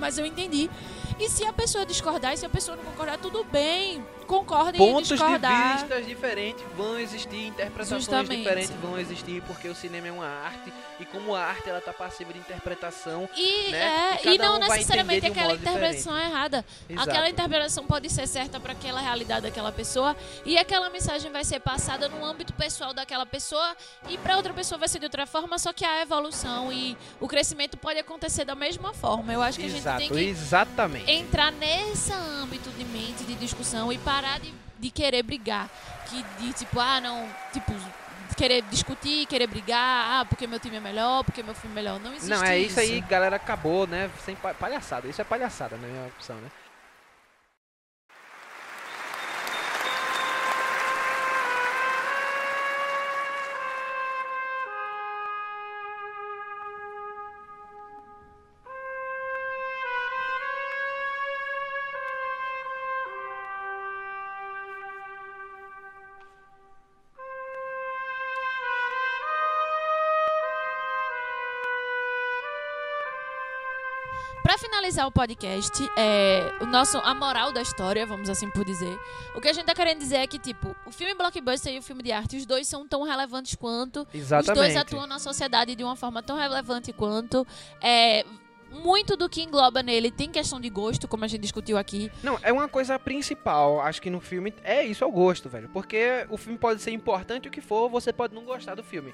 Mas 0.00 0.18
eu 0.18 0.24
entendi. 0.24 0.70
E 1.18 1.28
se 1.28 1.44
a 1.44 1.52
pessoa 1.52 1.84
discordar, 1.84 2.32
e 2.32 2.36
se 2.38 2.46
a 2.46 2.48
pessoa 2.48 2.76
não 2.76 2.84
concordar, 2.84 3.18
tudo 3.18 3.44
bem. 3.44 4.04
Concordem 4.30 4.80
em 4.80 4.92
Pontos 4.92 5.08
de 5.08 5.14
discordar. 5.16 5.78
vistas 5.78 6.06
diferentes 6.06 6.64
vão 6.76 6.96
existir, 7.00 7.46
interpretações 7.48 8.04
Justamente. 8.04 8.36
diferentes 8.36 8.70
vão 8.80 8.96
existir, 8.96 9.42
porque 9.42 9.66
o 9.66 9.74
cinema 9.74 10.06
é 10.06 10.12
uma 10.12 10.24
arte 10.28 10.72
e 11.00 11.04
como 11.04 11.34
a 11.34 11.42
arte 11.42 11.68
ela 11.68 11.80
tá 11.80 11.92
passiva 11.92 12.32
de 12.32 12.38
interpretação. 12.38 13.28
E, 13.36 13.72
né? 13.72 14.18
é, 14.22 14.28
E 14.28 14.34
e 14.36 14.38
não 14.38 14.54
um 14.54 14.58
necessariamente 14.60 15.22
de 15.22 15.26
um 15.26 15.30
aquela 15.32 15.54
interpretação 15.54 16.16
é 16.16 16.26
errada. 16.26 16.64
Exato. 16.88 17.10
Aquela 17.10 17.28
interpretação 17.28 17.84
pode 17.84 18.08
ser 18.08 18.28
certa 18.28 18.60
para 18.60 18.70
aquela 18.72 19.00
realidade 19.00 19.42
daquela 19.42 19.72
pessoa 19.72 20.16
e 20.44 20.56
aquela 20.56 20.88
mensagem 20.90 21.32
vai 21.32 21.42
ser 21.42 21.58
passada 21.58 22.08
no 22.08 22.24
âmbito 22.24 22.52
pessoal 22.52 22.94
daquela 22.94 23.26
pessoa 23.26 23.76
e 24.08 24.16
para 24.16 24.36
outra 24.36 24.54
pessoa 24.54 24.78
vai 24.78 24.86
ser 24.86 25.00
de 25.00 25.06
outra 25.06 25.26
forma, 25.26 25.58
só 25.58 25.72
que 25.72 25.84
a 25.84 26.02
evolução 26.02 26.72
e 26.72 26.96
o 27.18 27.26
crescimento 27.26 27.76
pode 27.76 27.98
acontecer 27.98 28.44
da 28.44 28.54
mesma 28.54 28.94
forma. 28.94 29.32
Eu 29.32 29.42
acho 29.42 29.58
que 29.58 29.66
a 29.66 29.68
gente 29.68 29.80
Exato, 29.80 29.98
tem 29.98 30.08
que 30.08 30.20
exatamente. 30.20 31.10
entrar 31.10 31.50
nesse 31.50 32.12
âmbito 32.12 32.70
de 32.70 32.84
mente, 32.84 33.24
de 33.24 33.34
discussão 33.34 33.92
e 33.92 33.98
parar 33.98 34.19
de, 34.40 34.54
de 34.78 34.90
querer 34.90 35.22
brigar. 35.22 35.68
Que 36.08 36.22
de 36.38 36.52
tipo, 36.52 36.78
ah, 36.80 37.00
não, 37.00 37.28
tipo, 37.52 37.72
querer 38.36 38.62
discutir, 38.70 39.26
querer 39.26 39.46
brigar, 39.46 40.20
ah, 40.20 40.24
porque 40.24 40.46
meu 40.46 40.58
time 40.58 40.76
é 40.76 40.80
melhor, 40.80 41.22
porque 41.24 41.42
meu 41.42 41.54
filme 41.54 41.74
é 41.78 41.82
melhor. 41.82 42.00
Não 42.00 42.12
existe 42.12 42.30
Não, 42.30 42.42
é 42.42 42.58
isso 42.58 42.80
aí, 42.80 43.00
galera, 43.02 43.36
acabou, 43.36 43.86
né? 43.86 44.10
Sem 44.24 44.34
pa- 44.36 44.54
palhaçada. 44.54 45.06
Isso 45.08 45.20
é 45.20 45.24
palhaçada, 45.24 45.76
na 45.76 45.86
minha 45.86 46.06
opção, 46.06 46.36
né? 46.36 46.48
Pra 74.42 74.56
finalizar 74.58 75.06
o 75.06 75.12
podcast, 75.12 75.72
é, 75.96 76.52
o 76.60 76.66
nosso, 76.66 76.98
a 76.98 77.14
moral 77.14 77.52
da 77.52 77.60
história, 77.60 78.06
vamos 78.06 78.28
assim 78.30 78.50
por 78.50 78.64
dizer, 78.64 78.98
o 79.34 79.40
que 79.40 79.48
a 79.48 79.52
gente 79.52 79.66
tá 79.66 79.74
querendo 79.74 79.98
dizer 79.98 80.16
é 80.16 80.26
que, 80.26 80.38
tipo, 80.38 80.74
o 80.86 80.90
filme 80.90 81.14
blockbuster 81.14 81.72
e 81.72 81.78
o 81.78 81.82
filme 81.82 82.02
de 82.02 82.10
arte, 82.10 82.36
os 82.36 82.46
dois 82.46 82.66
são 82.66 82.88
tão 82.88 83.02
relevantes 83.02 83.54
quanto, 83.54 84.06
Exatamente. 84.12 84.50
os 84.50 84.56
dois 84.58 84.76
atuam 84.76 85.06
na 85.06 85.18
sociedade 85.18 85.74
de 85.74 85.84
uma 85.84 85.94
forma 85.94 86.22
tão 86.22 86.36
relevante 86.36 86.92
quanto, 86.92 87.46
é, 87.82 88.24
muito 88.70 89.16
do 89.16 89.28
que 89.28 89.42
engloba 89.42 89.82
nele 89.82 90.10
tem 90.10 90.30
questão 90.30 90.58
de 90.58 90.70
gosto, 90.70 91.06
como 91.06 91.24
a 91.24 91.28
gente 91.28 91.42
discutiu 91.42 91.76
aqui. 91.76 92.10
Não, 92.22 92.38
é 92.42 92.52
uma 92.52 92.68
coisa 92.68 92.98
principal, 92.98 93.80
acho 93.80 94.00
que 94.00 94.08
no 94.08 94.20
filme 94.20 94.54
é 94.64 94.84
isso, 94.84 95.04
é 95.04 95.06
o 95.06 95.12
gosto, 95.12 95.48
velho. 95.48 95.68
Porque 95.68 96.26
o 96.30 96.36
filme 96.36 96.58
pode 96.58 96.80
ser 96.80 96.92
importante 96.92 97.46
o 97.46 97.50
que 97.50 97.60
for, 97.60 97.88
você 97.90 98.12
pode 98.12 98.34
não 98.34 98.44
gostar 98.44 98.74
do 98.74 98.82
filme. 98.82 99.12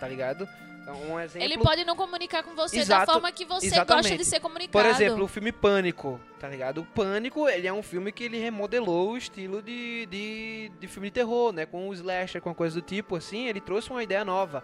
tá 0.00 0.08
ligado? 0.08 0.46
Então, 0.84 0.94
Um 1.02 1.18
exemplo. 1.18 1.46
Ele 1.46 1.58
pode 1.58 1.84
não 1.84 1.96
comunicar 1.96 2.42
com 2.42 2.54
você 2.54 2.80
Exato, 2.80 3.06
da 3.06 3.12
forma 3.14 3.32
que 3.32 3.44
você 3.44 3.66
gosta 3.66 3.66
exatamente. 3.66 4.18
de 4.18 4.24
ser 4.24 4.38
comunicado. 4.38 4.72
Por 4.72 4.86
exemplo, 4.86 5.24
o 5.24 5.28
filme 5.28 5.50
Pânico, 5.50 6.20
tá 6.38 6.46
ligado? 6.46 6.82
O 6.82 6.84
Pânico, 6.84 7.48
ele 7.48 7.66
é 7.66 7.72
um 7.72 7.82
filme 7.82 8.12
que 8.12 8.24
ele 8.24 8.38
remodelou 8.38 9.12
o 9.12 9.16
estilo 9.16 9.62
de, 9.62 10.06
de, 10.06 10.72
de 10.78 10.86
filme 10.86 11.08
de 11.08 11.14
terror, 11.14 11.52
né? 11.52 11.64
Com 11.64 11.88
o 11.88 11.94
slasher, 11.94 12.42
com 12.42 12.54
coisa 12.54 12.80
do 12.80 12.82
tipo, 12.82 13.16
assim, 13.16 13.48
ele 13.48 13.60
trouxe 13.60 13.90
uma 13.90 14.02
ideia 14.02 14.24
nova. 14.24 14.62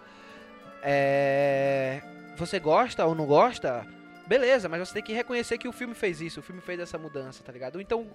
É... 0.83 2.01
Você 2.37 2.59
gosta 2.59 3.03
ou 3.05 3.15
não 3.15 3.25
gosta? 3.25 3.85
Beleza, 4.27 4.69
mas 4.69 4.87
você 4.87 4.93
tem 4.93 5.03
que 5.03 5.13
reconhecer 5.13 5.57
que 5.57 5.67
o 5.67 5.71
filme 5.71 5.95
fez 5.95 6.21
isso, 6.21 6.39
o 6.39 6.43
filme 6.43 6.61
fez 6.61 6.79
essa 6.79 6.97
mudança, 6.99 7.43
tá 7.43 7.51
ligado? 7.51 7.81
Então, 7.81 8.07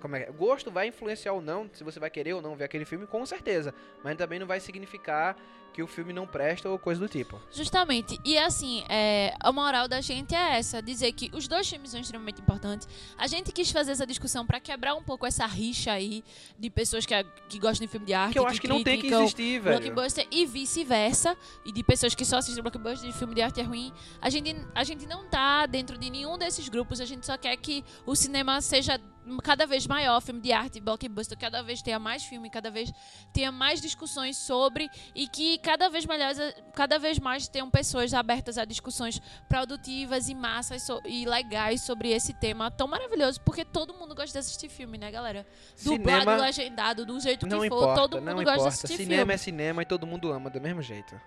como 0.00 0.16
é? 0.16 0.22
é? 0.22 0.30
Gosto 0.30 0.70
vai 0.70 0.86
influenciar 0.86 1.32
ou 1.32 1.42
não, 1.42 1.68
se 1.72 1.82
você 1.82 1.98
vai 1.98 2.08
querer 2.08 2.34
ou 2.34 2.40
não 2.40 2.54
ver 2.54 2.64
aquele 2.64 2.84
filme, 2.84 3.06
com 3.06 3.26
certeza. 3.26 3.74
Mas 4.02 4.16
também 4.16 4.38
não 4.38 4.46
vai 4.46 4.60
significar 4.60 5.36
que 5.72 5.82
o 5.82 5.86
filme 5.86 6.12
não 6.12 6.26
presta 6.26 6.68
ou 6.68 6.78
coisa 6.78 7.00
do 7.00 7.08
tipo. 7.08 7.40
Justamente. 7.52 8.18
E 8.24 8.36
assim, 8.38 8.84
é, 8.88 9.34
a 9.40 9.52
moral 9.52 9.86
da 9.88 10.00
gente 10.00 10.34
é 10.34 10.58
essa: 10.58 10.82
dizer 10.82 11.12
que 11.12 11.30
os 11.34 11.46
dois 11.46 11.68
filmes 11.68 11.90
são 11.90 12.00
extremamente 12.00 12.40
importantes. 12.40 12.88
A 13.16 13.26
gente 13.26 13.52
quis 13.52 13.70
fazer 13.70 13.92
essa 13.92 14.06
discussão 14.06 14.46
pra 14.46 14.60
quebrar 14.60 14.94
um 14.94 15.02
pouco 15.02 15.26
essa 15.26 15.46
rixa 15.46 15.92
aí 15.92 16.24
de 16.58 16.70
pessoas 16.70 17.06
que, 17.06 17.14
que 17.48 17.58
gostam 17.58 17.86
de 17.86 17.90
filme 17.90 18.06
de 18.06 18.14
arte. 18.14 18.32
Que 18.32 18.38
eu 18.38 18.46
acho 18.46 18.60
que 18.60 18.68
não 18.68 18.82
tem 18.82 19.00
que 19.00 19.06
existir, 19.06 19.60
velho. 19.60 19.80
Blockbuster 19.80 20.26
e 20.30 20.46
vice-versa. 20.46 21.36
E 21.64 21.72
de 21.72 21.82
pessoas 21.82 22.14
que 22.14 22.24
só 22.24 22.38
assistem 22.38 22.62
blockbuster 22.62 23.10
de 23.10 23.16
filme 23.16 23.34
de 23.34 23.42
arte 23.42 23.60
é 23.60 23.64
ruim. 23.64 23.92
A 24.20 24.30
gente, 24.30 24.56
a 24.74 24.84
gente 24.84 25.06
não 25.06 25.28
tá 25.28 25.66
dentro 25.66 25.96
de 25.98 26.10
nenhum 26.10 26.36
desses 26.36 26.68
grupos. 26.68 27.00
A 27.00 27.04
gente 27.04 27.24
só 27.24 27.36
quer 27.36 27.56
que 27.56 27.84
o 28.06 28.14
cinema 28.14 28.60
seja 28.60 29.00
cada 29.42 29.66
vez 29.66 29.86
maior, 29.86 30.20
filme 30.20 30.40
de 30.40 30.52
arte, 30.52 30.80
blockbuster, 30.80 31.36
cada 31.38 31.62
vez 31.62 31.82
tenha 31.82 31.98
mais 31.98 32.22
filme, 32.24 32.48
cada 32.50 32.70
vez 32.70 32.92
tenha 33.32 33.52
mais 33.52 33.80
discussões 33.80 34.36
sobre 34.36 34.88
e 35.14 35.28
que 35.28 35.58
cada 35.58 35.88
vez 35.88 36.06
mais, 36.06 36.38
cada 36.74 36.98
vez 36.98 37.18
mais 37.18 37.48
tenham 37.48 37.70
pessoas 37.70 38.14
abertas 38.14 38.56
a 38.58 38.64
discussões 38.64 39.20
produtivas 39.48 40.28
e 40.28 40.34
massas 40.34 40.82
so- 40.82 41.00
e 41.04 41.24
legais 41.26 41.82
sobre 41.82 42.10
esse 42.10 42.32
tema 42.32 42.70
tão 42.70 42.86
maravilhoso, 42.88 43.40
porque 43.42 43.64
todo 43.64 43.94
mundo 43.94 44.14
gosta 44.14 44.32
de 44.32 44.38
assistir 44.38 44.68
filme, 44.68 44.96
né, 44.98 45.10
galera? 45.10 45.46
Dublado, 45.82 46.20
Cinema- 46.20 46.36
legendado, 46.36 47.04
do 47.06 47.18
jeito 47.20 47.46
que 47.46 47.54
for, 47.54 47.64
importa, 47.64 47.94
todo 47.94 48.16
mundo 48.20 48.24
gosta 48.36 48.44
de 48.44 48.50
importa. 48.50 48.68
assistir 48.68 48.96
Cinema 48.96 49.18
filme. 49.20 49.34
é 49.34 49.36
cinema 49.36 49.82
e 49.82 49.86
todo 49.86 50.06
mundo 50.06 50.32
ama 50.32 50.48
do 50.50 50.60
mesmo 50.60 50.80
jeito. 50.82 51.20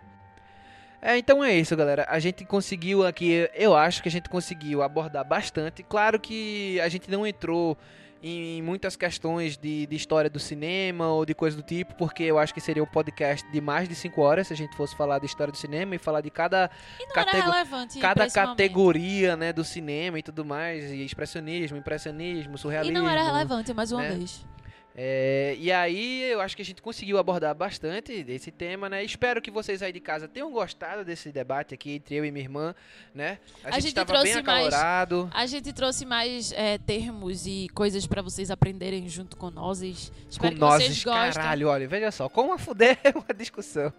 É, 1.02 1.18
então 1.18 1.44
é 1.44 1.53
isso, 1.53 1.76
galera. 1.76 2.06
A 2.10 2.19
gente 2.19 2.45
conseguiu 2.45 3.06
aqui, 3.06 3.49
eu 3.56 3.76
acho 3.76 4.03
que 4.03 4.07
a 4.10 4.11
gente 4.11 4.30
conseguiu 4.30 4.84
abordar 4.84 5.26
bastante. 5.26 5.82
Claro 5.84 6.19
que 6.19 6.80
a 6.80 6.88
gente 6.90 7.10
não 7.10 7.26
entrou 7.26 7.76
em 8.23 8.61
muitas 8.61 8.95
questões 8.95 9.57
de, 9.57 9.88
de 9.88 9.95
história 9.95 10.30
do 10.30 10.38
cinema 10.38 11.07
ou 11.07 11.26
de 11.26 11.34
coisa 11.34 11.57
do 11.57 11.64
tipo, 11.64 11.95
porque 11.95 12.22
eu 12.22 12.38
acho 12.38 12.53
que 12.53 12.61
seria 12.61 12.84
um 12.84 12.86
podcast 12.86 13.49
de 13.52 13.60
mais 13.60 13.90
de 13.90 13.95
5 13.95 14.22
horas 14.22 14.45
se 14.45 14.53
a 14.53 14.56
gente 14.56 14.76
fosse 14.78 14.95
falar 14.95 15.18
de 15.18 15.26
história 15.26 15.52
do 15.52 15.57
cinema 15.57 15.95
e 15.95 15.98
falar 15.98 16.22
de 16.22 16.30
cada 16.30 16.69
E 16.99 17.06
não 17.07 17.14
catego- 17.15 17.38
era 17.38 17.52
relevante 17.52 17.98
pra 17.98 18.10
cada 18.14 18.30
categoria, 18.30 19.36
né, 19.36 19.52
do 19.52 19.64
cinema 19.64 20.19
e 20.19 20.22
tudo 20.22 20.45
mais, 20.45 20.91
e 20.91 21.03
expressionismo, 21.03 21.78
impressionismo, 21.78 22.53
E 22.53 22.57
surrealismo. 22.60 22.99
não 22.99 23.10
era 23.10 23.23
relevante, 23.23 23.73
mais 23.73 23.91
uma 23.91 24.03
né? 24.03 24.10
vez. 24.11 24.45
É, 24.93 25.55
e 25.57 25.72
aí 25.72 26.23
eu 26.23 26.41
acho 26.41 26.55
que 26.55 26.61
a 26.61 26.65
gente 26.65 26.81
conseguiu 26.81 27.18
abordar 27.18 27.55
bastante 27.55 28.23
desse 28.23 28.51
tema, 28.51 28.89
né? 28.89 29.03
Espero 29.03 29.41
que 29.41 29.49
vocês 29.49 29.81
aí 29.81 29.93
de 29.93 29.99
casa 30.01 30.27
tenham 30.27 30.51
gostado 30.51 31.05
desse 31.05 31.31
debate 31.31 31.73
aqui 31.73 31.93
entre 31.93 32.15
eu 32.15 32.26
e 32.26 32.31
minha 32.31 32.43
irmã, 32.43 32.76
né? 33.15 33.39
A, 33.63 33.69
A 33.69 33.80
gente 33.80 33.88
estava 33.89 34.11
bem 34.13 34.34
trouxe 34.34 34.41
mais- 34.45 34.68
acalorado. 34.73 35.31
A 35.34 35.45
gente 35.45 35.72
trouxe 35.72 36.05
mais 36.05 36.51
é, 36.51 36.77
termos 36.77 37.45
e 37.47 37.69
coisas 37.73 38.05
pra 38.05 38.22
vocês 38.22 38.51
aprenderem 38.51 39.07
junto 39.07 39.38
com 39.38 39.49
nós. 39.49 39.81
Espero 39.81 40.11
Com 40.39 40.49
que 40.49 40.59
nós, 40.59 40.84
vocês 40.84 41.03
gostem. 41.03 41.31
caralho, 41.41 41.68
olha, 41.69 41.88
veja 41.88 42.11
só, 42.11 42.27
como 42.27 42.53
a 42.53 42.57
fuder 42.57 42.97
é 43.03 43.09
uma 43.18 43.34
discussão. 43.34 43.93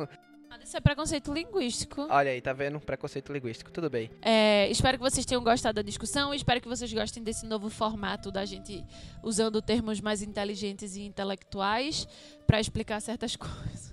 Isso 0.60 0.76
é 0.76 0.80
preconceito 0.80 1.32
linguístico. 1.32 2.06
Olha 2.10 2.30
aí, 2.30 2.40
tá 2.40 2.52
vendo? 2.52 2.78
Preconceito 2.80 3.32
linguístico, 3.32 3.70
tudo 3.70 3.88
bem. 3.88 4.10
É, 4.20 4.68
espero 4.70 4.98
que 4.98 5.02
vocês 5.02 5.24
tenham 5.24 5.42
gostado 5.42 5.76
da 5.76 5.82
discussão. 5.82 6.34
Espero 6.34 6.60
que 6.60 6.68
vocês 6.68 6.92
gostem 6.92 7.22
desse 7.22 7.46
novo 7.46 7.70
formato 7.70 8.30
da 8.30 8.44
gente 8.44 8.84
usando 9.22 9.62
termos 9.62 10.00
mais 10.00 10.22
inteligentes 10.22 10.96
e 10.96 11.02
intelectuais 11.02 12.06
pra 12.46 12.60
explicar 12.60 13.00
certas 13.00 13.34
coisas. 13.36 13.92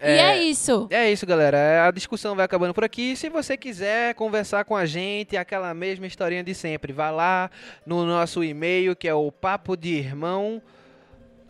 E 0.00 0.04
é 0.04 0.42
isso. 0.42 0.88
É 0.90 1.10
isso, 1.12 1.24
galera. 1.24 1.86
A 1.86 1.90
discussão 1.92 2.34
vai 2.34 2.44
acabando 2.44 2.74
por 2.74 2.82
aqui. 2.82 3.14
Se 3.14 3.28
você 3.28 3.56
quiser 3.56 4.14
conversar 4.14 4.64
com 4.64 4.74
a 4.74 4.84
gente, 4.84 5.36
aquela 5.36 5.72
mesma 5.72 6.06
historinha 6.06 6.42
de 6.42 6.54
sempre, 6.54 6.92
vá 6.92 7.10
lá 7.10 7.48
no 7.86 8.04
nosso 8.04 8.42
e-mail, 8.42 8.96
que 8.96 9.06
é 9.06 9.14
o 9.14 9.30
papo 9.30 9.76
de 9.76 9.90
irmão 9.90 10.60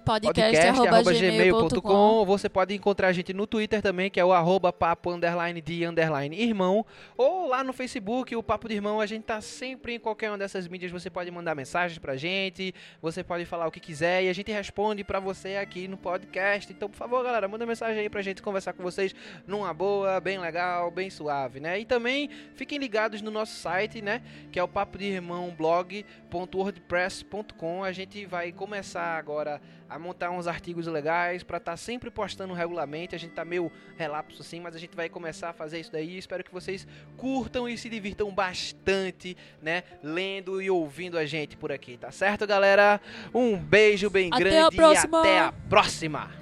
Podcast.gmail.com. 0.05 2.27
Você 2.27 2.49
pode 2.49 2.75
encontrar 2.75 3.07
a 3.09 3.13
gente 3.13 3.33
no 3.33 3.47
Twitter 3.47 3.81
também, 3.81 4.11
que 4.11 4.19
é 4.19 4.25
o 4.25 4.33
arroba 4.33 4.73
papo 4.73 5.11
underline 5.11 5.61
de 5.61 5.85
underline 5.85 6.41
irmão. 6.41 6.85
Ou 7.17 7.47
lá 7.49 7.63
no 7.63 7.73
Facebook, 7.73 8.35
o 8.35 8.43
Papo 8.43 8.69
de 8.69 8.75
Irmão. 8.75 9.01
A 9.01 9.07
gente 9.07 9.23
tá 9.23 9.41
sempre 9.41 9.95
em 9.95 9.99
qualquer 9.99 10.31
uma 10.31 10.39
dessas 10.39 10.69
mídias. 10.69 10.91
Você 10.91 11.09
pode 11.09 11.31
mandar 11.31 11.55
mensagens 11.55 11.99
pra 11.99 12.17
gente, 12.17 12.75
você 13.01 13.23
pode 13.23 13.45
falar 13.45 13.67
o 13.67 13.71
que 13.71 13.81
quiser 13.81 14.25
e 14.25 14.29
a 14.29 14.33
gente 14.33 14.51
responde 14.51 15.05
pra 15.05 15.21
você 15.21 15.57
aqui 15.57 15.87
no 15.87 15.97
podcast. 15.97 16.73
Então, 16.73 16.91
por 16.91 16.97
favor, 16.97 17.23
galera, 17.23 17.47
manda 17.47 17.65
mensagem 17.65 18.01
aí 18.01 18.09
pra 18.09 18.23
gente 18.23 18.43
conversar 18.43 18.73
com 18.73 18.83
vocês 18.83 19.15
numa 19.47 19.73
boa, 19.73 20.19
bem 20.21 20.39
legal, 20.39 20.91
bem 20.91 21.09
suave, 21.11 21.61
né? 21.61 21.79
E 21.79 21.85
também 21.85 22.29
fiquem 22.55 22.79
ligados 22.79 23.23
no 23.23 23.31
nosso 23.31 23.55
site, 23.57 24.03
né? 24.03 24.21
Que 24.51 24.59
é 24.59 24.63
o 24.63 24.69
papo 24.69 24.99
de 24.99 25.05
irmão 25.05 25.55
blog.wordpress.com. 25.57 27.85
A 27.85 27.93
gente 27.93 28.27
vai 28.27 28.51
começar 28.51 29.17
agora 29.17 29.61
a 29.95 29.99
montar 29.99 30.31
uns 30.31 30.47
artigos 30.47 30.87
legais 30.87 31.43
para 31.43 31.59
estar 31.59 31.77
sempre 31.77 32.11
postando 32.11 32.55
regularmente. 32.55 33.15
A 33.15 33.19
gente 33.19 33.33
tá 33.33 33.45
meio 33.45 33.71
relapso 33.97 34.43
assim, 34.43 34.61
mas 34.61 34.75
a 34.75 34.79
gente 34.79 34.97
vai 34.97 35.09
começar 35.09 35.51
a 35.51 35.53
fazer 35.53 35.81
isso 35.81 35.93
daí. 35.93 36.17
Espero 36.17 36.43
que 36.43 36.53
vocês 36.53 36.87
curtam 37.17 37.69
e 37.69 37.77
se 37.77 37.89
divirtam 37.89 38.31
bastante, 38.33 39.37
né? 39.61 39.83
Lendo 40.03 40.63
e 40.63 40.71
ouvindo 40.71 41.19
a 41.19 41.27
gente 41.27 41.57
por 41.57 41.71
aqui, 41.71 41.97
tá 41.97 42.11
certo, 42.11 42.47
galera? 42.47 43.01
Um 43.35 43.57
beijo 43.57 44.09
bem 44.09 44.31
Até 44.33 44.45
grande 44.45 44.77
e 44.77 44.81
até 44.81 45.41
a 45.41 45.53
próxima. 45.69 46.42